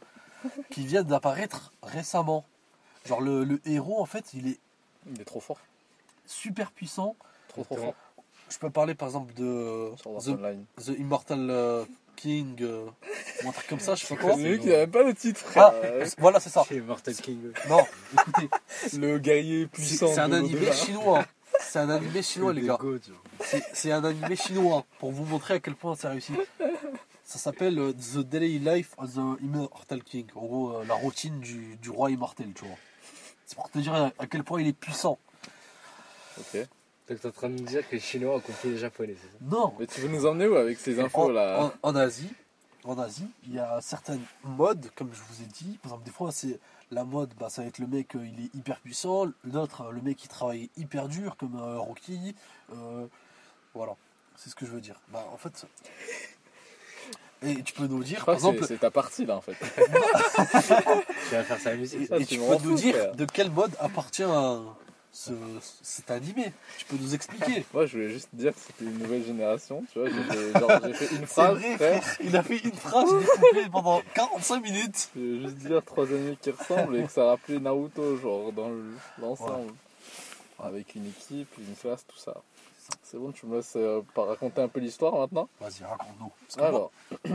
qui 0.70 0.86
vient 0.86 1.02
d'apparaître 1.02 1.72
récemment. 1.82 2.44
Genre, 3.06 3.20
le, 3.20 3.42
le 3.42 3.60
héros, 3.66 4.00
en 4.00 4.06
fait, 4.06 4.32
il 4.34 4.46
est 4.48 4.58
Il 5.12 5.20
est 5.20 5.24
trop 5.24 5.40
fort. 5.40 5.58
super 6.26 6.70
puissant. 6.70 7.16
Trop 7.48 7.64
trop 7.64 7.76
fort. 7.76 7.94
je 8.48 8.58
peux 8.58 8.70
parler 8.70 8.94
par 8.94 9.08
exemple 9.08 9.34
de 9.34 9.90
The, 10.20 10.98
Immortal 10.98 11.50
euh, 11.50 11.84
King 12.14 12.56
euh, 12.60 12.86
ou 13.44 13.48
un 13.48 13.52
truc 13.52 13.66
comme 13.66 13.80
ça, 13.80 13.96
je 13.96 14.04
sais 14.06 14.14
pas 14.14 14.22
quoi. 14.22 14.34
C'est 14.36 14.58
qui 14.60 14.68
pas 14.90 15.02
le 15.02 15.14
titre. 15.14 15.42
Ah, 15.56 15.72
frère. 15.72 16.06
voilà, 16.18 16.38
c'est 16.38 16.50
ça. 16.50 16.64
C'est 16.68 16.80
Mortal 16.80 17.14
King. 17.16 17.50
Non, 17.68 17.80
écoutez, 18.12 18.48
Le 18.98 19.18
guerrier 19.18 19.62
c'est 19.72 19.82
puissant. 19.82 20.06
c'est 20.14 20.20
un 20.20 20.32
animé 20.32 20.70
chinois. 20.72 21.24
C'est 21.60 21.80
un 21.80 21.90
animé 21.90 22.22
chinois, 22.22 22.52
les 22.52 22.62
gars. 22.62 22.78
C'est- 23.72 23.90
un 23.92 24.04
animé 24.04 24.36
chinois 24.36 24.84
pour 25.00 25.10
vous 25.10 25.24
montrer 25.24 25.54
à 25.54 25.60
quel 25.60 25.74
point 25.74 25.96
c'est 25.96 26.08
réussi. 26.08 26.32
Ça 27.32 27.38
s'appelle 27.38 27.78
euh, 27.78 27.92
The 27.94 28.18
Daily 28.18 28.58
Life 28.58 28.94
of 28.98 29.14
the 29.14 29.40
Immortal 29.40 30.02
King. 30.04 30.26
En 30.34 30.40
gros, 30.44 30.76
euh, 30.76 30.84
la 30.84 30.92
routine 30.92 31.40
du, 31.40 31.76
du 31.76 31.88
roi 31.88 32.10
immortel, 32.10 32.52
tu 32.54 32.66
vois. 32.66 32.76
C'est 33.46 33.54
pour 33.54 33.70
te 33.70 33.78
dire 33.78 33.94
à 34.18 34.26
quel 34.26 34.44
point 34.44 34.60
il 34.60 34.66
est 34.68 34.74
puissant. 34.74 35.18
Ok. 36.38 36.58
Donc 37.08 37.20
t'es 37.20 37.26
en 37.26 37.30
train 37.30 37.48
de 37.48 37.54
me 37.54 37.66
dire 37.66 37.88
que 37.88 37.94
les 37.94 38.00
Chinois 38.00 38.36
ont 38.36 38.40
compris 38.40 38.68
les 38.72 38.76
Japonais, 38.76 39.16
c'est 39.18 39.28
ça? 39.28 39.38
Non, 39.40 39.72
Mais 39.78 39.86
tu 39.86 40.02
veux 40.02 40.08
nous 40.08 40.26
emmener 40.26 40.46
où 40.46 40.56
avec 40.56 40.78
ces 40.78 41.00
en, 41.00 41.04
infos 41.06 41.32
là? 41.32 41.72
en- 41.82 41.88
en 41.88 41.96
Asie, 41.96 42.30
en 42.84 42.98
Asie, 42.98 43.28
il 43.46 43.54
y 43.54 43.58
a 43.58 43.80
certaines 43.80 44.22
modes, 44.44 44.90
comme 44.94 45.10
je 45.14 45.20
vous 45.22 45.42
ai 45.42 45.46
dit. 45.46 45.78
Par 45.82 45.92
exemple, 45.92 46.04
des 46.04 46.10
fois, 46.12 46.32
c'est 46.32 46.60
la 46.90 47.04
mode, 47.04 47.32
bah, 47.40 47.48
ça 47.48 47.62
va 47.62 47.68
être 47.68 47.78
le 47.78 47.86
mec, 47.86 48.14
euh, 48.14 48.26
il 48.26 48.44
est 48.44 48.54
hyper 48.54 48.78
puissant. 48.80 49.24
L'autre, 49.44 49.90
le 49.90 50.02
mec, 50.02 50.22
il 50.22 50.28
travaille 50.28 50.68
hyper 50.76 51.08
dur, 51.08 51.38
comme 51.38 51.56
euh, 51.56 51.78
Rocky. 51.78 52.34
Euh, 52.74 53.06
voilà, 53.74 53.96
c'est 54.36 54.50
ce 54.50 54.54
que 54.54 54.66
je 54.66 54.70
veux 54.72 54.82
dire. 54.82 55.00
Bah, 55.08 55.26
en 55.32 55.38
fait, 55.38 55.66
et 57.44 57.62
tu 57.62 57.72
peux 57.72 57.86
nous 57.86 58.02
dire, 58.04 58.24
par 58.24 58.34
que 58.36 58.40
c'est- 58.40 58.46
exemple, 58.48 58.66
c'est 58.68 58.78
ta 58.80 58.90
partie 58.90 59.24
là 59.26 59.36
en 59.36 59.40
fait. 59.40 59.52
Tu 61.28 61.34
vas 61.34 61.44
faire 61.44 61.58
ça 61.60 61.68
à 61.70 61.72
la 61.72 61.78
musique. 61.78 62.02
et, 62.02 62.06
ça 62.06 62.16
et 62.18 62.24
tu 62.26 62.36
peux 62.38 62.42
nous 62.44 62.58
fou, 62.58 62.74
dire 62.74 62.94
frère. 62.94 63.14
de 63.16 63.24
quel 63.32 63.50
mode 63.50 63.72
appartient 63.80 64.22
à 64.22 64.58
ce, 65.12 65.32
cet 65.82 66.10
animé? 66.10 66.52
Tu 66.78 66.84
peux 66.86 66.96
nous 66.96 67.14
expliquer. 67.14 67.64
Moi 67.74 67.86
je 67.86 67.92
voulais 67.96 68.08
juste 68.10 68.28
dire 68.32 68.52
que 68.52 68.60
c'était 68.60 68.84
une 68.84 68.98
nouvelle 68.98 69.24
génération, 69.24 69.84
tu 69.92 69.98
vois. 69.98 70.08
J'ai 70.08 70.92
fait, 70.94 71.14
une 71.16 71.26
phrase, 71.26 71.58
vrai, 71.58 71.76
frère. 71.76 72.02
Il 72.24 72.36
a 72.36 72.42
fait 72.42 72.58
une 72.58 72.72
phrase 72.72 73.10
découpée 73.12 73.68
pendant 73.70 74.02
45 74.14 74.60
minutes. 74.62 75.10
Je 75.16 75.20
veux 75.20 75.40
juste 75.42 75.56
dire 75.56 75.82
trois 75.84 76.06
animés 76.06 76.38
qui 76.40 76.50
ressemblent 76.50 76.96
et 76.96 77.04
que 77.04 77.12
ça 77.12 77.24
rappelait 77.26 77.58
Naruto, 77.58 78.16
genre 78.18 78.52
dans 78.52 78.68
le- 78.68 78.94
l'ensemble. 79.20 79.72
Avec 80.62 80.94
une 80.94 81.06
équipe, 81.08 81.48
une 81.58 81.74
classe, 81.74 82.04
tout 82.06 82.18
ça. 82.18 82.36
C'est 83.02 83.18
bon, 83.18 83.30
tu 83.32 83.46
me 83.46 83.56
laisses 83.56 83.74
euh, 83.76 84.00
pas 84.14 84.24
raconter 84.24 84.60
un 84.60 84.68
peu 84.68 84.80
l'histoire 84.80 85.14
maintenant 85.14 85.48
Vas-y, 85.60 85.84
raconte-nous. 85.84 86.62
Alors. 86.62 86.90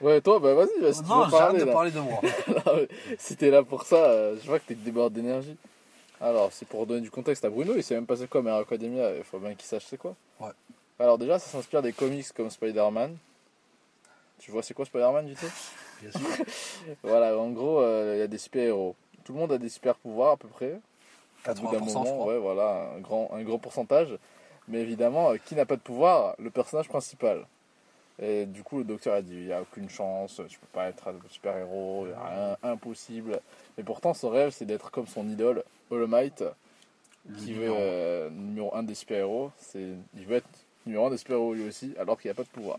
ouais, 0.00 0.20
toi, 0.20 0.38
bah 0.38 0.54
vas-y, 0.54 0.80
bah, 0.80 0.92
si 0.92 1.02
tu 1.02 1.08
non, 1.08 1.24
veux 1.24 1.30
j'arrête 1.30 1.30
parler 1.30 1.60
de 1.60 1.64
là. 1.64 1.72
parler 1.72 1.90
de 1.90 2.00
moi. 2.00 2.20
Non, 2.48 2.72
mais 2.76 2.88
si 3.18 3.36
t'es 3.36 3.50
là 3.50 3.62
pour 3.62 3.82
ça, 3.82 3.96
euh, 3.96 4.36
je 4.42 4.46
vois 4.46 4.58
que 4.58 4.66
t'es 4.66 4.74
débordé 4.74 5.20
d'énergie. 5.20 5.56
Alors, 6.20 6.52
c'est 6.52 6.66
pour 6.66 6.86
donner 6.86 7.00
du 7.00 7.10
contexte 7.10 7.44
à 7.44 7.50
Bruno, 7.50 7.74
il 7.76 7.82
sait 7.82 7.94
même 7.94 8.06
pas 8.06 8.16
c'est 8.16 8.28
quoi 8.28 8.42
Hero 8.42 8.58
Academia, 8.60 9.16
il 9.16 9.24
faut 9.24 9.38
bien 9.38 9.54
qu'il 9.54 9.64
sache 9.66 9.86
c'est 9.86 9.96
quoi. 9.96 10.14
Ouais. 10.38 10.50
Alors 10.98 11.16
déjà, 11.16 11.38
ça 11.38 11.48
s'inspire 11.50 11.80
des 11.82 11.92
comics 11.92 12.30
comme 12.32 12.50
Spider-Man. 12.50 13.16
Tu 14.38 14.50
vois 14.50 14.62
c'est 14.62 14.74
quoi 14.74 14.84
Spider-Man 14.84 15.26
du 15.26 15.34
tout? 15.34 15.50
Bien 16.02 16.10
sûr. 16.12 16.44
Voilà, 17.02 17.36
en 17.38 17.50
gros, 17.50 17.80
euh, 17.80 18.14
il 18.16 18.18
y 18.18 18.22
a 18.22 18.26
des 18.26 18.38
super-héros. 18.38 18.94
Tout 19.24 19.32
le 19.32 19.38
monde 19.38 19.52
a 19.52 19.58
des 19.58 19.68
super-pouvoirs 19.68 20.32
à 20.32 20.36
peu 20.36 20.48
près. 20.48 20.78
Au 21.48 21.54
bout 21.54 21.70
d'un 21.72 21.80
80%, 21.80 21.88
je 21.88 21.94
moment, 21.94 22.26
ouais, 22.26 22.38
voilà, 22.38 22.90
un 22.96 23.00
grand, 23.00 23.30
un 23.32 23.42
grand 23.42 23.58
pourcentage. 23.58 24.16
Mais 24.68 24.80
évidemment, 24.80 25.32
euh, 25.32 25.36
qui 25.36 25.54
n'a 25.54 25.66
pas 25.66 25.76
de 25.76 25.80
pouvoir 25.80 26.34
Le 26.38 26.50
personnage 26.50 26.88
principal. 26.88 27.46
Et 28.22 28.44
du 28.44 28.62
coup, 28.62 28.78
le 28.78 28.84
docteur 28.84 29.14
a 29.14 29.22
dit 29.22 29.34
il 29.34 29.46
n'y 29.46 29.52
a 29.52 29.62
aucune 29.62 29.88
chance, 29.88 30.42
tu 30.48 30.58
peux 30.58 30.66
pas 30.72 30.88
être 30.88 31.08
un 31.08 31.14
super-héros, 31.30 32.06
il 32.06 32.10
y 32.10 32.12
a 32.12 32.24
rien, 32.24 32.56
impossible. 32.62 33.40
Et 33.78 33.82
pourtant, 33.82 34.12
son 34.12 34.28
rêve, 34.28 34.50
c'est 34.50 34.66
d'être 34.66 34.90
comme 34.90 35.06
son 35.06 35.26
idole, 35.26 35.64
All 35.90 36.06
Might, 36.06 36.44
qui 37.38 37.54
veut 37.54 37.70
euh, 37.70 38.28
numéro 38.30 38.74
1 38.74 38.82
des 38.82 38.94
super-héros. 38.94 39.50
Il 39.74 40.26
veut 40.26 40.36
être 40.36 40.48
numéro 40.84 41.06
1 41.06 41.10
des 41.10 41.16
super-héros 41.16 41.54
lui 41.54 41.66
aussi, 41.66 41.94
alors 41.98 42.20
qu'il 42.20 42.28
n'y 42.28 42.32
a 42.32 42.34
pas 42.34 42.42
de 42.42 42.48
pouvoir. 42.48 42.78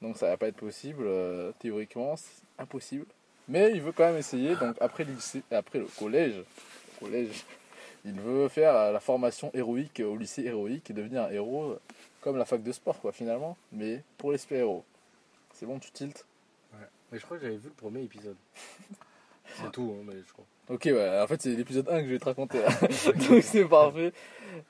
Donc 0.00 0.16
ça 0.16 0.28
va 0.28 0.36
pas 0.38 0.48
être 0.48 0.56
possible, 0.56 1.04
euh, 1.06 1.52
théoriquement, 1.58 2.16
c'est 2.16 2.42
impossible. 2.58 3.04
Mais 3.48 3.72
il 3.72 3.82
veut 3.82 3.92
quand 3.92 4.04
même 4.04 4.16
essayer, 4.16 4.56
donc 4.56 4.76
après 4.80 5.04
le 5.04 5.12
lycée, 5.12 5.42
après 5.50 5.78
le 5.78 5.86
collège, 5.98 6.42
collège, 6.98 7.44
il 8.04 8.20
veut 8.20 8.48
faire 8.48 8.92
la 8.92 9.00
formation 9.00 9.50
héroïque 9.54 10.00
au 10.00 10.16
lycée 10.16 10.44
héroïque 10.44 10.90
et 10.90 10.94
devenir 10.94 11.24
un 11.24 11.30
héros 11.30 11.78
comme 12.20 12.36
la 12.36 12.44
fac 12.44 12.62
de 12.62 12.72
sport, 12.72 13.00
quoi, 13.00 13.12
finalement, 13.12 13.56
mais 13.72 14.02
pour 14.18 14.32
les 14.32 14.38
super-héros. 14.38 14.84
C'est 15.54 15.66
bon, 15.66 15.78
tu 15.78 15.90
tiltes 15.90 16.26
Mais 17.10 17.18
je 17.18 17.24
crois 17.24 17.36
que 17.38 17.44
j'avais 17.44 17.56
vu 17.56 17.68
le 17.68 17.74
premier 17.74 18.02
épisode. 18.02 18.36
C'est 19.56 19.72
tout, 19.72 19.96
hein, 19.98 20.04
mais 20.06 20.14
je 20.26 20.32
crois. 20.32 20.44
Ok, 20.68 20.82
ouais, 20.84 21.20
en 21.20 21.26
fait, 21.26 21.42
c'est 21.42 21.56
l'épisode 21.56 21.88
1 21.88 22.02
que 22.02 22.06
je 22.06 22.12
vais 22.12 22.18
te 22.20 22.24
raconter 22.26 22.60
là. 22.60 22.68
Donc 23.28 23.42
c'est 23.42 23.64
parfait. 23.64 24.12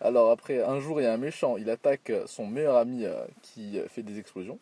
Alors 0.01 0.31
après, 0.31 0.63
un 0.65 0.81
jour, 0.81 0.99
il 0.99 1.05
y 1.05 1.07
a 1.07 1.13
un 1.13 1.19
méchant, 1.19 1.59
il 1.59 1.69
attaque 1.69 2.11
son 2.25 2.47
meilleur 2.47 2.77
ami 2.79 3.05
euh, 3.05 3.23
qui 3.43 3.79
fait 3.89 4.03
des 4.03 4.19
explosions. 4.19 4.59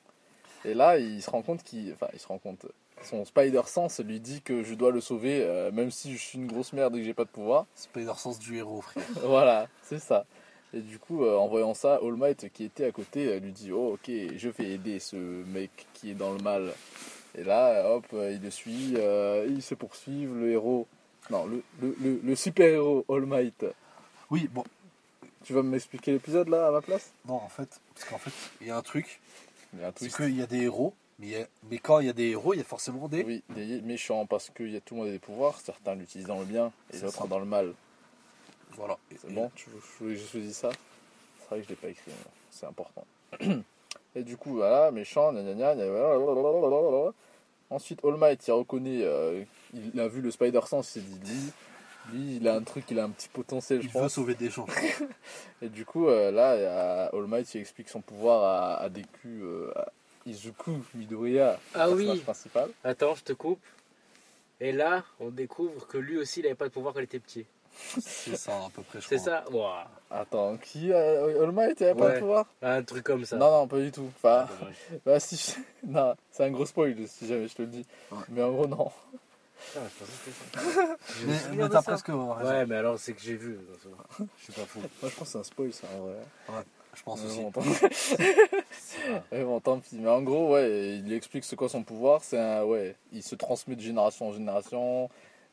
Et 0.64 0.74
là, 0.74 0.98
il 0.98 1.22
se 1.22 1.30
rend 1.30 1.42
compte 1.42 1.62
qu'il. 1.62 1.92
Enfin, 1.92 2.08
il 2.12 2.18
se 2.18 2.26
rend 2.26 2.38
compte. 2.38 2.66
Son 3.04 3.24
Spider 3.24 3.62
Sense 3.66 4.00
lui 4.00 4.20
dit 4.20 4.42
que 4.42 4.62
je 4.64 4.74
dois 4.74 4.90
le 4.90 5.00
sauver, 5.00 5.42
euh, 5.42 5.70
même 5.72 5.90
si 5.90 6.12
je 6.12 6.18
suis 6.18 6.38
une 6.38 6.46
grosse 6.46 6.72
merde 6.72 6.96
et 6.96 7.00
que 7.00 7.04
j'ai 7.04 7.14
pas 7.14 7.24
de 7.24 7.30
pouvoir. 7.30 7.66
Spider-Sense 7.74 8.38
du 8.38 8.56
héros, 8.58 8.80
frère. 8.82 9.04
voilà, 9.22 9.68
c'est 9.82 10.00
ça. 10.00 10.26
Et 10.74 10.80
du 10.80 10.98
coup, 10.98 11.24
euh, 11.24 11.36
en 11.36 11.48
voyant 11.48 11.72
ça, 11.74 11.98
All 12.02 12.16
Might 12.16 12.50
qui 12.52 12.64
était 12.64 12.84
à 12.84 12.92
côté 12.92 13.26
euh, 13.28 13.38
lui 13.40 13.52
dit 13.52 13.72
Oh, 13.72 13.94
ok, 13.94 14.10
je 14.36 14.48
vais 14.50 14.72
aider 14.72 14.98
ce 14.98 15.16
mec 15.16 15.70
qui 15.94 16.10
est 16.10 16.14
dans 16.14 16.32
le 16.32 16.42
mal. 16.42 16.72
Et 17.36 17.44
là, 17.44 17.90
hop, 17.90 18.06
il 18.12 18.40
le 18.40 18.50
suit, 18.50 18.94
euh, 18.96 19.46
ils 19.48 19.62
se 19.62 19.74
poursuivent, 19.74 20.34
le 20.34 20.50
héros. 20.50 20.86
Non, 21.30 21.46
le, 21.46 21.62
le, 21.80 21.96
le, 22.02 22.20
le 22.22 22.36
super-héros 22.36 23.04
All 23.08 23.24
Might. 23.26 23.64
Oui, 24.30 24.48
bon, 24.52 24.64
Tu 25.44 25.52
vas 25.52 25.62
m'expliquer 25.62 26.12
l'épisode 26.12 26.48
là 26.48 26.68
à 26.68 26.70
ma 26.70 26.80
place? 26.82 27.12
Non, 27.26 27.34
en 27.34 27.48
fait, 27.48 27.80
parce 27.94 28.06
qu'en 28.08 28.18
fait, 28.18 28.32
il 28.60 28.66
y 28.66 28.70
a 28.70 28.76
un 28.76 28.82
truc, 28.82 29.20
Il 29.72 29.80
y 29.80 29.84
a 29.84 29.88
un 29.88 29.92
c'est 29.96 30.12
qu'il 30.12 30.36
y 30.36 30.42
a 30.42 30.46
des 30.46 30.62
héros, 30.62 30.94
mais, 31.18 31.46
il 31.70 31.80
quand 31.80 32.00
il 32.00 32.06
y 32.06 32.10
a 32.10 32.12
des 32.12 32.30
héros, 32.30 32.54
il 32.54 32.58
y 32.58 32.60
a 32.60 32.64
forcément 32.64 33.08
des. 33.08 33.24
Oui, 33.24 33.42
des 33.50 33.80
méchants 33.82 34.26
parce 34.26 34.50
que 34.50 34.62
y 34.62 34.76
a 34.76 34.80
tout 34.80 34.94
le 34.94 35.00
monde 35.00 35.08
a 35.08 35.12
des 35.12 35.18
pouvoirs, 35.18 35.60
certains 35.60 35.94
l'utilisent 35.94 36.28
dans 36.28 36.38
le 36.38 36.44
bien 36.44 36.72
et 36.92 36.98
d'autres 36.98 37.26
dans 37.26 37.38
le 37.38 37.44
mal. 37.44 37.74
Voilà. 38.72 38.98
C'est 39.20 39.32
bon, 39.32 39.50
tu 39.54 39.70
veux 39.70 39.80
que 39.80 40.14
je 40.14 40.26
choisis 40.26 40.56
ça 40.56 40.70
C'est 41.40 41.48
vrai 41.48 41.58
que 41.58 41.64
je 41.64 41.68
l'ai 41.70 41.76
pas 41.76 41.88
écrit, 41.88 42.04
mais 42.08 42.30
c'est 42.50 42.66
important. 42.66 43.04
Et 44.14 44.22
du 44.22 44.36
coup, 44.36 44.54
voilà, 44.54 44.90
méchant, 44.90 45.32
gna 45.32 45.54
gna. 45.54 45.74
Ensuite, 47.70 48.02
All 48.04 48.16
Might, 48.16 48.46
il 48.46 48.52
reconnaît, 48.52 49.02
euh, 49.02 49.44
il 49.74 50.00
a 50.00 50.08
vu 50.08 50.22
le 50.22 50.30
Spider-Sense, 50.30 50.96
il 50.96 51.02
s'est 51.02 51.06
dit, 51.06 51.52
lui, 52.12 52.18
lui, 52.18 52.36
il 52.36 52.48
a 52.48 52.54
un 52.54 52.62
truc, 52.62 52.84
il 52.90 52.98
a 52.98 53.04
un 53.04 53.10
petit 53.10 53.28
potentiel, 53.28 53.82
je 53.82 53.86
Il 53.86 53.92
veut 53.92 54.00
pense. 54.00 54.14
sauver 54.14 54.34
des 54.34 54.48
gens. 54.48 54.66
Et 55.62 55.68
du 55.68 55.84
coup, 55.84 56.08
euh, 56.08 56.30
là, 56.30 56.56
il 56.56 57.16
All 57.18 57.26
Might, 57.26 57.54
il 57.54 57.60
explique 57.60 57.90
son 57.90 58.00
pouvoir 58.00 58.80
à, 58.82 58.88
euh, 59.26 59.72
à 59.76 59.84
Izuku 60.28 60.82
Midoriya, 60.94 61.58
Ah 61.74 61.86
personnage 61.86 62.08
oui. 62.08 62.20
principal. 62.20 62.70
Attends, 62.84 63.14
je 63.14 63.22
te 63.24 63.32
coupe. 63.32 63.62
Et 64.60 64.72
là, 64.72 65.04
on 65.20 65.28
découvre 65.30 65.86
que 65.86 65.98
lui 65.98 66.18
aussi, 66.18 66.40
il 66.40 66.46
avait 66.46 66.54
pas 66.54 66.66
de 66.66 66.72
pouvoir 66.72 66.92
quand 66.94 67.00
il 67.00 67.04
était 67.04 67.20
petit. 67.20 67.46
C'est 68.00 68.34
ça, 68.36 68.56
à 68.56 68.68
peu 68.74 68.82
près, 68.82 69.00
je 69.00 69.06
C'est 69.06 69.18
ça. 69.18 69.44
Attends, 70.10 70.56
qui 70.56 70.90
euh, 70.92 71.44
All 71.44 71.52
Might, 71.52 71.78
il 71.80 71.84
avait 71.84 71.94
pas 71.94 72.06
Ouais. 72.06 72.14
de 72.14 72.18
pouvoir? 72.18 72.46
Un 72.62 72.82
truc 72.82 73.04
comme 73.04 73.24
ça. 73.24 73.36
Non, 73.36 73.50
non, 73.52 73.68
pas 73.68 73.78
du 73.78 73.92
tout. 73.92 74.10
Enfin, 74.16 74.48
Dommage. 74.58 74.76
bah 75.06 75.20
si, 75.20 75.36
je- 75.36 75.86
non, 75.88 76.14
c'est 76.32 76.44
un 76.44 76.50
gros 76.50 76.66
spoil 76.66 76.96
si 77.06 77.28
jamais 77.28 77.46
je 77.46 77.54
te 77.54 77.62
le 77.62 77.68
dis. 77.68 77.86
Ouais. 78.10 78.18
Mais 78.30 78.42
en 78.42 78.50
gros, 78.50 78.66
non. 78.66 78.90
Putain, 79.66 79.80
je 79.84 80.04
pensais 80.04 80.12
que 80.24 80.30
c'était 80.30 80.72
ça. 80.74 80.96
Je 81.20 81.26
me 81.54 81.62
Mais, 81.62 81.68
t'as 81.68 81.82
presque 81.82 82.06
raison. 82.06 82.34
Ouais, 82.36 82.66
mais 82.66 82.76
alors 82.76 82.98
c'est 82.98 83.12
que 83.12 83.20
j'ai 83.20 83.34
vu. 83.36 83.58
Je 84.38 84.42
suis 84.44 84.52
pas 84.52 84.66
fou. 84.66 84.80
Moi, 84.80 84.88
je 85.02 85.06
pense 85.16 85.18
que 85.18 85.24
c'est 85.26 85.38
un 85.38 85.42
spoil, 85.44 85.72
ça, 85.72 85.86
en 85.96 86.06
vrai. 86.06 86.62
Je 86.98 87.02
pense 87.04 87.20
Mais 87.22 87.30
aussi. 87.30 87.40
bon, 87.42 87.50
tant... 87.52 87.62
Ouais, 89.32 89.44
bon, 89.44 89.60
tant 89.60 89.78
pis. 89.78 89.96
Mais 89.96 90.08
en 90.10 90.22
gros, 90.22 90.52
ouais, 90.54 90.96
il 90.98 91.04
lui 91.08 91.14
explique 91.14 91.44
c'est 91.44 91.56
quoi 91.56 91.68
son 91.68 91.82
pouvoir. 91.84 92.24
C'est 92.24 92.38
un, 92.38 92.64
ouais, 92.64 92.96
il 93.12 93.22
se 93.22 93.34
transmet 93.36 93.76
de 93.76 93.80
génération 93.80 94.28
en 94.28 94.32
génération. 94.32 95.08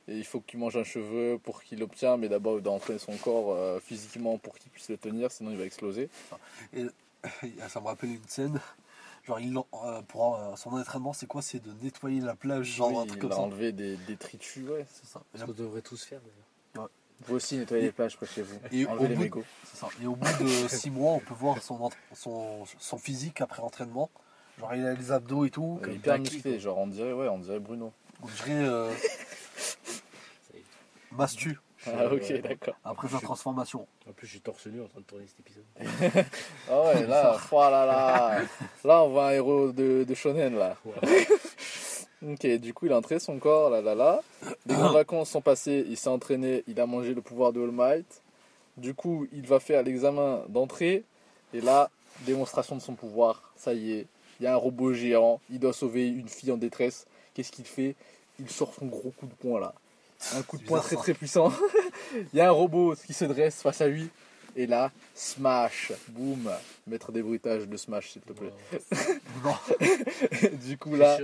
Et 0.08 0.18
il 0.18 0.24
faut 0.26 0.40
qu'il 0.40 0.60
mange 0.60 0.76
un 0.78 0.84
cheveu 0.84 1.40
pour 1.44 1.64
qu'il 1.64 1.80
l'obtienne, 1.80 2.18
mais 2.20 2.30
d'abord 2.30 2.58
il 2.58 2.62
doit 2.62 2.74
entraîner 2.74 3.00
son 3.00 3.16
corps 3.18 3.54
euh, 3.56 3.80
physiquement 3.80 4.38
pour 4.38 4.56
qu'il 4.58 4.72
puisse 4.72 4.90
le 4.90 4.98
tenir, 4.98 5.32
sinon 5.32 5.50
il 5.52 5.58
va 5.58 5.66
exploser. 5.66 6.10
Ça 7.70 7.80
me 7.82 7.86
rappelle 7.86 8.12
une 8.12 8.28
scène. 8.28 8.60
Genre, 9.26 9.40
il, 9.40 9.58
euh, 9.58 10.02
pour 10.04 10.36
euh, 10.36 10.56
son 10.56 10.70
entraînement, 10.74 11.14
c'est 11.14 11.26
quoi? 11.26 11.42
C'est 11.42 11.60
de 11.60 11.72
nettoyer 11.82 12.22
la 12.22 12.36
plage, 12.36 12.68
genre 12.68 12.90
Oui, 12.92 12.98
un 12.98 13.06
truc 13.08 13.16
il 13.16 13.22
comme 13.22 13.32
a 13.32 13.36
ça. 13.36 13.42
enlevé 13.42 13.72
des 13.72 13.98
détritus, 13.98 14.64
ouais. 14.70 14.86
C'est 14.94 15.08
ça. 15.08 15.24
Et, 15.34 15.40
Ce 15.40 15.46
qu'on 15.46 15.54
devrait 15.54 15.82
tous 15.82 16.04
faire 16.04 16.20
d'ailleurs. 16.20 16.45
Vous 17.22 17.36
aussi 17.36 17.58
nettoyez 17.58 17.84
les 17.86 17.92
plages 17.92 18.18
près 18.18 18.26
chez 18.28 18.42
vous. 18.42 18.58
Et 18.72 18.86
Enlevez 18.86 19.06
au 19.06 19.08
les 19.08 19.16
bout 19.30 19.40
de- 19.40 19.46
ça. 19.74 19.88
Et 20.02 20.06
au 20.08 20.16
bout 20.16 20.44
de 20.44 20.68
6 20.68 20.92
mois, 20.92 21.14
on 21.14 21.20
peut 21.20 21.34
voir 21.34 21.62
son, 21.62 21.76
ent- 21.86 21.90
son, 22.14 22.66
son 22.78 22.98
physique 22.98 23.42
après 23.42 23.62
entraînement. 23.62 24.10
Genre, 24.60 24.76
il 24.76 24.86
a 24.86 24.94
les 24.94 25.12
abdos 25.12 25.46
et 25.46 25.50
tout. 25.50 25.80
Il 25.82 25.82
est 25.82 25.86
Comme 25.86 25.96
hyper 25.96 26.20
musclé, 26.20 26.60
genre 26.60 26.78
on 26.78 26.88
dirait, 26.88 27.14
ouais, 27.14 27.28
on 27.28 27.40
dirait 27.40 27.60
Bruno. 27.60 27.92
On 28.22 28.28
dirait 28.28 28.64
euh. 28.66 28.92
Mastu 31.12 31.58
Ah 31.88 32.08
ok, 32.12 32.22
Ouais. 32.30 32.42
d'accord. 32.42 32.76
après 32.84 33.08
sa 33.08 33.20
transformation. 33.20 33.88
En 34.10 34.14
plus, 34.14 34.28
je 34.28 34.32
suis 34.34 34.42
torse 34.42 34.66
nu 34.68 34.82
en 34.82 34.88
train 34.88 35.00
de 35.00 35.06
tourner 35.06 35.26
cet 35.28 35.40
épisode. 35.40 35.64
Ah 36.70 36.82
ouais, 36.82 37.08
là, 37.08 37.38
oh 37.52 37.60
là 37.62 37.86
là, 37.86 38.42
là 38.84 39.04
on 39.04 39.10
voit 39.10 39.30
un 39.30 39.32
héros 39.32 39.72
de, 39.72 40.04
de 40.04 40.14
shonen 40.16 40.56
là. 40.58 40.76
Ok, 42.24 42.46
du 42.58 42.74
coup 42.74 42.86
il 42.86 42.92
a 42.92 42.98
entraîné 42.98 43.20
son 43.20 43.38
corps, 43.40 43.70
là 43.70 43.82
là 43.82 43.96
là. 43.96 44.22
Les 44.66 44.76
grandes 44.76 44.94
vacances 44.96 45.30
sont 45.30 45.42
passées, 45.42 45.86
il 45.88 45.98
s'est 45.98 46.10
entraîné, 46.10 46.64
il 46.68 46.80
a 46.80 46.86
mangé 46.86 47.14
le 47.14 47.22
pouvoir 47.22 47.54
de 47.54 47.62
All 47.62 47.72
Might. 47.72 48.22
Du 48.78 48.94
coup 48.94 49.28
il 49.34 49.46
va 49.48 49.60
faire 49.60 49.84
l'examen 49.84 50.44
d'entrée 50.50 51.04
Et 51.54 51.62
là, 51.62 51.90
démonstration 52.26 52.76
de 52.76 52.82
son 52.82 52.94
pouvoir, 52.94 53.54
ça 53.56 53.74
y 53.74 53.94
est, 53.94 54.08
il 54.40 54.44
y 54.44 54.48
a 54.48 54.54
un 54.54 54.58
robot 54.58 54.94
géant, 54.94 55.40
il 55.50 55.60
doit 55.60 55.74
sauver 55.74 56.08
une 56.08 56.28
fille 56.28 56.52
en 56.52 56.58
détresse. 56.58 57.06
Qu'est-ce 57.34 57.52
qu'il 57.52 57.66
fait? 57.66 57.96
Il 58.40 58.50
sort 58.50 58.74
son 58.74 58.86
gros 58.86 59.12
coup 59.12 59.28
de 59.28 59.34
poing 59.34 59.60
là. 59.60 59.74
Un 60.34 60.42
coup 60.42 60.58
de 60.58 60.64
poing 60.64 60.80
très 60.80 60.96
très 60.96 61.14
puissant. 61.14 61.52
Il 62.34 62.38
y 62.38 62.42
a 62.42 62.48
un 62.48 62.52
robot 62.52 62.96
qui 62.96 63.14
se 63.14 63.26
dresse 63.26 63.62
face 63.62 63.82
à 63.82 63.88
lui. 63.88 64.10
Et 64.58 64.68
là, 64.68 64.92
smash, 65.14 65.92
boum, 66.10 66.50
mettre 66.88 67.12
des 67.12 67.22
bruitages 67.22 67.68
de 67.68 67.76
smash 67.76 68.12
s'il 68.12 68.22
te 68.22 68.32
plaît. 68.32 68.54
Du 70.66 70.78
coup 70.78 70.96
là, 70.96 71.18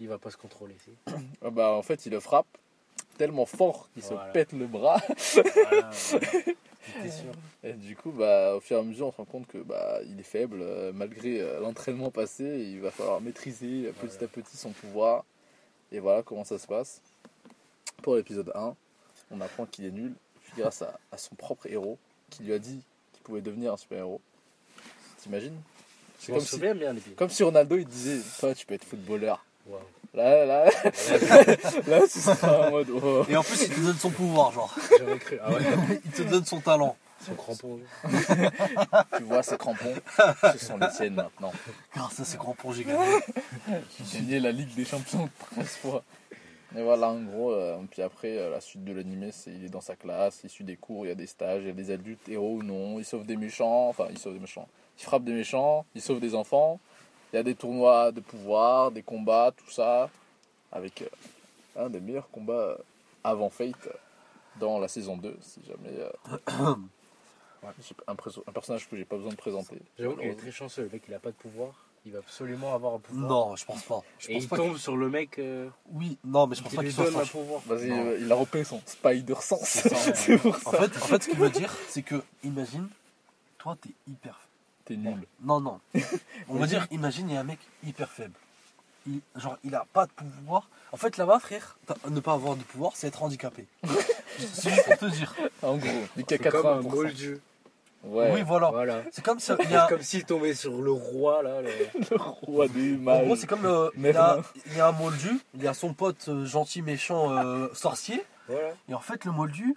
il 0.00 0.08
va 0.08 0.18
pas 0.18 0.30
se 0.30 0.36
contrôler. 0.36 0.76
si. 0.84 0.90
ah 1.42 1.50
bah, 1.50 1.72
en 1.72 1.82
fait 1.82 2.06
il 2.06 2.12
le 2.12 2.20
frappe 2.20 2.46
tellement 3.16 3.46
fort 3.46 3.88
qu'il 3.94 4.02
Voilà. 4.02 4.26
se 4.28 4.32
pète 4.32 4.52
le 4.52 4.66
bras. 4.66 5.00
Voilà, 5.34 5.50
voilà. 5.70 5.90
J'étais 6.86 7.10
sûr. 7.10 7.32
Et 7.62 7.72
du 7.72 7.96
coup, 7.96 8.10
bah, 8.12 8.56
au 8.56 8.60
fur 8.60 8.76
et 8.76 8.80
à 8.80 8.82
mesure, 8.82 9.06
on 9.06 9.12
se 9.12 9.16
rend 9.16 9.24
compte 9.24 9.46
que 9.46 9.58
bah, 9.58 10.00
il 10.06 10.20
est 10.20 10.24
faible, 10.24 10.58
euh, 10.60 10.92
malgré 10.92 11.40
euh, 11.40 11.58
l'entraînement 11.60 12.10
passé, 12.10 12.44
il 12.44 12.80
va 12.80 12.90
falloir 12.90 13.20
maîtriser 13.22 13.86
euh, 13.86 13.92
petit 13.92 14.22
à 14.22 14.28
petit 14.28 14.56
son 14.56 14.70
pouvoir. 14.70 15.24
Et 15.92 15.98
voilà 16.00 16.22
comment 16.22 16.44
ça 16.44 16.58
se 16.58 16.66
passe. 16.66 17.00
Pour 18.02 18.16
l'épisode 18.16 18.52
1, 18.54 18.74
on 19.30 19.40
apprend 19.40 19.64
qu'il 19.64 19.86
est 19.86 19.90
nul 19.90 20.12
grâce 20.58 20.82
à, 20.82 20.98
à 21.10 21.16
son 21.16 21.34
propre 21.36 21.66
héros 21.68 21.98
qui 22.28 22.42
lui 22.42 22.52
a 22.52 22.58
dit 22.58 22.82
qu'il 23.12 23.22
pouvait 23.22 23.40
devenir 23.40 23.72
un 23.72 23.76
super-héros. 23.78 24.20
T'imagines? 25.18 25.58
C'est 26.18 26.32
comme 26.32 26.40
si, 26.40 26.58
bien, 26.58 26.94
comme 27.16 27.30
si 27.30 27.42
Ronaldo 27.42 27.76
il 27.76 27.86
disait 27.86 28.20
Toi, 28.40 28.54
tu 28.54 28.66
peux 28.66 28.74
être 28.74 28.84
footballeur. 28.84 29.44
Là, 30.14 30.44
là, 30.44 30.64
là, 31.86 32.00
tu 32.02 32.20
seras 32.20 32.68
en 32.68 32.70
mode 32.70 32.88
oh. 32.90 33.24
Et 33.28 33.36
en 33.36 33.42
plus, 33.42 33.64
il 33.64 33.70
te 33.70 33.80
donne 33.80 33.96
son 33.96 34.10
pouvoir, 34.10 34.52
genre. 34.52 34.72
Cru. 35.20 35.38
Ah 35.42 35.50
ouais, 35.50 36.00
Il 36.04 36.10
te 36.12 36.22
donne 36.22 36.44
son 36.44 36.60
talent. 36.60 36.96
son 37.20 37.34
crampon. 37.34 37.80
Tu 39.16 39.24
vois, 39.24 39.42
ces 39.42 39.56
crampons, 39.56 39.94
ce 40.52 40.64
sont 40.64 40.78
les 40.78 40.90
siennes 40.90 41.14
maintenant. 41.14 41.52
Grâce 41.96 42.20
à 42.20 42.24
ses 42.24 42.36
crampons, 42.36 42.72
j'ai 42.72 42.84
gagné. 42.84 43.08
J'ai 43.98 44.20
gagné 44.20 44.40
la 44.40 44.52
Ligue 44.52 44.72
des 44.76 44.84
Champions 44.84 45.28
13 45.56 45.66
fois. 45.66 46.04
Et 46.76 46.82
voilà, 46.82 47.08
en 47.08 47.22
gros, 47.22 47.52
euh, 47.52 47.76
puis 47.90 48.02
après, 48.02 48.36
euh, 48.36 48.50
la 48.50 48.60
suite 48.60 48.84
de 48.84 48.92
l'animé, 48.92 49.30
c'est 49.32 49.50
il 49.50 49.64
est 49.64 49.68
dans 49.68 49.80
sa 49.80 49.94
classe, 49.94 50.40
il 50.42 50.50
suit 50.50 50.64
des 50.64 50.76
cours, 50.76 51.06
il 51.06 51.08
y 51.08 51.12
a 51.12 51.14
des 51.14 51.26
stages, 51.28 51.62
il 51.62 51.68
y 51.68 51.70
a 51.70 51.74
des 51.74 51.92
adultes, 51.92 52.28
héros 52.28 52.56
ou 52.56 52.62
non, 52.64 52.98
il 52.98 53.04
sauve 53.04 53.24
des 53.24 53.36
méchants, 53.36 53.88
enfin, 53.88 54.06
il 54.10 54.18
sauve 54.18 54.34
des 54.34 54.40
méchants. 54.40 54.68
Il 54.98 55.04
frappe 55.04 55.24
des 55.24 55.32
méchants, 55.32 55.86
il 55.94 56.02
sauve 56.02 56.18
des 56.18 56.34
enfants, 56.34 56.80
il 57.34 57.38
y 57.38 57.40
a 57.40 57.42
des 57.42 57.56
tournois 57.56 58.12
de 58.12 58.20
pouvoir, 58.20 58.92
des 58.92 59.02
combats, 59.02 59.50
tout 59.56 59.68
ça, 59.68 60.08
avec 60.70 61.02
euh, 61.02 61.06
un 61.84 61.90
des 61.90 61.98
meilleurs 62.00 62.30
combats 62.30 62.76
avant 63.24 63.50
Fate 63.50 63.88
dans 64.60 64.78
la 64.78 64.86
saison 64.86 65.16
2, 65.16 65.36
si 65.40 65.60
jamais. 65.66 65.98
euh, 65.98 66.74
un, 68.06 68.14
perso- 68.14 68.44
un 68.46 68.52
personnage 68.52 68.88
que 68.88 68.96
j'ai 68.96 69.04
pas 69.04 69.16
besoin 69.16 69.32
de 69.32 69.36
présenter. 69.36 69.78
J'avoue 69.98 70.14
qu'il 70.16 70.28
est 70.28 70.36
très 70.36 70.52
chanceux. 70.52 70.82
Le 70.84 70.90
mec, 70.90 71.02
il 71.08 71.14
a 71.14 71.18
pas 71.18 71.30
de 71.30 71.34
pouvoir. 71.36 71.72
Il 72.06 72.12
va 72.12 72.18
absolument 72.20 72.72
avoir 72.72 72.94
un 72.94 72.98
pouvoir. 73.00 73.28
Non, 73.28 73.56
je 73.56 73.64
pense 73.64 73.82
pas. 73.82 74.02
Je 74.20 74.30
Et 74.30 74.34
pense 74.34 74.42
il 74.44 74.48
pas. 74.50 74.56
tombe 74.58 74.76
sur 74.76 74.96
le 74.96 75.08
mec 75.08 75.38
euh, 75.40 75.68
Oui, 75.90 76.18
non, 76.22 76.46
mais 76.46 76.54
je 76.54 76.62
pense 76.62 76.74
pas 76.74 76.82
qu'il 76.84 76.92
soit 76.92 77.06
donne 77.10 77.20
un 77.20 77.26
pouvoir. 77.26 77.62
Vas-y, 77.66 77.88
Non. 77.88 78.04
euh, 78.06 78.18
il 78.20 78.30
a 78.30 78.34
repris 78.36 78.64
son 78.64 78.80
Spider 78.86 79.34
Sense. 79.40 79.60
ça, 79.64 79.88
C'est 80.14 80.38
pour 80.38 80.54
ça. 80.56 80.68
En 80.68 80.72
fait, 80.72 80.84
en 81.02 81.06
fait, 81.06 81.22
ce 81.24 81.30
qu'il 81.30 81.38
veut 81.38 81.50
dire, 81.50 81.74
c'est 81.88 82.02
que, 82.02 82.22
imagine, 82.44 82.88
toi, 83.58 83.76
t'es 83.80 83.90
hyper. 84.06 84.38
T'es 84.84 84.96
nul. 84.96 85.16
Non, 85.42 85.60
non. 85.60 85.80
On 86.48 86.56
va 86.56 86.66
dire, 86.66 86.86
imagine, 86.90 87.28
il 87.30 87.34
y 87.34 87.36
a 87.36 87.40
un 87.40 87.44
mec 87.44 87.58
hyper 87.86 88.10
faible. 88.10 88.34
Il, 89.06 89.20
genre, 89.36 89.56
il 89.64 89.74
a 89.74 89.86
pas 89.92 90.06
de 90.06 90.12
pouvoir. 90.12 90.68
En 90.92 90.96
fait, 90.96 91.16
là-bas, 91.16 91.38
frère, 91.38 91.76
ne 92.08 92.20
pas 92.20 92.32
avoir 92.34 92.56
de 92.56 92.62
pouvoir, 92.62 92.92
c'est 92.94 93.06
être 93.08 93.22
handicapé. 93.22 93.66
c'est 94.38 94.70
juste 94.70 94.84
pour 94.84 94.98
te 94.98 95.06
dire. 95.06 95.34
En 95.62 95.76
gros, 95.76 95.88
du 96.16 96.24
cas 96.24 96.36
C'est 96.42 96.48
comme 96.50 96.66
un 96.66 96.80
80%. 96.80 96.88
moldu. 96.90 97.40
Ouais, 98.04 98.30
Oui, 98.34 98.42
voilà. 98.42 98.70
Voilà. 98.70 99.02
C'est 99.12 99.24
comme 99.24 99.40
ça. 99.40 99.56
Il 99.64 99.70
y 99.70 99.74
a, 99.74 99.86
C'est 99.88 99.94
comme 99.94 100.02
s'il 100.02 100.24
tombait 100.24 100.54
sur 100.54 100.80
le 100.82 100.92
roi, 100.92 101.42
là. 101.42 101.62
le- 101.62 101.70
le 102.10 102.16
roi 102.16 102.68
des 102.68 102.94
en 102.96 102.98
mages. 103.00 103.24
gros, 103.26 103.36
c'est 103.36 103.46
comme. 103.46 103.64
euh, 103.64 103.88
il, 103.96 104.02
y 104.02 104.08
a, 104.10 104.38
il 104.66 104.76
y 104.76 104.80
a 104.80 104.88
un 104.88 104.92
moldu, 104.92 105.40
il 105.54 105.62
y 105.62 105.68
a 105.68 105.72
son 105.74 105.94
pote 105.94 106.26
euh, 106.28 106.44
gentil, 106.44 106.82
méchant, 106.82 107.30
euh, 107.30 107.68
sorcier. 107.72 108.22
Voilà. 108.48 108.68
Et 108.90 108.94
en 108.94 109.00
fait, 109.00 109.24
le 109.24 109.32
moldu, 109.32 109.74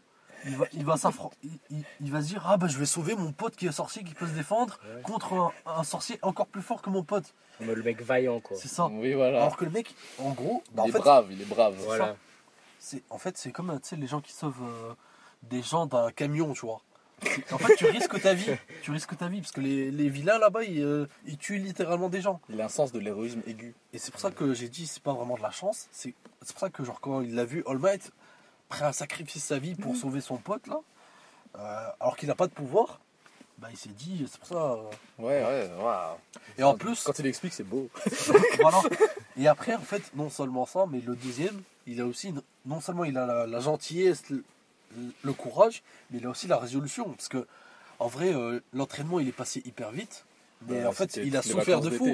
il 0.47 0.55
va, 0.57 0.65
il 0.73 0.85
va, 0.85 0.97
s'affron- 0.97 1.29
il, 1.43 1.51
il- 1.69 1.83
il 2.01 2.11
va 2.11 2.21
se 2.21 2.27
dire 2.27 2.43
Ah, 2.45 2.57
bah, 2.57 2.67
je 2.67 2.77
vais 2.77 2.85
sauver 2.85 3.15
mon 3.15 3.31
pote 3.31 3.55
qui 3.55 3.67
est 3.67 3.71
sorcier, 3.71 4.03
qui 4.03 4.13
peut 4.13 4.27
se 4.27 4.31
défendre 4.33 4.79
Ouais. 4.95 5.01
contre 5.03 5.33
un, 5.33 5.51
un 5.65 5.83
sorcier 5.83 6.17
encore 6.21 6.47
plus 6.47 6.61
fort 6.61 6.81
que 6.81 6.89
mon 6.89 7.03
pote. 7.03 7.33
Comme 7.57 7.67
le 7.71 7.83
mec 7.83 8.01
vaillant, 8.01 8.39
quoi. 8.39 8.57
C'est 8.59 8.67
ça. 8.67 8.87
Oui, 8.87 9.13
voilà. 9.13 9.41
Alors 9.41 9.57
que 9.57 9.65
le 9.65 9.71
mec, 9.71 9.93
en 10.19 10.31
gros, 10.31 10.63
bah, 10.73 10.83
en 10.83 10.85
il 10.85 10.89
est 10.89 10.91
fait, 10.93 10.99
brave, 10.99 11.27
il 11.31 11.41
est 11.41 11.45
brave. 11.45 11.75
Voilà. 11.85 12.15
c'est 12.79 13.03
en 13.09 13.17
fait 13.17 13.37
c'est 13.37 13.51
comme 13.51 13.79
tu 13.81 13.89
sais 13.89 13.95
les 13.95 14.07
gens 14.07 14.21
qui 14.21 14.31
sauvent 14.33 14.61
euh, 14.63 14.93
des 15.43 15.61
gens 15.61 15.85
d'un 15.87 16.11
camion 16.11 16.53
tu 16.53 16.61
vois 16.61 16.81
C'est- 17.23 17.51
en 17.51 17.57
fait 17.57 17.75
tu 17.75 17.85
risques 17.87 18.21
ta 18.21 18.35
vie 18.35 18.51
tu 18.83 18.91
risques 18.91 19.17
ta 19.17 19.27
vie 19.27 19.41
parce 19.41 19.51
que 19.51 19.61
les, 19.61 19.89
les 19.89 20.09
vilains 20.09 20.37
là-bas 20.37 20.63
ils, 20.63 20.83
euh, 20.83 21.07
ils 21.25 21.37
tuent 21.39 21.57
littéralement 21.57 22.07
des 22.09 22.21
gens 22.21 22.39
Il 22.49 22.61
a 22.61 22.65
un 22.65 22.69
sens 22.69 22.91
de 22.91 22.99
l'héroïsme 22.99 23.41
aigu. 23.47 23.73
et 23.93 23.97
c'est 23.97 24.11
pour 24.11 24.21
ça 24.21 24.29
que 24.29 24.53
j'ai 24.53 24.69
dit 24.69 24.85
c'est 24.85 25.01
pas 25.01 25.13
vraiment 25.13 25.35
de 25.35 25.41
la 25.41 25.49
chance 25.49 25.87
c'est 25.91 26.13
c'est 26.43 26.53
pour 26.53 26.59
ça 26.59 26.69
que 26.69 26.83
genre 26.83 27.01
quand 27.01 27.21
il 27.21 27.33
l'a 27.33 27.45
vu 27.45 27.63
All 27.67 27.79
Might 27.79 28.11
prêt 28.70 28.86
à 28.86 28.93
sacrifier 28.93 29.41
sa 29.41 29.59
vie 29.59 29.76
pour 29.76 29.95
sauver 29.95 30.22
son 30.22 30.38
pote 30.38 30.68
là 30.68 30.80
euh, 31.57 31.89
alors 31.99 32.18
qu'il 32.18 32.28
n'a 32.28 32.36
pas 32.36 32.47
de 32.47 32.53
pouvoir 32.53 32.99
bah 33.57 33.70
il 33.72 33.78
s'est 33.78 33.89
dit 33.89 34.26
c'est 34.30 34.38
pour 34.39 34.47
ça 34.47 34.74
euh. 34.74 34.84
Ouais, 35.18 35.43
ouais, 35.43 35.70
et 36.57 36.63
en 36.63 36.76
plus 36.76 37.03
Quand 37.03 37.18
il 37.20 37.26
explique, 37.28 37.53
c'est 37.53 37.63
beau. 37.63 37.89
voilà. 38.59 38.82
Et 39.38 39.47
après, 39.47 39.76
en 39.76 39.82
fait, 39.82 40.01
non 40.15 40.30
seulement 40.30 40.65
ça, 40.65 40.86
mais 40.91 41.01
le 41.01 41.15
deuxième, 41.15 41.61
il 41.86 42.01
a 42.01 42.05
aussi, 42.05 42.34
non 42.65 42.82
seulement 42.82 43.03
il 43.03 43.18
a 43.18 43.26
la, 43.26 43.47
la 43.47 43.59
gentillesse, 43.59 44.30
le, 44.30 44.43
le 45.24 45.34
courage, 45.34 45.84
mais 46.09 46.20
il 46.20 46.26
a 46.26 46.30
aussi 46.30 46.47
la 46.47 46.57
résolution. 46.57 47.05
Parce 47.11 47.28
que, 47.28 47.45
en 47.99 48.07
vrai, 48.07 48.34
euh, 48.34 48.59
l'entraînement, 48.74 49.20
il 49.20 49.28
est 49.28 49.34
passé 49.34 49.61
hyper 49.65 49.91
vite. 49.91 50.26
Mais 50.68 50.86
en 50.86 50.91
fait, 50.91 51.18
il 51.18 51.38
a 51.38 51.43
souffert 51.43 51.82
de 51.82 51.91
fou. 51.91 52.07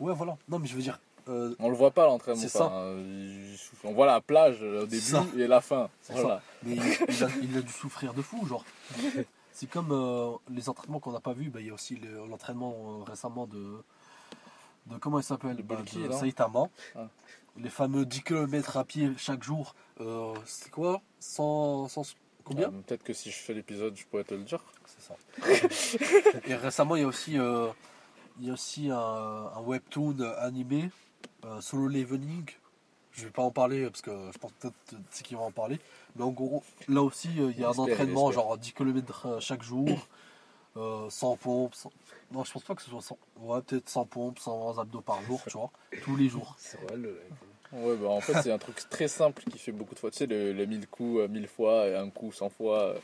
Ouais, 0.00 0.12
voilà. 0.14 0.36
Non, 0.48 0.58
mais 0.58 0.66
je 0.66 0.76
veux 0.76 0.82
dire, 0.82 1.00
euh, 1.28 1.54
On 1.58 1.68
le 1.70 1.76
voit 1.76 1.90
pas 1.90 2.04
l'entraînement. 2.06 2.40
C'est 2.46 2.60
enfin, 2.60 2.72
euh. 2.74 3.54
On 3.84 3.92
voit 3.92 4.06
la 4.06 4.20
plage 4.20 4.58
euh, 4.62 4.82
au 4.82 4.86
début 4.86 5.02
ça. 5.02 5.24
et 5.36 5.46
la 5.46 5.60
fin. 5.60 5.88
Voilà. 6.10 6.42
mais 6.62 6.76
il, 6.76 7.24
a, 7.24 7.28
il 7.42 7.56
a 7.58 7.60
dû 7.62 7.72
souffrir 7.72 8.14
de 8.14 8.22
fou, 8.22 8.46
genre. 8.46 8.64
C'est 9.52 9.68
comme 9.70 9.90
euh, 9.90 10.32
les 10.50 10.68
entraînements 10.68 11.00
qu'on 11.00 11.12
n'a 11.12 11.20
pas 11.20 11.32
vus, 11.32 11.48
bah, 11.48 11.60
il 11.60 11.66
y 11.68 11.70
a 11.70 11.74
aussi 11.74 11.96
le- 11.96 12.26
l'entraînement 12.28 13.02
récemment 13.04 13.46
de, 13.46 13.82
de. 14.86 14.98
Comment 14.98 15.18
il 15.18 15.24
s'appelle? 15.24 15.56
De 15.56 15.62
Bah, 15.62 15.76
de 15.82 16.12
Saitama. 16.12 16.64
Ah. 16.94 17.08
Les 17.58 17.70
fameux 17.70 18.04
10 18.04 18.22
km 18.22 18.76
à 18.76 18.84
pied 18.84 19.10
chaque 19.16 19.42
jour. 19.42 19.74
C'est 20.44 20.70
quoi? 20.70 21.00
100, 21.20 21.88
100 21.88 22.02
Combien? 22.44 22.68
Euh, 22.68 22.82
Peut-être 22.86 23.02
que 23.02 23.12
si 23.14 23.30
je 23.30 23.36
fais 23.38 23.54
l'épisode, 23.54 23.96
je 23.96 24.04
pourrais 24.04 24.24
te 24.24 24.34
le 24.34 24.42
dire. 24.44 24.62
C'est 24.84 25.02
ça. 25.02 26.38
Et 26.46 26.54
récemment, 26.54 26.94
il 26.96 27.02
y 27.02 27.04
a 27.04 27.08
aussi, 27.08 27.32
il 27.32 28.46
y 28.46 28.50
a 28.50 28.52
aussi 28.52 28.90
un, 28.90 28.96
un 28.98 29.60
webtoon 29.62 30.18
animé, 30.38 30.90
euh, 31.44 31.60
Solo 31.60 31.88
Leveling. 31.88 32.46
Je 33.12 33.24
vais 33.24 33.30
pas 33.30 33.42
en 33.42 33.50
parler 33.50 33.86
parce 33.86 34.02
que 34.02 34.10
je 34.32 34.38
pense 34.38 34.52
peut-être 34.52 34.74
c'est 35.10 35.24
qui 35.24 35.34
va 35.34 35.42
en 35.42 35.50
parler. 35.50 35.80
Mais 36.16 36.24
en 36.24 36.30
gros, 36.30 36.62
là 36.88 37.02
aussi, 37.02 37.28
euh, 37.38 37.50
il 37.50 37.60
y 37.60 37.64
a 37.64 37.68
un 37.68 37.72
entraînement, 37.72 38.30
genre 38.30 38.58
10 38.58 38.72
km 38.72 39.38
chaque 39.40 39.62
jour, 39.62 39.88
euh, 40.76 41.08
100 41.08 41.36
pompes. 41.36 41.74
100 41.74 41.90
Non, 42.32 42.44
je 42.44 42.52
pense 42.52 42.64
pas 42.64 42.74
que 42.74 42.82
ce 42.82 42.90
soit 42.90 43.00
100. 43.00 43.18
Ouais, 43.40 43.62
peut-être 43.62 43.88
100 43.88 44.04
pompes, 44.06 44.38
100 44.38 44.78
abdos 44.78 45.00
par 45.00 45.22
jour, 45.22 45.40
tu 45.46 45.56
vois, 45.56 45.70
tous 46.02 46.16
les 46.16 46.28
jours. 46.28 46.56
C'est 46.58 46.80
vrai, 46.82 46.96
le. 46.96 47.18
Ouais, 47.76 47.94
bah 47.96 48.08
en 48.08 48.20
fait, 48.20 48.34
c'est 48.42 48.50
un 48.50 48.58
truc 48.58 48.76
très 48.88 49.08
simple 49.08 49.42
qui 49.50 49.58
fait 49.58 49.72
beaucoup 49.72 49.94
de 49.94 49.98
fois. 49.98 50.10
Tu 50.10 50.18
sais, 50.18 50.26
le, 50.26 50.52
le 50.52 50.66
1000 50.66 50.86
coups, 50.88 51.20
euh, 51.20 51.28
1000 51.28 51.46
fois, 51.46 51.86
et 51.88 51.94
un 51.94 52.08
coup 52.08 52.32
100 52.32 52.48
fois. 52.50 52.94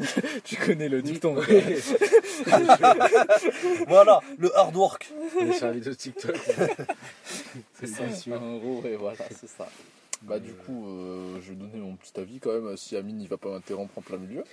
euh. 0.00 0.04
tu 0.44 0.56
connais 0.56 0.88
le 0.88 1.02
dicton. 1.02 1.34
quoi. 1.34 1.44
voilà, 3.88 4.20
le 4.38 4.56
hard 4.56 4.76
work. 4.76 5.10
On 5.40 5.46
est 5.46 5.52
sur 5.52 5.66
la 5.66 5.72
vidéo 5.72 5.94
TikTok. 5.94 6.36
C'est 7.74 7.86
ça, 7.86 8.04
en 8.36 8.56
gros, 8.58 8.80
ouais, 8.82 8.96
voilà, 8.96 9.16
c'est 9.30 9.48
ça. 9.48 9.68
Bah, 10.22 10.38
du 10.38 10.52
coup, 10.52 10.86
euh, 10.86 11.38
je 11.42 11.50
vais 11.50 11.56
donner 11.56 11.78
mon 11.78 11.96
petit 11.96 12.18
avis 12.20 12.38
quand 12.38 12.52
même, 12.52 12.76
si 12.76 12.96
Amine 12.96 13.20
il 13.20 13.28
va 13.28 13.36
pas 13.36 13.50
m'interrompre 13.50 13.98
en 13.98 14.02
plein 14.02 14.18
milieu. 14.18 14.44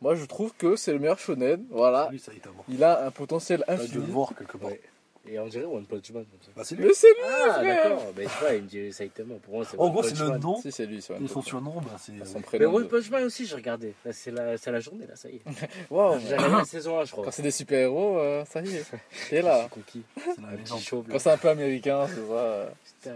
Moi, 0.00 0.14
je 0.14 0.24
trouve 0.24 0.52
que 0.56 0.76
c'est 0.76 0.92
le 0.92 1.00
meilleur 1.00 1.18
shonen, 1.18 1.64
voilà. 1.70 2.10
Ça 2.18 2.30
Il 2.68 2.84
a 2.84 3.06
un 3.06 3.10
potentiel 3.10 3.64
infini. 3.66 4.06
le 4.06 4.12
voir 4.12 4.34
quelque 4.38 4.56
part. 4.56 4.70
Ouais. 4.70 4.80
Et 5.28 5.38
on 5.38 5.46
dirait 5.46 5.66
One 5.66 5.84
Punch 5.86 6.10
Man 6.12 6.24
comme 6.24 6.40
ça. 6.40 6.50
Bah, 6.56 6.62
c'est 6.64 6.74
lui. 6.76 6.86
Mais 6.86 6.94
c'est 6.94 7.08
lui 7.08 7.14
Ah, 7.24 7.52
frère 7.54 7.62
d'accord. 7.84 8.04
Mais 8.16 8.24
tu 8.24 8.30
vois, 8.40 8.52
il 8.54 8.62
me 8.62 8.68
dit 8.68 8.92
Saitama. 8.92 9.34
Pour 9.36 9.54
moi, 9.56 9.64
c'est 9.70 9.78
En 9.78 9.84
One 9.84 9.92
gros, 9.92 10.00
Punch 10.02 10.12
c'est 10.14 10.18
le 10.22 10.28
Man. 10.30 10.40
nom. 10.40 10.60
Si, 10.62 10.72
c'est 10.72 10.86
lui, 10.86 11.02
c'est 11.02 11.14
Et 11.22 11.28
son 11.28 11.42
surnom, 11.42 11.80
bah, 11.82 11.96
c'est. 12.00 12.12
Son 12.26 12.38
Mais 12.38 12.42
prénom. 12.42 12.74
One 12.74 12.84
de- 12.84 12.88
Punch 12.88 13.10
Man 13.10 13.24
aussi, 13.24 13.44
j'ai 13.46 13.54
regardé. 13.54 13.94
Là, 14.04 14.12
c'est 14.14 14.30
la, 14.30 14.56
c'est 14.56 14.72
la 14.72 14.80
journée, 14.80 15.06
là, 15.06 15.14
ça 15.16 15.28
y 15.28 15.36
est. 15.36 15.42
Wow, 15.90 16.18
J'ai 16.20 16.34
regardé 16.36 16.56
la 16.56 16.64
saison 16.64 16.98
1, 17.00 17.04
je 17.04 17.12
crois. 17.12 17.24
Quand 17.26 17.30
c'est 17.32 17.42
des 17.42 17.50
super-héros, 17.50 18.18
euh, 18.18 18.44
ça 18.46 18.62
y 18.62 18.74
est, 18.76 18.84
t'es 19.28 19.42
là. 19.42 19.60
suis 19.60 19.68
conquis. 19.70 20.02
c'est 20.16 20.24
la 20.40 20.48
Un 20.48 20.50
petit 20.52 20.58
légende. 20.62 20.80
chauve, 20.80 21.06
là. 21.08 21.12
Quand 21.12 21.18
c'est 21.18 21.30
un 21.30 21.38
peu 21.38 21.48
américain, 21.50 22.06
tu 22.08 22.20
vois. 22.20 22.38
euh, 22.40 22.70
Putain. 23.02 23.14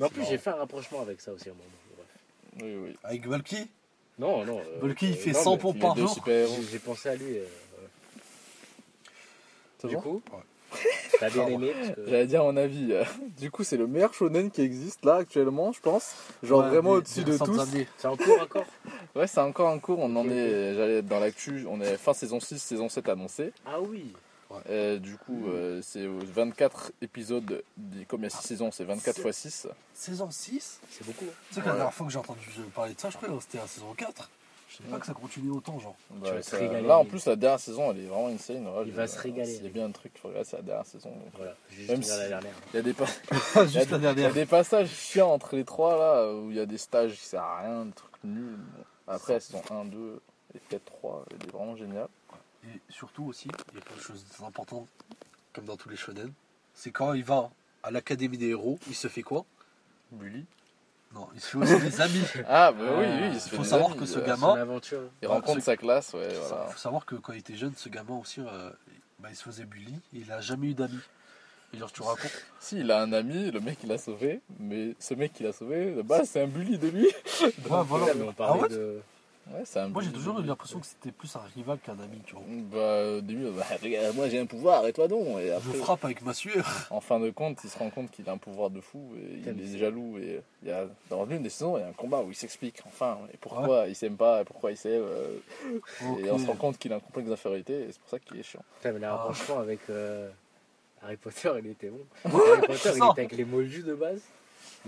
Mais 0.00 0.06
en 0.06 0.08
plus, 0.08 0.18
marrant. 0.18 0.30
j'ai 0.30 0.38
fait 0.38 0.50
un 0.50 0.54
rapprochement 0.56 1.00
avec 1.02 1.20
ça 1.20 1.32
aussi 1.32 1.48
à 1.48 1.52
un 1.52 1.54
moment. 1.54 1.68
Bref. 1.96 2.64
Oui, 2.64 2.88
oui. 2.90 2.96
Avec 3.04 3.26
Valky 3.26 3.70
Non, 4.18 4.44
non. 4.44 4.58
euh, 4.60 4.80
Bulky, 4.80 5.10
il 5.10 5.12
euh, 5.12 5.16
fait 5.16 5.30
non, 5.32 5.42
100 5.44 5.52
mais 5.52 5.58
pompes 5.58 5.74
Les 5.76 5.80
par 5.80 5.94
deux 5.94 6.02
jour. 6.02 6.14
super-héros. 6.14 6.54
J'ai 6.60 6.66
j'ai 6.72 6.78
pensé 6.80 7.08
à 7.08 7.14
lui. 7.14 7.38
euh, 7.38 7.44
C'est 9.78 9.88
du 9.88 9.94
bon 9.94 10.00
coup, 10.02 10.22
Ouais. 10.32 10.38
T'as 11.20 11.30
bien 11.30 11.42
Pardon. 11.42 11.54
aimé 11.58 11.72
parce 11.74 11.94
que... 11.96 12.06
J'allais 12.06 12.26
dire 12.26 12.42
mon 12.44 12.56
avis. 12.56 12.92
euh, 12.92 13.04
Du 13.38 13.50
coup, 13.50 13.64
c'est 13.64 13.76
le 13.76 13.86
meilleur 13.86 14.12
shonen 14.14 14.50
qui 14.50 14.60
existe 14.62 15.04
là 15.04 15.16
actuellement, 15.16 15.72
je 15.72 15.80
pense. 15.80 16.14
Genre 16.42 16.60
Ouais, 16.62 16.68
vraiment 16.68 16.92
des- 16.92 16.98
au-dessus 16.98 17.24
des 17.24 17.32
de 17.32 17.44
tous. 17.44 17.60
C'est 17.98 18.06
en 18.08 18.16
cours 18.16 18.40
encore 18.42 18.64
Ouais, 19.14 19.26
c'est 19.26 19.40
encore 19.40 19.68
en 19.70 19.78
cours. 19.78 19.98
On 20.00 20.14
en 20.16 20.28
est. 20.28 20.74
J'allais 20.74 20.98
être 20.98 21.08
dans 21.08 21.20
l'actu. 21.20 21.64
On 21.68 21.80
est 21.80 21.96
fin 21.96 22.12
saison 22.14 22.40
6, 22.40 22.58
saison 22.58 22.88
7 22.88 23.08
annoncée. 23.08 23.52
Ah 23.66 23.80
oui. 23.80 24.12
Ouais. 24.48 24.94
Et 24.94 24.98
du 25.00 25.16
coup, 25.16 25.48
euh, 25.48 25.80
c'est 25.82 26.06
24 26.06 26.92
épisodes, 27.02 27.62
des- 27.76 28.04
comme 28.04 28.20
il 28.20 28.24
y 28.24 28.26
a 28.26 28.30
6 28.30 28.46
saisons, 28.46 28.70
c'est 28.70 28.84
24 28.84 29.26
x 29.26 29.36
6. 29.36 29.66
Saison 29.92 30.30
6 30.30 30.78
C'est 30.90 31.04
beaucoup. 31.04 31.24
hein. 31.24 31.34
Tu 31.48 31.54
sais 31.56 31.60
que 31.62 31.66
la 31.66 31.74
dernière 31.74 31.92
fois 31.94 32.06
que 32.06 32.12
j'ai 32.12 32.18
entendu 32.18 32.40
parler 32.74 32.94
de 32.94 33.00
ça, 33.00 33.10
je 33.10 33.16
crois 33.16 33.28
que 33.28 33.34
c'était 33.40 33.58
la 33.58 33.66
saison 33.66 33.92
4. 33.96 34.30
Je 34.78 34.82
savais 34.82 34.90
pas 34.94 35.00
que 35.00 35.06
ça 35.06 35.14
continue 35.14 35.50
autant, 35.50 35.78
genre. 35.78 35.96
Bah, 36.10 36.32
vas 36.32 36.40
te 36.40 36.46
ça- 36.46 36.58
régaler. 36.58 36.86
là, 36.86 36.98
en 36.98 37.04
plus, 37.06 37.24
la 37.26 37.36
dernière 37.36 37.60
saison, 37.60 37.90
elle 37.92 38.00
est 38.00 38.06
vraiment 38.06 38.28
insane. 38.28 38.66
Ouais, 38.66 38.82
Il 38.84 38.90
je- 38.92 38.96
va 38.96 39.06
se 39.06 39.18
régaler. 39.18 39.58
A 39.64 39.68
bien 39.70 39.86
un 39.86 39.90
truc, 39.90 40.12
regarder, 40.22 40.44
c'est 40.48 40.56
la 40.56 40.62
dernière 40.62 40.86
saison. 40.86 41.12
Voilà, 41.34 41.54
j'ai 41.70 41.76
juste 41.76 41.90
Même 41.90 42.02
si- 42.02 42.10
la 42.18 42.28
dernière. 42.28 42.54
Il 42.72 42.76
y 42.76 42.78
a 42.78 42.82
des, 42.82 42.92
pa- 42.92 43.04
il 43.30 43.36
y 43.56 43.60
a 43.60 43.64
Juste 43.66 43.74
la 43.74 43.84
des- 43.84 43.90
il 43.90 43.90
y 43.90 43.94
a 43.94 44.14
dernière. 44.14 44.34
des 44.34 44.46
passages 44.46 44.90
chiants 44.90 45.32
entre 45.32 45.56
les 45.56 45.64
trois, 45.64 45.96
là, 45.98 46.32
où 46.34 46.50
il 46.50 46.56
y 46.56 46.60
a 46.60 46.66
des 46.66 46.76
stages 46.78 47.12
qui 47.14 47.24
servent 47.24 47.44
à 47.44 47.60
rien, 47.62 47.84
des 47.86 47.92
trucs 47.92 48.24
nuls. 48.24 48.58
Après, 49.08 49.34
la 49.34 49.40
saison 49.40 49.62
1, 49.70 49.84
2 49.86 50.20
et 50.54 50.58
peut-être 50.58 50.84
3, 50.84 51.24
elle 51.30 51.48
est 51.48 51.52
vraiment 51.52 51.76
géniale. 51.76 52.08
Et 52.64 52.80
surtout 52.90 53.24
aussi, 53.26 53.48
il 53.72 53.76
y 53.76 53.78
a 53.78 53.80
quelque 53.82 54.02
chose 54.02 54.24
d'important, 54.40 54.86
comme 55.52 55.64
dans 55.64 55.76
tous 55.76 55.88
les 55.88 55.96
shonen, 55.96 56.32
c'est 56.74 56.90
quand 56.90 57.12
il 57.14 57.22
va 57.24 57.50
à 57.82 57.90
l'académie 57.92 58.36
des 58.36 58.48
héros, 58.48 58.78
il 58.88 58.94
se 58.96 59.06
fait 59.08 59.22
quoi? 59.22 59.44
Bully. 60.10 60.44
Non, 61.14 61.28
il 61.34 61.40
se 61.40 61.46
fait 61.48 61.58
aussi 61.58 61.80
des 61.80 62.00
amis. 62.00 62.22
Ah, 62.48 62.72
bah 62.72 62.78
Ah, 62.88 62.92
oui, 62.98 63.06
oui, 63.06 63.28
il 63.32 63.40
se 63.40 63.46
il 63.46 63.50
fait 63.50 63.56
faut 63.56 63.62
des 63.62 63.68
savoir 63.68 63.90
amis, 63.90 64.00
que 64.00 64.06
ce 64.06 64.18
euh, 64.18 64.26
gamin- 64.26 64.56
aventure. 64.60 65.00
Il 65.22 65.28
rencontre 65.28 65.60
ce- 65.60 65.64
sa 65.66 65.76
classe, 65.76 66.12
ouais, 66.14 66.28
Il 66.30 66.36
voilà. 66.36 66.66
faut 66.66 66.78
savoir 66.78 67.06
que 67.06 67.14
quand 67.16 67.32
il 67.32 67.38
était 67.38 67.56
jeune, 67.56 67.72
ce 67.76 67.88
gamin 67.88 68.16
aussi, 68.16 68.40
euh, 68.40 68.70
bah, 69.20 69.28
il 69.30 69.36
se 69.36 69.42
faisait 69.44 69.64
bully, 69.64 69.94
et 70.14 70.18
il 70.18 70.30
a 70.32 70.40
jamais 70.40 70.68
eu 70.68 70.74
d'amis. 70.74 71.00
Et 71.74 71.78
genre, 71.78 71.90
tu 71.90 72.02
racontes. 72.02 72.30
Si, 72.60 72.78
il 72.78 72.90
a 72.90 73.00
un 73.00 73.12
ami, 73.12 73.50
le 73.50 73.60
mec 73.60 73.78
il 73.82 73.88
l'a 73.88 73.98
sauvé, 73.98 74.40
mais 74.60 74.94
ce 74.98 75.14
mec 75.14 75.32
qui 75.32 75.42
l'a 75.42 75.52
sauvé, 75.52 75.94
de 75.94 76.02
base, 76.02 76.28
c'est 76.30 76.42
un 76.42 76.46
bully 76.46 76.78
de 76.78 76.88
lui. 76.88 77.06
Ouais, 77.42 77.52
voilà. 77.84 78.14
Mais 78.14 78.22
on 78.24 78.30
Ah 78.30 78.32
parlait 78.32 78.62
ouais 78.62 78.68
de. 78.68 79.00
Ouais, 79.52 79.62
c'est 79.64 79.78
un 79.78 79.88
Moi, 79.88 80.02
j'ai 80.02 80.10
toujours 80.10 80.40
eu 80.40 80.44
l'impression 80.44 80.80
que 80.80 80.86
c'était 80.86 81.12
plus 81.12 81.34
un 81.36 81.40
rival 81.54 81.78
qu'un 81.78 81.92
ami, 82.00 82.20
tu 82.26 82.34
vois. 82.34 82.42
Bah, 82.72 83.18
au 83.18 83.20
début, 83.20 83.46
bah, 83.56 83.64
regarde, 83.80 84.16
moi 84.16 84.28
j'ai 84.28 84.40
un 84.40 84.46
pouvoir 84.46 84.84
et 84.88 84.92
toi 84.92 85.06
non. 85.06 85.38
Et 85.38 85.46
Je 85.46 85.52
après, 85.52 85.72
frappe 85.78 86.04
avec 86.04 86.22
ma 86.22 86.34
sueur. 86.34 86.66
en 86.90 87.00
fin 87.00 87.20
de 87.20 87.30
compte, 87.30 87.62
il 87.62 87.70
se 87.70 87.78
rend 87.78 87.90
compte 87.90 88.10
qu'il 88.10 88.28
a 88.28 88.32
un 88.32 88.38
pouvoir 88.38 88.70
de 88.70 88.80
fou 88.80 89.12
et 89.16 89.38
il 89.48 89.74
est 89.74 89.78
jaloux. 89.78 90.18
Et 90.18 90.40
il 90.62 90.68
y 90.68 90.72
a, 90.72 90.86
dans 91.10 91.24
l'une 91.24 91.44
des 91.44 91.48
saisons, 91.50 91.76
il 91.78 91.82
y 91.82 91.84
a 91.84 91.88
un 91.88 91.92
combat 91.92 92.22
où 92.22 92.30
il 92.30 92.34
s'explique 92.34 92.80
enfin 92.86 93.18
et 93.32 93.36
pourquoi 93.36 93.86
il 93.86 93.94
s'aime 93.94 94.16
pas 94.16 94.42
et 94.42 94.44
pourquoi 94.44 94.72
il 94.72 94.76
s'aime. 94.76 95.02
euh, 95.04 95.38
Et 96.24 96.30
on 96.30 96.38
se 96.38 96.46
rend 96.46 96.56
compte 96.56 96.76
qu'il 96.78 96.92
a 96.92 96.96
un 96.96 97.00
complexe 97.00 97.28
d'infériorité 97.28 97.82
et 97.82 97.86
c'est 97.92 98.00
pour 98.00 98.10
ça 98.10 98.18
qu'il 98.18 98.36
est 98.38 98.42
chiant. 98.42 98.64
Putain, 98.78 98.92
mais 98.94 98.98
là, 99.00 99.14
Ah. 99.16 99.32
franchement, 99.32 99.60
avec 99.60 99.78
euh, 99.90 100.28
Harry 101.02 101.16
Potter, 101.18 101.52
il 101.60 101.70
était 101.70 101.90
bon. 101.90 102.00
Harry 102.24 102.62
Potter, 102.66 102.90
il 102.94 102.96
était 102.96 103.20
avec 103.20 103.32
les 103.36 103.44
moldus 103.44 103.84
de 103.84 103.94
base. 103.94 104.22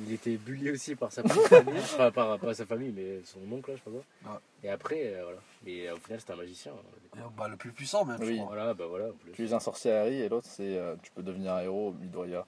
Il 0.07 0.13
était 0.13 0.37
bully 0.37 0.71
aussi 0.71 0.95
par 0.95 1.11
sa 1.13 1.23
famille. 1.23 1.75
Enfin, 1.79 2.11
par, 2.11 2.39
pas 2.39 2.55
sa 2.55 2.67
famille, 2.67 2.93
mais 2.95 3.21
son 3.25 3.41
oncle, 3.53 3.71
là, 3.71 3.77
je 3.77 3.83
sais 3.83 3.91
pas 3.91 3.91
quoi. 4.25 4.33
Ouais. 4.35 4.39
Et 4.65 4.71
après, 4.71 5.15
euh, 5.15 5.23
voilà. 5.25 5.39
Et 5.67 5.89
euh, 5.89 5.95
au 5.95 5.99
final, 5.99 6.21
c'était 6.21 6.33
un 6.33 6.37
magicien. 6.37 6.73
hein. 6.73 7.19
Et, 7.19 7.37
bah, 7.37 7.49
le 7.49 7.57
plus 7.57 7.73
puissant, 7.73 8.05
même. 8.05 8.19
Oui. 8.21 8.37
je 8.37 8.43
crois. 8.43 8.55
Voilà, 8.55 8.75
bah 8.75 8.87
voilà. 8.89 9.07
Tu 9.35 9.45
es 9.47 9.53
un 9.53 9.61
sorcier 9.61 9.93
Harry 9.93 10.21
et 10.21 10.29
l'autre 10.29 10.47
c'est 10.49 10.77
euh, 10.77 10.95
tu 11.03 11.11
peux 11.13 11.23
devenir 11.23 11.55
un 11.55 11.61
héros 11.63 11.93
Midoriya. 12.01 12.47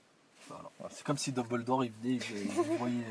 Voilà. 0.49 0.69
C'est 0.91 1.05
comme 1.05 1.19
si 1.19 1.33
Dumbledore, 1.33 1.85
il 1.85 1.93
venait, 1.93 2.15
il, 2.17 2.23
il 2.43 2.77
voyait 2.79 3.05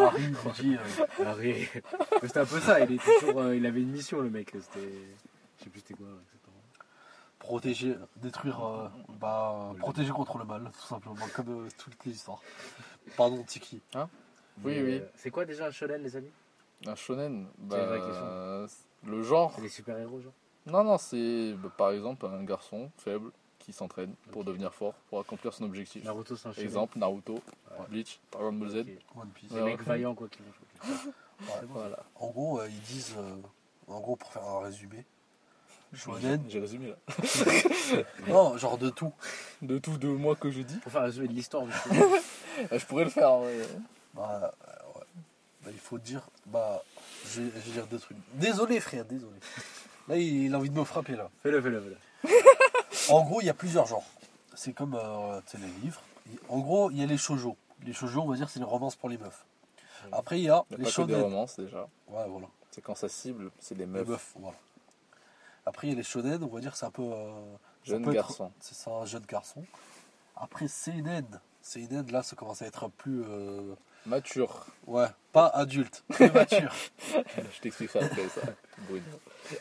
Harry, 0.00 0.22
il 0.22 0.28
lui 0.28 0.36
dit. 0.60 0.76
euh, 0.76 1.24
Harry. 1.24 1.68
Mais 2.22 2.28
c'était 2.28 2.40
un 2.40 2.46
peu 2.46 2.60
ça. 2.60 2.80
Il, 2.80 2.92
était 2.92 3.04
toujours, 3.20 3.40
euh, 3.40 3.56
il 3.56 3.66
avait 3.66 3.80
une 3.80 3.90
mission, 3.90 4.20
le 4.20 4.30
mec. 4.30 4.50
C'était. 4.52 4.88
Je 5.58 5.64
sais 5.64 5.70
plus 5.70 5.80
c'était 5.80 5.94
quoi. 5.94 6.06
exactement. 6.06 6.56
protéger, 7.40 7.96
détruire, 8.16 8.64
euh, 8.64 8.88
bah, 9.20 9.72
protéger 9.78 10.12
contre 10.12 10.38
le 10.38 10.44
mal, 10.44 10.70
tout 10.80 10.86
simplement, 10.86 11.16
comme 11.34 11.64
euh, 11.64 11.68
toutes 11.78 12.04
les 12.06 12.12
histoires. 12.12 12.40
Pardon, 13.16 13.42
Tiki. 13.44 13.80
Oui, 13.94 14.00
Mais, 14.64 14.82
oui. 14.82 14.98
euh, 14.98 15.06
c'est 15.16 15.30
quoi 15.30 15.44
déjà 15.44 15.66
un 15.66 15.70
shonen, 15.70 16.02
les 16.02 16.16
amis? 16.16 16.30
Un 16.86 16.94
shonen, 16.94 17.46
bah, 17.58 17.84
vraie 17.86 17.98
question. 17.98 18.24
euh, 18.26 18.66
le 19.04 19.22
genre. 19.22 19.52
C'est 19.54 19.62
des 19.62 19.68
super-héros, 19.68 20.20
genre? 20.20 20.32
Non, 20.66 20.84
non, 20.84 20.98
c'est 20.98 21.54
bah, 21.54 21.70
par 21.76 21.90
exemple 21.92 22.26
un 22.26 22.42
garçon 22.44 22.90
faible 22.98 23.30
qui 23.58 23.72
s'entraîne 23.72 24.14
pour 24.32 24.44
devenir 24.44 24.72
fort, 24.74 24.94
pour 25.08 25.20
accomplir 25.20 25.52
son 25.52 25.64
objectif. 25.64 26.04
Naruto, 26.04 26.36
c'est 26.36 26.48
un 26.48 26.52
shonen. 26.52 26.66
Exemple, 26.66 26.98
Naruto, 26.98 27.34
Ouais. 27.34 27.86
Bleach, 27.88 28.18
Dragon 28.32 28.52
Ball 28.52 28.70
Z. 28.70 28.76
One 29.14 29.28
Piece. 29.34 29.50
Ouais, 29.52 29.62
mecs 29.62 29.78
ouais. 29.78 29.84
vaillants, 29.84 30.14
quoi 30.14 30.28
qu'ils 30.28 30.44
vont 30.44 30.52
choquer. 30.52 31.10
Ouais. 31.40 31.66
Voilà. 31.68 31.98
En 32.16 32.28
gros, 32.30 32.60
euh, 32.60 32.68
ils 32.68 32.80
disent, 32.80 33.14
euh, 33.16 33.36
en 33.86 34.00
gros, 34.00 34.16
pour 34.16 34.32
faire 34.32 34.44
un 34.44 34.60
résumé, 34.60 35.04
J'ai 35.92 36.60
résumé 36.60 36.88
là. 36.88 36.96
non, 38.28 38.56
genre 38.58 38.78
de 38.78 38.90
tout. 38.90 39.12
De 39.62 39.78
tout 39.78 39.96
de 39.98 40.08
moi 40.08 40.36
que 40.36 40.50
je 40.50 40.60
dis, 40.62 40.76
Pour 40.78 40.92
faire 40.92 41.02
résumé 41.02 41.28
de 41.28 41.32
l'histoire 41.32 41.64
je 42.72 42.84
pourrais 42.86 43.04
le 43.04 43.10
faire. 43.10 43.38
ouais. 43.38 43.66
Bah, 44.14 44.52
ouais. 44.94 45.02
Bah, 45.64 45.70
il 45.72 45.78
faut 45.78 45.98
dire, 45.98 46.28
bah, 46.46 46.82
je, 47.26 47.40
vais- 47.42 47.50
je 47.60 47.66
vais 47.66 47.72
dire 47.72 47.86
deux 47.86 47.98
trucs. 47.98 48.16
Désolé, 48.34 48.80
frère, 48.80 49.04
désolé. 49.04 49.36
Là, 50.08 50.16
il, 50.16 50.44
il 50.44 50.54
a 50.54 50.58
envie 50.58 50.70
de 50.70 50.78
me 50.78 50.84
frapper, 50.84 51.16
là. 51.16 51.30
Fais-le, 51.42 51.60
fais-le, 51.62 51.80
fais-le. 51.80 52.30
En 53.10 53.22
gros, 53.24 53.40
il 53.40 53.46
y 53.46 53.50
a 53.50 53.54
plusieurs 53.54 53.86
genres. 53.86 54.04
C'est 54.54 54.72
comme 54.74 54.94
euh, 54.94 55.40
tu 55.46 55.56
sais, 55.56 55.58
les 55.64 55.72
livres. 55.82 56.02
En 56.50 56.58
gros, 56.58 56.90
il 56.90 56.98
y 56.98 57.02
a 57.02 57.06
les 57.06 57.16
shoujo. 57.16 57.56
Les 57.86 57.92
shoujo, 57.94 58.20
on 58.20 58.28
va 58.28 58.36
dire, 58.36 58.50
c'est 58.50 58.58
les 58.58 58.64
romances 58.66 58.96
pour 58.96 59.08
les 59.08 59.16
meufs. 59.16 59.46
Après, 60.12 60.38
il 60.38 60.44
y 60.44 60.50
a 60.50 60.62
Il 60.70 60.76
les 60.78 60.84
pas 60.84 60.90
que 60.90 61.02
des 61.02 61.14
romances 61.14 61.58
déjà. 61.58 61.88
Ouais, 62.08 62.24
voilà. 62.28 62.46
C'est 62.70 62.82
quand 62.82 62.94
ça 62.94 63.08
cible, 63.08 63.50
c'est 63.60 63.74
des 63.76 63.84
Les 63.84 63.90
meufs. 63.90 64.06
meufs, 64.08 64.32
voilà. 64.36 64.56
Après, 65.66 65.86
il 65.86 65.90
y 65.90 65.92
a 65.92 65.96
les 65.96 66.02
shonen, 66.02 66.42
on 66.42 66.46
va 66.48 66.60
dire, 66.60 66.74
c'est 66.76 66.86
un 66.86 66.90
peu. 66.90 67.02
euh, 67.02 67.30
ça 67.86 67.94
peut 67.96 68.02
être- 68.02 68.12
garçons. 68.12 68.52
C'est 68.60 68.74
ça, 68.74 68.90
un 68.90 69.04
jeune 69.04 69.24
garçon. 69.26 69.64
Après, 70.36 70.68
seinen. 70.68 71.26
Seinen, 71.62 72.10
là, 72.10 72.22
ça 72.22 72.36
commence 72.36 72.62
à 72.62 72.66
être 72.66 72.88
plus. 72.88 73.22
euh, 73.26 73.74
Mature. 74.06 74.66
Ouais, 74.86 75.08
pas 75.32 75.48
adulte, 75.48 76.02
plus 76.08 76.30
mature. 76.30 76.72
Je 77.36 77.60
t'expliquerai 77.60 78.04
après 78.04 78.28
ça. 78.28 78.40
Bruno. 78.88 79.04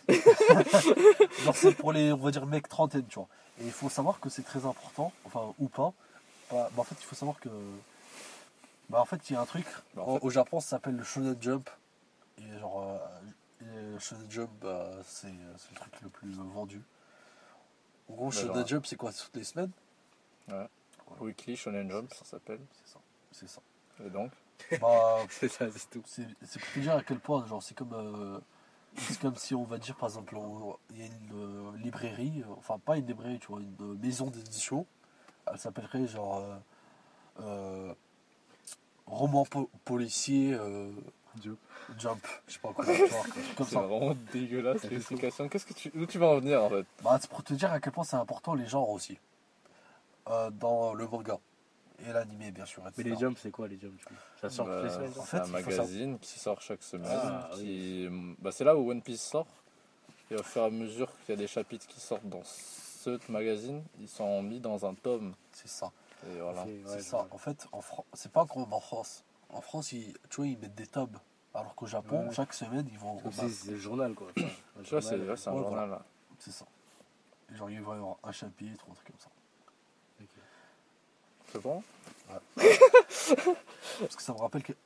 Genre, 1.44 1.56
c'est 1.56 1.74
pour 1.76 1.92
les, 1.92 2.12
on 2.14 2.18
va 2.18 2.32
dire, 2.32 2.46
mecs 2.46 2.70
trentaine, 2.70 3.06
tu 3.08 3.16
vois. 3.16 3.28
Et 3.60 3.66
il 3.66 3.72
faut 3.72 3.90
savoir 3.90 4.20
que 4.20 4.30
c'est 4.30 4.44
très 4.44 4.66
important, 4.66 5.12
enfin, 5.26 5.54
ou 5.60 5.68
pas. 5.68 5.92
Bah, 6.52 6.70
bah, 6.74 6.82
en 6.82 6.84
fait, 6.84 6.96
il 7.00 7.04
faut 7.06 7.16
savoir 7.16 7.40
que. 7.40 7.50
Bah, 8.90 9.02
en 9.02 9.06
fait, 9.06 9.30
il 9.30 9.34
y 9.34 9.36
a 9.36 9.42
un 9.42 9.46
truc. 9.46 9.66
En 9.98 10.02
au, 10.04 10.20
au 10.22 10.30
Japon, 10.30 10.60
ça 10.62 10.70
s'appelle 10.70 10.96
le 10.96 11.04
Shonen 11.04 11.36
Jump. 11.42 11.70
Et 12.40 12.60
genre, 12.60 12.84
euh, 12.84 12.98
Shonen 14.00 14.30
Jump, 14.30 14.50
bah, 14.62 14.92
c'est 15.04 15.28
c'est 15.58 15.72
le 15.72 15.76
truc 15.78 16.02
le 16.02 16.10
plus 16.10 16.32
vendu. 16.36 16.82
En 18.10 18.14
gros, 18.14 18.32
Shonen 18.32 18.54
genre- 18.56 18.68
Jump, 18.68 18.86
c'est 18.86 18.96
quoi? 18.96 19.12
C'est 19.12 19.26
toutes 19.26 19.36
les 19.38 19.44
semaines? 19.44 19.72
Weekly 21.20 21.56
Shonen 21.56 21.90
Jump, 21.90 22.14
ça 22.14 22.26
s'appelle. 22.26 22.60
C'est 22.74 22.94
ça. 22.94 23.00
C'est 23.32 23.48
ça. 23.50 23.62
Et 24.06 24.10
donc? 24.10 24.32
Bah, 24.82 25.18
C'est 25.30 25.50
ça, 25.50 25.70
c'est 25.72 25.90
tout. 25.90 26.02
c'est 26.06 26.26
pour 26.60 26.72
te 26.74 26.80
dire 26.80 26.96
à 26.96 27.04
quel 27.04 27.20
point, 27.20 27.46
genre, 27.46 27.62
c'est 27.62 27.76
comme. 27.76 27.94
euh, 27.94 28.40
c'est 28.98 29.20
comme 29.20 29.36
si 29.36 29.54
on 29.54 29.64
va 29.64 29.78
dire, 29.78 29.96
par 29.96 30.10
exemple, 30.10 30.36
il 30.92 30.98
y 31.00 31.04
a 31.04 31.06
une 31.06 31.32
euh, 31.34 31.78
librairie, 31.78 32.42
euh, 32.44 32.54
enfin, 32.58 32.80
pas 32.80 32.98
une 32.98 33.06
librairie, 33.06 33.38
tu 33.40 33.48
vois, 33.48 33.60
une 33.60 33.76
euh, 33.82 33.96
maison 34.02 34.28
d'édition. 34.32 34.86
Elle 35.46 35.60
s'appellerait 35.60 36.08
genre. 36.08 36.38
euh, 36.40 36.58
euh, 37.42 37.94
roman 39.06 39.46
po- 39.46 39.70
policier 39.86 40.54
Jump. 41.98 42.20
Je 42.48 42.54
sais 42.54 42.60
pas 42.60 42.74
quoi, 42.74 42.86
comme 42.86 43.66
C'est 43.68 43.74
ça. 43.74 43.82
vraiment 43.82 44.16
dégueulasse 44.34 44.82
Ça 44.82 44.88
fait 44.90 44.96
l'explication. 44.96 45.48
Qu'est-ce 45.50 45.66
que 45.66 45.74
tu, 45.74 45.92
où 45.96 46.06
tu 46.06 46.18
vas 46.20 46.28
en 46.28 46.36
venir 46.40 46.64
en 46.64 46.70
fait 46.70 46.86
Bah, 47.04 47.18
c'est 47.22 47.30
pour 47.30 47.44
te 47.44 47.54
dire 47.54 47.72
à 47.72 47.80
quel 47.80 47.94
point 47.94 48.04
c'est 48.04 48.16
important 48.18 48.54
les 48.54 48.66
genres 48.68 48.90
aussi. 48.90 49.18
Euh, 50.30 50.50
dans 50.52 50.94
le 50.94 51.08
manga. 51.08 51.38
Et 52.06 52.12
l'animé, 52.12 52.52
bien 52.52 52.66
sûr. 52.66 52.84
Mais 52.98 53.04
les 53.04 53.16
jumps, 53.16 53.40
c'est 53.42 53.50
quoi 53.50 53.68
les 53.68 53.80
jumps 53.80 53.98
du 53.98 54.06
coup? 54.06 54.14
Ça 54.40 54.50
sort 54.50 54.66
toutes 54.68 54.76
les 54.76 54.82
Bah, 54.84 54.90
semaines 54.94 55.14
genre 55.14 55.24
En 55.24 55.26
C'est 55.26 55.32
fait, 55.32 55.38
un 55.38 55.46
il 55.46 55.64
faut 55.64 55.70
magazine 55.72 56.20
qui 56.20 56.40
sort 56.40 56.62
chaque 56.62 56.84
semaine. 56.84 57.10
Ah, 57.12 57.50
qui... 57.56 58.08
bah, 58.40 58.52
c'est 58.52 58.64
là 58.64 58.76
où 58.78 58.92
One 58.92 59.02
Piece 59.02 59.22
sort. 59.24 59.48
Et 60.30 60.36
au 60.36 60.44
fur 60.44 60.62
et 60.62 60.66
à 60.66 60.70
mesure 60.70 61.10
qu'il 61.26 61.30
y 61.34 61.38
a 61.38 61.42
des 61.42 61.48
chapitres 61.48 61.88
qui 61.88 62.00
sortent 62.02 62.28
dans 62.28 62.44
ce 62.44 63.18
magazine, 63.32 63.82
ils 64.00 64.10
sont 64.10 64.44
mis 64.44 64.60
dans 64.60 64.86
un 64.86 64.94
tome. 64.94 65.34
C'est 65.54 65.70
ça. 65.70 65.92
Et 66.28 66.40
voilà. 66.42 66.66
C'est- 66.66 66.70
ouais, 66.72 66.82
c'est 66.88 66.98
je 67.00 67.04
ça. 67.04 67.18
vois. 67.18 67.28
En 67.32 67.38
fait, 67.38 67.66
en 67.72 67.82
Fran- 67.82 68.06
c'est 68.14 68.32
pas 68.32 68.46
comme 68.46 68.72
en 68.74 68.80
France. 68.82 69.24
En 69.50 69.62
France, 69.62 69.92
ils, 69.94 70.14
tu 70.30 70.38
vois, 70.38 70.48
ils 70.48 70.58
mettent 70.58 70.76
des 70.76 70.88
tomes. 70.88 71.18
Alors 71.54 71.74
qu'au 71.76 71.88
Japon, 71.88 72.28
Ouais. 72.28 72.34
chaque 72.36 72.54
semaine, 72.54 72.88
ils 72.92 73.00
vont. 73.00 73.20
C'est 73.32 73.72
le 73.72 73.78
journal 73.78 74.14
quoi. 74.14 74.28
Tu 74.36 74.42
vois, 74.92 75.02
c'est 75.02 75.16
ouais, 75.16 75.24
un 75.48 75.54
Ouais, 75.54 75.60
journal 75.62 75.90
là. 75.90 76.06
c'est 76.40 76.52
ça. 76.52 76.66
Et 77.52 77.56
Genre, 77.56 77.70
il 77.70 77.82
va 77.82 77.94
y 77.96 77.98
avoir 77.98 78.18
un 78.24 78.32
chapitre 78.32 78.86
ou 78.88 78.92
un 78.92 78.96
truc 78.96 79.08
comme 79.08 79.20
ça. 79.20 79.30
ok. 80.22 80.28
C'est 81.54 81.62
bon? 81.62 81.82
Parce 84.00 84.16
que 84.16 84.22
ça 84.22 84.34
me 84.34 84.38
rappelle 84.40 84.64
que. 84.64 84.74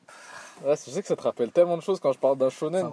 Ouais, 0.62 0.76
je 0.76 0.90
sais 0.90 1.00
que 1.02 1.08
ça 1.08 1.16
te 1.16 1.22
rappelle 1.22 1.50
tellement 1.50 1.76
de 1.76 1.82
choses 1.82 1.98
quand 1.98 2.12
je 2.12 2.18
parle 2.20 2.36
d'un 2.38 2.50
Ça 2.50 2.56
shonen. 2.56 2.88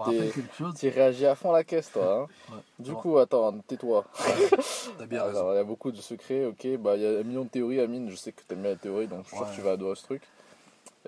Tu 0.76 0.90
réagis 0.90 1.26
à 1.28 1.36
fond 1.36 1.52
la 1.52 1.64
caisse, 1.64 1.92
toi. 1.92 2.28
hein. 2.50 2.54
Ouais. 2.56 2.62
Du 2.80 2.94
coup, 2.96 3.18
attends, 3.20 3.56
tais-toi. 3.60 4.06
T'as 4.98 5.06
bien 5.06 5.24
raison. 5.26 5.40
Alors, 5.42 5.54
il 5.54 5.58
y 5.58 5.60
a 5.60 5.64
beaucoup 5.64 5.92
de 5.92 5.98
secrets, 6.02 6.46
ok. 6.46 6.78
Bah, 6.78 6.96
il 6.96 7.04
y 7.04 7.06
a 7.06 7.20
un 7.20 7.24
million 7.24 7.44
de 7.44 7.50
théories, 7.50 7.80
Amine. 7.82 8.10
Je 8.10 8.16
sais 8.16 8.32
que 8.32 8.42
t'aimes 8.44 8.62
bien 8.64 8.72
les 8.72 8.78
théories, 8.78 9.08
donc 9.08 9.26
je 9.26 9.28
suis 9.28 9.38
sûr 9.38 9.46
Ouais. 9.46 9.52
que 9.52 9.56
tu 9.56 9.62
vas 9.62 9.72
adorer 9.74 9.96
ce 9.98 10.04
truc. 10.04 10.24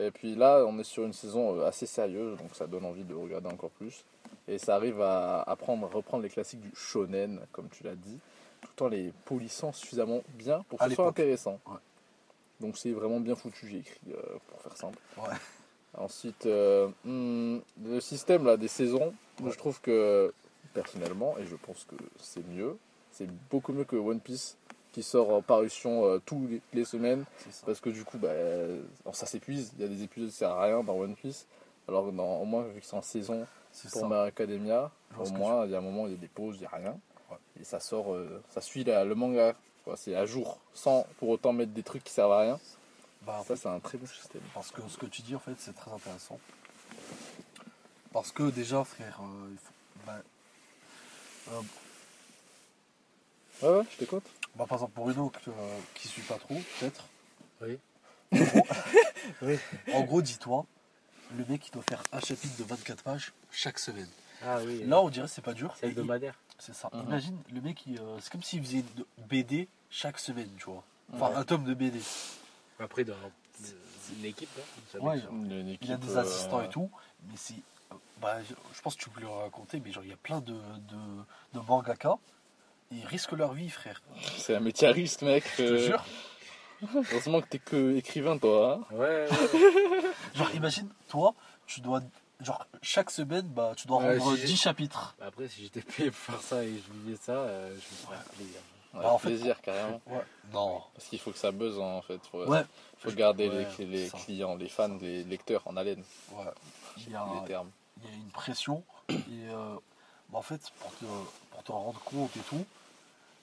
Et 0.02 0.12
puis 0.12 0.36
là, 0.36 0.64
on 0.68 0.78
est 0.80 0.84
sur 0.84 1.04
une 1.06 1.14
saison 1.14 1.56
euh, 1.60 1.66
assez 1.68 1.86
sérieuse, 1.86 2.38
donc 2.38 2.56
ça 2.56 2.66
donne 2.68 2.86
envie 2.86 3.04
de 3.04 3.14
regarder 3.14 3.48
encore 3.50 3.70
plus. 3.72 4.04
Et 4.48 4.58
ça 4.58 4.76
arrive 4.76 5.00
à, 5.02 5.42
à 5.42 5.56
prendre- 5.56 5.88
reprendre 5.94 6.24
les 6.24 6.30
classiques 6.30 6.62
du 6.62 6.72
shonen, 6.76 7.40
comme 7.52 7.70
tu 7.70 7.84
l'as 7.84 7.96
dit, 7.96 8.20
tout 8.62 8.84
en 8.84 8.88
les 8.88 9.14
polissant 9.26 9.72
suffisamment 9.72 10.22
bien 10.30 10.64
pour 10.68 10.80
que 10.80 10.86
ce 10.90 10.96
soit 10.96 11.08
intéressant. 11.08 11.60
Ouais. 11.68 11.78
Donc 12.60 12.78
c'est 12.78 12.92
vraiment 12.92 13.20
bien 13.20 13.36
foutu, 13.36 13.68
j'ai 13.68 13.78
écrit, 13.80 14.00
euh, 14.12 14.22
pour 14.48 14.62
faire 14.62 14.78
simple. 14.78 14.98
Ouais. 15.18 15.36
Ensuite, 15.98 16.46
euh, 16.46 16.88
hmm, 17.06 17.60
le 17.84 18.00
système 18.00 18.46
là, 18.46 18.58
des 18.58 18.68
saisons, 18.68 19.14
Ouais. 19.42 19.52
je 19.52 19.58
trouve 19.58 19.82
que 19.82 20.34
personnellement, 20.74 21.36
et 21.38 21.46
je 21.46 21.56
pense 21.56 21.84
que 21.86 21.96
c'est 22.18 22.48
mieux, 22.48 22.78
c'est 23.12 23.28
beaucoup 23.50 23.74
mieux 23.74 23.84
que 23.84 23.96
One 23.96 24.20
Piece 24.20 24.58
qui 24.92 25.04
sort 25.04 25.30
en 25.32 25.42
parution 25.42 26.06
euh, 26.06 26.20
tous 26.26 26.48
les, 26.74 26.86
semaines. 26.86 27.24
Parce 27.66 27.80
que 27.80 27.90
du 27.90 28.04
coup, 28.04 28.18
bah, 28.18 28.34
ça 29.14 29.26
s'épuise. 29.26 29.72
Il 29.78 29.82
y 29.82 29.86
a 29.86 29.88
des 29.88 30.04
épisodes 30.04 30.30
qui 30.30 30.36
servent 30.36 30.60
à 30.60 30.64
rien 30.64 30.84
dans 30.84 30.94
One 30.96 31.16
Piece. 31.16 31.46
Alors 31.88 32.06
que 32.06 32.12
dans, 32.12 32.38
au 32.42 32.46
moins, 32.46 32.64
vu 32.64 32.80
que 32.80 32.86
c'est 32.86 32.96
en 32.96 33.02
saison 33.02 33.46
C'est 33.72 33.90
pour. 33.92 34.08
My 34.08 34.28
Academia, 34.28 34.92
au 35.18 35.30
moins, 35.30 35.66
il 35.66 35.72
y 35.72 35.76
a 35.76 35.78
un 35.78 35.82
moment, 35.82 36.08
il 36.08 36.12
y 36.14 36.16
a 36.16 36.20
des 36.20 36.28
pauses, 36.28 36.58
il 36.58 36.62
n'y 36.62 36.66
a 36.68 36.76
rien. 36.76 37.00
Ouais. 37.30 37.38
Et 37.60 37.64
ça 37.64 37.80
sort, 37.80 38.14
euh, 38.14 38.42
ça 38.50 38.62
suit 38.62 38.84
la- 38.84 39.06
le 39.06 39.16
manga. 39.16 39.56
quoi. 39.86 39.96
C'est 39.98 40.16
à 40.16 40.26
jour, 40.26 40.60
sans 40.74 41.06
pour 41.18 41.30
autant 41.30 41.54
mettre 41.54 41.72
des 41.72 41.84
trucs 41.84 42.04
qui 42.04 42.14
servent 42.14 42.34
à 42.34 42.42
rien. 42.42 42.60
Bah, 43.24 43.42
Ça, 43.48 43.56
c'est 43.56 43.70
un 43.70 43.80
très 43.80 43.98
bon 43.98 44.08
système. 44.08 44.42
Parce 44.54 44.72
que 44.72 44.82
ce 44.90 44.98
que 44.98 45.06
tu 45.06 45.22
dis, 45.22 45.36
en 45.36 45.40
fait, 45.40 45.54
c'est 45.58 45.76
très 45.76 45.92
intéressant. 45.92 46.40
Parce 48.12 48.32
que 48.32 48.50
déjà, 48.50 48.84
frère, 48.84 49.20
euh, 49.22 49.50
il 49.52 49.58
faut- 49.58 50.06
bah, 50.06 50.18
euh, 51.52 51.62
Ouais, 53.62 53.78
ouais, 53.80 53.86
je 53.92 53.98
t'écoute. 53.98 54.24
Bah, 54.56 54.66
par 54.68 54.78
exemple, 54.78 54.94
Bruno, 54.96 55.30
que, 55.30 55.50
euh, 55.50 55.80
qui 55.96 56.08
suit 56.08 56.22
pas 56.24 56.38
trop, 56.38 56.60
peut-être. 56.80 57.04
Oui. 57.62 57.78
En 58.34 58.44
gros, 58.46 58.68
Oui. 59.42 59.60
en 59.94 60.02
gros, 60.04 60.22
dis-toi, 60.22 60.66
le 61.38 61.46
mec, 61.46 61.68
il 61.68 61.72
doit 61.72 61.84
faire 61.84 62.04
un 62.12 62.20
chapitre 62.20 62.56
de 62.58 62.64
24 62.64 63.04
pages 63.04 63.34
chaque 63.52 63.80
semaine. 63.80 64.10
Ah 64.44 64.58
oui. 64.66 64.84
Là, 64.86 65.02
on 65.02 65.10
dirait 65.10 65.28
que 65.28 65.32
c'est 65.34 65.42
pas 65.42 65.54
dur. 65.54 65.74
c'est 65.80 65.88
Et 65.88 65.90
hebdomadaire. 65.90 66.36
C'est 66.58 66.74
ça. 66.76 66.90
Mhm. 66.94 67.02
Imagine, 67.04 67.38
le 67.54 67.62
mec, 67.62 67.86
il, 67.88 68.00
euh, 68.00 68.20
c'est 68.22 68.32
comme 68.32 68.44
s'il 68.44 68.64
faisait 68.64 68.80
une 68.80 69.26
BD 69.28 69.68
chaque 69.90 70.20
semaine, 70.20 70.50
tu 70.58 70.66
vois. 70.66 70.84
Enfin, 71.14 71.30
Ouais. 71.30 71.36
un 71.36 71.44
tome 71.44 71.64
de 71.66 71.74
BD. 71.74 72.00
Après, 72.80 73.04
dans 73.04 73.14
une 74.18 74.26
équipe, 74.26 74.50
va 74.94 75.00
Ouais, 75.00 75.20
Une 75.32 75.52
Il 75.52 75.70
a 75.70 75.74
équipe, 75.74 76.00
des 76.00 76.18
euh, 76.18 76.22
assistants 76.22 76.62
et 76.62 76.70
tout, 76.70 76.90
mais 77.30 77.36
c'est. 77.38 77.54
euh, 77.92 77.96
Bah, 78.20 78.42
je, 78.44 78.54
je 78.76 78.82
pense 78.82 78.96
que 78.96 79.02
tu 79.04 79.10
peux 79.10 79.22
le 79.22 79.28
raconter, 79.28 79.80
mais 79.80 79.92
genre, 79.92 80.04
il 80.04 80.10
y 80.10 80.14
a 80.14 80.18
plein 80.18 80.42
de, 80.42 80.54
de, 80.54 80.98
de 81.54 81.60
mangaka. 81.60 82.16
Ils 82.92 83.06
risquent 83.06 83.32
leur 83.34 83.54
vie, 83.54 83.70
frère. 83.70 84.02
C'est 84.38 84.56
un 84.56 84.60
métier 84.60 84.88
à 84.88 84.92
risque, 84.92 85.22
mec. 85.22 85.44
Je 85.54 85.58
te 85.58 85.62
Euh, 85.64 85.86
jure. 85.88 86.04
Heureusement 87.12 87.42
que 87.42 87.48
t'es 87.48 87.60
que 87.60 87.96
écrivain, 87.96 88.38
toi. 88.38 88.80
hein. 88.92 88.96
Ouais, 88.96 89.28
ouais. 89.30 89.30
Genre, 90.36 90.52
imagine, 90.56 90.90
toi, 91.10 91.34
tu 91.68 91.80
dois. 91.82 92.02
Genre, 92.40 92.66
chaque 92.82 93.12
semaine, 93.12 93.48
bah, 93.48 93.74
tu 93.78 93.88
dois 93.88 94.00
Ouais, 94.00 94.18
rendre 94.18 94.36
si 94.36 94.42
j'ai- 94.42 94.48
10 94.48 94.58
chapitres. 94.58 95.16
Bah 95.20 95.26
Après, 95.28 95.48
si 95.48 95.62
j'étais 95.62 95.82
payé 95.82 96.10
pour 96.10 96.20
faire 96.20 96.42
ça 96.42 96.64
et 96.64 96.70
je 96.76 96.92
vivais 96.94 97.18
ça, 97.22 97.34
euh, 97.34 97.70
je 97.70 97.76
me 97.76 97.80
ferais 98.08 98.18
plaisir. 98.36 98.60
Ouais, 98.96 99.00
Bah, 99.04 99.14
en 99.14 99.18
fait- 99.20 99.28
plaisir, 99.30 99.62
carrément. 99.62 100.02
Ouais. 100.08 100.22
Non. 100.52 100.82
Parce 100.96 101.08
qu'il 101.08 101.20
faut 101.20 101.32
que 101.32 101.38
ça 101.38 101.52
buzz, 101.52 101.78
en 101.80 102.02
fait. 102.02 102.20
Faut, 102.32 102.46
Ouais. 102.48 102.64
faut 102.98 103.12
garder 103.12 103.48
Ouais, 103.48 103.68
les, 103.78 104.10
clients, 104.10 104.56
les 104.56 104.68
fans, 104.70 104.98
les 105.00 105.24
lecteurs 105.24 105.62
en 105.66 105.78
haleine. 105.78 106.04
Ouais. 106.34 106.46
Il 106.98 107.12
y 107.12 107.16
a, 107.16 107.26
Les 107.42 107.48
termes. 107.48 107.70
il 108.04 108.10
y 108.10 108.12
a 108.12 108.16
une 108.18 108.32
pression. 108.32 108.84
Et 109.10 109.14
euh, 109.50 109.76
bah, 110.30 110.40
en 110.40 110.42
fait, 110.42 110.62
pour 110.80 110.92
te, 110.98 111.06
pour 111.52 111.64
te 111.64 111.72
rendre 111.72 112.00
compte 112.04 112.36
et 112.36 112.42
tout, 112.50 112.66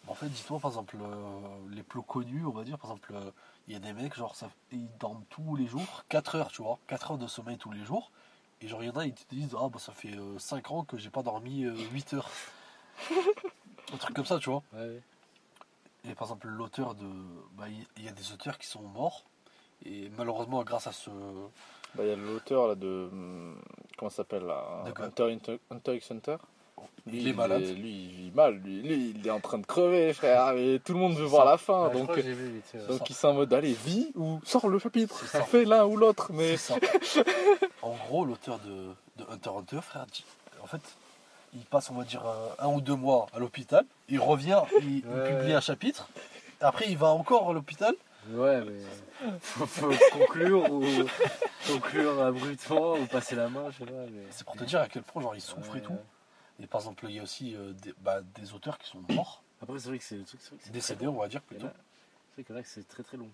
en 0.09 0.15
fait, 0.15 0.27
dis-toi, 0.29 0.59
par 0.59 0.71
exemple, 0.71 0.97
euh, 1.01 1.39
les 1.71 1.83
plus 1.83 2.03
connus, 2.03 2.45
on 2.47 2.51
va 2.51 2.65
dire, 2.65 2.79
par 2.79 2.91
exemple, 2.91 3.13
euh, 3.15 3.31
il 3.67 3.75
y 3.75 3.77
a 3.77 3.81
des 3.81 3.93
mecs, 3.93 4.15
genre, 4.15 4.35
ça, 4.35 4.49
ils 4.73 4.89
dorment 4.99 5.25
tous 5.31 5.57
les 5.57 5.67
jours, 5.67 6.05
4 6.09 6.37
heures, 6.37 6.49
tu 6.49 6.63
vois, 6.63 6.79
4 6.87 7.13
heures 7.13 7.19
de 7.19 7.27
sommeil 7.27 7.59
tous 7.59 7.71
les 7.73 7.85
jours. 7.85 8.11
Et 8.61 8.69
genre, 8.69 8.83
il 8.83 8.87
y 8.87 8.91
en 8.91 8.97
a, 8.97 9.07
ils 9.07 9.15
te 9.15 9.35
disent, 9.35 9.55
ah, 9.59 9.69
bah, 9.69 9.79
ça 9.79 9.93
fait 9.93 10.15
5 10.39 10.71
ans 10.71 10.85
que 10.85 10.97
j'ai 10.97 11.11
pas 11.11 11.23
dormi 11.23 11.63
8 11.93 12.15
heures. 12.15 12.31
Un 13.93 13.97
truc 13.97 14.17
comme 14.17 14.27
ça, 14.27 14.39
tu 14.39 14.51
vois. 14.51 14.63
Ouais. 14.73 15.01
Et 16.05 16.15
par 16.15 16.29
exemple, 16.29 16.49
l'auteur 16.49 16.95
de. 16.95 17.07
Bah, 17.57 17.65
il 17.97 18.05
y 18.05 18.09
a 18.09 18.13
des 18.13 18.33
auteurs 18.33 18.59
qui 18.59 18.67
sont 18.67 18.83
morts. 18.83 19.25
Et 19.85 20.11
malheureusement, 20.17 20.63
grâce 20.65 20.87
à 20.87 20.93
ce. 20.93 21.11
Bah, 21.95 22.05
Il 22.05 22.09
y 22.09 22.13
a 22.13 22.17
l'auteur 22.17 22.69
là 22.69 22.75
de. 22.75 23.09
hum, 23.11 23.61
Comment 23.97 24.11
ça 24.11 24.19
s'appelle 24.19 24.45
là? 24.45 24.85
Hunter, 24.97 25.33
Hunter, 25.33 25.61
Hunter 25.71 25.97
x 25.97 26.11
Hunter? 26.11 26.37
Lui, 27.07 27.23
il 27.23 27.29
est 27.29 27.33
malade. 27.33 27.63
lui, 27.63 27.91
il 27.91 28.11
vit 28.11 28.31
mal. 28.35 28.55
Lui, 28.57 28.83
lui, 28.83 29.15
il 29.17 29.27
est 29.27 29.31
en 29.31 29.41
train 29.41 29.59
de 29.59 29.67
crever, 29.67 30.13
frère. 30.13 30.53
Et 30.57 30.81
tout 30.85 30.93
le 30.93 30.99
monde 30.99 31.15
veut 31.17 31.25
voir 31.25 31.45
la 31.45 31.57
fin. 31.57 31.89
Ouais, 31.89 31.95
donc, 31.95 32.17
vu 32.19 32.63
donc 32.89 33.09
il 33.09 33.15
s'est 33.15 33.27
en 33.27 33.35
mode 33.35 33.53
allez, 33.53 33.73
vis 33.73 34.13
ou 34.15 34.41
sors 34.45 34.69
le 34.69 34.79
chapitre. 34.79 35.27
Ça 35.27 35.43
fait 35.43 35.65
l'un 35.65 35.85
ou 35.85 35.97
l'autre. 35.97 36.31
Mais 36.33 36.57
en 37.83 37.95
gros, 38.07 38.25
l'auteur 38.25 38.59
de, 38.59 39.23
de 39.23 39.31
Hunter 39.31 39.51
x 39.51 39.59
Hunter, 39.59 39.81
frère, 39.81 40.07
dit- 40.07 40.25
en 40.63 40.67
fait, 40.67 40.83
il 41.55 41.65
passe, 41.65 41.91
on 41.91 41.95
va 41.95 42.05
dire, 42.05 42.23
un 42.59 42.69
ou 42.69 42.81
deux 42.81 42.95
mois 42.95 43.27
à 43.33 43.39
l'hôpital. 43.39 43.85
Il 44.09 44.21
revient, 44.21 44.61
il, 44.83 45.03
publie 45.03 45.55
un 45.55 45.61
chapitre. 45.61 46.09
Après, 46.61 46.87
il 46.89 46.99
va 46.99 47.09
encore 47.09 47.51
à 47.51 47.53
l'hôpital. 47.53 47.95
Ouais, 48.31 48.61
mais 48.61 49.31
faut, 49.41 49.67
faut 49.67 49.91
conclure 50.13 50.71
ou 50.71 50.85
conclure 51.67 52.21
abruptement 52.21 52.95
ou 52.95 53.07
passer 53.07 53.37
la 53.37 53.49
main, 53.49 53.71
je 53.71 53.79
sais 53.79 53.91
pas. 53.91 54.05
Mais... 54.11 54.27
C'est 54.31 54.45
pour 54.45 54.57
te 54.57 54.65
dire 54.65 54.81
à 54.81 54.89
quel 54.89 55.03
point, 55.03 55.23
genre, 55.23 55.35
il 55.35 55.41
souffre 55.41 55.77
et 55.77 55.81
tout. 55.81 55.97
Et 56.61 56.67
par 56.67 56.81
exemple, 56.81 57.07
il 57.09 57.13
y 57.17 57.19
a 57.19 57.23
aussi 57.23 57.55
euh, 57.55 57.73
des, 57.73 57.95
bah, 58.01 58.21
des 58.35 58.53
auteurs 58.53 58.79
qui 58.79 58.89
sont 58.89 59.01
morts, 59.15 59.43
Après, 59.63 59.79
c'est 59.79 59.89
vrai 59.89 59.99
que 59.99 60.05
c'est 60.05 60.17
le 60.17 60.25
truc, 60.25 60.41
c'est 60.41 60.51
vrai 60.51 60.59
que 60.59 60.65
c'est 60.65 60.71
décédés, 60.73 61.07
on 61.09 61.17
va 61.19 61.27
dire 61.29 61.43
plutôt. 61.43 61.67
C'est 61.67 62.43
vrai 62.43 62.45
que 62.45 62.53
là, 62.53 62.61
c'est 62.65 62.87
très 62.87 63.03
très 63.03 63.17
long. 63.17 63.29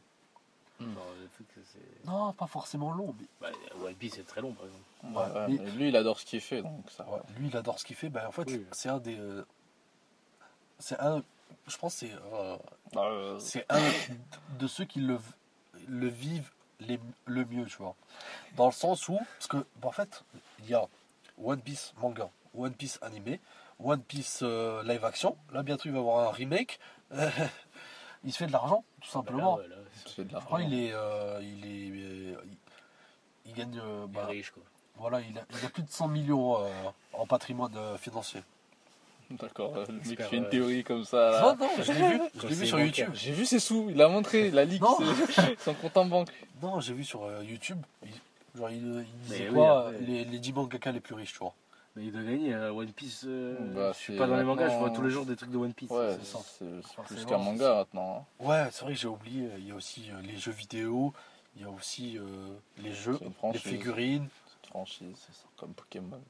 Hmm. 0.80 0.94
Genre, 0.94 1.04
le. 1.20 2.06
Non, 2.10 2.32
pas 2.32 2.46
forcément 2.46 2.92
long, 2.92 3.14
mais 3.20 3.26
Bah, 3.40 3.50
One 3.84 3.94
Piece, 3.94 4.14
c'est 4.16 4.26
très 4.26 4.40
long, 4.40 4.52
par 4.52 4.66
exemple. 4.66 4.84
Ouais, 5.04 5.40
ouais, 5.40 5.48
mais- 5.48 5.64
mais 5.64 5.70
lui, 5.72 5.88
il 5.88 5.96
adore 5.96 6.18
ce 6.18 6.24
qu'il 6.24 6.40
fait. 6.40 6.62
Donc 6.62 6.90
ça. 6.90 7.06
ouais, 7.08 7.20
lui, 7.38 7.48
il 7.48 7.56
adore 7.56 7.78
ce 7.78 7.84
qu'il 7.84 7.94
fait. 7.96 8.08
Bah, 8.08 8.26
en 8.26 8.32
fait, 8.32 8.48
Oui. 8.50 8.66
c'est 8.72 8.88
un 8.88 8.98
des. 8.98 9.18
euh, 9.18 9.44
c'est 10.78 10.98
un. 11.00 11.22
Je 11.66 11.76
pense 11.76 11.94
que 11.94 12.06
c'est. 12.06 12.12
euh, 12.32 12.56
Bah, 12.92 13.04
euh, 13.06 13.38
c'est 13.38 13.64
un 13.70 13.80
de 14.58 14.66
ceux 14.66 14.84
qui 14.84 15.00
le, 15.00 15.18
le 15.88 16.08
vivent 16.08 16.50
les- 16.80 17.00
le 17.26 17.44
mieux, 17.44 17.66
tu 17.66 17.76
vois. 17.76 17.94
Dans 18.56 18.66
le 18.66 18.72
sens 18.72 19.08
où, 19.08 19.16
parce 19.38 19.46
que, 19.46 19.58
bah, 19.76 19.88
en 19.88 19.92
fait, 19.92 20.24
il 20.60 20.66
y 20.70 20.74
a 20.74 20.86
One 21.42 21.60
Piece 21.60 21.92
manga, 21.98 22.30
One 22.56 22.72
Piece 22.72 22.98
animé, 23.02 23.40
One 23.82 24.00
Piece 24.02 24.40
euh, 24.42 24.82
live 24.84 25.04
action. 25.04 25.36
Là, 25.52 25.62
bientôt, 25.62 25.82
il 25.86 25.92
va 25.92 25.98
y 25.98 26.00
avoir 26.00 26.28
un 26.28 26.32
remake. 26.32 26.78
il 28.24 28.32
se 28.32 28.38
fait 28.38 28.46
de 28.46 28.52
l'argent, 28.52 28.84
tout 29.00 29.08
simplement. 29.10 29.56
Bah, 29.56 29.62
là, 29.62 29.68
ouais, 29.68 29.76
là, 29.76 29.82
il 29.94 30.00
c'est 30.08 30.14
fait 30.14 30.24
de 30.24 30.28
Je 30.28 30.32
l'argent. 30.34 30.46
crois 30.46 30.62
qu'il 30.62 30.74
est, 30.74 30.92
euh, 30.92 31.40
il 31.42 31.64
est, 31.66 31.90
euh, 32.36 32.36
il, 33.44 33.50
il 33.50 33.54
gagne, 33.54 33.78
euh, 33.78 34.06
il 34.06 34.10
est 34.10 34.14
bah, 34.14 34.26
riche, 34.26 34.50
quoi. 34.50 34.62
voilà, 34.96 35.20
il 35.20 35.36
a, 35.38 35.42
il 35.58 35.66
a 35.66 35.68
plus 35.68 35.82
de 35.82 35.90
100 35.90 36.08
millions 36.08 36.56
euh, 36.64 36.68
en 37.12 37.26
patrimoine 37.26 37.76
euh, 37.76 37.96
financier. 37.98 38.42
D'accord, 39.30 39.74
euh, 39.76 39.86
le 39.88 39.94
mec 40.10 40.22
fait 40.22 40.36
une 40.36 40.48
théorie 40.48 40.84
comme 40.84 41.04
ça. 41.04 41.30
là. 41.30 41.56
Non, 41.58 41.66
non, 41.66 41.70
je 41.82 41.92
l'ai 41.92 42.08
vu, 42.10 42.20
je 42.36 42.46
l'ai 42.46 42.54
vu 42.54 42.66
sur 42.66 42.76
bancaire. 42.78 43.06
YouTube. 43.08 43.14
J'ai 43.14 43.32
vu 43.32 43.46
ses 43.46 43.58
sous, 43.58 43.88
il 43.90 44.00
a 44.02 44.08
montré 44.08 44.50
la 44.50 44.64
ligue, 44.64 44.82
Non. 44.82 44.96
c'est- 45.30 45.58
son 45.64 45.72
compte 45.74 45.96
en 45.96 46.04
banque. 46.04 46.28
Non, 46.62 46.78
j'ai 46.80 46.92
vu 46.92 47.04
sur 47.04 47.24
euh, 47.24 47.42
YouTube. 47.42 47.78
il- 48.04 48.10
genre, 48.58 48.70
il, 48.70 48.76
il 49.06 49.18
disait 49.22 49.48
oui, 49.48 49.54
quoi 49.54 49.88
après- 49.88 49.98
les, 50.00 50.24
les 50.26 50.38
10 50.38 50.52
mangaka 50.52 50.92
les 50.92 51.00
plus 51.00 51.14
riches, 51.14 51.32
tu 51.32 51.38
vois. 51.38 51.54
Mais 51.96 52.04
il 52.06 52.12
doit 52.12 52.22
gagner 52.22 52.52
euh, 52.54 52.72
One 52.72 52.90
Piece. 52.92 53.24
euh, 53.26 53.56
Bah, 53.74 53.92
je 53.92 53.98
suis 53.98 54.16
pas 54.16 54.26
dans 54.26 54.36
les 54.36 54.42
mangas, 54.42 54.68
je 54.70 54.78
vois 54.78 54.90
tous 54.90 55.02
les 55.02 55.10
jours 55.10 55.26
des 55.26 55.36
trucs 55.36 55.50
de 55.50 55.56
One 55.56 55.72
Piece. 55.74 55.90
Ouais, 55.90 56.16
c'est 56.18 56.26
ça. 56.26 56.38
c'est 56.58 56.64
c'est 56.82 57.14
plus 57.14 57.24
qu'un 57.24 57.38
manga 57.38 57.74
maintenant. 57.76 58.26
hein. 58.40 58.44
Ouais, 58.44 58.68
c'est 58.72 58.84
vrai 58.84 58.94
que 58.94 58.98
j'ai 59.00 59.08
oublié. 59.08 59.48
Il 59.58 59.68
y 59.68 59.70
a 59.70 59.74
aussi 59.76 60.10
euh, 60.10 60.20
les 60.22 60.36
jeux 60.36 60.50
vidéo, 60.52 61.12
il 61.56 61.62
y 61.62 61.64
a 61.64 61.70
aussi 61.70 62.18
euh, 62.18 62.22
les 62.82 62.92
jeux, 62.92 63.18
les 63.52 63.58
figurines. 63.58 64.22
Une 64.64 64.70
franchise, 64.70 65.06
C'est 65.14 65.32
ça. 65.34 65.44
comme 65.56 65.72
Pokémon. 65.72 66.20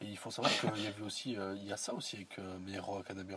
Et 0.00 0.06
il 0.06 0.16
faut 0.16 0.30
savoir 0.32 0.52
qu'il 0.52 0.82
y 0.82 0.86
avait 0.88 1.02
aussi, 1.04 1.36
euh, 1.36 1.54
il 1.56 1.66
y 1.68 1.72
a 1.72 1.76
ça 1.76 1.94
aussi 1.94 2.16
avec 2.16 2.36
euh, 2.40 2.56
My 2.66 2.74
Hero 2.74 2.98
Academia. 2.98 3.36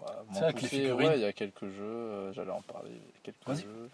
Bah, 0.00 0.24
C'est 0.32 0.42
avec 0.42 0.62
les 0.62 0.68
figurines. 0.68 1.06
ouais, 1.08 1.18
il 1.18 1.22
y 1.22 1.24
a 1.24 1.32
quelques 1.32 1.68
jeux, 1.68 1.82
euh, 1.84 2.32
j'allais 2.32 2.50
en 2.50 2.62
parler. 2.62 2.90
il 2.90 2.96
y 2.96 2.98
a 2.98 3.32
Quelques 3.32 3.60
jeux. 3.62 3.90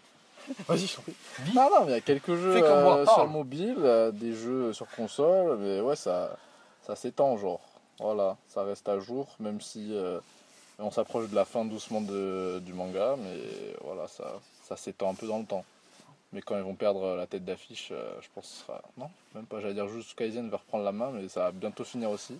Vas-y, 0.67 0.87
je 0.87 0.95
t'en 0.95 1.01
prie. 1.03 1.13
Dis. 1.45 1.53
Non, 1.55 1.69
non, 1.69 1.81
mais 1.81 1.91
il 1.91 1.91
y 1.91 1.97
a 1.97 2.01
quelques 2.01 2.33
jeux 2.35 2.55
euh, 2.63 3.05
sur 3.05 3.27
mobile, 3.27 3.75
euh, 3.77 4.11
des 4.11 4.33
jeux 4.33 4.73
sur 4.73 4.87
console, 4.89 5.57
mais 5.59 5.79
ouais, 5.81 5.95
ça, 5.95 6.35
ça 6.83 6.95
s'étend, 6.95 7.37
genre. 7.37 7.61
Voilà, 7.99 8.37
ça 8.47 8.63
reste 8.63 8.89
à 8.89 8.99
jour, 8.99 9.27
même 9.39 9.61
si 9.61 9.89
euh, 9.91 10.19
on 10.79 10.89
s'approche 10.89 11.29
de 11.29 11.35
la 11.35 11.45
fin 11.45 11.65
doucement 11.65 12.01
de, 12.01 12.59
du 12.65 12.73
manga, 12.73 13.15
mais 13.17 13.75
voilà, 13.83 14.07
ça, 14.07 14.39
ça 14.63 14.75
s'étend 14.75 15.11
un 15.11 15.13
peu 15.13 15.27
dans 15.27 15.39
le 15.39 15.45
temps. 15.45 15.65
Mais 16.33 16.41
quand 16.41 16.55
ils 16.57 16.63
vont 16.63 16.75
perdre 16.75 17.15
la 17.15 17.27
tête 17.27 17.43
d'affiche, 17.43 17.89
euh, 17.91 18.15
je 18.21 18.27
pense 18.33 18.45
que 18.45 18.51
ce 18.51 18.63
sera. 18.63 18.81
Non, 18.97 19.09
même 19.35 19.45
pas, 19.45 19.59
j'allais 19.59 19.73
dire 19.73 19.87
juste 19.87 20.15
Kaizen 20.15 20.49
va 20.49 20.57
reprendre 20.57 20.83
la 20.83 20.91
main, 20.91 21.11
mais 21.11 21.27
ça 21.27 21.41
va 21.41 21.51
bientôt 21.51 21.83
finir 21.83 22.09
aussi. 22.09 22.39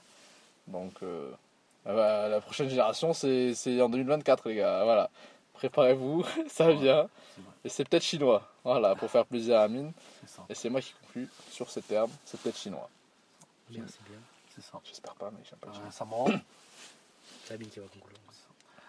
Donc, 0.67 0.93
euh, 1.03 1.29
bah, 1.85 2.29
la 2.29 2.39
prochaine 2.39 2.69
génération, 2.69 3.13
c'est 3.13 3.81
en 3.81 3.89
2024, 3.89 4.47
les 4.49 4.55
gars. 4.55 4.83
Voilà, 4.85 5.09
préparez-vous, 5.53 6.25
ça 6.47 6.71
vient. 6.71 7.09
Et 7.65 7.69
c'est 7.69 7.87
peut-être 7.87 8.03
chinois. 8.03 8.47
Voilà, 8.63 8.95
pour 8.95 9.11
faire 9.11 9.25
plaisir 9.25 9.59
à 9.59 9.63
Amine. 9.63 9.91
Et 10.49 10.55
c'est 10.55 10.69
moi 10.69 10.81
qui 10.81 10.93
conclue 11.01 11.29
sur 11.51 11.69
ces 11.69 11.81
termes. 11.81 12.11
C'est 12.25 12.39
peut-être 12.39 12.57
chinois. 12.57 12.89
C'est 13.67 13.77
bien. 13.77 13.85
C'est 14.55 14.63
ça. 14.63 14.79
J'espère 14.83 15.15
pas, 15.15 15.31
mais 15.31 15.39
j'aime 15.49 15.59
pas 15.59 15.67
le 15.67 15.73
Euh, 15.73 15.85
récemment. 15.85 16.27
C'est 17.45 17.53
Amine 17.53 17.69
qui 17.69 17.79
va 17.79 17.85
conclure. 17.87 18.17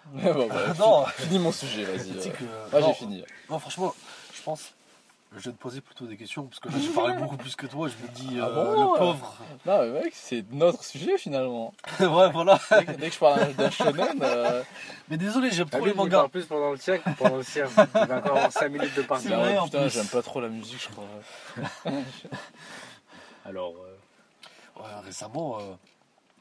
bon, 0.35 0.49
bref, 0.49 0.79
non, 0.79 1.05
Finis 1.07 1.39
mon 1.39 1.53
sujet, 1.53 1.85
vas-y. 1.85 2.11
euh. 2.11 2.69
Moi, 2.73 2.81
j'ai 2.81 2.95
fini. 2.95 3.25
non, 3.49 3.59
franchement, 3.59 3.95
je 4.35 4.43
pense. 4.43 4.73
Je 5.35 5.49
vais 5.49 5.57
te 5.57 5.63
poser 5.63 5.81
plutôt 5.81 6.05
des 6.05 6.19
questions 6.19 6.45
parce 6.45 6.61
que 6.61 6.69
là 6.69 6.75
j'ai 6.79 6.91
parlé 6.91 7.15
beaucoup 7.15 7.39
plus 7.39 7.57
que 7.57 7.67
toi. 7.67 7.89
Je 7.89 7.95
me 8.05 8.09
dis 8.13 8.39
Ah 8.39 8.49
euh, 8.49 8.55
bon 8.55 8.93
le 8.93 8.99
pauvre. 8.99 9.37
Non, 9.65 9.81
mais 9.81 10.03
mec, 10.03 10.13
c'est 10.15 10.45
notre 10.53 10.85
sujet 10.85 11.17
finalement. 11.17 11.73
ouais, 12.01 12.31
voilà. 12.31 12.61
Dès 12.71 12.85
que, 12.85 12.91
dès 12.93 13.09
que 13.09 13.15
je 13.15 13.19
parle 13.19 13.55
d'un 13.55 13.71
shonen, 13.71 14.19
euh, 14.23 14.63
Mais 15.09 15.17
désolé, 15.17 15.51
j'aime 15.51 15.71
trop 15.71 15.87
les 15.87 15.95
mangas. 15.95 16.29
plus 16.29 16.45
pendant 16.45 16.73
le 16.73 16.79
tien 16.79 16.99
pendant 17.17 17.39
le 17.39 17.43
sien. 17.45 17.65
Il 17.67 18.07
va 18.07 18.19
encore 18.19 18.37
avoir 18.37 18.53
5 18.53 18.69
minutes 18.69 18.95
de 18.95 19.01
vrai, 19.01 19.57
ah, 19.59 19.65
putain, 19.65 19.89
j'aime 19.89 20.07
pas 20.09 20.21
trop 20.21 20.43
la 20.43 20.49
musique, 20.49 20.83
je 20.83 20.89
crois. 20.91 21.05
Alors, 23.47 23.75
euh, 23.77 23.92
Ouais, 24.77 25.01
récemment, 25.05 25.59
euh, 25.61 25.75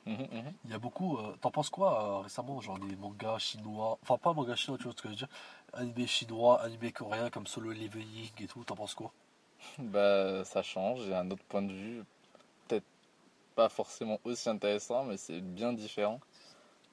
Mhm, 0.07 0.27
mhm. 0.31 0.53
Il 0.65 0.71
y 0.71 0.73
a 0.75 0.79
beaucoup. 0.79 1.17
euh, 1.17 1.35
T'en 1.41 1.51
penses 1.51 1.69
quoi 1.69 2.19
euh, 2.19 2.23
récemment 2.23 2.61
Genre 2.61 2.79
des 2.79 2.95
mangas 2.97 3.39
chinois. 3.39 3.99
Enfin, 4.03 4.17
pas 4.17 4.33
mangas 4.33 4.55
chinois, 4.55 4.77
tu 4.79 4.85
vois 4.85 4.93
ce 4.93 4.97
que 5.03 5.09
je 5.09 5.13
veux 5.13 5.17
dire. 5.17 5.29
Animés 5.73 6.07
chinois, 6.07 6.61
animés 6.61 6.91
coréens 6.93 7.29
comme 7.31 7.47
Solo 7.47 7.71
Leveling 7.73 8.31
et 8.39 8.47
tout. 8.47 8.63
T'en 8.65 8.75
penses 8.75 8.95
quoi? 8.95 9.13
Bah, 9.79 10.43
ça 10.45 10.61
change, 10.63 11.01
j'ai 11.05 11.13
un 11.15 11.29
autre 11.31 11.43
point 11.45 11.61
de 11.61 11.73
vue. 11.73 12.03
Peut-être 12.67 12.85
pas 13.55 13.69
forcément 13.69 14.19
aussi 14.25 14.49
intéressant, 14.49 15.05
mais 15.05 15.17
c'est 15.17 15.41
bien 15.41 15.73
différent. 15.73 16.19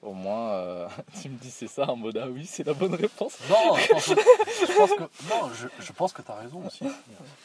Au 0.01 0.13
moins, 0.13 0.51
euh, 0.51 0.87
tu 1.21 1.27
me 1.29 1.37
dis 1.37 1.51
c'est 1.51 1.67
ça 1.67 1.89
en 1.89 1.97
mode 1.97 2.17
ah 2.17 2.27
oui, 2.29 2.45
c'est 2.45 2.65
la 2.65 2.73
bonne 2.73 2.95
réponse. 2.95 3.37
Non, 3.49 3.75
je 3.77 3.87
pense 3.91 4.05
que, 4.05 4.21
je 4.65 4.73
pense 4.77 4.91
que, 4.93 5.01
non, 5.29 5.49
je, 5.53 5.67
je 5.83 5.91
pense 5.91 6.13
que 6.13 6.21
t'as 6.21 6.35
raison 6.35 6.65
aussi. 6.65 6.85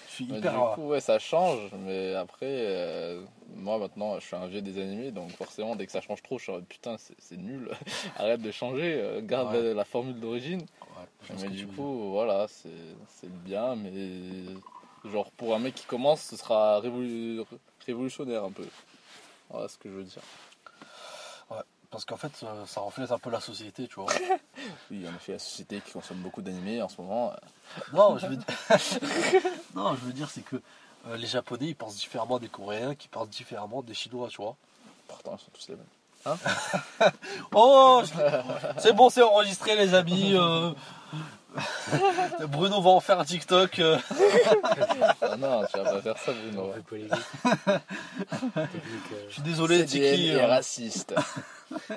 Je 0.09 0.13
suis 0.13 0.27
Mais 0.31 0.39
hyper. 0.39 0.53
du 0.53 0.75
coup, 0.77 0.89
ouais, 0.89 1.01
ça 1.01 1.19
change, 1.19 1.59
mais 1.85 2.15
après, 2.15 2.47
euh, 2.47 3.25
moi 3.57 3.79
maintenant, 3.79 4.21
je 4.21 4.25
suis 4.27 4.37
un 4.37 4.47
vieux 4.47 4.63
des 4.63 4.81
animés, 4.81 5.11
donc 5.11 5.31
forcément, 5.33 5.75
dès 5.75 5.85
que 5.87 5.91
ça 5.93 6.01
change 6.01 6.23
trop, 6.23 6.39
je 6.39 6.45
suis 6.45 6.53
en 6.53 6.57
mode 6.57 6.67
putain, 6.67 6.95
c'est 7.19 7.37
nul, 7.37 7.71
arrête 8.17 8.41
de 8.41 8.53
changer, 8.53 9.01
euh, 9.01 9.21
garde 9.21 9.53
Ouais. 9.53 9.61
la, 9.61 9.75
la 9.75 9.85
formule 9.85 10.21
d'origine. 10.21 10.61
Ouais, 10.61 11.37
Mais 11.43 11.49
du 11.49 11.57
tu 11.59 11.65
veux 11.67 11.73
coup, 11.73 12.11
voilà, 12.13 12.47
c'est 12.49 12.69
c'est 13.09 13.33
bien, 13.43 13.75
mais 13.75 13.91
genre 15.11 15.29
pour 15.33 15.57
un 15.57 15.59
mec 15.59 15.75
qui 15.75 15.87
commence, 15.87 16.21
ce 16.23 16.37
sera 16.37 16.81
révolu- 16.81 17.45
révolutionnaire 17.85 18.45
un 18.45 18.53
peu. 18.53 18.67
Voilà 19.51 19.67
ce 19.67 19.77
que 19.77 19.89
je 19.91 19.95
veux 19.97 20.05
dire. 20.05 20.23
Parce 21.95 22.05
qu'en 22.05 22.17
fait, 22.17 22.33
euh, 22.43 22.67
ça 22.67 22.81
reflète 22.81 23.13
un 23.13 23.21
peu 23.21 23.31
la 23.31 23.39
société, 23.41 23.87
tu 23.87 23.95
vois. 24.01 24.07
Oui, 24.91 25.07
en 25.09 25.15
effet, 25.15 25.35
la 25.35 25.39
société 25.39 25.81
qui 25.81 25.93
consomme 25.93 26.17
beaucoup 26.19 26.43
d'animés 26.43 26.83
en 26.83 26.89
ce 26.89 27.01
moment, 27.01 27.31
euh, 27.33 27.81
Non, 27.93 28.19
je 28.19 28.27
veux 28.27 28.37
dire, 28.37 28.47
non, 29.77 29.95
je 29.95 30.01
veux 30.05 30.13
dire, 30.13 30.29
c'est 30.29 30.41
que 30.43 30.57
euh, 31.07 31.17
les 31.17 31.29
Japonais, 31.29 31.67
ils 31.69 31.77
pensent 31.77 31.95
différemment 31.95 32.41
des 32.41 32.49
Coréens, 32.49 32.97
qui 32.97 33.07
pensent 33.07 33.29
différemment 33.31 33.81
des 33.83 33.95
Chinois, 33.95 34.27
tu 34.29 34.39
vois. 34.43 34.57
pourtant, 35.07 35.37
ils 35.37 35.45
sont 35.45 35.51
tous 35.53 35.69
les 35.69 35.77
mêmes. 35.77 36.37
Oh, 37.55 38.03
je- 38.05 38.81
c'est 38.81 38.93
bon, 38.93 39.09
c'est 39.09 39.23
enregistré, 39.23 39.77
les 39.77 39.95
amis. 39.95 40.33
euh. 40.35 40.73
Bruno 42.49 42.81
va 42.81 42.91
en 42.91 43.01
faire 43.01 43.21
un 43.21 43.25
TikTok. 43.25 43.79
euh. 43.79 43.99
Ah 45.21 45.37
non, 45.37 45.65
tu 45.67 45.79
vas 45.79 45.85
pas 45.85 46.03
faire 46.03 46.19
ça, 46.19 46.33
Un 46.33 46.35
Bruno. 46.35 46.73
Je 49.29 49.33
suis 49.33 49.43
désolé, 49.43 49.85
qui 49.85 50.03
est 50.03 50.35
euh, 50.35 50.47
raciste. 50.47 51.15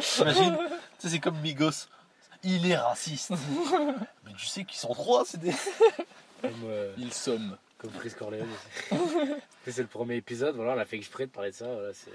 T'imagines 0.00 0.56
Tu 0.58 0.68
sais, 0.98 1.08
c'est 1.08 1.18
comme 1.18 1.38
Migos. 1.40 1.88
Il 2.44 2.70
est 2.70 2.76
raciste. 2.76 3.30
Mais 4.24 4.32
tu 4.36 4.46
sais 4.46 4.64
qu'ils 4.64 4.78
sont 4.78 4.94
trois, 4.94 5.24
c'est 5.26 5.38
des. 5.40 5.52
comme, 6.40 6.50
euh, 6.64 6.92
Ils 6.98 7.12
sommes. 7.12 7.56
comme 7.78 7.92
Chris 7.92 8.12
Corleone 8.18 8.48
c'est 9.70 9.82
le 9.82 9.86
premier 9.86 10.16
épisode, 10.16 10.56
voilà, 10.56 10.74
on 10.74 10.78
a 10.78 10.84
fait 10.84 10.96
exprès 10.96 11.26
de 11.26 11.30
parler 11.30 11.50
de 11.52 11.56
ça. 11.56 11.66
Voilà, 11.66 11.92
c'est 11.94 12.10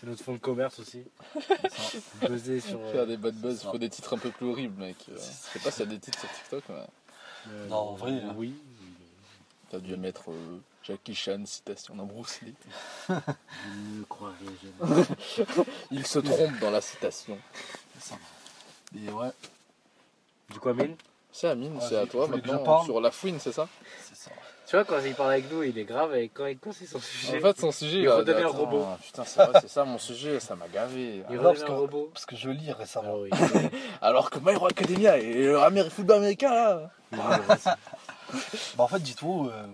c'est 0.00 0.06
notre 0.06 0.24
fond 0.24 0.32
de 0.32 0.38
commerce 0.38 0.78
aussi. 0.78 1.02
Buzzer 2.22 2.60
sur. 2.60 2.80
euh, 2.80 2.92
Faire 2.92 3.06
des 3.06 3.16
bad 3.16 3.34
buzz, 3.34 3.62
faut 3.62 3.72
ça. 3.72 3.78
des 3.78 3.88
titres 3.90 4.14
un 4.14 4.18
peu 4.18 4.30
plus 4.30 4.46
horribles, 4.46 4.80
mec. 4.82 4.96
Euh, 5.10 5.16
Je 5.16 5.20
sais 5.20 5.58
pas 5.58 5.70
s'il 5.70 5.84
y 5.84 5.88
a 5.88 5.92
des 5.92 5.98
titres 5.98 6.18
sur 6.20 6.30
TikTok, 6.32 6.64
mais 6.70 6.86
euh, 7.48 7.66
Non, 7.68 7.76
en 7.76 7.94
vrai, 7.94 8.12
hein. 8.12 8.34
Oui. 8.36 8.54
t'as 9.70 9.78
dû 9.78 9.96
mettre 9.96 10.30
euh, 10.30 10.58
Jackie 10.82 11.14
Chan, 11.14 11.42
citation 11.44 11.94
d'un 11.96 12.04
Bruce 12.04 12.40
Lee. 12.42 12.54
Je 13.08 13.14
ne 13.14 14.04
croirais 14.04 14.34
jamais. 14.80 15.04
Il 15.90 16.06
se 16.06 16.18
trompe 16.18 16.58
dans 16.60 16.70
la 16.70 16.80
citation. 16.80 17.38
C'est 17.98 18.10
ça. 18.10 18.18
Et 18.96 19.10
ouais, 19.10 19.30
Du 20.50 20.58
coup, 20.58 20.68
Amine, 20.70 20.96
C'est 21.32 21.48
Amine, 21.48 21.76
Ouais, 21.76 21.84
c'est 21.88 21.96
à 21.96 22.06
toi 22.06 22.26
maintenant. 22.26 22.84
Sur 22.84 23.00
la 23.00 23.10
fouine, 23.10 23.38
c'est 23.38 23.52
ça? 23.52 23.68
C'est 24.08 24.16
ça. 24.16 24.30
Tu 24.70 24.76
vois, 24.76 24.84
quand 24.84 25.00
il 25.04 25.14
parle 25.16 25.32
avec 25.32 25.50
nous, 25.50 25.64
il 25.64 25.76
est 25.76 25.84
grave 25.84 26.14
et 26.14 26.28
quand 26.28 26.46
il 26.46 26.56
quand 26.56 26.70
c'est 26.72 26.86
son 26.86 27.00
sujet. 27.00 27.38
En 27.38 27.40
fait, 27.40 27.58
son 27.60 27.72
sujet, 27.72 27.98
Il 27.98 28.06
va- 28.06 28.18
redevient 28.18 28.44
un 28.44 28.46
attends, 28.50 28.56
robot. 28.58 28.86
Putain, 29.04 29.24
c'est 29.24 29.44
vrai, 29.44 29.60
c'est 29.62 29.68
ça 29.68 29.84
mon 29.84 29.98
sujet, 29.98 30.38
ça 30.38 30.54
m'a 30.54 30.68
gavé. 30.68 31.16
il 31.16 31.38
redevient 31.38 31.42
parce 31.42 31.62
un 31.62 31.66
que- 31.66 31.72
robot. 31.72 32.10
Parce 32.12 32.24
que 32.24 32.36
je 32.36 32.50
lis 32.50 32.70
récemment. 32.70 33.16
Ah 33.32 33.36
oui. 33.52 33.60
Alors 34.00 34.30
que 34.30 34.38
My 34.38 34.52
Hero 34.52 34.66
Academia 34.68 35.18
et 35.18 35.42
le 35.42 35.90
football 35.90 36.18
américain 36.18 36.50
là. 36.54 36.90
Bah, 38.76 38.84
en 38.84 38.86
fait, 38.86 39.00
dites-vous, 39.02 39.48
euh, 39.52 39.64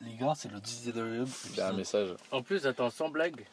les 0.00 0.14
gars, 0.14 0.34
c'est 0.36 0.48
le 0.52 0.60
19 0.60 0.96
e 0.96 1.24
Il 1.50 1.56
y 1.56 1.60
a 1.60 1.70
un 1.70 1.72
message. 1.72 2.10
En 2.30 2.40
plus, 2.40 2.64
attends, 2.68 2.88
sans 2.90 3.08
blague, 3.08 3.44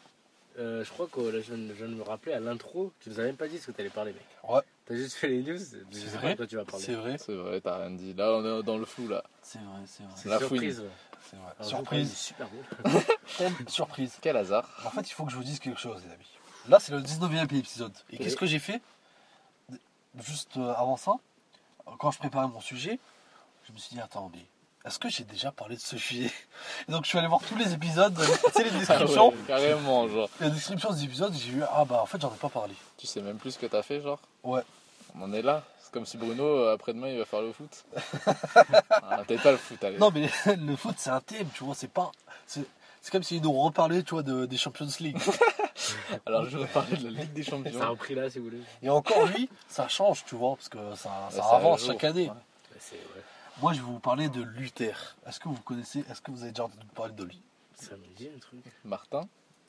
euh, 0.59 0.84
je 0.84 0.89
crois 0.91 1.07
que 1.07 1.19
là, 1.21 1.39
je, 1.41 1.53
viens 1.53 1.57
de- 1.57 1.69
je 1.73 1.84
viens 1.84 1.88
de 1.88 1.95
me 1.95 2.03
rappeler 2.03 2.34
à 2.34 2.39
l'intro, 2.39 2.91
tu 2.99 3.09
nous 3.09 3.19
as 3.19 3.23
même 3.23 3.35
pas 3.35 3.47
dit 3.47 3.57
ce 3.59 3.67
que 3.67 3.71
t'allais 3.71 3.89
parler, 3.89 4.13
mec. 4.13 4.25
Ouais. 4.47 4.61
T'as 4.85 4.95
juste 4.95 5.15
fait 5.15 5.27
les 5.30 5.41
news, 5.41 5.57
je 5.57 5.97
sais 5.97 6.11
pas 6.11 6.17
vrai 6.19 6.31
de 6.34 6.38
quoi 6.38 6.47
tu 6.47 6.55
vas 6.57 6.65
parler. 6.65 6.84
C'est 6.85 6.93
vrai, 6.95 7.17
C'est 7.17 7.34
vrai, 7.34 7.61
t'as 7.61 7.77
rien 7.77 7.91
dit. 7.91 8.13
Là, 8.13 8.34
on 8.34 8.59
est 8.59 8.63
dans 8.63 8.77
le 8.77 8.85
flou 8.85 9.07
là. 9.07 9.23
c'est 9.41 9.59
vrai, 9.59 9.80
c'est 9.85 10.03
vrai. 10.03 10.11
C'est 10.15 10.30
La 10.30 10.39
surprise. 10.39 10.80
ouais. 10.81 10.88
C'est 11.30 11.38
vrai. 11.38 11.51
Alors, 11.57 11.69
Surprise, 11.69 12.13
super 12.17 12.47
beau. 12.49 13.45
surprise. 13.67 14.17
Quel 14.21 14.35
hasard. 14.38 14.69
En 14.85 14.89
fait, 14.89 15.09
il 15.09 15.13
faut 15.13 15.23
que 15.25 15.31
je 15.31 15.38
vous 15.38 15.43
dise 15.43 15.59
quelque 15.59 15.80
chose, 15.80 16.01
les 16.05 16.11
amis. 16.13 16.27
Là, 16.67 16.80
c'est 16.80 16.91
le 16.91 16.99
19e 17.01 17.43
épisode. 17.57 17.93
Et 18.11 18.17
qu'est-ce 18.17 18.35
que 18.35 18.45
j'ai 18.45 18.59
fait 18.59 18.81
Juste 20.23 20.57
euh, 20.57 20.73
avant 20.73 20.95
ça, 20.97 21.13
quand 21.97 22.11
je 22.11 22.19
préparais 22.19 22.47
mon 22.47 22.61
sujet, 22.61 22.99
je 23.67 23.71
me 23.73 23.77
suis 23.77 23.95
dit, 23.95 24.01
attends, 24.01 24.30
mais 24.34 24.45
est-ce 24.85 24.99
que 24.99 25.10
j'ai 25.10 25.23
déjà 25.23 25.51
parlé 25.51 25.76
de 25.76 25.81
ce 25.81 25.97
sujet 25.97 26.31
Et 26.88 26.91
donc, 26.91 27.03
je 27.05 27.10
suis 27.10 27.18
allé 27.18 27.27
voir 27.27 27.41
tous 27.47 27.55
les 27.55 27.73
épisodes, 27.73 28.18
euh, 28.19 28.26
tu 28.47 28.51
sais, 28.51 28.64
les 28.64 28.69
Ah 28.76 28.80
descriptions. 28.80 29.30
ouais, 29.30 29.35
carrément, 29.47 30.07
genre. 30.10 30.30
Les 30.39 30.49
descriptions 30.51 30.91
des 30.91 31.03
épisodes, 31.05 31.34
j'ai 31.34 31.51
vu, 31.51 31.64
ah 31.72 31.85
bah, 31.85 32.01
en 32.01 32.05
fait, 32.05 32.19
j'en 32.22 32.34
ai 32.34 32.38
pas 32.38 32.49
parlé. 32.49 32.73
Tu 32.97 33.07
sais 33.07 33.22
même 33.22 33.38
plus 33.38 33.51
ce 33.51 33.60
que 33.60 33.65
t'as 33.65 33.81
fait, 33.84 34.01
genre? 34.01 34.19
Ouais. 34.43 34.61
On 35.15 35.22
en 35.23 35.34
est 35.34 35.41
là. 35.41 35.64
C'est 35.81 35.91
comme 35.91 36.05
si 36.05 36.18
Bruno, 36.18 36.43
euh, 36.43 36.73
après-demain, 36.73 37.10
il 37.10 37.19
va 37.19 37.26
faire 37.26 37.41
le 37.41 37.51
foot. 37.53 37.84
ah, 38.89 39.23
Peut-être 39.27 39.43
pas 39.43 39.51
le 39.51 39.57
foot, 39.57 39.84
allez. 39.84 39.97
Non, 39.97 40.11
mais 40.11 40.30
le 40.57 40.76
foot, 40.76 40.95
c'est 40.97 41.10
un 41.11 41.22
thème, 41.22 41.47
tu 41.53 41.64
vois, 41.64 41.76
c'est 41.76 41.91
pas. 41.91 42.11
C'est 42.47 42.65
c'est 43.01 43.11
comme 43.11 43.23
s'ils 43.23 43.41
nous 43.41 43.51
reparlaient, 43.51 44.01
tu 44.01 44.11
vois, 44.11 44.23
de, 44.23 44.45
des 44.45 44.55
Champions 44.57 44.88
League. 45.01 45.18
Alors, 46.26 46.45
je 46.45 46.57
vais 46.57 46.65
parler 46.68 46.95
de 46.95 47.03
la 47.03 47.10
Ligue 47.22 47.34
des 47.34 47.43
Ça 47.43 47.49
a 47.51 47.57
Champions. 47.57 47.89
repris 47.89 48.15
là, 48.15 48.30
si 48.30 48.39
vous 48.39 48.45
voulez. 48.45 48.61
Et 48.81 48.89
encore, 48.89 49.26
lui, 49.26 49.49
ça 49.68 49.89
change, 49.89 50.23
tu 50.26 50.35
vois, 50.35 50.55
parce 50.55 50.69
que 50.69 50.77
ça, 50.95 51.11
avance 51.51 51.85
chaque 51.85 52.03
année. 52.05 52.30
Ouais. 52.30 52.35
C'est- 52.80 52.95
ouais, 52.95 53.23
Moi, 53.61 53.73
je 53.73 53.77
vais 53.80 53.85
vous 53.85 53.99
parler 53.99 54.30
de 54.30 54.41
Luther. 54.41 55.15
Est-ce 55.27 55.39
que 55.39 55.47
vous 55.47 55.59
connaissez, 55.61 55.99
est-ce 56.09 56.21
que 56.21 56.31
vous 56.31 56.41
avez 56.41 56.51
déjà 56.51 56.65
entendu 56.65 56.85
parler 56.95 57.13
de 57.13 57.23
lui? 57.23 57.41
Ça 57.75 57.95
me 57.95 58.05
dit 58.15 58.30
un 58.35 58.39
truc. 58.39 58.59
Martin? 58.84 59.27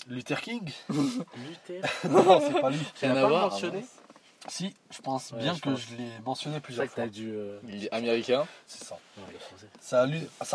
Luther 0.08 0.40
King? 0.40 0.70
Luther? 0.88 1.80
Non, 2.10 2.40
c'est 2.40 2.60
pas 2.60 2.70
lui. 2.70 2.78
Tu 2.98 3.04
Rien 3.04 3.14
l'as 3.14 3.20
à 3.20 3.22
pas 3.22 3.28
voir, 3.28 3.50
mentionné? 3.50 3.78
hein. 3.80 4.00
Si, 4.48 4.74
je 4.90 5.00
pense 5.00 5.30
Ouais, 5.32 5.38
bien 5.38 5.54
je 5.54 5.60
que 5.62 5.70
pense. 5.70 5.80
je 5.80 5.96
l'ai 5.96 6.10
mentionné 6.24 6.60
plusieurs 6.60 6.86
fois. 6.86 7.06
dû. 7.06 7.30
euh, 7.32 7.58
Il 7.68 7.84
est 7.86 7.92
américain? 7.94 8.46
C'est 8.66 8.84
ça. 8.84 8.98
C'est 9.80 9.96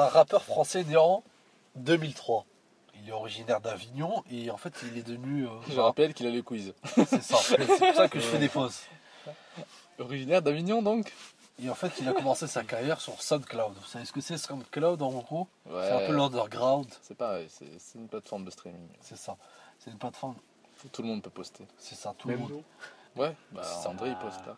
un, 0.01 0.07
rappeur 0.07 0.43
français 0.43 0.84
né 0.84 0.95
en 0.95 1.23
2003. 1.76 2.45
Il 3.01 3.10
est 3.10 3.11
originaire 3.11 3.61
d'Avignon 3.61 4.23
et 4.30 4.51
en 4.51 4.57
fait, 4.57 4.73
il 4.91 4.97
est 4.99 5.01
devenu. 5.07 5.47
euh, 5.47 5.51
Je 5.69 5.80
rappelle 5.80 6.14
qu'il 6.14 6.27
a 6.27 6.30
les 6.30 6.43
quiz. 6.43 6.73
c'est 6.95 7.23
ça. 7.23 7.38
C'est 7.41 7.57
pour 7.65 7.95
ça 7.95 8.07
que 8.07 8.19
je 8.19 8.26
fais 8.26 8.38
des 8.38 8.49
pauses. 8.49 8.81
Originaire 9.97 10.41
d'Avignon, 10.43 10.81
donc? 10.84 11.11
Et 11.61 11.69
en 11.69 11.76
fait, 11.76 11.91
il 11.99 12.07
a 12.07 12.14
commencé 12.14 12.48
sa 12.48 12.64
carrière 12.64 13.02
sur 13.02 13.22
SoundCloud. 13.22 13.73
Vous 13.76 13.86
savez 13.86 14.06
ce 14.06 14.14
que 14.14 14.22
c'est 14.22 14.38
SoundCloud 14.38 15.02
en 15.02 15.11
gros? 15.11 15.48
Ouais. 15.65 15.81
C'est 15.88 15.91
un 16.03 16.07
peu 16.07 16.14
l'underground. 16.15 16.88
C'est 17.02 17.15
pareil, 17.18 17.48
c'est 17.49 17.98
une 17.99 18.07
plateforme 18.07 18.45
de 18.45 18.52
streaming. 18.52 18.88
C'est 19.02 19.18
ça. 19.18 19.36
C'est 19.77 19.91
une 19.91 19.98
plateforme. 19.98 20.36
Tout 20.94 21.02
le 21.02 21.10
monde 21.10 21.22
peut 21.22 21.30
poster. 21.30 21.65
C'est 21.77 21.95
ça, 21.95 22.14
tout 22.18 22.30
le 22.30 22.38
monde. 22.38 22.49
nous 22.52 22.64
Ouais, 23.22 23.36
bah 23.52 23.61
C'est 23.64 23.84
ça. 23.84 23.90
André 23.90 24.11
il 24.11 24.18
poste 24.18 24.40
là. 24.45 24.56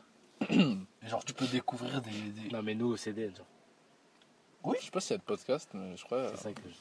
Et 1.03 1.07
genre, 1.07 1.23
tu 1.26 1.34
peux 1.34 1.48
découvrir 1.48 2.02
des. 2.02 2.11
des- 2.11 2.49
Non, 2.49 2.61
mais 2.61 2.76
nous 2.76 2.88
au 2.88 2.98
CD, 2.98 3.32
genre. 3.36 4.76
Je 4.80 4.86
sais 4.86 4.91
pas 4.91 4.99
s'il 5.02 5.11
y 5.11 5.15
a 5.15 5.18
de 5.18 5.23
podcast, 5.23 5.69
mais 5.73 5.98
je 5.98 6.03
crois. 6.06 6.30
C'est 6.30 6.44
ça 6.44 6.52
que 6.53 6.61
je 6.64 6.68
dis. 6.69 6.80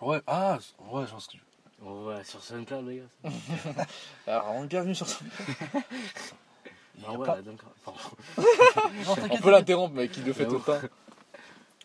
Ouais, 0.00 0.22
ah, 0.26 0.56
ouais, 0.90 1.06
je 1.06 1.10
pense 1.10 1.26
que. 1.26 1.36
Va 1.82 2.24
sur 2.24 2.42
SoundCloud, 2.42 2.86
les 2.86 2.96
gars. 3.24 3.30
Alors, 4.26 4.62
bienvenue 4.64 4.94
sur 4.94 5.06
ça. 5.08 5.18
Il 6.96 7.02
y 7.02 7.06
Ah 7.06 7.10
a 7.12 7.16
ouais, 7.16 7.26
pas- 7.26 7.42
donc. 7.42 7.60
Pardon. 7.84 8.00
Non, 8.38 9.16
On 9.30 9.38
peut 9.38 9.50
l'interrompre, 9.50 9.94
mec, 9.94 10.16
il 10.16 10.24
le 10.24 10.32
fait 10.32 10.46
tout 10.46 10.54
le 10.54 10.60
temps. 10.60 10.80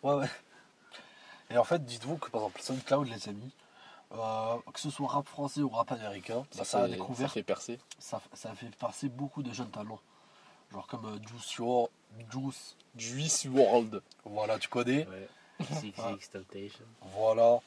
Ouais, 0.03 0.13
ouais. 0.15 0.29
Et 1.51 1.57
en 1.57 1.63
fait, 1.63 1.83
dites-vous 1.85 2.17
que 2.17 2.29
par 2.29 2.41
exemple, 2.41 2.61
SoundCloud, 2.61 3.07
les 3.07 3.29
amis, 3.29 3.51
euh, 4.13 4.55
que 4.73 4.79
ce 4.79 4.89
soit 4.89 5.07
rap 5.07 5.27
français 5.27 5.61
ou 5.61 5.69
rap 5.69 5.91
américain, 5.91 6.43
bah, 6.57 6.63
ça, 6.63 6.79
a 6.79 6.85
fait, 6.85 6.93
découvert, 6.93 7.27
ça 7.29 7.33
fait 7.33 7.43
percer. 7.43 7.79
ça, 7.99 8.21
ça 8.33 8.51
a 8.51 8.55
fait 8.55 8.75
passer 8.75 9.09
beaucoup 9.09 9.43
de 9.43 9.53
jeunes 9.53 9.69
talents. 9.71 9.99
Genre 10.73 10.87
comme 10.87 11.05
euh, 11.05 11.17
Juice 11.27 11.59
WRLD, 11.59 11.89
Juice, 12.31 12.75
Juice 12.97 13.45
World. 13.51 14.01
voilà, 14.25 14.57
tu 14.59 14.67
connais. 14.69 15.07
Ouais. 15.07 15.27
Temptation. 16.31 16.85
Voilà. 17.01 17.59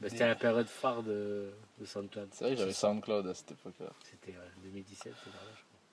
Bah, 0.00 0.08
C'était 0.10 0.26
la 0.26 0.34
période 0.34 0.66
phare 0.66 1.02
de, 1.02 1.52
de 1.78 1.84
SoundCloud. 1.86 2.28
C'est 2.32 2.44
vrai 2.44 2.54
que 2.54 2.60
j'avais. 2.60 2.72
SoundCloud 2.72 3.26
à 3.28 3.34
cette 3.34 3.52
époque-là. 3.52 3.86
C'était 4.10 4.32
ouais, 4.32 4.50
2017, 4.64 5.14
c'est 5.24 5.30
là. 5.30 5.36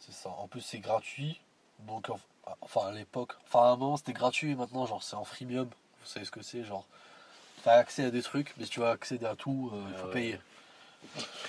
C'est 0.07 0.13
ça. 0.15 0.29
En 0.29 0.47
plus, 0.47 0.61
c'est 0.61 0.79
gratuit. 0.79 1.39
Donc, 1.79 2.07
enf- 2.07 2.19
enfin, 2.61 2.87
à 2.87 2.91
l'époque, 2.91 3.33
enfin, 3.45 3.59
à 3.63 3.67
un 3.73 3.75
moment, 3.75 3.97
c'était 3.97 4.13
gratuit 4.13 4.51
et 4.51 4.55
maintenant, 4.55 4.85
genre, 4.85 5.03
c'est 5.03 5.15
en 5.15 5.23
freemium. 5.25 5.67
Vous 5.67 6.07
savez 6.07 6.25
ce 6.25 6.31
que 6.31 6.41
c'est, 6.41 6.63
genre. 6.63 6.85
T'as 7.63 7.73
accès 7.73 8.05
à 8.05 8.11
des 8.11 8.21
trucs, 8.23 8.53
mais 8.57 8.63
si 8.65 8.71
tu 8.71 8.79
veux 8.79 8.87
accéder 8.87 9.25
à 9.25 9.35
tout, 9.35 9.69
euh, 9.73 9.83
il 9.89 9.93
Ah 9.95 9.99
faut 9.99 10.07
ouais. 10.07 10.13
payer. 10.13 10.39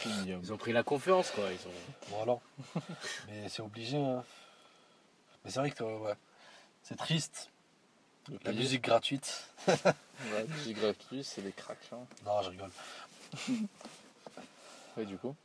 Premium. 0.01 0.41
Ils 0.43 0.53
ont 0.53 0.57
pris 0.57 0.73
la 0.73 0.83
confiance, 0.83 1.31
quoi. 1.31 1.45
Ils 1.51 1.69
ont... 1.69 2.17
Voilà. 2.17 2.39
mais 3.29 3.49
c'est 3.49 3.63
obligé. 3.63 3.97
hein. 3.99 4.25
Mais 5.45 5.51
c'est 5.51 5.61
vrai 5.61 5.71
que, 5.71 5.83
ouais. 5.85 6.15
C'est 6.83 6.97
triste. 6.97 7.51
La 8.45 8.53
musique 8.53 8.83
gratuite. 8.83 9.49
Ouais, 10.35 10.45
musique 10.49 10.79
gratuite, 10.81 11.25
c'est 11.25 11.43
les 11.43 11.53
cracks. 11.53 11.79
Hein. 11.93 11.99
Non, 12.27 12.43
je 12.43 12.51
rigole. 12.51 12.71
Ouais, 14.97 15.05
du 15.05 15.17
coup. 15.17 15.37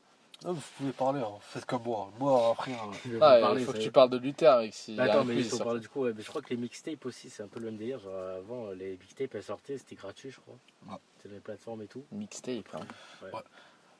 Ah, 0.46 0.52
vous 0.52 0.62
pouvez 0.78 0.92
parler, 0.92 1.22
hein. 1.22 1.38
faites 1.42 1.66
comme 1.66 1.84
moi. 1.84 2.12
Moi, 2.20 2.50
après, 2.52 2.74
hein, 2.74 2.92
Je 3.06 3.12
vais 3.12 3.20
Ah, 3.22 3.54
il 3.58 3.64
faut 3.66 3.72
que 3.74 3.78
tu 3.78 3.92
parles 3.92 4.10
de 4.10 4.18
Luther, 4.18 4.60
mec. 4.60 4.74
Si 4.74 4.96
Bah, 4.96 5.04
attends, 5.04 5.24
mais 5.24 5.36
du 5.42 5.88
coup, 5.90 6.02
ouais, 6.02 6.14
mais 6.16 6.22
je 6.22 6.28
crois 6.30 6.42
que 6.42 6.50
les 6.50 6.58
mixtapes 6.58 7.06
aussi, 7.06 7.30
c'est 7.30 7.44
un 7.44 7.48
peu 7.48 7.60
le 7.60 7.68
même 7.68 7.78
délire. 7.78 8.00
Genre, 8.00 8.14
avant, 8.38 8.72
les 8.72 8.92
mixtapes, 8.98 9.36
elles 9.36 9.44
sortaient, 9.44 9.78
c'était 9.78 9.96
gratuit, 9.96 10.32
je 10.32 10.40
crois. 10.40 10.56
Ouais. 10.90 10.98
C'était 11.22 11.36
les 11.36 11.40
plateformes 11.42 11.82
et 11.84 11.88
tout. 11.88 12.04
Mixtape. 12.12 12.68
hein. 12.74 12.80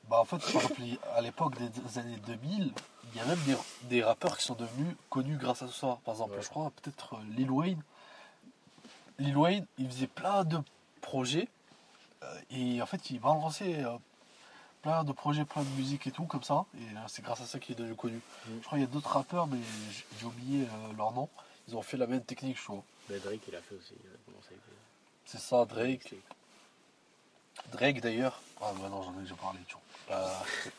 bah, 0.08 0.20
en 0.20 0.24
fait, 0.24 0.36
par 0.38 0.62
exemple, 0.62 0.82
à 1.14 1.20
l'époque 1.22 1.54
des 1.58 1.98
années 1.98 2.18
2000, 2.26 2.72
il 3.12 3.16
y 3.18 3.20
a 3.20 3.24
même 3.26 3.38
des, 3.46 3.56
des 3.88 4.02
rappeurs 4.02 4.36
qui 4.36 4.44
sont 4.44 4.54
devenus 4.54 4.94
connus 5.08 5.36
grâce 5.38 5.62
à 5.62 5.68
ça. 5.68 5.98
Par 6.04 6.14
exemple, 6.14 6.34
Ouais. 6.36 6.42
je 6.42 6.48
crois 6.50 6.70
peut-être 6.82 7.14
euh, 7.14 7.18
Lil 7.36 7.50
Wayne. 7.50 7.80
Lil 9.18 9.36
Wayne, 9.36 9.66
il 9.78 9.86
faisait 9.88 10.06
plein 10.08 10.44
de 10.44 10.58
projets. 11.00 11.48
euh, 12.22 12.26
et 12.50 12.82
en 12.82 12.86
fait, 12.86 13.10
il 13.10 13.20
balançait 13.20 13.84
euh, 13.84 13.96
plein 14.84 15.02
de 15.02 15.12
projets, 15.12 15.46
plein 15.46 15.62
de 15.62 15.68
musique 15.70 16.06
et 16.06 16.10
tout, 16.10 16.24
comme 16.24 16.42
ça. 16.42 16.66
Et 16.76 16.82
euh, 16.82 17.00
c'est 17.08 17.24
grâce 17.24 17.40
à 17.40 17.46
ça 17.46 17.58
qu'il 17.58 17.74
est 17.74 17.78
devenu 17.78 17.96
connu. 17.96 18.16
Mm. 18.16 18.50
Je 18.60 18.66
crois 18.66 18.78
qu'il 18.78 18.86
y 18.86 18.90
a 18.90 18.92
d'autres 18.92 19.10
rappeurs, 19.10 19.46
mais 19.46 19.58
j'ai 20.18 20.26
oublié 20.26 20.64
euh, 20.64 20.92
leur 20.96 21.12
nom. 21.12 21.28
Ils 21.68 21.76
ont 21.76 21.82
fait 21.82 21.96
la 21.96 22.06
même 22.06 22.22
technique, 22.22 22.58
je 22.58 22.64
trouve. 22.64 22.82
Mais 23.08 23.18
Drake, 23.18 23.40
il 23.48 23.56
a 23.56 23.60
fait 23.62 23.74
aussi. 23.74 23.94
Les 23.94 24.56
C'est 25.24 25.40
ça, 25.40 25.64
Drake. 25.64 26.14
Drake 27.72 28.00
d'ailleurs. 28.02 28.42
Ah 28.60 28.72
bah 28.78 28.88
non, 28.90 29.02
j'en 29.02 29.18
ai 29.18 29.22
déjà 29.22 29.34
parlé, 29.36 29.58
tu 29.66 29.74
vois. 29.74 30.16
Euh, 30.16 30.70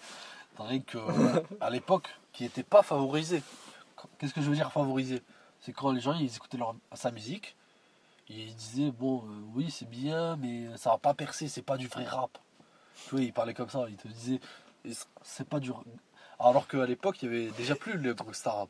Drake, 0.58 0.96
euh, 0.96 1.42
à 1.60 1.72
l'époque, 1.72 2.10
qui 2.32 2.44
n'était 2.44 2.64
pas 2.64 2.84
favorisé. 2.84 3.42
Qu'est-ce 4.20 4.34
que 4.34 4.42
je 4.42 4.50
veux 4.50 4.56
dire 4.56 4.72
favorisé? 4.72 5.24
C'est 5.62 5.74
quand 5.74 5.92
les 5.92 6.02
gens 6.02 6.14
ils 6.14 6.36
écoutaient 6.36 6.58
leur, 6.58 6.76
sa 6.94 7.10
musique, 7.10 7.56
et 8.30 8.44
ils 8.44 8.56
disaient 8.56 8.92
bon, 8.92 9.24
euh, 9.24 9.42
oui 9.56 9.72
c'est 9.72 9.90
bien, 9.90 10.36
mais 10.36 10.78
ça 10.78 10.92
va 10.92 10.98
pas 10.98 11.14
percer, 11.14 11.48
c'est 11.48 11.64
pas 11.64 11.78
du 11.78 11.88
vrai 11.88 12.06
rap. 12.06 12.38
Tu 13.04 13.12
vois, 13.12 13.22
ils 13.22 13.34
parlaient 13.34 13.54
comme 13.54 13.70
ça, 13.70 13.86
ils 13.90 13.98
te 13.98 14.08
disaient 14.08 14.40
c'est 15.24 15.48
pas 15.48 15.60
du. 15.60 15.72
Alors 16.40 16.68
qu'à 16.68 16.86
l'époque, 16.86 17.22
il 17.22 17.26
y 17.26 17.36
avait 17.36 17.52
déjà 17.52 17.76
plus 17.76 17.98
le 17.98 18.14
gangsta 18.14 18.52
rap. 18.52 18.70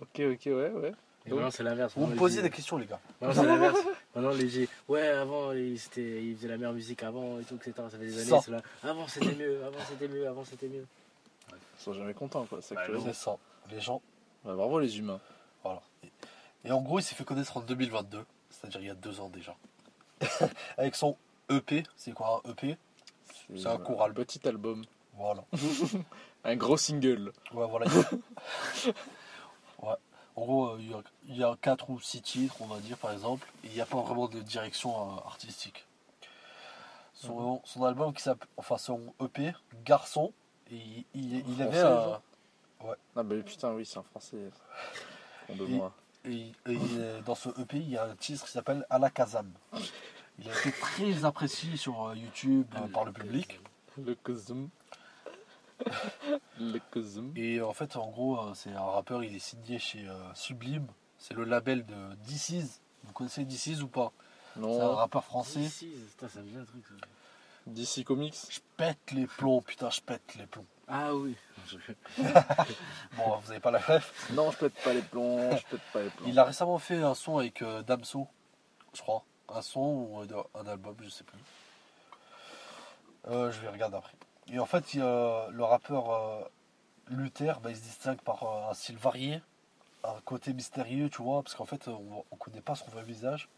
Ok, 0.00 0.20
ok, 0.20 0.40
ouais, 0.46 0.52
ouais. 0.70 0.92
Et 1.26 1.30
Donc, 1.30 1.38
maintenant, 1.38 1.50
c'est 1.50 1.62
l'inverse. 1.62 1.94
Vous 1.96 2.06
me 2.06 2.16
posez 2.16 2.42
des 2.42 2.50
questions, 2.50 2.76
les 2.76 2.86
gars. 2.86 3.00
Maintenant, 3.20 3.42
c'est 3.42 3.48
l'inverse. 3.48 3.78
Maintenant, 4.14 4.30
les 4.32 4.48
G. 4.48 4.68
Ouais, 4.88 5.06
avant, 5.08 5.52
ils, 5.52 5.72
ils 5.74 5.78
faisaient 6.36 6.48
la 6.48 6.56
meilleure 6.58 6.74
musique 6.74 7.02
avant 7.02 7.40
et 7.40 7.44
tout, 7.44 7.54
etc. 7.56 7.72
Ça 7.76 7.98
fait 7.98 8.04
des 8.06 8.20
années. 8.32 8.42
Là. 8.48 8.62
Avant, 8.82 9.08
c'était 9.08 9.34
mieux. 9.34 9.64
Avant, 9.64 9.78
c'était 9.88 10.08
mieux. 10.08 10.28
Avant, 10.28 10.44
c'était 10.44 10.68
mieux. 10.68 10.86
Ils 11.50 11.82
sont 11.82 11.94
jamais 11.94 12.12
contents, 12.12 12.44
quoi. 12.44 12.58
C'est 12.60 12.74
Bah, 12.74 12.82
ça. 13.14 13.36
Les 13.70 13.80
gens, 13.80 14.02
bravo 14.44 14.78
les 14.78 14.98
humains. 14.98 15.20
Voilà. 15.62 15.80
Et, 16.02 16.68
et 16.68 16.72
en 16.72 16.82
gros, 16.82 16.98
il 16.98 17.02
s'est 17.02 17.14
fait 17.14 17.24
connaître 17.24 17.56
en 17.56 17.60
2022, 17.60 18.22
c'est-à-dire 18.50 18.80
il 18.82 18.86
y 18.88 18.90
a 18.90 18.94
deux 18.94 19.20
ans 19.20 19.30
déjà. 19.30 19.56
Avec 20.76 20.94
son 20.94 21.16
EP, 21.48 21.84
c'est 21.96 22.12
quoi 22.12 22.42
un 22.44 22.50
EP 22.50 22.76
C'est 23.56 23.66
un 23.66 23.78
choral. 23.78 24.14
petit 24.14 24.46
album. 24.48 24.84
Voilà. 25.16 25.44
Un 26.44 26.56
gros 26.56 26.76
single. 26.76 27.32
Ouais, 27.52 27.66
voilà. 27.66 27.86
ouais. 29.82 29.94
En 30.36 30.44
gros, 30.44 30.66
euh, 30.70 30.76
il 30.80 30.90
y 30.90 30.94
a- 30.94 31.02
il 31.28 31.36
y, 31.36 31.44
a 31.44 31.56
quatre 31.60 31.90
ou 31.90 32.00
six 32.00 32.20
titres, 32.20 32.56
on 32.60 32.66
va 32.66 32.78
dire, 32.80 32.98
par 32.98 33.12
exemple, 33.12 33.46
et 33.62 33.68
il 33.68 33.72
n'y 33.72 33.80
a 33.80 33.86
pas 33.86 34.00
vraiment 34.02 34.26
de 34.28 34.40
direction 34.40 34.90
euh, 35.16 35.20
artistique. 35.26 35.86
Son, 37.14 37.60
son 37.64 37.84
album 37.84 38.12
qui 38.12 38.22
s'appelle, 38.22 38.48
enfin 38.56 38.76
son 38.76 39.14
EP, 39.22 39.54
Garçon, 39.84 40.32
il, 40.70 41.04
il, 41.14 41.48
il 41.48 41.62
avait 41.62 41.78
un, 41.80 42.20
Ah 43.16 43.22
bah 43.22 43.36
putain, 43.46 43.72
oui, 43.72 43.86
c'est 43.86 43.98
un 43.98 44.02
français. 44.02 44.50
Et-. 45.48 45.80
Et, 46.26 46.52
et 46.66 46.78
dans 47.24 47.34
ce 47.36 47.50
EP, 47.60 47.76
il 47.76 47.90
y 47.90 47.96
a 47.96 48.04
un 48.04 48.16
titre 48.16 48.44
qui 48.44 48.50
s'appelle 48.50 48.84
Alakazam. 48.90 49.50
Il 50.38 50.48
a 50.50 50.58
été 50.58 50.72
très 50.72 51.24
apprécié 51.24 51.76
sur 51.76 52.08
euh, 52.08 52.16
YouTube 52.16 52.66
euh, 52.76 52.88
par 52.88 53.04
le 53.04 53.12
public. 53.12 53.60
Le 53.98 54.14
Kazum. 54.16 54.68
le 56.58 56.78
Kazum. 56.92 57.32
Et 57.36 57.60
en 57.60 57.72
fait, 57.72 57.96
en 57.96 58.10
gros, 58.10 58.38
euh, 58.40 58.52
c'est 58.54 58.72
un 58.72 58.80
rappeur, 58.82 59.22
il 59.22 59.34
est 59.34 59.38
signé 59.40 59.78
chez 59.78 60.06
euh, 60.08 60.34
Sublime. 60.34 60.86
C'est 61.18 61.34
le 61.34 61.44
label 61.44 61.86
de 61.86 62.14
DC's. 62.26 62.80
Vous 63.04 63.12
connaissez 63.12 63.44
DC's 63.44 63.82
ou 63.82 63.88
pas? 63.88 64.12
C'est 64.54 64.60
un 64.60 64.62
Non. 64.62 64.94
rappeur 64.94 65.24
français. 65.24 65.68
Putain, 66.10 66.28
ça 66.28 66.40
me 66.40 66.48
dit 66.48 66.56
un 66.56 66.64
truc. 66.64 66.84
ça. 66.86 67.06
DC 67.66 68.04
Comics. 68.04 68.34
Je 68.50 68.60
pète 68.76 69.12
les 69.12 69.26
plombs, 69.26 69.62
putain, 69.62 69.88
je 69.90 70.00
pète 70.00 70.34
les 70.36 70.46
plombs. 70.46 70.66
Ah 70.86 71.14
oui. 71.14 71.34
Bon, 73.16 73.38
vous 73.38 73.50
avez 73.50 73.60
pas 73.60 73.70
la 73.70 73.78
ref. 73.78 74.30
Non, 74.34 74.50
je 74.50 74.58
pète 74.58 74.74
pas 74.84 74.92
les 74.92 75.00
plombs. 75.02 75.56
Je 75.56 75.64
pète 75.70 75.80
pas 75.92 76.02
les 76.02 76.10
plombs. 76.10 76.26
Il 76.28 76.38
a 76.38 76.44
récemment 76.44 76.78
fait 76.78 77.02
un 77.02 77.14
son 77.14 77.38
avec 77.38 77.62
euh, 77.62 77.82
Damso, 77.82 78.28
je 78.92 79.00
crois. 79.00 79.24
Un 79.48 79.62
son 79.62 79.80
ou 79.80 80.20
un 80.54 80.66
album, 80.66 80.96
je 81.02 81.08
sais 81.08 81.24
plus. 81.24 81.38
Euh, 83.28 83.50
je 83.52 83.60
vais 83.60 83.68
regarder 83.68 83.96
après. 83.96 84.14
Et 84.48 84.58
en 84.58 84.66
fait, 84.66 84.94
il 84.94 85.00
le 85.00 85.62
rappeur 85.62 86.10
euh, 86.10 86.42
Luther, 87.08 87.60
bah, 87.60 87.70
il 87.70 87.76
se 87.76 87.82
distingue 87.82 88.20
par 88.20 88.42
euh, 88.42 88.70
un 88.70 88.74
style 88.74 88.96
varié, 88.98 89.40
un 90.02 90.20
côté 90.24 90.52
mystérieux, 90.52 91.08
tu 91.08 91.22
vois, 91.22 91.42
parce 91.42 91.54
qu'en 91.54 91.64
fait, 91.64 91.88
on, 91.88 92.24
on 92.30 92.36
connaît 92.36 92.60
pas 92.60 92.74
son 92.74 92.86
vrai 92.90 93.02
visage. 93.02 93.48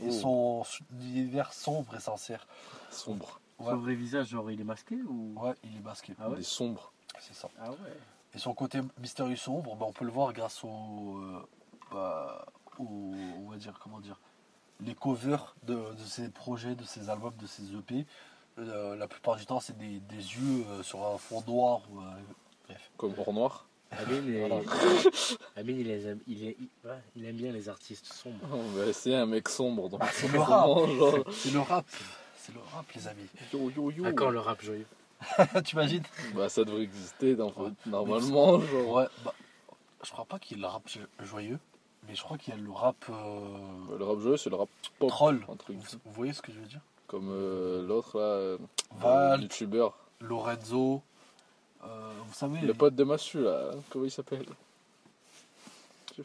Et 0.00 0.08
Oh. 0.10 0.62
son 0.64 0.84
univers 1.00 1.52
sombre 1.52 1.96
et 1.96 2.00
sincère. 2.00 2.46
Sombre. 2.90 3.40
Ouais. 3.58 3.70
Son 3.72 3.76
vrai 3.78 3.94
visage, 3.96 4.28
genre, 4.28 4.48
il 4.48 4.60
est 4.60 4.64
masqué 4.64 4.94
ou? 4.94 5.34
Ouais, 5.36 5.54
il 5.64 5.76
est 5.76 5.80
masqué. 5.80 6.14
Ah 6.20 6.28
ouais? 6.28 6.36
Il 6.36 6.40
est 6.40 6.44
sombre. 6.44 6.92
C'est 7.18 7.34
ça. 7.34 7.48
Ah 7.60 7.70
ouais. 7.72 7.76
Et 8.34 8.38
son 8.38 8.54
côté 8.54 8.80
mystérieux 9.00 9.34
sombre, 9.34 9.74
bah, 9.74 9.86
on 9.88 9.92
peut 9.92 10.04
le 10.04 10.12
voir 10.12 10.32
grâce 10.32 10.62
au, 10.62 11.18
euh, 11.18 11.48
bah, 11.90 12.46
au- 12.78 12.84
on 12.84 13.50
va 13.50 13.56
dire 13.56 13.76
comment 13.82 13.98
dire, 13.98 14.20
les 14.84 14.94
covers 14.94 15.54
de, 15.64 15.74
de 15.74 16.04
ses 16.06 16.28
projets, 16.28 16.74
de 16.74 16.84
ses 16.84 17.08
albums, 17.10 17.34
de 17.40 17.46
ses 17.46 17.74
EP. 17.74 18.06
Euh, 18.58 18.96
la 18.96 19.06
plupart 19.08 19.36
du 19.36 19.46
temps, 19.46 19.60
c'est 19.60 19.76
des, 19.78 20.00
des 20.00 20.16
yeux 20.16 20.64
euh, 20.70 20.82
sur 20.82 21.04
un 21.06 21.16
fond 21.18 21.42
noir. 21.46 21.82
ou, 21.90 22.00
euh, 22.00 22.04
bref. 22.66 22.90
Comme 22.96 23.14
Or 23.18 23.32
Noir. 23.32 23.64
Amine, 23.90 24.24
il, 24.26 24.38
Voilà. 24.40 24.56
Amine, 25.56 25.78
il, 25.80 25.86
les 25.86 26.06
aime, 26.08 26.20
il, 26.26 26.44
est- 26.46 26.56
il- 26.60 26.68
ouais, 26.88 26.98
il 27.16 27.24
aime 27.24 27.36
bien 27.36 27.52
les 27.52 27.68
artistes 27.68 28.06
sombres. 28.12 28.36
Oh, 28.52 28.58
bah, 28.76 28.92
c'est 28.92 29.14
un 29.14 29.26
mec 29.26 29.48
sombre. 29.48 29.88
Donc 29.88 30.02
C'est 30.12 30.28
le 30.32 30.38
rap. 30.40 30.48
forcément, 30.66 30.86
genre, 30.98 31.24
C'est 31.32 31.50
le 31.52 31.60
rap. 31.60 31.86
C'est 32.36 32.54
le 32.54 32.60
rap, 32.60 32.86
les 32.94 33.08
amis. 33.08 33.26
Yo 33.52 33.70
yo 33.70 33.90
yo. 33.90 34.06
Encore 34.06 34.30
le 34.30 34.40
rap 34.40 34.60
joyeux? 34.62 34.86
tu 35.64 35.72
imagines 35.74 36.02
Bah 36.34 36.48
ça 36.48 36.64
devrait 36.64 36.82
exister 36.82 37.34
dans- 37.34 37.50
Ouais. 37.52 37.70
normalement. 37.86 38.60
Genre. 38.60 38.92
Ouais, 38.94 39.06
bah, 39.24 39.34
je 40.04 40.10
crois 40.12 40.24
pas 40.26 40.38
qu'il 40.38 40.56
y 40.56 40.60
ait 40.60 40.62
le 40.62 40.68
rap 40.68 40.82
jo- 40.88 41.00
joyeux, 41.24 41.58
mais 42.08 42.14
je 42.14 42.22
crois 42.22 42.38
qu'il 42.38 42.54
y 42.54 42.56
a 42.56 42.60
le 42.60 42.70
rap 42.70 42.96
euh, 43.10 43.98
Le 43.98 44.04
rap 44.04 44.18
joyeux, 44.20 44.36
c'est 44.36 44.50
le 44.50 44.56
rap 44.56 44.68
pop. 44.98 45.08
troll. 45.10 45.44
Un 45.50 45.56
truc. 45.56 45.76
Vous, 45.76 45.98
vous 46.04 46.12
voyez 46.12 46.32
ce 46.32 46.42
que 46.42 46.52
je 46.52 46.58
veux 46.58 46.66
dire? 46.66 46.80
Comme 47.06 47.28
euh, 47.30 47.86
l'autre 47.86 48.18
là, 48.18 48.24
euh, 48.24 48.58
Val, 48.98 49.42
youtubeur. 49.42 49.94
Lorenzo, 50.20 51.02
vous 51.82 52.34
savez, 52.34 52.60
Le 52.60 52.74
pote 52.74 52.94
de 52.94 53.04
Massu 53.04 53.40
là, 53.42 53.70
comment 53.90 54.04
il 54.04 54.10
s'appelle? 54.10 54.44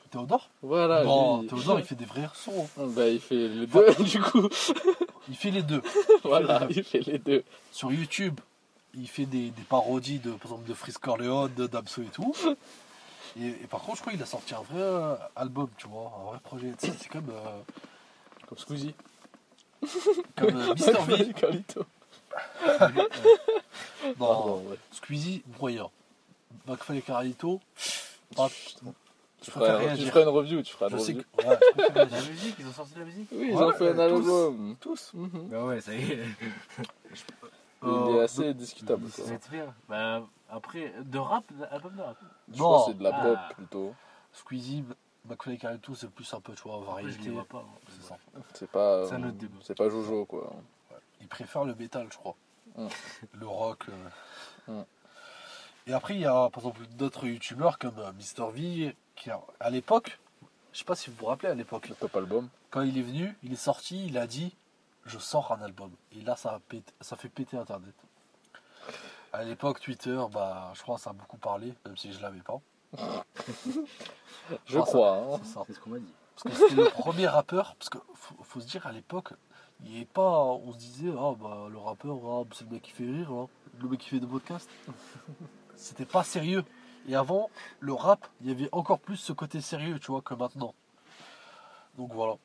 Théodore? 0.10 0.50
Voilà, 0.64 1.04
Non, 1.04 1.42
lui. 1.42 1.48
Théodore, 1.48 1.80
il 1.80 1.86
fait 1.86 1.94
des 1.96 2.06
vrais 2.06 2.28
sons. 2.34 2.68
Bah 2.78 3.08
il 3.08 3.20
fait 3.20 3.48
les 3.48 3.68
deux 3.68 3.94
du 4.04 4.20
coup. 4.22 4.50
Il 5.30 5.36
fait 5.36 5.52
les 5.52 5.62
deux. 5.62 5.82
voilà, 6.24 6.66
il 6.72 6.84
fait 6.84 7.02
les 7.02 7.20
deux. 7.20 7.44
Sur 7.72 7.92
YouTube, 7.92 8.40
il 8.96 9.08
fait 9.08 9.26
des, 9.28 9.52
des 9.52 9.62
parodies 9.62 10.18
de, 10.20 10.32
par 10.32 10.46
exemple, 10.54 10.68
de 10.68 10.74
Freeze 10.74 10.98
Corleone, 10.98 11.52
de 11.56 11.68
Damso 11.68 12.02
et 12.02 12.06
tout. 12.06 12.34
Et, 13.40 13.48
et 13.48 13.68
par 13.70 13.82
contre, 13.82 13.98
je 13.98 14.02
crois 14.02 14.14
qu'il 14.14 14.22
a 14.22 14.26
sorti 14.28 14.54
un 14.54 14.62
vrai 14.62 14.80
euh, 14.82 15.16
album, 15.36 15.68
tu 15.78 15.88
vois, 15.88 16.12
un 16.22 16.24
vrai 16.30 16.40
projet. 16.44 16.72
Tu 16.80 16.88
sais, 16.88 16.94
C'est 17.00 17.10
comme, 17.10 17.30
euh, 17.30 17.62
Comme 18.48 18.58
Squeezie. 18.58 18.94
comme 20.36 20.56
euh, 20.56 20.74
Mr. 20.76 21.02
V. 21.06 21.34
Carlito. 21.34 21.86
Non, 24.20 24.58
ouais. 24.64 24.78
Squeezie, 24.92 25.44
moyen. 25.60 25.90
McFly 26.68 26.98
et 27.00 27.02
Carlito, 27.02 27.60
pas- 28.36 28.50
Tu 29.42 29.52
feras, 29.52 29.78
tu 29.80 29.86
réagir. 29.86 30.08
feras 30.14 30.22
une 30.24 30.28
review, 30.30 30.62
tu 30.62 30.74
feras 30.74 30.90
une 30.90 30.98
je 30.98 31.04
sais 31.04 31.12
review. 31.14 31.24
que. 31.38 31.46
ouais, 31.48 31.58
je 31.60 31.82
préfère 31.84 32.10
La 32.12 32.22
musique, 32.22 32.56
ils 32.60 32.68
ont 32.68 32.72
sorti 32.74 32.94
de 32.94 33.00
la 33.00 33.06
musique 33.06 33.28
Oui, 33.32 33.48
ils 33.52 33.56
Ouais, 33.56 33.64
ont 33.64 33.74
fait 33.74 33.90
un 33.90 33.94
tous. 33.94 34.02
album. 34.02 34.76
Tous. 34.80 35.12
Mhm. 35.14 35.48
Bah 35.50 35.64
ouais, 35.66 35.82
ça 35.82 35.94
y 35.94 36.12
est. 36.12 36.24
Il 37.86 38.16
est 38.16 38.20
assez 38.22 38.54
discutable. 38.54 39.10
quoi. 39.10 39.26
C'est 39.26 39.50
bien. 39.52 39.74
Bah, 39.90 40.22
après, 40.50 40.94
de 41.04 41.18
rap, 41.20 41.44
album 41.72 41.96
de 41.96 42.02
rap. 42.02 42.18
Je 42.52 42.58
crois 42.60 42.78
Non. 42.80 42.86
que 42.86 42.92
c'est 42.92 42.98
de 42.98 43.04
la 43.04 43.12
Ah. 43.16 43.24
pop 43.24 43.56
plutôt. 43.58 43.96
Squeezie, 44.32 44.84
McFly 45.26 45.56
et 45.56 45.58
Carlito, 45.58 45.96
c'est 45.96 46.10
plus 46.10 46.34
un 46.34 46.40
peu, 46.42 46.54
tu 46.54 46.64
vois, 46.64 46.76
Après, 46.76 47.04
je 47.04 47.08
variété. 47.08 47.24
les 47.26 47.30
vois 47.32 47.46
pas. 47.46 47.60
hein. 47.60 47.80
C'est 47.90 48.08
ça. 48.08 48.18
C'est 48.54 48.70
pas. 48.70 49.08
C'est 49.08 49.16
un 49.16 49.24
euh, 49.24 49.28
autre 49.30 49.38
débat. 49.38 49.58
C'est 49.62 49.78
pas 49.78 49.90
Jojo 49.90 50.26
quoi. 50.26 50.54
Ils 51.22 51.28
préfèrent 51.28 51.66
le 51.66 51.76
métal, 51.76 52.08
je 52.12 52.18
crois. 52.18 52.36
Mm. 52.76 52.88
Le 53.34 53.48
rock. 53.48 53.86
euh. 54.70 54.80
Mm. 54.82 54.86
Et 55.88 55.94
après, 55.94 56.16
il 56.16 56.22
y 56.22 56.26
a 56.26 56.50
par 56.50 56.58
exemple 56.64 56.82
d'autres 56.98 57.28
youtubeurs 57.28 57.78
comme 57.78 57.98
euh, 58.00 58.12
Mr. 58.14 58.52
V, 58.52 58.96
qui 59.16 59.30
a- 59.30 59.42
à 59.60 59.70
l'époque, 59.70 60.20
je 60.72 60.80
sais 60.80 60.86
pas 60.86 60.96
si 60.96 61.10
vous 61.10 61.16
vous 61.18 61.26
rappelez 61.26 61.50
à 61.50 61.56
l'époque, 61.56 61.90
Le 61.90 61.96
top 61.96 62.16
album. 62.16 62.50
quand 62.72 62.82
il 62.82 62.98
est 62.98 63.02
venu, 63.04 63.36
il 63.44 63.54
est 63.54 63.58
sorti, 63.58 64.06
il 64.08 64.18
a 64.18 64.26
dit 64.28 64.56
Je 65.06 65.18
sors 65.20 65.52
un 65.52 65.62
album. 65.62 65.92
Et 66.14 66.22
là, 66.22 66.36
ça, 66.36 66.52
a 66.56 66.60
pété- 66.60 66.94
ça 67.02 67.16
fait 67.16 67.30
péter 67.30 67.58
Internet. 67.58 67.94
À 69.34 69.44
l'époque, 69.44 69.80
Twitter, 69.80 70.20
bah, 70.32 70.72
je 70.76 70.82
crois 70.82 70.96
que 70.96 71.02
ça 71.02 71.10
a 71.10 71.14
beaucoup 71.14 71.38
parlé, 71.38 71.74
même 71.86 71.98
si 71.98 72.14
je 72.14 72.22
l'avais 72.22 72.42
pas. 72.42 72.60
Je 74.66 74.78
Ah, 74.78 74.86
ça- 74.86 74.92
crois. 74.92 75.18
hein. 75.18 75.40
C'est 75.44 75.54
ça. 75.54 75.64
C'est 75.68 75.74
ce 75.74 75.80
qu'on 75.80 75.90
m'a 75.92 76.00
dit. 76.00 76.14
Parce 76.36 76.44
que 76.58 76.68
c'était 76.70 76.82
le 76.82 76.90
premier 76.90 77.28
rappeur, 77.28 77.76
parce 77.76 77.90
que 77.90 77.98
faut, 78.14 78.36
faut 78.44 78.60
se 78.60 78.66
dire 78.68 78.86
à 78.88 78.92
l'époque, 78.92 79.34
il 79.86 79.98
est 80.02 80.06
pas, 80.06 80.44
on 80.44 80.72
se 80.74 80.78
disait, 80.78 81.12
ah 81.18 81.34
bah 81.40 81.68
le 81.70 81.78
rappeur, 81.78 82.18
ah, 82.26 82.44
c'est 82.54 82.66
le 82.66 82.72
mec 82.72 82.82
qui 82.84 82.92
fait 82.92 83.06
rire, 83.06 83.32
hein. 83.32 83.48
le 83.80 83.88
mec 83.90 84.00
qui 84.00 84.10
fait 84.10 84.20
des 84.20 84.28
podcasts. 84.28 84.70
c'était 85.76 86.06
pas 86.06 86.24
sérieux. 86.24 86.66
Et 87.08 87.16
avant, 87.16 87.50
le 87.80 87.94
rap, 87.94 88.28
il 88.42 88.48
y 88.48 88.52
avait 88.52 88.70
encore 88.72 89.00
plus 89.00 89.18
ce 89.18 89.34
côté 89.34 89.60
sérieux, 89.62 90.00
tu 90.00 90.08
vois, 90.12 90.22
que 90.22 90.34
maintenant. 90.34 90.74
Donc 91.98 92.12
voilà. 92.14 92.36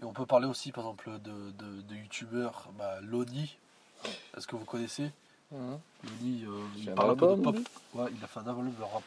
Et 0.00 0.04
on 0.04 0.12
peut 0.12 0.26
parler 0.26 0.46
aussi, 0.46 0.70
par 0.72 0.84
exemple, 0.84 1.10
de, 1.20 1.50
de, 1.52 1.82
de 1.82 1.94
youtubeurs, 1.96 2.68
bah, 2.78 3.00
Loni. 3.00 3.56
Est-ce 4.36 4.46
que 4.46 4.56
vous 4.56 4.64
connaissez 4.64 5.10
Mhm. 5.50 5.78
Loni, 6.04 6.44
euh, 6.44 6.66
il 6.76 6.94
parle 6.94 7.10
un 7.12 7.16
peu 7.16 7.26
de 7.34 7.40
pop. 7.42 7.56
Ouais, 7.94 8.10
il 8.14 8.22
a 8.22 8.26
fait 8.26 8.40
un 8.40 8.46
album 8.46 8.70
de 8.70 8.82
rap. 8.82 9.02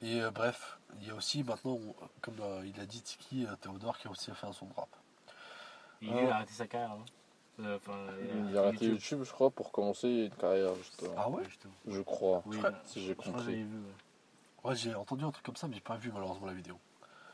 Et 0.00 0.20
euh, 0.22 0.30
bref, 0.30 0.78
il 1.00 1.08
y 1.08 1.10
a 1.10 1.14
aussi 1.14 1.42
maintenant, 1.44 1.78
comme 2.22 2.36
euh, 2.40 2.62
il 2.66 2.80
a 2.80 2.86
dit 2.86 3.02
Tiki, 3.02 3.44
euh, 3.46 3.54
Théodore, 3.60 3.98
qui 3.98 4.08
a 4.08 4.10
aussi 4.10 4.30
fait 4.32 4.46
un 4.46 4.52
son 4.52 4.66
de 4.66 4.72
rap. 4.74 4.88
Il 6.00 6.10
Oh. 6.10 6.28
a 6.30 6.36
arrêté 6.36 6.52
sa 6.54 6.66
carrière. 6.66 6.92
hein. 6.92 7.04
Enfin, 7.76 8.06
Il 8.50 8.56
a 8.56 8.60
arrêté 8.62 8.86
YouTube, 8.86 9.22
je 9.24 9.32
crois, 9.32 9.50
pour 9.50 9.72
commencer 9.72 10.08
une 10.08 10.30
carrière, 10.30 10.74
justement. 10.76 11.14
Ah 11.16 11.28
ouais. 11.28 11.42
Je 11.88 12.00
crois, 12.02 12.42
Oui, 12.46 12.56
si 12.86 13.04
j'ai 13.04 13.14
compris. 13.16 13.32
j'avais 13.44 13.56
vu. 13.64 13.78
ouais. 13.78 14.70
Ouais, 14.70 14.76
j'ai 14.76 14.94
entendu 14.94 15.24
un 15.24 15.30
truc 15.32 15.44
comme 15.44 15.56
ça, 15.56 15.66
mais 15.68 15.74
j'ai 15.74 15.80
pas 15.80 15.96
vu 15.96 16.10
malheureusement 16.12 16.46
la 16.46 16.54
vidéo. 16.54 16.78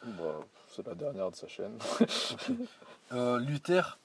Bah, 0.04 0.40
c'est 0.68 0.86
la 0.86 0.94
dernière 0.94 1.30
de 1.30 1.36
sa 1.36 1.48
chaîne. 1.48 1.78
Euh, 3.12 3.38
Luther, 3.38 3.98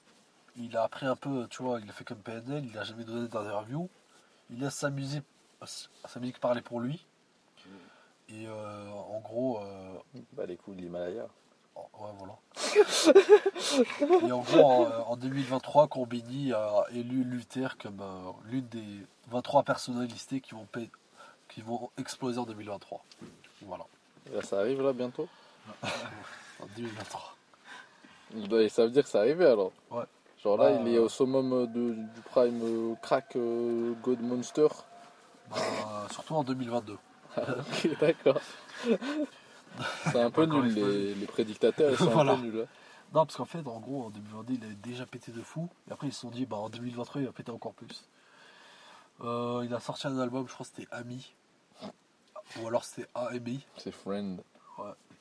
il 0.58 0.76
a 0.76 0.84
appris 0.84 1.06
un 1.06 1.16
peu, 1.16 1.48
tu 1.50 1.64
vois, 1.64 1.80
il 1.80 1.90
a 1.90 1.94
fait 1.94 2.04
comme 2.04 2.20
PNL, 2.20 2.66
il 2.66 2.78
a 2.78 2.84
jamais 2.84 3.06
donné 3.06 3.28
d'interview. 3.28 3.90
Il 4.52 4.60
laisse 4.60 4.76
sa 4.76 4.90
musique, 4.90 5.24
sa 5.64 6.20
musique 6.20 6.40
parler 6.40 6.62
pour 6.62 6.82
lui. 6.82 7.06
Et 8.28 8.46
euh, 8.46 8.90
en 8.92 9.20
gros, 9.22 9.60
euh, 9.64 9.98
bah, 10.34 10.46
les 10.46 10.58
coups 10.58 10.76
de 10.76 10.82
l'Himalaya. 10.82 11.28
oh, 11.76 11.88
ouais, 12.02 12.12
voilà. 12.20 12.38
Et 14.28 14.32
en 14.32 14.42
gros, 14.42 14.64
en, 14.64 15.12
en 15.12 15.16
2023, 15.16 15.88
Combini 15.88 16.52
a 16.54 16.84
élu 16.92 17.24
Luther 17.24 17.78
comme 17.78 18.04
l'une 18.46 18.68
des 18.68 19.08
23 19.30 19.64
personnes 19.64 20.04
listées 20.04 20.42
qui 20.42 20.54
vont, 20.54 20.68
qui 21.48 21.62
vont 21.62 21.90
exploser 21.98 22.38
en 22.38 22.46
2023. 22.46 23.04
Voilà, 23.64 23.86
Et 24.30 24.36
là, 24.36 24.42
ça 24.44 24.60
arrive 24.60 24.82
là 24.82 24.94
bientôt? 24.94 25.28
En 26.62 26.66
2023. 26.76 27.36
Bah, 28.50 28.62
et 28.62 28.70
ça 28.70 28.84
veut 28.86 28.92
dire 28.92 29.04
que 29.04 29.10
c'est 29.10 29.18
arrivé 29.18 29.46
alors 29.46 29.72
Ouais. 29.90 30.04
Genre 30.44 30.58
là, 30.58 30.72
Bah, 30.72 30.82
il 30.86 30.94
est 30.96 31.00
au 31.00 31.10
summum 31.10 31.68
de, 31.68 31.94
du 31.94 32.22
prime 32.26 32.62
euh, 32.64 32.96
crack 33.02 33.36
euh, 33.36 33.94
God 34.04 34.22
Monster. 34.22 34.68
Bah, 35.50 35.58
surtout 36.12 36.36
en 36.36 36.44
2022. 36.44 36.98
ok, 37.38 38.00
d'accord. 38.00 38.40
c'est 40.12 40.20
un 40.22 40.32
peu 40.32 40.46
nul, 40.46 40.74
les, 40.74 41.16
les 41.16 41.26
prédicateurs, 41.26 41.92
ils 41.92 41.98
sont 41.98 42.10
Voilà. 42.10 42.34
un 42.34 42.36
peu 42.38 42.42
nuls. 42.44 42.62
hein. 42.62 42.68
Non, 43.14 43.26
parce 43.26 43.38
qu'en 43.38 43.46
fait, 43.46 43.66
en 43.68 43.80
gros, 43.80 44.04
en 44.06 44.10
2022, 44.12 44.54
il 44.54 44.64
avait 44.64 44.76
déjà 44.76 45.06
pété 45.08 45.32
de 45.32 45.42
fou. 45.42 45.68
Et 45.90 45.92
après, 45.92 46.08
ils 46.08 46.14
se 46.14 46.22
sont 46.22 46.30
dit, 46.30 46.46
bah, 46.46 46.58
en 46.58 46.70
2023, 46.70 47.22
il 47.22 47.28
va 47.28 47.34
péter 47.34 47.52
encore 47.52 47.74
plus. 47.74 48.08
Euh, 49.22 49.64
il 49.66 49.74
a 49.74 49.80
sorti 49.80 50.06
un 50.08 50.20
album, 50.20 50.48
je 50.48 50.54
crois 50.54 50.66
que 50.66 50.72
c'était 50.76 50.88
Ami. 50.92 51.34
Ou 52.62 52.68
alors 52.68 52.84
c'était 52.84 53.08
AMI. 53.16 53.64
C'est 53.78 53.92
Friend. 53.92 54.42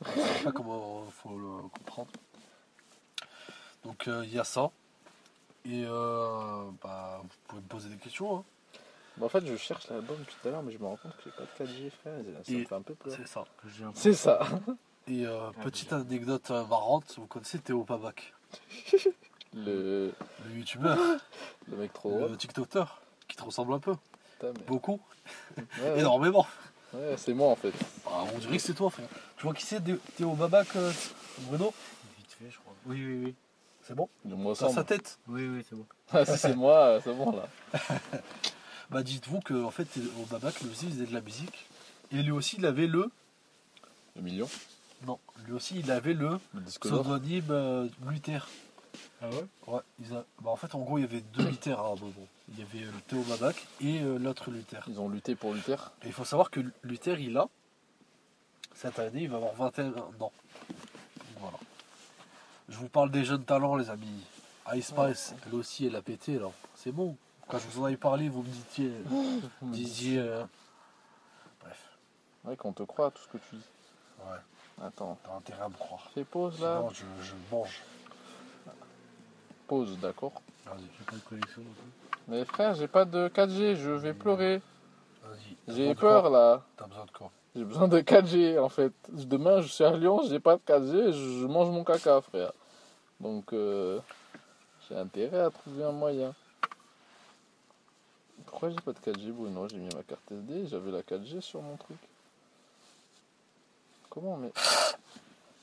Je 0.05 0.11
sais 0.21 0.45
pas 0.45 0.53
comment 0.53 1.05
faut 1.11 1.37
le 1.37 1.69
comprendre. 1.69 2.11
Donc, 3.85 4.09
euh, 4.09 4.25
il 4.25 4.33
y 4.35 4.39
a 4.39 4.45
ça. 4.45 4.71
Et 5.65 5.85
euh, 5.87 6.71
bah, 6.83 7.21
vous 7.23 7.29
pouvez 7.49 7.63
me 7.63 7.67
poser 7.69 7.89
des 7.89 7.97
questions. 7.97 8.39
hein. 8.39 8.45
Bah, 9.17 9.27
en 9.27 9.29
fait, 9.29 9.45
je 9.47 9.57
cherche 9.57 9.89
l'album 9.89 10.17
tout 10.25 10.49
à 10.49 10.51
l'heure, 10.53 10.63
mais 10.63 10.73
je 10.73 10.79
me 10.79 10.87
rends 10.87 10.97
compte 10.97 11.17
que 11.17 11.23
j'ai 11.25 11.31
pas 11.33 11.65
de 11.65 11.71
4G, 11.71 11.91
frère. 11.91 12.15
Ça 12.45 12.53
Et 12.53 12.57
me 12.59 12.65
fait 12.65 12.75
un 12.75 12.83
peu 12.83 12.95
peur. 12.95 13.13
C'est 13.17 13.27
ça. 13.27 13.45
Que 13.63 13.69
j'ai 13.69 13.85
un 13.85 13.91
peu- 13.91 13.99
C'est 13.99 14.15
ça. 14.15 14.41
Et 15.09 15.27
euh, 15.27 15.51
Ah, 15.59 15.63
petite 15.63 15.93
anecdote 15.93 16.51
marrante, 16.51 17.15
vous 17.17 17.27
connaissez 17.27 17.59
Théo 17.59 17.83
Pabac, 17.83 18.35
Le, 19.55 20.13
le 20.45 20.51
youtubeur, 20.55 20.99
le 21.69 21.77
mec 21.79 21.93
trop 21.95 22.29
le 22.29 22.37
tiktoker, 22.37 23.01
qui 23.27 23.35
te 23.37 23.43
ressemble 23.43 23.73
un 23.73 23.79
peu. 23.79 23.95
Putain, 24.35 24.53
mais- 24.55 24.65
Beaucoup, 24.67 25.01
Ouais, 25.57 25.65
ouais. 25.83 26.01
énormément. 26.01 26.47
Ouais, 26.95 27.15
c'est 27.17 27.35
moi 27.35 27.49
en 27.49 27.57
fait. 27.57 27.73
Bah, 28.05 28.25
on 28.35 28.39
dirait 28.39 28.57
que 28.57 28.63
c'est 28.63 28.75
toi, 28.75 28.91
frère. 28.91 29.09
Tu 29.37 29.43
vois 29.45 29.55
qui 29.55 29.65
c'est, 29.67 29.81
Thé- 29.81 29.99
Théo 30.17 30.33
Babac, 30.35 30.69
euh, 30.77 30.91
Bruno 31.41 31.73
Vite 32.19 32.31
fait, 32.39 32.51
je 32.51 32.59
crois. 32.59 32.75
Oui, 32.87 33.05
oui, 33.05 33.23
oui. 33.27 33.35
C'est 33.83 33.95
bon 33.95 34.09
Dans 34.25 34.37
ressemble. 34.37 34.75
sa 34.75 34.85
tête 34.85 35.19
Oui, 35.29 35.47
oui, 35.47 35.65
c'est 35.69 35.77
bon. 35.77 35.87
Ah, 36.13 36.25
si 36.25 36.39
c'est 36.39 36.55
moi, 36.57 37.01
c'est 37.05 37.15
bon 37.15 37.33
là. 37.37 37.49
Bah, 38.91 39.03
dites-vous 39.03 39.41
que, 39.41 39.65
en 39.65 39.71
fait, 39.71 39.85
Théo 39.85 40.05
Babac, 40.31 40.61
lui 40.63 40.71
aussi, 40.71 40.87
il 40.87 40.93
faisait 40.93 41.07
de 41.07 41.13
la 41.13 41.21
musique. 41.21 41.67
Et 42.11 42.23
lui 42.23 42.31
aussi, 42.31 42.57
il 42.59 42.65
avait 42.65 42.87
le. 42.87 43.11
Le 44.17 44.23
million. 44.23 44.49
Non, 45.07 45.19
lui 45.47 45.53
aussi, 45.53 45.79
il 45.81 45.91
avait 45.91 46.15
le 46.15 46.41
Le 46.55 46.61
pseudonyme 46.63 47.45
euh, 47.51 47.87
Luther. 48.09 48.49
Ah 49.23 49.29
ouais 49.31 49.45
Ouais, 49.67 49.81
ils 50.01 50.15
a- 50.15 50.25
bah, 50.41 50.51
en 50.51 50.57
fait, 50.57 50.75
en 50.75 50.81
gros, 50.81 50.99
il 50.99 51.03
y 51.03 51.05
avait 51.05 51.21
deux 51.21 51.45
Luther 51.49 51.79
à 51.79 51.83
un 51.87 51.95
moment. 51.97 52.13
Il 52.51 52.59
y 52.59 52.63
avait 52.63 52.85
euh, 52.87 52.91
le 52.93 53.01
Théo 53.03 53.23
Babac 53.23 53.67
et 53.81 54.01
euh, 54.03 54.19
l'autre 54.19 54.51
Luther. 54.51 54.83
Ils 54.89 54.99
ont 55.01 55.09
lutté 55.09 55.35
pour 55.35 55.53
Luther. 55.55 55.93
Et 56.03 56.07
il 56.07 56.13
faut 56.13 56.25
savoir 56.25 56.51
que 56.51 56.61
Luther, 56.83 57.19
il 57.21 57.37
a. 57.37 57.49
Cette 58.75 58.99
année, 58.99 59.23
il 59.23 59.29
va 59.29 59.37
avoir 59.39 59.55
21 59.55 59.89
ans. 60.21 60.33
Voilà. 61.39 61.57
Je 62.69 62.77
vous 62.77 62.89
parle 62.89 63.11
des 63.11 63.25
jeunes 63.25 63.45
talents, 63.45 63.77
les 63.77 63.91
amis. 63.91 64.25
Ice 64.75 64.89
Spice, 64.89 65.35
elle 65.47 65.55
aussi, 65.55 65.87
elle 65.87 65.97
a 65.97 66.03
pété, 66.03 66.39
là. 66.39 66.49
C'est 66.77 66.93
bon. 66.93 67.17
Quand 67.49 67.59
je 67.59 67.67
vous 67.69 67.81
en 67.83 67.87
avais 67.87 67.97
parlé, 67.97 68.29
vous 68.29 68.43
me 68.43 68.49
disiez. 68.49 68.93
vous 69.07 69.41
me 69.69 69.73
disiez 69.75 70.19
euh, 70.19 70.45
Bref. 71.63 71.99
Ouais, 72.45 72.57
qu'on 72.57 72.73
te 72.73 72.83
croit 72.83 73.11
tout 73.11 73.23
ce 73.23 73.29
que 73.29 73.39
tu 73.39 73.57
dis. 73.57 73.63
Ouais, 74.21 74.87
Attends, 74.87 75.19
t'as 75.25 75.35
intérêt 75.35 75.63
à 75.65 75.69
me 75.69 75.75
croire. 75.75 76.09
fais 76.15 76.25
pause 76.25 76.61
là. 76.61 76.77
Sinon, 76.77 76.91
je, 77.21 77.25
je 77.27 77.33
mange. 77.51 77.81
Pause, 79.69 79.99
d'accord. 80.01 80.33
Vas-y, 80.65 80.81
J'ai 80.99 81.05
pas 81.05 81.13
de 81.17 81.21
connexion 81.29 81.63
non 81.63 81.71
plus. 81.71 82.09
Mais 82.29 82.45
frère, 82.47 82.75
j'ai 82.75 82.89
pas 82.89 83.05
de 83.05 83.29
4G, 83.29 83.75
je 83.77 83.91
vais 83.91 84.15
pleurer. 84.15 84.63
vas-y. 85.23 85.77
J'ai 85.77 85.95
peur 85.95 86.31
là. 86.31 86.63
T'as 86.79 86.87
besoin 86.87 87.05
de 87.05 87.11
quoi 87.11 87.31
J'ai 87.55 87.65
besoin 87.65 87.87
de 87.89 88.01
4G 88.01 88.59
en 88.59 88.71
fait. 88.71 88.93
Demain, 89.11 89.61
je 89.61 89.69
suis 89.69 89.85
à 89.85 89.95
Lyon, 89.95 90.23
j'ai 90.27 90.41
pas 90.41 90.57
de 90.57 90.63
4G, 90.63 91.13
je 91.13 91.47
mange 91.47 91.69
mon 91.71 91.85
caca, 91.85 92.21
frère. 92.23 92.53
Donc, 93.21 93.53
euh, 93.53 94.01
j'ai 94.89 94.97
intérêt 94.97 95.41
à 95.41 95.51
trouver 95.51 95.85
un 95.85 95.93
moyen. 95.93 96.35
Pourquoi 98.47 98.71
j'ai 98.71 98.77
pas 98.77 98.93
de 98.93 98.99
4G, 98.99 99.33
Bruno? 99.33 99.69
J'ai 99.69 99.77
mis 99.77 99.95
ma 99.95 100.03
carte 100.03 100.33
SD, 100.33 100.67
j'avais 100.69 100.91
la 100.91 101.03
4G 101.03 101.43
sur 101.43 101.61
mon 101.61 101.77
truc. 101.77 101.99
Comment, 104.09 104.39
mais. 104.39 104.51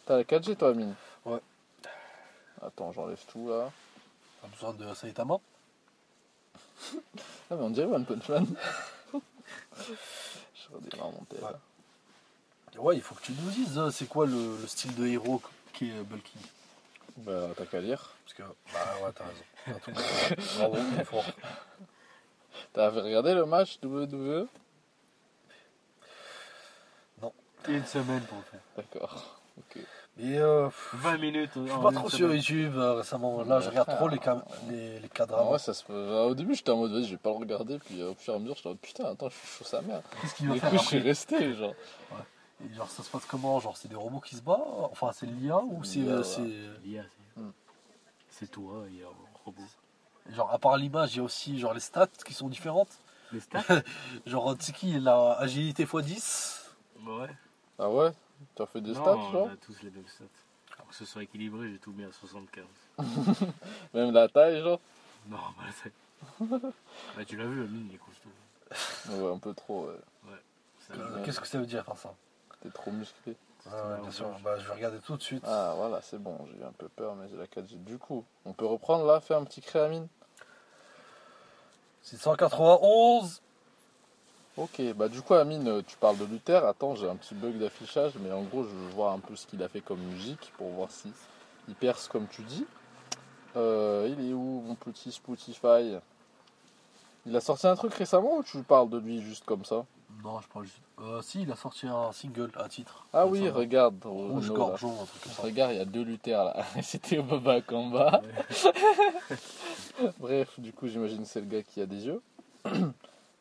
T'as 0.06 0.18
la 0.18 0.24
4G, 0.24 0.56
toi, 0.56 0.70
Amine? 0.70 0.94
Ouais. 1.26 1.42
Attends, 2.62 2.92
j'enlève 2.92 3.24
tout 3.32 3.50
là. 3.50 3.72
T'as 4.46 4.52
besoin 4.52 4.74
de 4.74 4.94
Saitama 4.94 5.38
Ah, 7.50 7.56
mais 7.56 7.64
on 7.64 7.70
dirait 7.72 7.88
One 7.88 8.06
Punch 8.06 8.30
Man. 8.30 8.46
je 9.14 10.74
redémarre 10.74 11.12
mon 11.12 11.26
tel. 11.30 11.40
Ouais. 11.42 12.78
Ouais, 12.78 12.96
il 12.96 13.02
faut 13.02 13.16
que 13.16 13.22
tu 13.22 13.32
nous 13.32 13.50
dises, 13.50 13.78
euh, 13.78 13.90
c'est 13.90 14.08
quoi 14.08 14.26
le, 14.26 14.58
le 14.62 14.68
style 14.68 14.94
de 14.96 15.08
héros 15.08 15.42
qui 15.74 15.90
est 15.90 15.94
euh, 15.94 16.04
Bulky? 16.04 16.38
Bah, 17.18 17.50
t'as 17.56 17.66
qu'à 17.66 17.80
lire. 17.80 18.14
Parce 18.26 18.34
que, 18.34 18.44
bah 18.74 19.06
ouais, 19.06 19.12
t'as 19.16 19.24
raison. 19.24 19.44
T'as 19.66 19.80
tout 19.80 19.92
dit. 19.92 20.58
Bravo, 20.58 20.78
il 20.78 21.00
est 21.00 21.06
fort. 21.06 21.26
T'as 22.74 22.90
regardé 22.90 23.34
le 23.34 23.46
match? 23.46 23.80
WWE 23.82 24.48
Une 27.68 27.86
semaine 27.86 28.22
pour 28.22 28.38
le 28.38 28.44
faire. 28.44 28.62
D'accord. 28.78 29.42
Ok. 29.58 29.82
Mais 30.18 30.38
euh, 30.38 30.70
20 30.94 31.18
minutes. 31.18 31.52
je 31.56 31.70
suis 31.70 31.80
pas 31.82 31.92
trop 31.92 32.10
sur 32.10 32.34
YouTube 32.34 32.74
euh, 32.78 32.94
récemment. 32.94 33.44
Là, 33.44 33.60
je 33.60 33.70
regarde 33.70 33.96
trop 33.98 34.08
les, 34.08 34.18
cam- 34.18 34.44
les, 34.70 35.00
les 35.00 35.10
cadres. 35.10 35.36
Ah 35.38 35.52
ouais, 35.52 35.60
ça 35.60 35.74
se 35.74 35.84
peut. 35.84 35.94
Au 36.20 36.34
début, 36.34 36.56
j'étais 36.56 36.72
en 36.72 36.78
mode, 36.78 36.92
vas-y, 36.94 37.06
je 37.06 37.12
vais 37.12 37.18
pas 37.18 37.32
le 37.32 37.36
regarder. 37.36 37.80
Puis 37.80 38.00
euh, 38.02 38.12
au 38.12 38.16
fur 38.16 38.34
et 38.34 38.38
à 38.38 38.40
mesure, 38.40 38.56
j'étais 38.56 38.68
en 38.68 38.72
mode, 38.72 38.80
putain, 38.80 39.06
attends, 39.06 39.30
je 39.30 39.36
suis 39.36 39.48
chaud 39.58 39.66
sa 39.66 39.82
mère. 39.82 40.02
Qu'est-ce 40.22 40.36
qu'il 40.36 40.48
va 40.48 40.54
Du 40.54 40.60
faire 40.62 40.70
coup, 40.72 40.78
je 40.78 40.84
suis 40.84 41.00
resté, 41.00 41.54
genre. 41.56 41.74
Et 42.66 42.74
genre, 42.74 42.90
ça 42.90 43.04
se 43.04 43.10
passe 43.10 43.26
comment? 43.26 43.60
Genre, 43.60 43.76
c'est 43.76 43.90
des 43.90 43.96
robots 43.98 44.22
qui 44.22 44.36
se 44.38 44.42
battent 44.42 44.62
Enfin, 44.92 45.12
c'est 45.14 45.26
l'IA 45.26 45.58
ou 45.58 45.84
c'est. 45.84 46.00
L'IA, 46.00 46.12
euh, 46.14 46.24
c'est- 46.24 46.42
L'IA, 46.86 47.04
c'est. 47.36 47.42
Hmm. 47.42 47.52
C'est 48.30 48.52
toi, 48.52 48.86
il 48.90 49.00
y 49.00 49.04
a 49.04 49.08
un 49.08 49.10
robot. 49.44 49.62
Genre, 50.34 50.50
à 50.52 50.58
part 50.58 50.78
l'image, 50.78 51.14
il 51.14 51.18
y 51.18 51.20
a 51.20 51.24
aussi 51.24 51.60
genre 51.60 51.74
les 51.74 51.80
stats 51.82 52.08
qui 52.26 52.34
sont 52.34 52.48
différentes. 52.48 52.98
Les 53.34 53.40
stats? 53.42 53.62
Genre, 54.26 54.58
Tiki, 54.58 54.92
il 54.96 55.08
a 55.08 55.34
agilité 55.34 55.84
x10. 55.86 56.62
Ouais. 57.06 57.28
Ah 57.78 57.90
ouais? 57.90 58.12
T'as 58.56 58.66
fait 58.66 58.82
des 58.82 58.94
non, 58.94 59.02
stats, 59.02 59.16
on 59.16 59.48
a 59.50 59.56
tous 59.58 59.82
les 59.84 59.92
mêmes 59.92 60.08
stats. 60.08 60.26
Pour 60.78 60.88
que 60.88 60.96
ce 60.96 61.06
soit 61.06 61.24
équilibré, 61.24 61.70
j'ai 61.72 61.80
tout 61.80 61.92
mis 61.94 62.04
à 62.04 62.12
75. 62.12 62.66
Même 63.94 64.12
la 64.12 64.28
taille, 64.28 64.62
genre 64.62 64.80
Non, 65.28 65.38
bah, 65.58 65.64
c'est. 65.84 65.92
bah, 67.16 67.26
tu 67.26 67.38
l'as 67.38 67.46
vu, 67.46 67.64
Amine, 67.64 67.88
il 67.90 67.96
est 67.96 67.98
costaud. 67.98 68.30
Ouais, 69.24 69.34
un 69.34 69.38
peu 69.40 69.54
trop, 69.54 69.88
ouais. 69.88 70.32
Ça, 70.88 70.94
Euh, 70.96 71.24
Qu'est-ce 71.24 71.40
que 71.40 71.48
ça 71.48 71.58
veut 71.60 71.66
dire, 71.66 71.84
faire 71.86 71.98
ça? 71.98 72.14
T'es 72.62 72.70
trop 72.70 72.92
musclé. 72.92 73.36
Ouais, 73.66 73.72
ouais, 73.72 74.02
bien 74.02 74.12
sûr. 74.12 74.28
Bah, 74.44 74.60
je 74.60 74.68
vais 74.68 74.74
regarder 74.74 75.00
tout 75.00 75.16
de 75.18 75.22
suite. 75.24 75.44
Ah, 75.48 75.74
voilà, 75.76 76.02
c'est 76.02 76.20
bon, 76.20 76.38
j'ai 76.52 76.60
eu 76.60 76.64
un 76.64 76.72
peu 76.72 76.88
peur, 76.90 77.16
mais 77.16 77.28
j'ai 77.30 77.38
la 77.38 77.48
4G. 77.48 77.78
Du 77.84 77.98
coup, 77.98 78.24
on 78.46 78.54
peut 78.54 78.66
reprendre 78.66 79.06
là, 79.06 79.20
faire 79.22 79.38
un 79.38 79.44
petit 79.46 79.62
créamine? 79.62 80.08
691 82.04 83.42
Ok, 84.58 84.82
bah 84.96 85.10
du 85.10 85.22
coup, 85.22 85.34
Amine, 85.34 85.68
euh, 85.68 85.82
tu 85.86 85.98
parles 85.98 86.18
de 86.18 86.24
Luther. 86.24 86.66
Attends, 86.66 86.96
j'ai 86.96 87.10
un 87.10 87.18
petit 87.18 87.36
bug 87.36 87.58
d'affichage, 87.58 88.14
mais 88.22 88.32
en 88.32 88.44
gros, 88.44 88.64
je 88.64 88.70
veux 88.70 88.90
voir 88.92 89.12
un 89.12 89.20
peu 89.20 89.36
ce 89.36 89.46
qu'il 89.46 89.62
a 89.62 89.68
fait 89.68 89.82
comme 89.82 90.00
musique 90.00 90.54
pour 90.58 90.70
voir 90.70 90.90
si 90.90 91.12
il 91.68 91.76
perce 91.76 92.08
comme 92.08 92.26
tu 92.28 92.42
dis. 92.44 92.66
Euh, 93.58 94.08
il 94.18 94.30
est 94.30 94.34
où, 94.34 94.64
mon 94.66 94.76
petit 94.76 95.12
Spotify? 95.12 95.98
Il 97.26 97.36
a 97.36 97.42
sorti 97.42 97.68
un 97.68 97.76
truc 97.76 97.94
récemment 97.96 98.38
ou 98.38 98.44
tu 98.44 98.64
parles 98.64 98.90
de 98.90 98.98
lui 98.98 99.22
juste 99.22 99.44
comme 99.44 99.66
ça? 99.66 99.86
Non, 100.24 100.40
je 100.40 100.48
parle 100.48 100.66
juste. 100.66 100.80
Euh, 101.02 101.22
si, 101.22 101.42
il 101.42 101.52
a 101.52 101.58
sorti 101.58 101.88
un 101.88 102.14
single 102.14 102.52
à 102.56 102.70
titre. 102.70 103.08
Ah 103.12 103.28
oui, 103.28 103.46
ça. 103.46 103.52
regarde. 103.52 104.06
Rouge 104.06 104.52
gorgeon, 104.52 104.94
un 105.02 105.06
truc 105.06 105.22
comme 105.22 105.32
ça. 105.34 105.42
Regarde, 105.42 105.74
il 105.74 105.78
y 105.80 105.82
a 105.82 105.86
deux 105.86 106.04
lutteurs 106.04 106.46
là. 106.46 106.66
C'était 106.82 107.18
au 107.18 107.24
Baba 107.24 107.60
Combat. 107.60 108.22
Bref, 110.20 110.58
du 110.62 110.72
coup, 110.72 110.88
j'imagine 110.88 111.24
que 111.24 111.28
c'est 111.28 111.42
le 111.42 111.48
gars 111.48 111.64
qui 111.64 111.82
a 111.82 111.86
des 111.86 112.06
yeux. 112.06 112.22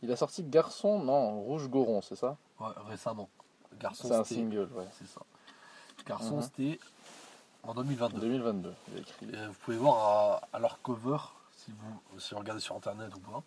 Il 0.04 0.12
a 0.12 0.16
sorti 0.16 0.42
Garçon, 0.42 0.98
non, 1.02 1.40
Rouge 1.40 1.66
Goron, 1.70 2.02
c'est 2.02 2.14
ça? 2.16 2.36
Ouais, 2.60 2.68
récemment. 2.88 3.30
Garçon, 3.80 4.08
C'est 4.08 4.14
un 4.14 4.24
single, 4.24 4.68
ouais. 4.74 4.86
C'est 4.98 5.06
ça. 5.08 5.22
Garçon, 6.06 6.36
Mhm. 6.36 6.42
c'était 6.42 6.78
en 7.62 7.70
En 7.70 7.74
2022. 7.74 8.20
2022, 8.20 8.74
il 8.92 8.96
a 8.98 9.00
écrit. 9.00 9.26
Et 9.32 9.46
vous 9.46 9.54
pouvez 9.54 9.78
voir 9.78 9.96
à, 10.52 10.56
à 10.56 10.58
leur 10.58 10.82
cover, 10.82 11.16
si 11.56 11.70
vous, 11.72 12.20
si 12.20 12.34
vous 12.34 12.40
regardez 12.40 12.60
sur 12.60 12.76
internet 12.76 13.14
ou 13.16 13.20
pas. 13.20 13.42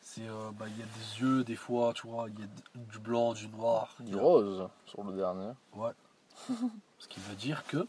C'est, 0.00 0.28
euh, 0.28 0.50
bah, 0.52 0.66
il 0.68 0.78
y 0.78 0.82
a 0.82 0.86
des 0.86 1.20
yeux, 1.20 1.42
des 1.42 1.56
fois, 1.56 1.92
tu 1.94 2.06
vois, 2.06 2.26
il 2.28 2.38
y 2.38 2.44
a 2.44 2.46
du 2.76 2.98
blanc, 3.00 3.32
du 3.32 3.48
noir. 3.48 3.96
Du 3.98 4.16
a- 4.16 4.20
rose 4.22 4.68
sur 4.86 5.02
le 5.02 5.16
dernier. 5.16 5.50
Ouais. 5.74 5.90
Ce 7.00 7.08
qui 7.08 7.18
veut 7.18 7.34
dire 7.34 7.64
que 7.66 7.88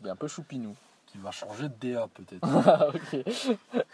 Il 0.00 0.06
est 0.06 0.10
un 0.10 0.16
peu 0.16 0.28
choupinou. 0.28 0.76
Qu'il 1.10 1.20
va 1.20 1.30
changer 1.30 1.68
de 1.68 1.74
DA 1.92 2.06
peut-être. 2.14 2.46
Ah, 2.66 2.88
ok. 2.94 3.24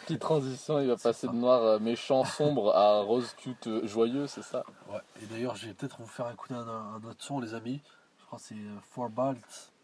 Petite 0.05 0.20
transition, 0.20 0.81
il 0.81 0.89
va 0.89 0.97
passer 0.97 1.27
ça. 1.27 1.32
de 1.32 1.36
noir 1.36 1.62
euh, 1.62 1.78
méchant, 1.78 2.24
sombre 2.24 2.74
à 2.77 3.01
rose 3.03 3.35
cute 3.39 3.66
euh, 3.69 3.86
joyeux, 3.86 4.27
c'est 4.27 4.43
ça? 4.43 4.65
Ouais. 4.91 5.01
Et 5.23 5.27
d'ailleurs, 5.27 5.55
je 5.57 5.66
vais 5.69 5.74
peut-être 5.74 5.97
vous 6.01 6.07
faire 6.07 6.31
écouter 6.31 6.55
un, 6.55 6.66
un 6.69 7.03
autre 7.05 7.23
son, 7.23 7.41
les 7.41 7.55
amis. 7.55 7.81
Je 8.20 8.24
crois 8.27 8.39
que 8.39 8.45
c'est 8.45 8.55
euh, 8.55 8.78
Four 8.91 9.09
Balt. 9.11 9.39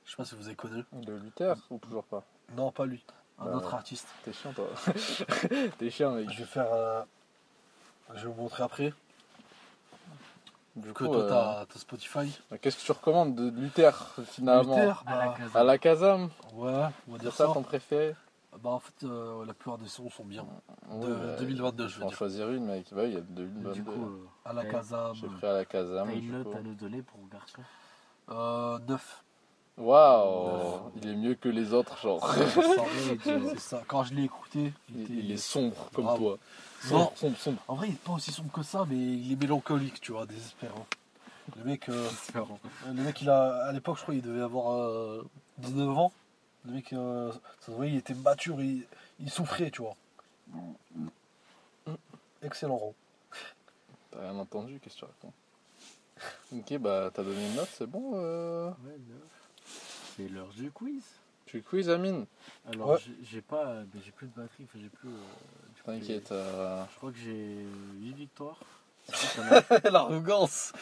Je 0.05 0.11
sais 0.11 0.16
pas 0.16 0.24
si 0.24 0.35
vous 0.35 0.47
avez 0.47 0.57
connu. 0.57 0.85
De 0.93 1.12
Luther 1.15 1.55
ou 1.70 1.78
toujours 1.78 2.05
pas? 2.05 2.23
Non, 2.57 2.73
pas 2.73 2.85
lui. 2.86 3.05
Un 3.39 3.44
Bah, 3.47 3.57
autre 3.57 3.73
artiste. 3.74 4.09
T'es 4.24 4.32
chiant, 4.32 4.52
toi. 4.52 4.66
T'es 5.78 5.90
chiant, 5.90 6.12
mec. 6.12 6.31
Je 6.31 6.39
vais 6.40 6.44
faire. 6.44 6.73
euh, 6.73 7.02
Je 8.15 8.27
vais 8.27 8.32
vous 8.35 8.43
montrer 8.43 8.62
après. 8.65 8.93
Du 10.81 10.93
Que 10.93 11.05
coup, 11.05 11.07
toi, 11.07 11.23
euh, 11.23 11.28
t'as 11.28 11.66
t'as 11.66 11.78
Spotify. 11.78 12.40
qu'est-ce 12.61 12.77
que 12.78 12.82
tu 12.85 12.93
recommandes 12.93 13.35
de 13.35 13.51
Luther 13.61 13.93
finalement 14.27 14.77
Luther, 14.77 15.02
À 15.07 15.16
la 15.16 15.27
bah. 15.28 15.61
À 15.61 15.65
la 15.65 15.78
Kazam 15.78 16.31
Ouais, 16.55 16.70
on 16.73 16.73
va 16.73 16.90
C'est 17.12 17.19
dire 17.20 17.32
ça 17.35 17.47
ça. 17.48 17.52
ton 17.55 17.62
préféré 17.62 18.15
Bah, 18.62 18.70
en 18.70 18.78
fait, 18.81 19.05
euh, 19.05 19.44
la 19.47 19.55
plupart 19.55 19.78
des 19.78 19.89
sons 19.89 20.11
sont 20.11 20.24
bien. 20.24 20.44
Ouais, 20.90 21.07
De 21.07 21.15
bah, 21.15 21.36
2022, 21.39 21.89
je 21.89 21.98
veux 21.98 22.05
en 22.05 22.09
dire. 22.09 22.16
choisir 22.16 22.51
une, 22.51 22.65
mec. 22.66 22.86
Bah, 22.93 23.02
oui, 23.05 23.09
il 23.11 23.15
y 23.15 23.19
a 23.19 23.20
2022. 23.20 23.73
Du 23.73 23.85
coup, 23.85 23.93
euh, 23.93 24.27
À 24.44 24.52
la. 24.52 24.65
Kazam. 24.65 25.15
J'ai 25.15 25.27
pris 25.28 25.47
à 25.47 25.52
la 25.52 25.65
Kazam. 25.65 26.09
t'as 26.09 26.15
une 26.15 26.32
note 26.32 26.44
coup. 26.51 26.57
à 26.59 26.61
nous 26.61 26.74
donner 26.74 27.02
pour 27.02 27.20
garçon 27.32 27.62
Euh, 28.31 28.78
9. 28.89 29.24
Waouh 29.78 30.90
Il 30.97 31.09
est 31.09 31.15
mieux 31.16 31.35
que 31.35 31.48
les 31.48 31.73
autres, 31.73 31.97
genre. 31.98 32.28
C'est 33.24 33.59
ça. 33.59 33.82
Quand 33.86 34.02
je 34.05 34.15
l'ai 34.15 34.24
écouté, 34.24 34.73
il, 34.90 34.97
Il, 34.97 35.02
était- 35.02 35.12
il 35.15 35.32
est 35.32 35.36
sombre 35.36 35.89
comme 35.94 36.05
Bravo. 36.05 36.31
toi. 36.31 36.39
Non. 36.89 37.12
Sombre. 37.36 37.62
En 37.69 37.74
vrai, 37.74 37.89
il 37.89 37.94
est 37.94 37.98
pas 37.98 38.12
aussi 38.12 38.32
sombre 38.32 38.51
que 38.52 38.62
ça, 38.62 38.86
mais 38.89 38.97
il 38.97 39.32
est 39.32 39.36
mélancolique, 39.36 40.01
tu 40.01 40.12
vois, 40.12 40.27
désespérant. 40.27 40.86
Le 41.57 41.65
mec, 41.65 41.89
euh, 41.89 42.09
le 42.86 43.02
mec, 43.02 43.20
il 43.20 43.28
a, 43.28 43.65
à 43.66 43.73
l'époque, 43.73 43.97
je 43.98 44.02
crois, 44.02 44.15
il 44.15 44.23
devait 44.23 44.40
avoir 44.43 44.73
euh, 44.73 45.28
19 45.59 45.98
ans. 45.98 46.12
Le 46.65 46.73
mec, 46.73 46.93
euh, 46.93 47.32
ça 47.61 47.66
se 47.66 47.70
voyait, 47.73 47.93
il 47.93 47.98
était 47.98 48.15
mature, 48.15 48.62
il, 48.62 48.86
il 49.19 49.31
souffrait, 49.31 49.70
tu 49.70 49.82
vois. 49.82 49.94
Excellent 52.43 52.77
rond. 52.77 52.94
T'as 54.11 54.20
rien 54.20 54.36
entendu, 54.39 54.81
qu'est-ce 54.81 54.94
que 54.94 55.01
tu 55.01 55.05
racontes? 55.05 55.35
Ok, 56.52 56.78
bah 56.78 57.11
t'as 57.12 57.23
donné 57.23 57.47
une 57.47 57.55
note, 57.55 57.69
c'est 57.73 57.86
bon 57.86 58.12
euh... 58.15 58.69
Ouais, 58.85 58.98
neuf. 59.09 59.23
C'est 60.16 60.28
l'heure 60.28 60.48
du 60.48 60.70
quiz. 60.70 61.02
Tu 61.47 61.62
quiz, 61.62 61.89
Amine? 61.89 62.27
Alors, 62.73 62.89
Ouais. 62.90 62.98
j'ai- 63.23 63.40
pas, 63.40 63.74
mais 63.94 64.01
j'ai 64.05 64.11
plus 64.12 64.27
de 64.28 64.32
batterie, 64.35 64.65
enfin, 64.65 64.78
j'ai 64.81 64.89
plus. 64.89 65.09
T'inquiète. 65.85 66.32
euh, 66.32 66.82
Je 66.93 66.97
crois 66.97 67.11
que 67.12 67.19
j'ai 67.19 67.57
8 68.01 68.12
victoires. 68.15 68.59
L'arrogance. 69.90 70.73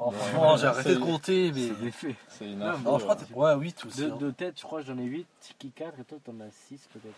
Ouais, 0.00 0.12
franchement, 0.16 0.56
j'ai 0.56 0.66
arrêté 0.66 0.94
de 0.94 0.98
compter, 1.00 1.52
mais. 1.52 1.70
C'est. 1.92 2.16
C'est 2.28 2.50
une 2.50 2.58
Non, 2.58 2.66
info. 2.68 2.82
Non, 2.90 2.98
je 2.98 3.02
crois 3.04 3.16
que 3.16 3.24
t'es- 3.24 3.34
Ouais, 3.34 3.54
8 3.56 3.84
aussi. 3.86 4.00
De, 4.00 4.10
hein. 4.10 4.16
de 4.16 4.30
tête, 4.32 4.58
je 4.58 4.62
crois 4.64 4.80
que 4.80 4.86
j'en 4.88 4.98
ai 4.98 5.04
8, 5.04 5.26
Tiki 5.40 5.70
4 5.70 6.00
et 6.00 6.04
toi 6.04 6.18
t'en 6.24 6.32
as 6.40 6.50
6 6.68 6.88
peut-être. 6.92 7.14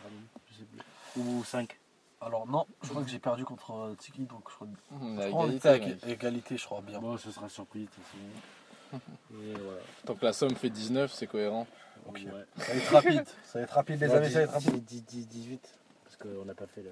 Je 0.51 0.57
sais 0.59 0.65
plus. 0.65 1.23
Ou 1.23 1.43
5. 1.45 1.79
Alors, 2.21 2.47
non, 2.49 2.67
je 2.83 2.89
crois 2.89 3.03
que 3.03 3.09
j'ai 3.09 3.21
perdu 3.21 3.45
contre 3.45 3.71
euh, 3.73 3.95
Tiki, 3.95 4.23
donc 4.23 4.43
je 4.51 4.55
crois, 4.57 4.67
on 5.01 5.17
je 5.17 5.21
est 5.21 5.25
à 5.25 5.29
crois 5.29 5.45
qu'on 5.47 5.47
égalité, 5.53 5.97
était 5.97 6.07
à 6.07 6.11
égalité, 6.11 6.57
je 6.59 6.65
crois 6.65 6.81
bien. 6.83 6.99
Bon, 6.99 7.17
ce 7.17 7.31
sera 7.31 7.49
surpris 7.49 7.83
de 7.83 7.87
toute 7.87 8.05
façon. 8.05 8.99
Et 9.41 9.53
voilà. 9.55 9.81
Tant 10.05 10.15
que 10.17 10.25
la 10.25 10.33
somme 10.33 10.55
fait 10.57 10.69
19, 10.71 11.13
c'est 11.13 11.29
cohérent. 11.29 11.67
Ok. 12.07 12.17
Ouais. 12.27 12.45
Ça 12.57 12.73
va 12.73 12.75
être 12.79 12.93
rapide. 12.93 13.25
Ça 13.45 13.59
va 13.59 13.65
être 13.65 13.71
rapide, 13.75 14.01
les 14.01 14.11
amis, 14.13 14.27
ça 14.31 14.39
va 14.41 14.45
être 14.45 14.53
rapide. 14.53 14.85
dix- 14.85 15.03
dix- 15.03 15.29
18. 15.29 15.78
Parce 16.19 16.35
qu'on 16.35 16.45
n'a 16.45 16.55
pas 16.55 16.67
fait 16.67 16.83
le. 16.83 16.91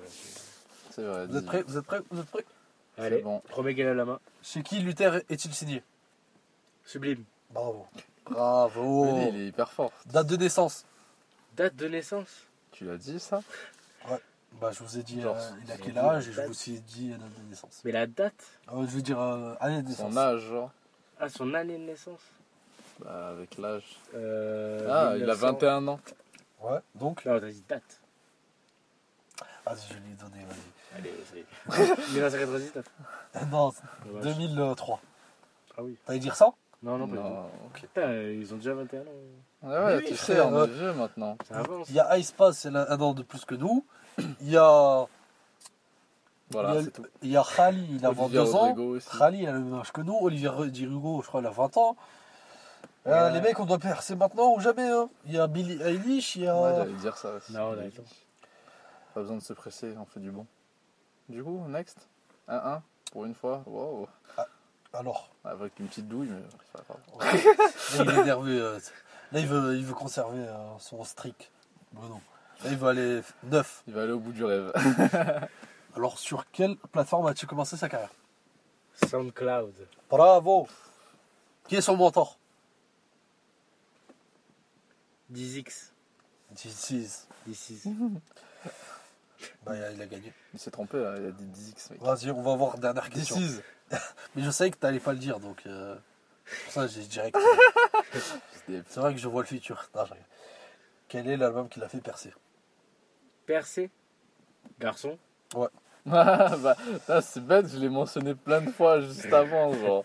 C'est 0.90 1.02
vrai. 1.02 1.26
Vous 1.26 1.36
êtes 1.36 1.44
18. 1.44 1.46
prêts 1.46 1.62
Vous 1.66 1.76
êtes 1.78 1.84
prêts 1.86 2.00
Vous 2.10 2.20
êtes 2.20 2.26
prêts? 2.30 2.44
Allez, 2.98 3.20
bon. 3.22 3.40
premier 3.48 3.74
gars 3.74 3.90
à 3.90 3.94
la 3.94 4.04
main. 4.04 4.20
Chez 4.42 4.62
qui 4.62 4.78
Luther 4.80 5.16
est-il 5.28 5.52
signé? 5.54 5.82
Sublime. 6.84 7.24
Bravo. 7.50 7.86
Bravo. 8.30 9.28
Il 9.32 9.36
est 9.42 9.46
hyper 9.48 9.70
fort. 9.70 9.92
Date 10.06 10.26
de 10.28 10.36
naissance 10.36 10.84
Date 11.56 11.76
de 11.76 11.88
naissance? 11.88 12.28
Tu 12.72 12.84
l'as 12.84 12.96
dit 12.96 13.20
ça? 13.20 13.42
Bah, 14.60 14.70
je 14.72 14.82
vous 14.82 14.98
ai 14.98 15.02
dit 15.02 15.20
Genre, 15.20 15.36
euh, 15.36 15.50
il 15.66 15.72
a 15.72 15.76
quel 15.76 15.98
âge 15.98 16.28
et 16.28 16.32
je 16.32 16.36
date. 16.38 16.46
vous 16.48 16.70
ai 16.70 16.78
dit 16.78 17.10
la 17.10 17.18
date 17.18 17.34
de 17.44 17.50
naissance. 17.50 17.80
Mais 17.84 17.92
la 17.92 18.06
date? 18.06 18.46
Euh, 18.72 18.82
je 18.86 18.86
veux 18.96 19.02
dire 19.02 19.20
euh, 19.20 19.54
année 19.60 19.82
de 19.82 19.88
naissance. 19.88 20.12
Son 20.12 20.16
âge, 20.16 20.40
genre. 20.40 20.70
Ah, 21.20 21.28
son 21.28 21.52
année 21.52 21.76
de 21.76 21.82
naissance? 21.84 22.20
Bah, 23.00 23.28
avec 23.28 23.58
l'âge. 23.58 23.84
euh, 24.14 24.86
Ah, 24.88 25.12
il 25.16 25.24
a 25.24 25.34
1900. 25.34 25.46
21 25.52 25.88
ans. 25.88 26.00
Ouais, 26.62 26.78
donc? 26.94 27.24
Non, 27.26 27.38
t'as 27.38 27.50
dit 27.50 27.62
date. 27.68 28.00
Vas-y, 29.66 29.88
je 29.88 29.94
l'ai 29.94 30.16
donné, 30.16 30.44
vas-y. 30.46 30.98
Allez, 30.98 31.14
c'est. 32.06 32.12
1999. 32.12 32.84
Non, 33.50 33.72
Dommage. 34.06 34.36
2003. 34.36 35.00
Ah 35.76 35.82
oui. 35.82 35.96
T'allais 36.06 36.18
dire 36.18 36.36
ça 36.36 36.52
Non, 36.82 36.96
non, 36.98 37.06
pas 37.08 37.16
du 37.16 37.22
tout. 37.22 37.28
Non. 37.28 37.50
Putain, 37.74 38.00
euh, 38.02 38.34
ils 38.40 38.54
ont 38.54 38.56
déjà 38.56 38.74
21 38.74 39.00
ans. 39.00 39.04
Ouais, 39.62 39.78
ouais, 39.84 40.02
tu 40.02 40.08
sais, 40.08 40.32
frère, 40.32 40.48
on 40.48 40.54
euh, 40.54 40.64
est 40.66 40.68
vieux 40.68 40.92
maintenant. 40.92 41.36
Ça 41.48 41.58
avance. 41.58 41.88
Il 41.90 41.96
y 41.96 42.00
a 42.00 42.16
Ice 42.18 42.32
Pass, 42.32 42.58
c'est 42.58 42.68
un 42.74 43.00
an 43.00 43.12
de 43.14 43.22
plus 43.22 43.44
que 43.44 43.54
nous. 43.54 43.84
Il 44.18 44.50
y 44.50 44.56
a. 44.56 45.06
Voilà, 46.52 46.74
il 46.74 46.76
y 46.76 46.78
a, 46.78 46.82
c'est 46.84 46.90
tout. 46.92 47.02
il 47.22 47.30
y 47.30 47.36
a 47.36 47.42
Khali, 47.42 47.86
il 47.90 48.06
a 48.06 48.10
Olivier 48.10 48.38
22 48.38 48.54
ans. 48.54 48.76
Khali, 49.18 49.42
il 49.42 49.48
a 49.48 49.52
le 49.52 49.58
même 49.58 49.74
âge 49.80 49.90
que 49.90 50.00
nous. 50.00 50.16
Olivier 50.16 50.48
Dirugo, 50.68 51.20
je 51.22 51.26
crois, 51.26 51.40
il 51.40 51.46
a 51.46 51.50
20 51.50 51.76
ans. 51.76 51.96
Euh, 53.08 53.30
les 53.30 53.40
mecs, 53.40 53.58
on 53.58 53.66
doit 53.66 53.80
percer 53.80 54.14
maintenant 54.14 54.54
ou 54.54 54.60
jamais. 54.60 54.88
hein? 54.88 55.08
Il 55.26 55.32
y 55.32 55.38
a 55.40 55.48
Billy 55.48 55.82
Eilish, 55.82 56.36
il 56.36 56.42
y 56.42 56.46
a. 56.46 56.56
Ouais, 56.56 56.72
j'allais 56.76 56.92
dire 56.92 57.16
ça 57.16 57.32
aussi. 57.34 57.52
Non, 57.52 57.74
d'accord. 57.74 58.04
Pas 59.16 59.22
besoin 59.22 59.38
de 59.38 59.42
se 59.42 59.54
presser, 59.54 59.94
on 59.96 60.04
fait 60.04 60.20
du 60.20 60.30
bon. 60.30 60.46
Du 61.30 61.42
coup, 61.42 61.64
next 61.68 62.06
1-1 62.50 62.82
pour 63.10 63.24
une 63.24 63.34
fois. 63.34 63.62
Wow. 63.64 64.06
Ah, 64.36 64.46
alors 64.92 65.30
Avec 65.42 65.80
une 65.80 65.88
petite 65.88 66.06
douille, 66.06 66.28
mais 66.28 66.42
c'est 66.66 66.84
pas. 66.84 68.04
Là, 68.04 68.12
il 68.12 68.18
est 68.20 68.24
nerveux. 68.24 68.78
Là, 69.32 69.40
il 69.40 69.46
veut, 69.46 69.74
il 69.78 69.86
veut 69.86 69.94
conserver 69.94 70.40
euh, 70.40 70.78
son 70.78 71.02
streak. 71.02 71.50
Bruno. 71.94 72.20
Là, 72.62 72.70
il 72.70 72.76
veut 72.76 72.88
aller 72.88 73.22
9. 73.44 73.84
Il 73.86 73.94
va 73.94 74.02
aller 74.02 74.12
au 74.12 74.18
bout 74.20 74.32
du 74.32 74.44
rêve. 74.44 74.70
alors, 75.96 76.18
sur 76.18 76.50
quelle 76.50 76.76
plateforme 76.76 77.26
as-tu 77.28 77.46
commencé 77.46 77.78
sa 77.78 77.88
carrière? 77.88 78.12
SoundCloud. 79.08 79.88
Bravo 80.10 80.68
Qui 81.68 81.76
est 81.76 81.80
son 81.80 81.96
mentor? 81.96 82.38
10x. 85.32 85.92
10x. 86.54 87.24
10x. 87.48 88.20
Bah, 89.64 89.72
il 89.94 90.02
a 90.02 90.06
gagné. 90.06 90.32
Il 90.54 90.60
s'est 90.60 90.70
trompé, 90.70 90.98
là. 90.98 91.14
il 91.18 91.26
a 91.26 91.30
dit 91.30 91.44
10x, 91.44 91.92
mec. 91.92 92.00
Vas-y, 92.02 92.30
on 92.30 92.42
va 92.42 92.54
voir 92.56 92.78
dernière 92.78 93.10
question. 93.10 93.36
is. 93.36 93.60
Mais 94.34 94.42
je 94.42 94.50
savais 94.50 94.70
que 94.70 94.76
t'allais 94.76 95.00
pas 95.00 95.12
le 95.12 95.18
dire, 95.18 95.38
donc. 95.40 95.62
euh, 95.66 95.94
pour 96.64 96.72
ça, 96.72 96.86
j'ai 96.86 97.02
direct. 97.02 97.36
C'est 98.66 98.96
vrai 98.96 99.14
que 99.14 99.20
je 99.20 99.28
vois 99.28 99.42
le 99.42 99.46
futur. 99.46 99.88
Non, 99.94 100.04
je 100.04 100.12
rigole. 100.12 100.26
Quel 101.08 101.28
est 101.28 101.36
l'album 101.36 101.68
qui 101.68 101.78
l'a 101.80 101.88
fait 101.88 102.00
percer? 102.00 102.32
Percé. 103.46 103.90
Garçon? 104.80 105.18
Ah, 106.08 106.56
bah, 106.58 106.76
c'est 107.20 107.44
bête, 107.44 107.66
je 107.68 107.78
l'ai 107.78 107.88
mentionné 107.88 108.36
plein 108.36 108.60
de 108.60 108.70
fois 108.70 109.00
juste 109.00 109.32
avant, 109.32 109.72
genre. 109.72 110.04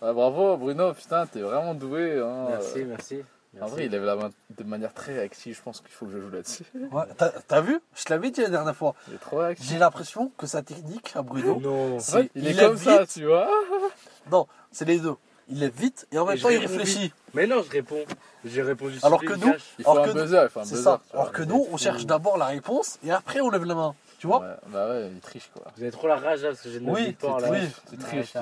Ouais, 0.00 0.12
bravo 0.12 0.56
Bruno, 0.56 0.92
putain, 0.92 1.24
t'es 1.26 1.40
vraiment 1.40 1.72
doué. 1.74 2.18
Hein. 2.18 2.46
Merci, 2.48 2.84
merci. 2.84 3.22
En 3.60 3.66
vrai, 3.66 3.86
il 3.86 3.94
avait 3.94 4.06
la 4.06 4.16
main 4.16 4.30
de 4.56 4.64
manière 4.64 4.94
très 4.94 5.12
réactive, 5.14 5.54
je 5.56 5.62
pense 5.62 5.80
qu'il 5.80 5.90
faut 5.90 6.06
que 6.06 6.12
je 6.12 6.18
joue 6.20 6.30
là-dessus. 6.30 6.64
Ouais, 6.90 7.02
t'as 7.18 7.28
t'as 7.46 7.60
vu? 7.60 7.80
Je 7.94 8.04
te 8.04 8.10
l'avais 8.12 8.30
dit 8.30 8.40
la 8.40 8.48
dernière 8.48 8.74
fois. 8.74 8.94
Il 9.08 9.14
est 9.14 9.18
trop 9.18 9.38
réactif. 9.38 9.68
J'ai 9.68 9.78
l'impression 9.78 10.32
que 10.38 10.46
sa 10.46 10.62
technique 10.62 11.12
à 11.14 11.22
Bruno, 11.22 11.60
Non. 11.60 11.98
c'est- 12.00 12.16
Ouais, 12.16 12.30
il 12.34 12.46
est 12.46 12.52
lève 12.54 12.68
comme 12.68 12.78
ça, 12.78 13.06
tu 13.06 13.26
vois. 13.26 13.48
Non, 14.30 14.46
c'est 14.70 14.86
les 14.86 14.98
deux. 14.98 15.14
Il 15.48 15.58
lève 15.58 15.74
vite 15.76 16.06
et 16.12 16.18
en 16.18 16.24
même 16.24 16.36
Et 16.38 16.40
temps 16.40 16.48
il 16.48 16.56
réfléchit. 16.58 17.12
Mais 17.34 17.46
non, 17.46 17.62
je 17.62 17.70
réponds. 17.70 18.04
J'ai 18.44 18.62
répondu 18.62 18.98
Alors 19.02 19.20
que 19.20 19.34
nous-. 19.34 19.52
Il 19.78 19.84
faut 19.84 19.90
Alors 19.90 20.04
un 20.04 20.08
que- 20.08 20.12
buzzer, 20.22 20.42
il 20.44 20.48
faut 20.48 20.60
un 20.60 20.64
C'est 20.64 20.70
buzzer. 20.70 20.82
ça. 20.84 21.00
vois. 21.12 21.20
Alors 21.20 21.32
que 21.32 21.42
nous, 21.42 21.66
on 21.70 21.76
cherche 21.76 22.06
d'abord 22.06 22.38
la 22.38 22.46
réponse 22.46 22.98
et 23.04 23.10
après 23.10 23.40
on 23.40 23.50
lève 23.50 23.64
la 23.64 23.74
main. 23.74 23.94
Tu 24.18 24.28
vois? 24.28 24.40
Ouais, 24.40 24.54
Bah 24.68 24.88
ouais, 24.88 25.10
il 25.12 25.20
triche 25.20 25.50
quoi. 25.52 25.64
Vous 25.76 25.82
avez 25.82 25.90
trop 25.92 26.06
la 26.08 26.16
rage 26.16 26.42
là 26.42 26.50
parce 26.50 26.62
que 26.62 26.70
j'ai 26.70 26.80
9 26.80 26.94
Oui, 26.94 27.06
victoires 27.06 27.40
c'est 27.40 27.50
là. 27.50 27.58
triste, 27.58 27.82
c'est 27.90 27.96
Ouais, 27.96 28.22
triste. 28.22 28.38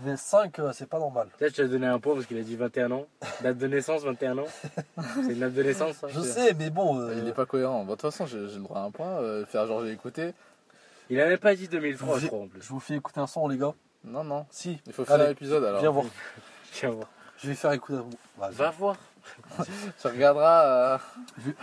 Ça 0.00 0.06
arrive. 0.06 0.06
9, 0.06 0.06
euh, 0.06 0.10
9,20 0.10 0.10
Mais 0.12 0.16
5, 0.16 0.58
euh, 0.58 0.72
c'est 0.72 0.86
pas 0.88 0.98
normal. 0.98 1.28
Peut-être 1.38 1.56
je 1.56 1.62
te 1.62 1.66
donné 1.68 1.86
un 1.86 1.98
point 1.98 2.14
parce 2.14 2.26
qu'il 2.26 2.38
a 2.38 2.42
dit 2.42 2.56
21 2.56 2.90
ans. 2.92 3.06
Date 3.42 3.58
de 3.58 3.66
naissance, 3.66 4.02
21 4.02 4.38
ans. 4.38 4.44
C'est 5.26 5.32
une 5.32 5.40
date 5.40 5.54
de 5.54 5.62
naissance, 5.62 5.96
ça 5.96 6.08
Je 6.08 6.20
sais, 6.20 6.54
mais 6.54 6.70
bon. 6.70 7.00
euh, 7.00 7.14
Il 7.18 7.28
est 7.28 7.32
pas 7.32 7.46
cohérent. 7.46 7.80
Bon, 7.84 7.92
de 7.92 8.00
toute 8.00 8.02
façon, 8.10 8.26
j'ai 8.26 8.38
le 8.38 8.48
droit 8.48 8.78
à 8.78 8.82
un 8.84 8.90
point. 8.90 9.18
euh, 9.20 9.44
faire 9.46 9.66
genre 9.66 9.84
j'ai 9.84 9.92
écouté. 9.92 10.32
Il 11.08 11.20
avait 11.20 11.36
pas 11.38 11.54
dit 11.54 11.66
2003, 11.68 12.16
je 12.16 12.20
J'ai- 12.20 12.26
crois, 12.28 12.40
en 12.40 12.46
plus. 12.48 12.62
Je 12.62 12.68
vous 12.68 12.80
fais 12.80 12.94
écouter 12.94 13.20
un 13.20 13.26
son, 13.26 13.48
les 13.48 13.56
gars. 13.58 13.74
Non, 14.04 14.24
non. 14.24 14.46
Si, 14.50 14.80
Il 14.86 14.92
faut 14.92 15.04
faire 15.04 15.18
l'épisode 15.18 15.64
alors. 15.64 15.80
viens 15.80 15.90
voir. 15.90 16.06
Tiens 16.72 16.90
voir. 16.90 17.08
Je 17.38 17.48
vais 17.48 17.54
faire 17.54 17.72
écouter 17.72 17.98
un. 17.98 18.50
Va 18.52 18.70
voir. 18.70 18.96
Tu 20.00 20.06
regarderas. 20.06 20.94
euh, 20.94 20.98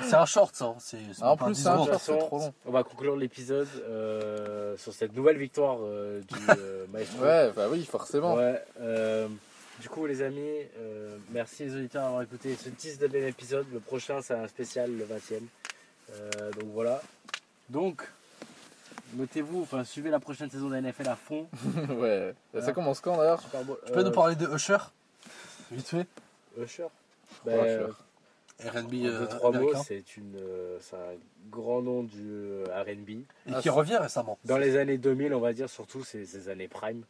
C'est 0.02 0.16
un 0.16 0.26
short, 0.26 0.56
ça. 0.56 0.66
hein. 0.66 0.76
C'est 0.80 0.98
En 1.22 1.38
plus, 1.38 1.54
10 1.54 1.62
c'est 1.64 1.68
un 1.70 1.78
short. 1.86 2.00
c'est 2.02 2.18
trop 2.18 2.40
long. 2.40 2.54
On 2.66 2.72
va 2.72 2.84
conclure 2.84 3.16
l'épisode 3.16 3.68
euh, 3.84 4.76
sur 4.78 4.94
cette 4.94 5.14
nouvelle 5.16 5.38
victoire 5.38 5.78
euh, 5.82 6.22
du 6.22 6.36
euh, 6.58 6.86
Maestro. 6.94 7.24
Ouais, 7.24 7.52
bah 7.56 7.68
oui, 7.70 7.86
forcément. 7.86 8.36
Ouais, 8.36 8.64
euh, 8.82 9.28
du 9.80 9.90
coup, 9.90 10.06
les 10.06 10.22
amis, 10.22 10.40
euh, 10.80 11.18
merci 11.32 11.66
les 11.66 11.76
auditeurs 11.76 12.04
d'avoir 12.04 12.22
écouté 12.24 12.56
ce 12.56 12.70
10 12.70 13.00
de 13.00 13.08
épisode. 13.18 13.66
Le 13.74 13.80
prochain, 13.80 14.22
c'est 14.22 14.34
un 14.34 14.48
spécial, 14.48 14.92
le 14.96 15.04
20 15.06 15.16
e 15.32 16.52
donc 16.54 16.70
voilà. 16.74 17.02
Donc, 17.70 18.02
notez-vous, 19.16 19.62
enfin, 19.62 19.84
suivez 19.84 20.10
la 20.10 20.20
prochaine 20.20 20.50
saison 20.50 20.70
de 20.70 20.76
la 20.76 20.82
NFL 20.82 21.10
à 21.10 21.16
fond. 21.16 21.48
ouais. 21.90 22.34
Et 22.54 22.58
Ça 22.58 22.60
Voilà. 22.60 22.74
commence 22.74 23.00
quand 23.02 23.18
d'ailleurs? 23.18 23.44
Tu 23.44 23.92
peux 23.92 24.00
euh, 24.00 24.04
nous 24.04 24.12
parler 24.12 24.36
de 24.36 24.48
Usher? 24.48 24.78
Vite 25.72 25.88
fait. 25.90 26.08
Usher? 26.58 26.88
Ben. 27.46 27.88
RB 28.60 28.94
euh, 29.06 29.20
deux, 29.20 29.28
trois 29.28 29.52
mots, 29.52 29.76
c'est 29.84 30.18
une, 30.18 30.36
euh, 30.36 30.80
c'est 30.82 30.96
un 30.96 31.16
grand 31.52 31.84
nom 31.84 32.02
du 32.02 32.24
euh, 32.28 32.66
R&B. 32.84 33.10
Et 33.10 33.26
Ah, 33.54 33.62
qui 33.62 33.70
revient 33.70 33.98
récemment. 33.98 34.40
Dans 34.46 34.58
les 34.58 34.78
années 34.78 34.98
2000, 34.98 35.36
on 35.36 35.40
va 35.40 35.54
dire, 35.54 35.70
surtout 35.70 36.04
ces, 36.04 36.26
ces 36.26 36.50
années 36.50 36.68
prime. 36.68 37.04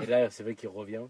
Et 0.00 0.06
là, 0.06 0.30
c'est 0.30 0.44
vrai 0.44 0.54
qu'il 0.54 0.68
revient. 0.68 1.02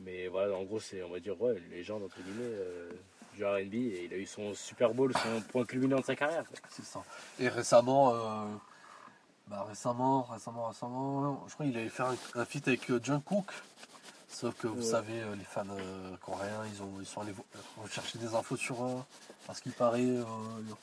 Mais 0.00 0.26
voilà, 0.26 0.56
en 0.56 0.64
gros, 0.64 0.80
c'est, 0.80 1.02
on 1.04 1.10
va 1.10 1.20
dire, 1.20 1.40
ouais, 1.40 1.56
une 1.58 1.70
légende, 1.70 2.02
entre 2.02 2.16
guillemets, 2.22 2.42
euh, 2.42 2.90
du 3.36 3.44
R&B. 3.44 3.74
Et 3.74 4.08
il 4.10 4.14
a 4.14 4.16
eu 4.16 4.26
son 4.26 4.52
Super 4.54 4.94
Bowl, 4.94 5.12
son 5.12 5.40
point 5.42 5.64
culminant 5.64 6.00
de 6.00 6.04
sa 6.04 6.16
carrière. 6.16 6.44
quoi. 6.48 6.58
C'est 6.68 6.84
ça. 6.84 7.04
Et 7.38 7.48
récemment, 7.48 8.12
euh, 8.12 8.46
bah 9.46 9.64
récemment, 9.68 10.22
récemment, 10.22 10.66
récemment, 10.68 11.44
je 11.48 11.54
crois 11.54 11.66
qu'il 11.66 11.76
avait 11.76 11.88
fait 11.88 12.02
un, 12.02 12.16
un 12.34 12.44
feat 12.44 12.66
avec 12.66 12.90
euh, 12.90 12.98
Jungkook. 13.00 13.46
Sauf 14.30 14.54
que 14.56 14.68
vous 14.68 14.76
Ouais. 14.80 14.82
savez, 14.82 15.20
euh, 15.20 15.34
les 15.36 15.44
fans 15.44 15.64
euh, 15.70 16.16
coréens, 16.24 16.62
ils, 16.72 16.82
ont, 16.82 16.92
ils 17.00 17.06
sont 17.06 17.20
allés 17.20 17.34
rechercher 17.82 18.18
des 18.18 18.34
infos 18.34 18.56
sur 18.56 18.82
eux. 18.84 19.02
Parce 19.46 19.60
qu'il 19.60 19.72
paraît. 19.72 20.00
euh, 20.02 20.22
de 20.62 20.74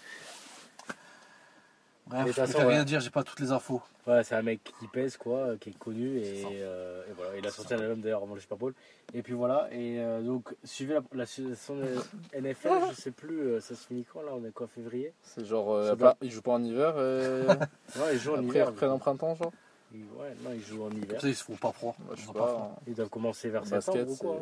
Bref, 2.07 2.25
toute 2.27 2.35
je 2.35 2.41
façon, 2.41 2.67
rien 2.67 2.79
ouais. 2.79 2.85
dire, 2.85 2.99
j'ai 3.01 3.09
pas 3.09 3.23
toutes 3.23 3.39
les 3.39 3.51
infos. 3.51 3.81
Voilà, 4.05 4.23
c'est 4.23 4.35
un 4.35 4.41
mec 4.41 4.61
qui 4.79 4.87
pèse, 4.87 5.17
quoi, 5.17 5.57
qui 5.59 5.69
est 5.69 5.77
connu. 5.77 6.17
Et, 6.19 6.43
euh, 6.61 7.03
voilà, 7.15 7.37
il 7.37 7.45
a 7.47 7.51
sorti 7.51 7.73
un 7.73 7.79
album 7.79 7.99
d'ailleurs 7.99 8.23
avant 8.23 8.35
le 8.35 8.39
Super 8.41 8.57
Bowl. 8.57 8.73
Et 9.13 9.21
puis 9.21 9.33
voilà, 9.33 9.67
et 9.71 9.99
euh, 9.99 10.21
donc, 10.21 10.55
suivez 10.63 10.93
la, 10.93 11.01
la 11.13 11.25
saison 11.25 11.75
de 11.75 11.95
NFL, 12.33 12.69
je 12.89 12.93
sais 13.01 13.11
plus, 13.11 13.39
euh, 13.41 13.59
ça 13.61 13.75
se 13.75 13.85
finit 13.87 14.05
quand 14.05 14.21
là 14.21 14.31
On 14.33 14.45
est 14.45 14.51
quoi, 14.51 14.67
février? 14.67 15.13
C'est 15.23 15.45
genre. 15.45 15.73
euh, 15.73 15.95
pas- 15.95 16.15
il 16.21 16.31
joue 16.31 16.41
pas 16.41 16.51
en 16.53 16.63
hiver 16.63 16.93
ils 18.13 18.19
jouent 18.19 18.31
en 18.33 18.35
Après, 18.35 18.49
hiver. 18.49 18.67
reprennent 18.67 18.91
en 18.91 18.99
printemps, 18.99 19.35
genre? 19.35 19.51
Ils- 19.93 20.03
Ouais, 20.17 20.33
non, 20.43 20.51
ils 20.53 20.61
jouent 20.63 20.83
en 20.83 20.91
hiver. 20.91 21.19
Ils 21.23 21.35
se 21.35 21.43
font 21.43 21.55
pas 21.55 21.71
froid. 21.71 21.95
Bah, 21.99 22.13
Je 22.15 22.21
sais 22.21 22.27
pas. 22.27 22.33
froid. 22.33 22.49
en 22.77 22.79
Ils 22.87 22.93
doivent 22.95 23.09
commencer 23.09 23.49
vers 23.49 23.61
basket, 23.61 23.81
septembre 23.83 24.11
ou 24.11 24.15
quoi. 24.15 24.41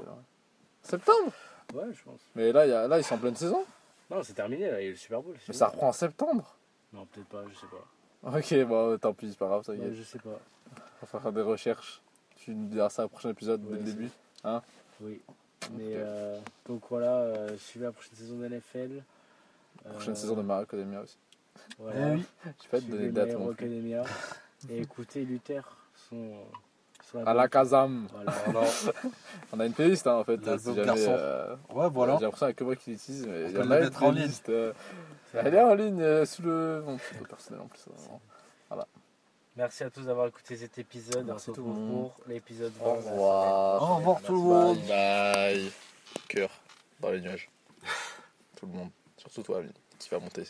Septembre? 0.81 1.31
Ouais, 1.73 1.85
je 1.93 2.03
pense. 2.03 2.19
Mais 2.35 2.51
là, 2.51 2.65
il 2.65 2.69
y 2.69 2.73
a- 2.73 2.87
là, 2.87 2.97
ils 2.99 3.03
sont 3.03 3.15
en 3.15 3.19
pleine 3.19 3.35
saison? 3.35 3.63
Non, 4.09 4.21
c'est 4.23 4.33
terminé, 4.33 4.69
là, 4.69 4.81
il 4.81 4.85
y 4.85 4.87
a 4.87 4.91
le 4.91 4.97
Super 4.97 5.21
Bowl. 5.21 5.35
Mais 5.47 5.53
ça 5.53 5.67
reprend 5.67 5.89
en 5.89 5.93
septembre? 5.93 6.55
Non, 6.93 7.05
peut-être 7.07 7.27
pas, 7.27 7.43
je 7.49 7.55
sais 7.55 7.67
pas. 7.67 8.37
Ok, 8.37 8.67
bon, 8.67 8.97
tant 8.97 9.13
pis, 9.13 9.29
c'est 9.29 9.37
pas 9.37 9.47
grave, 9.47 9.63
ça 9.63 9.73
y 9.75 9.81
est. 9.81 9.93
je 9.93 10.03
sais 10.03 10.19
pas. 10.19 10.39
On 11.01 11.05
va 11.17 11.19
faire 11.19 11.31
des 11.33 11.41
recherches. 11.41 12.01
Tu 12.37 12.53
nous 12.55 12.67
diras 12.67 12.89
ça 12.89 13.05
au 13.05 13.09
prochain 13.09 13.29
épisode 13.29 13.63
Ouais, 13.65 13.77
dès 13.77 13.83
le 13.83 13.83
début. 13.93 14.09
Oui. 15.01 15.21
Mais 15.71 15.93
euh, 15.95 16.39
donc 16.67 16.83
voilà, 16.89 17.07
euh, 17.17 17.57
suivez 17.57 17.85
la 17.85 17.91
prochaine 17.91 18.15
saison 18.15 18.37
de 18.37 18.45
NFL. 18.47 19.01
Prochaine 19.89 20.13
Euh, 20.13 20.15
saison 20.15 20.35
de 20.35 20.43
My 20.43 20.51
Academia 20.53 21.01
aussi. 21.01 21.17
Voilà. 21.79 22.11
Oui. 22.13 22.23
Je 22.45 22.49
vais 22.49 22.69
pas 22.69 22.81
te 22.81 22.91
donner 22.91 23.07
de 23.07 23.11
date 23.11 23.35
plus. 23.35 23.49
Academia. 23.51 24.03
Et 24.69 24.81
écoutez 24.81 25.23
Luther, 25.23 25.63
son. 26.09 26.33
son 27.11 27.25
À 27.25 27.33
la 27.33 27.47
Kazam. 27.47 28.07
Voilà. 28.45 28.67
On 29.53 29.59
a 29.59 29.65
une 29.65 29.73
playlist 29.73 30.07
hein, 30.07 30.15
en 30.15 30.23
fait. 30.23 30.39
Si 30.57 30.73
jamais, 30.75 31.05
euh, 31.07 31.55
Ouais, 31.73 31.89
voilà. 31.89 32.17
J'ai 32.17 32.23
l'impression 32.25 32.45
qu'il 32.47 32.47
y 32.47 32.51
a 32.51 32.53
que 32.53 32.63
moi 32.63 32.75
qui 32.75 32.89
l'utilise, 32.91 33.27
mais 33.27 33.49
il 33.49 33.55
y 33.55 33.57
en 33.59 33.71
a 33.71 33.79
une 33.79 33.85
en 33.85 34.11
ligne. 34.11 34.13
playlist. 34.13 34.49
euh, 34.49 34.73
Elle 35.33 35.53
est 35.55 35.61
en 35.61 35.75
ligne 35.75 36.01
euh, 36.01 36.25
sous 36.25 36.41
le. 36.41 36.81
Bon, 36.85 36.97
pseudo 36.97 37.25
personnel 37.25 37.61
en 37.61 37.67
plus. 37.67 37.81
hein. 37.89 38.19
Merci 39.57 39.85
à 39.85 39.89
tous 39.89 40.01
d'avoir 40.01 40.27
écouté 40.27 40.57
cet 40.57 40.77
épisode. 40.79 41.25
Merci 41.27 41.53
tout 41.53 41.63
le 41.63 41.69
monde. 41.71 42.11
pour 42.11 42.23
l'épisode 42.27 42.73
Au 42.81 42.85
20. 42.85 42.91
revoir. 42.95 43.81
Au 43.91 43.95
revoir 43.95 44.21
tout 44.21 44.33
le 44.33 44.39
Bye 44.39 44.49
monde. 44.49 44.77
bye. 44.87 45.71
Cœur 46.27 46.49
dans 46.99 47.11
les 47.11 47.21
nuages. 47.21 47.49
Tout 48.57 48.65
le 48.65 48.73
monde. 48.73 48.89
Surtout 49.17 49.43
toi, 49.43 49.59
Amine, 49.59 49.71
qui 49.97 50.09
va 50.09 50.19
monter. 50.19 50.43